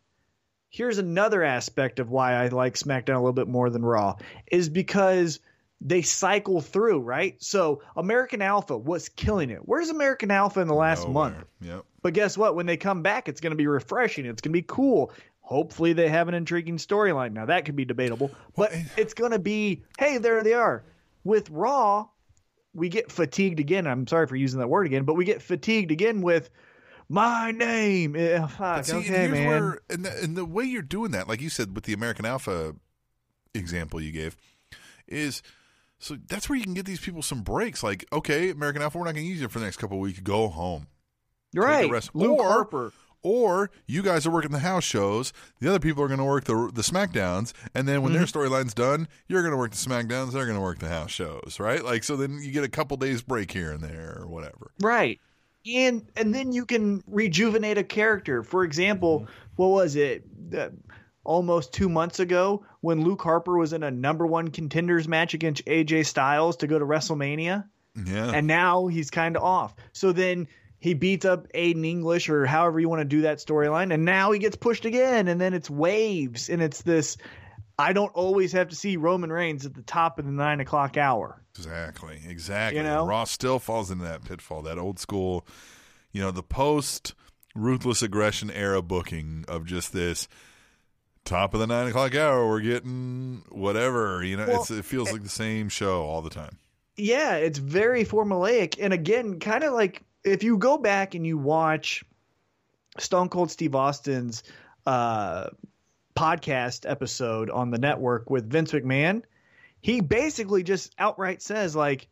Here's 0.69 0.97
another 0.97 1.43
aspect 1.43 1.99
of 1.99 2.09
why 2.09 2.33
I 2.33 2.47
like 2.49 2.75
SmackDown 2.75 3.15
a 3.15 3.19
little 3.19 3.31
bit 3.31 3.47
more 3.47 3.69
than 3.69 3.85
Raw 3.85 4.17
is 4.51 4.67
because 4.67 5.39
they 5.79 6.01
cycle 6.01 6.59
through, 6.61 7.01
right? 7.01 7.41
So 7.41 7.81
American 7.95 8.41
Alpha 8.41 8.77
was 8.77 9.09
killing 9.09 9.49
it. 9.49 9.59
Where's 9.63 9.89
American 9.89 10.31
Alpha 10.31 10.59
in 10.59 10.67
the 10.67 10.73
last 10.73 11.07
nowhere. 11.07 11.13
month? 11.13 11.45
Yep. 11.61 11.85
But 12.01 12.13
guess 12.13 12.37
what? 12.37 12.55
When 12.55 12.65
they 12.65 12.77
come 12.77 13.03
back, 13.03 13.29
it's 13.29 13.41
going 13.41 13.51
to 13.51 13.57
be 13.57 13.67
refreshing. 13.67 14.25
It's 14.25 14.41
going 14.41 14.53
to 14.53 14.57
be 14.59 14.65
cool. 14.67 15.11
Hopefully, 15.47 15.93
they 15.93 16.09
have 16.09 16.27
an 16.27 16.33
intriguing 16.33 16.75
storyline. 16.75 17.31
Now, 17.31 17.45
that 17.45 17.63
could 17.63 17.77
be 17.77 17.85
debatable, 17.85 18.31
but 18.57 18.73
it's 18.97 19.13
going 19.13 19.31
to 19.31 19.39
be 19.39 19.83
hey, 19.97 20.17
there 20.17 20.43
they 20.43 20.51
are. 20.53 20.83
With 21.23 21.49
Raw, 21.49 22.07
we 22.73 22.89
get 22.89 23.09
fatigued 23.09 23.61
again. 23.61 23.87
I'm 23.87 24.05
sorry 24.07 24.27
for 24.27 24.35
using 24.35 24.59
that 24.59 24.67
word 24.67 24.85
again, 24.87 25.03
but 25.05 25.13
we 25.13 25.23
get 25.23 25.41
fatigued 25.41 25.89
again 25.91 26.21
with 26.21 26.49
my 27.07 27.51
name. 27.51 28.17
Eh, 28.17 28.45
fuck, 28.47 28.83
See, 28.83 28.91
and 28.91 28.99
okay, 29.05 29.13
here's 29.13 29.31
man. 29.31 29.47
where, 29.47 29.79
and 29.89 30.03
the, 30.05 30.11
and 30.21 30.35
the 30.35 30.43
way 30.43 30.65
you're 30.65 30.81
doing 30.81 31.11
that, 31.11 31.29
like 31.29 31.39
you 31.41 31.49
said 31.49 31.73
with 31.75 31.85
the 31.85 31.93
American 31.93 32.25
Alpha 32.25 32.75
example 33.53 34.01
you 34.01 34.11
gave, 34.11 34.35
is 35.07 35.41
so 35.97 36.17
that's 36.27 36.49
where 36.49 36.57
you 36.57 36.63
can 36.65 36.73
get 36.73 36.85
these 36.85 36.99
people 36.99 37.21
some 37.21 37.41
breaks. 37.41 37.83
Like, 37.83 38.05
okay, 38.11 38.49
American 38.49 38.81
Alpha, 38.81 38.97
we're 38.97 39.05
not 39.05 39.13
going 39.15 39.25
to 39.25 39.29
use 39.31 39.39
you 39.39 39.47
for 39.47 39.59
the 39.59 39.65
next 39.65 39.77
couple 39.77 39.95
of 39.95 40.01
weeks. 40.01 40.19
Go 40.19 40.49
home. 40.49 40.87
You're 41.53 41.63
right. 41.63 41.89
rest. 41.89 42.11
Luke 42.13 42.37
Or- 42.39 42.47
Harper. 42.49 42.91
Or 43.24 43.70
you 43.86 44.01
guys 44.03 44.26
are 44.26 44.32
working 44.32 44.51
the 44.51 44.59
house 44.59 44.84
shows. 44.84 45.34
The 45.59 45.68
other 45.70 45.80
people 45.80 46.03
are 46.03 46.07
going 46.07 46.20
to 46.20 46.24
work 46.26 46.45
the 46.45 46.72
the 46.74 46.82
Smackdowns, 46.82 47.53
and 47.74 47.88
then 47.88 48.01
when 48.01 48.13
their 48.13 48.24
Mm-hmm. 48.24 48.38
storyline's 48.39 48.74
done, 48.74 49.07
you're 49.28 49.41
going 49.41 49.51
to 49.51 49.57
work 49.57 49.72
the 49.72 49.78
Smackdowns. 49.78 50.32
They're 50.34 50.45
going 50.45 50.57
to 50.57 50.61
work 50.61 50.80
the 50.80 50.89
house 50.89 51.11
shows, 51.11 51.57
right? 51.59 51.84
Like 51.84 52.03
so, 52.03 52.15
then 52.15 52.39
you 52.41 52.51
get 52.51 52.63
a 52.63 52.70
couple 52.70 52.95
days 52.97 53.22
break 53.22 53.51
here 53.51 53.72
and 53.72 53.84
there, 53.84 54.18
or 54.22 54.28
whatever. 54.28 54.72
Right. 54.80 55.20
And 55.70 56.07
and 56.15 56.34
then 56.34 56.53
you 56.53 56.65
can 56.65 57.03
rejuvenate 57.07 57.78
a 57.78 57.84
character. 57.84 58.43
For 58.43 58.63
example, 58.63 59.28
what 59.57 59.68
was 59.70 59.95
it? 59.97 60.24
Uh, 60.57 60.70
almost 61.26 61.74
2 61.74 61.89
months 61.89 62.22
ago 62.22 62.65
when 62.80 63.01
Luke 63.03 63.22
Harper 63.22 63.57
was 63.57 63.74
in 63.74 63.84
a 63.84 63.91
number 63.91 64.26
1 64.26 64.47
contenders 64.51 65.09
match 65.09 65.34
against 65.34 65.65
AJ 65.65 66.05
Styles 66.05 66.55
to 66.57 66.68
go 66.68 66.80
to 66.80 66.86
WrestleMania 66.86 67.65
Yeah, 68.05 68.32
and 68.34 68.47
now 68.47 68.88
he's 68.88 69.09
kind 69.09 69.36
of 69.36 69.43
off. 69.43 69.76
So 69.91 70.13
then 70.13 70.47
he 70.80 70.93
beats 70.93 71.25
up 71.25 71.51
Aiden 71.53 71.86
English 71.86 72.30
or 72.30 72.45
however 72.45 72.80
you 72.80 72.89
want 72.89 73.01
to 73.01 73.05
do 73.05 73.21
that 73.21 73.38
storyline 73.39 73.93
and 73.93 74.05
now 74.05 74.32
he 74.32 74.39
gets 74.39 74.55
pushed 74.55 74.86
again 74.86 75.28
and 75.28 75.39
then 75.41 75.53
it's 75.53 75.69
waves 75.69 76.49
and 76.49 76.61
it's 76.61 76.82
this 76.84 77.17
I 77.80 77.93
don't 77.93 78.14
always 78.14 78.51
have 78.53 78.69
to 78.69 78.76
see 78.76 78.97
Roman 78.97 79.31
Reigns 79.31 79.65
at 79.65 79.76
the 79.76 79.84
top 79.84 80.18
of 80.18 80.26
the 80.26 80.31
nine 80.31 80.60
o'clock 80.60 80.97
hour. 80.97 81.43
exactly, 81.56 82.19
exactly. 82.27 82.77
You 82.80 82.84
know? 82.84 83.01
And 83.01 83.07
Ross 83.10 83.30
still 83.30 83.60
falls 83.60 83.91
into 83.91 84.03
that 84.03 84.23
pitfall, 84.26 84.64
that 84.64 84.80
old 84.80 84.97
school, 84.97 85.45
you 86.11 86.19
know, 86.22 86.31
the 86.31 86.41
post 86.41 87.14
ruthless 87.53 88.01
aggression 88.01 88.49
era 88.49 88.81
booking 88.81 89.45
of 89.47 89.65
just 89.65 89.93
this. 89.93 90.27
Top 91.23 91.53
of 91.53 91.60
the 91.60 91.68
nine 91.68 91.88
o'clock 91.88 92.15
hour, 92.15 92.47
we're 92.47 92.61
getting 92.61 93.43
whatever. 93.49 94.23
You 94.23 94.38
know, 94.38 94.47
Well, 94.47 94.61
it's, 94.61 94.72
it 94.72 94.85
feels 94.85 95.10
eh 95.10 95.11
like 95.11 95.23
the 95.23 95.30
same 95.30 95.68
show 95.69 96.01
all 96.03 96.22
the 96.22 96.30
time. 96.30 96.57
yeah, 96.95 97.35
it's 97.35 97.60
very 97.60 98.06
formulaic. 98.06 98.77
And 98.80 98.91
again, 98.93 99.39
kind 99.39 99.64
of 99.64 99.73
like 99.73 100.01
if 100.27 100.43
you 100.43 100.57
go 100.57 100.77
back 100.77 101.15
and 101.15 101.25
you 101.25 101.37
watch 101.37 102.03
Stone 102.99 103.29
Cold 103.29 103.49
Steve 103.49 103.75
Austin's 103.75 104.43
uh, 104.85 105.47
podcast 106.15 106.89
episode 106.89 107.49
on 107.49 107.71
the 107.71 107.77
network 107.77 108.29
with 108.29 108.49
Vince 108.49 108.71
McMahon, 108.73 109.23
he 109.81 110.01
basically 110.01 110.63
just 110.63 110.93
outright 110.99 111.41
says, 111.41 111.75
like, 111.75 112.07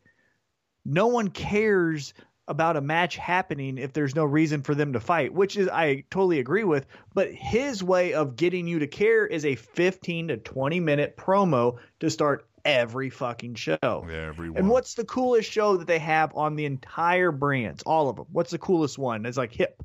no 0.84 1.08
one 1.08 1.28
cares 1.28 2.14
about 2.48 2.76
a 2.76 2.80
match 2.80 3.16
happening 3.16 3.76
if 3.76 3.92
there's 3.92 4.14
no 4.14 4.24
reason 4.24 4.62
for 4.62 4.74
them 4.74 4.92
to 4.92 5.00
fight, 5.00 5.34
which 5.34 5.56
is 5.56 5.68
I 5.68 6.04
totally 6.10 6.38
agree 6.38 6.62
with. 6.62 6.86
But 7.12 7.32
his 7.32 7.82
way 7.82 8.14
of 8.14 8.36
getting 8.36 8.68
you 8.68 8.78
to 8.78 8.86
care 8.86 9.26
is 9.26 9.44
a 9.44 9.56
15 9.56 10.28
to 10.28 10.36
20 10.36 10.80
minute 10.80 11.16
promo 11.16 11.78
to 12.00 12.08
start 12.08 12.46
every 12.66 13.10
fucking 13.10 13.54
show. 13.54 13.76
Everyone. 13.82 14.58
And 14.58 14.68
what's 14.68 14.94
the 14.94 15.04
coolest 15.04 15.50
show 15.50 15.76
that 15.78 15.86
they 15.86 15.98
have 15.98 16.34
on 16.34 16.56
the 16.56 16.66
entire 16.66 17.30
brands? 17.30 17.82
All 17.84 18.08
of 18.08 18.16
them. 18.16 18.26
What's 18.32 18.50
the 18.50 18.58
coolest 18.58 18.98
one? 18.98 19.24
It's 19.26 19.36
like 19.38 19.52
hip 19.52 19.82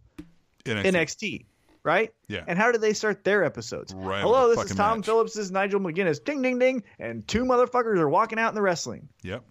NXT. 0.66 0.92
NXT. 0.92 1.46
right? 1.84 2.14
Yeah. 2.28 2.44
And 2.48 2.58
how 2.58 2.72
did 2.72 2.82
they 2.82 2.94
start 2.94 3.24
their 3.24 3.44
episodes? 3.44 3.94
Right 3.94 4.22
Hello, 4.22 4.54
this 4.54 4.72
is 4.72 4.76
Tom 4.76 5.00
match. 5.00 5.06
Phillips. 5.06 5.34
This 5.34 5.46
is 5.46 5.52
Nigel 5.52 5.80
McGuinness. 5.80 6.24
Ding, 6.24 6.42
ding, 6.42 6.60
ding. 6.60 6.84
And 7.00 7.28
two 7.28 7.44
motherfuckers 7.44 7.98
are 7.98 8.10
walking 8.10 8.40
out 8.40 8.50
in 8.50 8.56
the 8.56 8.62
wrestling. 8.62 9.10
Yep. 9.24 9.44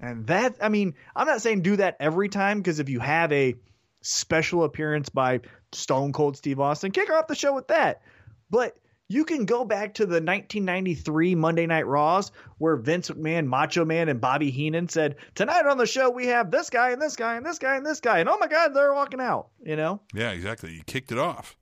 And 0.00 0.26
that, 0.26 0.56
I 0.60 0.68
mean, 0.68 0.94
I'm 1.14 1.26
not 1.26 1.40
saying 1.40 1.62
do 1.62 1.76
that 1.76 1.96
every 2.00 2.28
time 2.28 2.58
because 2.58 2.78
if 2.80 2.88
you 2.88 3.00
have 3.00 3.32
a 3.32 3.54
special 4.02 4.64
appearance 4.64 5.08
by 5.08 5.40
Stone 5.72 6.12
Cold 6.12 6.36
Steve 6.36 6.60
Austin, 6.60 6.90
kick 6.90 7.10
off 7.10 7.26
the 7.26 7.34
show 7.34 7.54
with 7.54 7.68
that. 7.68 8.02
But 8.50 8.76
you 9.08 9.24
can 9.24 9.44
go 9.44 9.64
back 9.64 9.94
to 9.94 10.06
the 10.06 10.14
1993 10.20 11.34
Monday 11.34 11.66
Night 11.66 11.86
Raws 11.86 12.32
where 12.58 12.76
Vince 12.76 13.10
McMahon, 13.10 13.46
Macho 13.46 13.84
Man, 13.84 14.08
and 14.08 14.20
Bobby 14.20 14.50
Heenan 14.50 14.88
said, 14.88 15.16
Tonight 15.34 15.66
on 15.66 15.76
the 15.78 15.86
show, 15.86 16.10
we 16.10 16.26
have 16.28 16.50
this 16.50 16.70
guy 16.70 16.90
and 16.90 17.00
this 17.02 17.16
guy 17.16 17.36
and 17.36 17.44
this 17.44 17.58
guy 17.58 17.76
and 17.76 17.84
this 17.84 18.00
guy. 18.00 18.20
And 18.20 18.28
oh 18.28 18.38
my 18.38 18.48
God, 18.48 18.74
they're 18.74 18.94
walking 18.94 19.20
out, 19.20 19.48
you 19.62 19.76
know? 19.76 20.00
Yeah, 20.14 20.30
exactly. 20.30 20.72
You 20.72 20.82
kicked 20.84 21.12
it 21.12 21.18
off. 21.18 21.56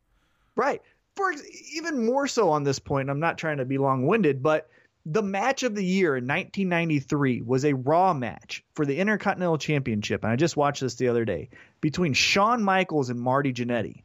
Right. 0.54 0.82
For 1.16 1.30
ex- 1.32 1.42
even 1.74 2.06
more 2.06 2.26
so 2.28 2.50
on 2.50 2.62
this 2.64 2.78
point, 2.78 3.10
I'm 3.10 3.20
not 3.20 3.38
trying 3.38 3.58
to 3.58 3.64
be 3.64 3.78
long 3.78 4.06
winded, 4.06 4.42
but 4.42 4.68
the 5.04 5.22
match 5.22 5.64
of 5.64 5.74
the 5.74 5.84
year 5.84 6.16
in 6.16 6.24
1993 6.28 7.42
was 7.42 7.64
a 7.64 7.74
Raw 7.74 8.14
match 8.14 8.64
for 8.74 8.86
the 8.86 8.96
Intercontinental 8.98 9.58
Championship. 9.58 10.22
And 10.22 10.32
I 10.32 10.36
just 10.36 10.56
watched 10.56 10.80
this 10.80 10.94
the 10.94 11.08
other 11.08 11.24
day 11.24 11.50
between 11.80 12.12
Shawn 12.12 12.62
Michaels 12.62 13.10
and 13.10 13.18
Marty 13.20 13.52
Jannetty. 13.52 14.04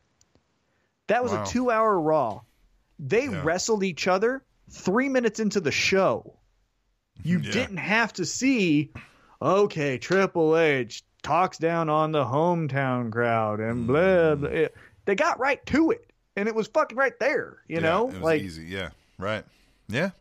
That 1.06 1.22
was 1.24 1.32
Wow. 1.34 1.44
a 1.44 1.46
two 1.46 1.70
hour 1.72 2.00
Raw. 2.00 2.42
They 3.00 3.26
Yeah. 3.26 3.44
wrestled 3.44 3.84
each 3.84 4.08
other 4.08 4.44
three 4.70 5.10
minutes 5.10 5.40
into 5.40 5.60
the 5.60 5.72
show. 5.72 6.38
You 7.24 7.40
Yeah. 7.40 7.52
didn't 7.52 7.78
have 7.78 8.14
to 8.14 8.26
see, 8.26 8.92
okay, 9.42 9.98
Triple 9.98 10.58
H 10.58 11.04
talks 11.24 11.58
down 11.58 11.90
on 11.90 12.12
the 12.12 12.24
hometown 12.24 13.12
crowd 13.12 13.60
and 13.60 13.88
blah, 13.88 13.98
mm. 14.36 14.40
blah. 14.42 14.50
It- 14.50 14.76
They 15.06 15.16
got 15.16 15.40
right 15.40 15.66
to 15.68 15.92
it. 15.92 16.04
And 16.36 16.48
it 16.48 16.54
was 16.54 16.68
fucking 16.68 16.98
right 16.98 17.18
there, 17.20 17.58
you 17.68 17.78
Yeah, 17.78 17.82
know? 17.82 18.06
like, 18.06 18.42
easy. 18.42 18.66
Yeah, 18.66 18.90
right. 19.18 19.44
Yeah. 19.88 20.12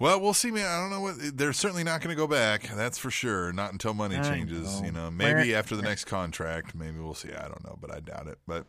Well, 0.00 0.18
we'll 0.18 0.32
see, 0.32 0.50
man. 0.50 0.66
I 0.66 0.80
don't 0.80 0.88
know 0.90 1.02
what 1.02 1.36
they're 1.36 1.52
certainly 1.52 1.84
not 1.84 2.00
going 2.00 2.08
to 2.08 2.16
go 2.16 2.26
back. 2.26 2.62
That's 2.74 2.96
for 2.96 3.10
sure. 3.10 3.52
Not 3.52 3.72
until 3.72 3.92
money 3.92 4.16
I 4.16 4.22
changes. 4.22 4.80
know. 4.80 4.86
You 4.86 4.92
know, 4.92 5.10
maybe 5.10 5.54
after 5.60 5.76
the 5.76 5.82
next 5.82 6.06
contract. 6.06 6.74
Maybe 6.74 6.98
we'll 6.98 7.12
see. 7.12 7.28
I 7.32 7.42
don't 7.42 7.62
know, 7.62 7.76
but 7.78 7.94
I 7.94 8.00
doubt 8.00 8.26
it. 8.26 8.38
But 8.46 8.64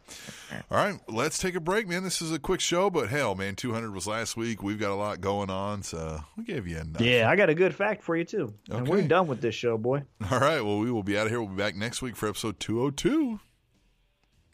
all 0.70 0.78
right, 0.78 1.00
let's 1.08 1.38
take 1.38 1.56
a 1.56 1.62
break, 1.62 1.88
man. 1.88 2.04
This 2.04 2.22
is 2.22 2.34
a 2.34 2.38
quick 2.40 2.60
show, 2.60 2.90
but 2.90 3.08
hell, 3.08 3.34
man, 3.36 3.56
200 3.56 3.94
was 3.94 4.08
last 4.08 4.36
week. 4.36 4.62
We've 4.62 4.78
got 4.78 4.92
a 4.92 4.96
lot 4.96 5.22
going 5.22 5.50
on, 5.50 5.84
so 5.84 6.20
we 6.36 6.44
gave 6.44 6.68
you 6.68 6.78
enough. 6.78 7.02
yeah, 7.02 7.30
I 7.30 7.38
got 7.38 7.50
a 7.50 7.56
good 7.56 7.74
fact 7.74 8.04
for 8.04 8.18
you, 8.18 8.26
too. 8.26 8.54
And 8.70 8.86
we're 8.86 9.02
done 9.02 9.28
with 9.28 9.40
this 9.40 9.56
show, 9.56 9.78
boy. 9.78 10.04
All 10.30 10.40
right. 10.40 10.60
Well, 10.62 10.80
we 10.80 10.92
will 10.92 11.02
be 11.04 11.18
out 11.18 11.28
of 11.28 11.32
here. 11.32 11.40
We'll 11.40 11.50
be 11.56 11.56
back 11.56 11.78
next 11.78 12.02
week 12.02 12.18
for 12.18 12.28
episode 12.28 12.60
202. 12.60 13.40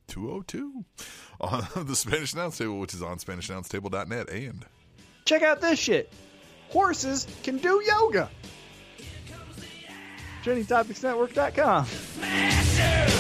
202 0.08 0.86
on 1.42 1.86
the 1.88 1.96
Spanish 1.96 2.34
Announce 2.34 2.58
Table, 2.60 2.80
which 2.80 2.94
is 2.94 3.02
on 3.02 3.18
SpanishAnnounceTable.net 3.18 4.30
and 4.30 4.66
Check 5.26 5.42
out 5.42 5.60
this 5.60 5.78
shit. 5.78 6.14
Horses 6.70 7.28
can 7.44 7.58
do 7.58 7.82
yoga. 7.86 8.30
TrendingTopicsNetwork.com. 10.44 11.86
Smasher! 11.86 13.17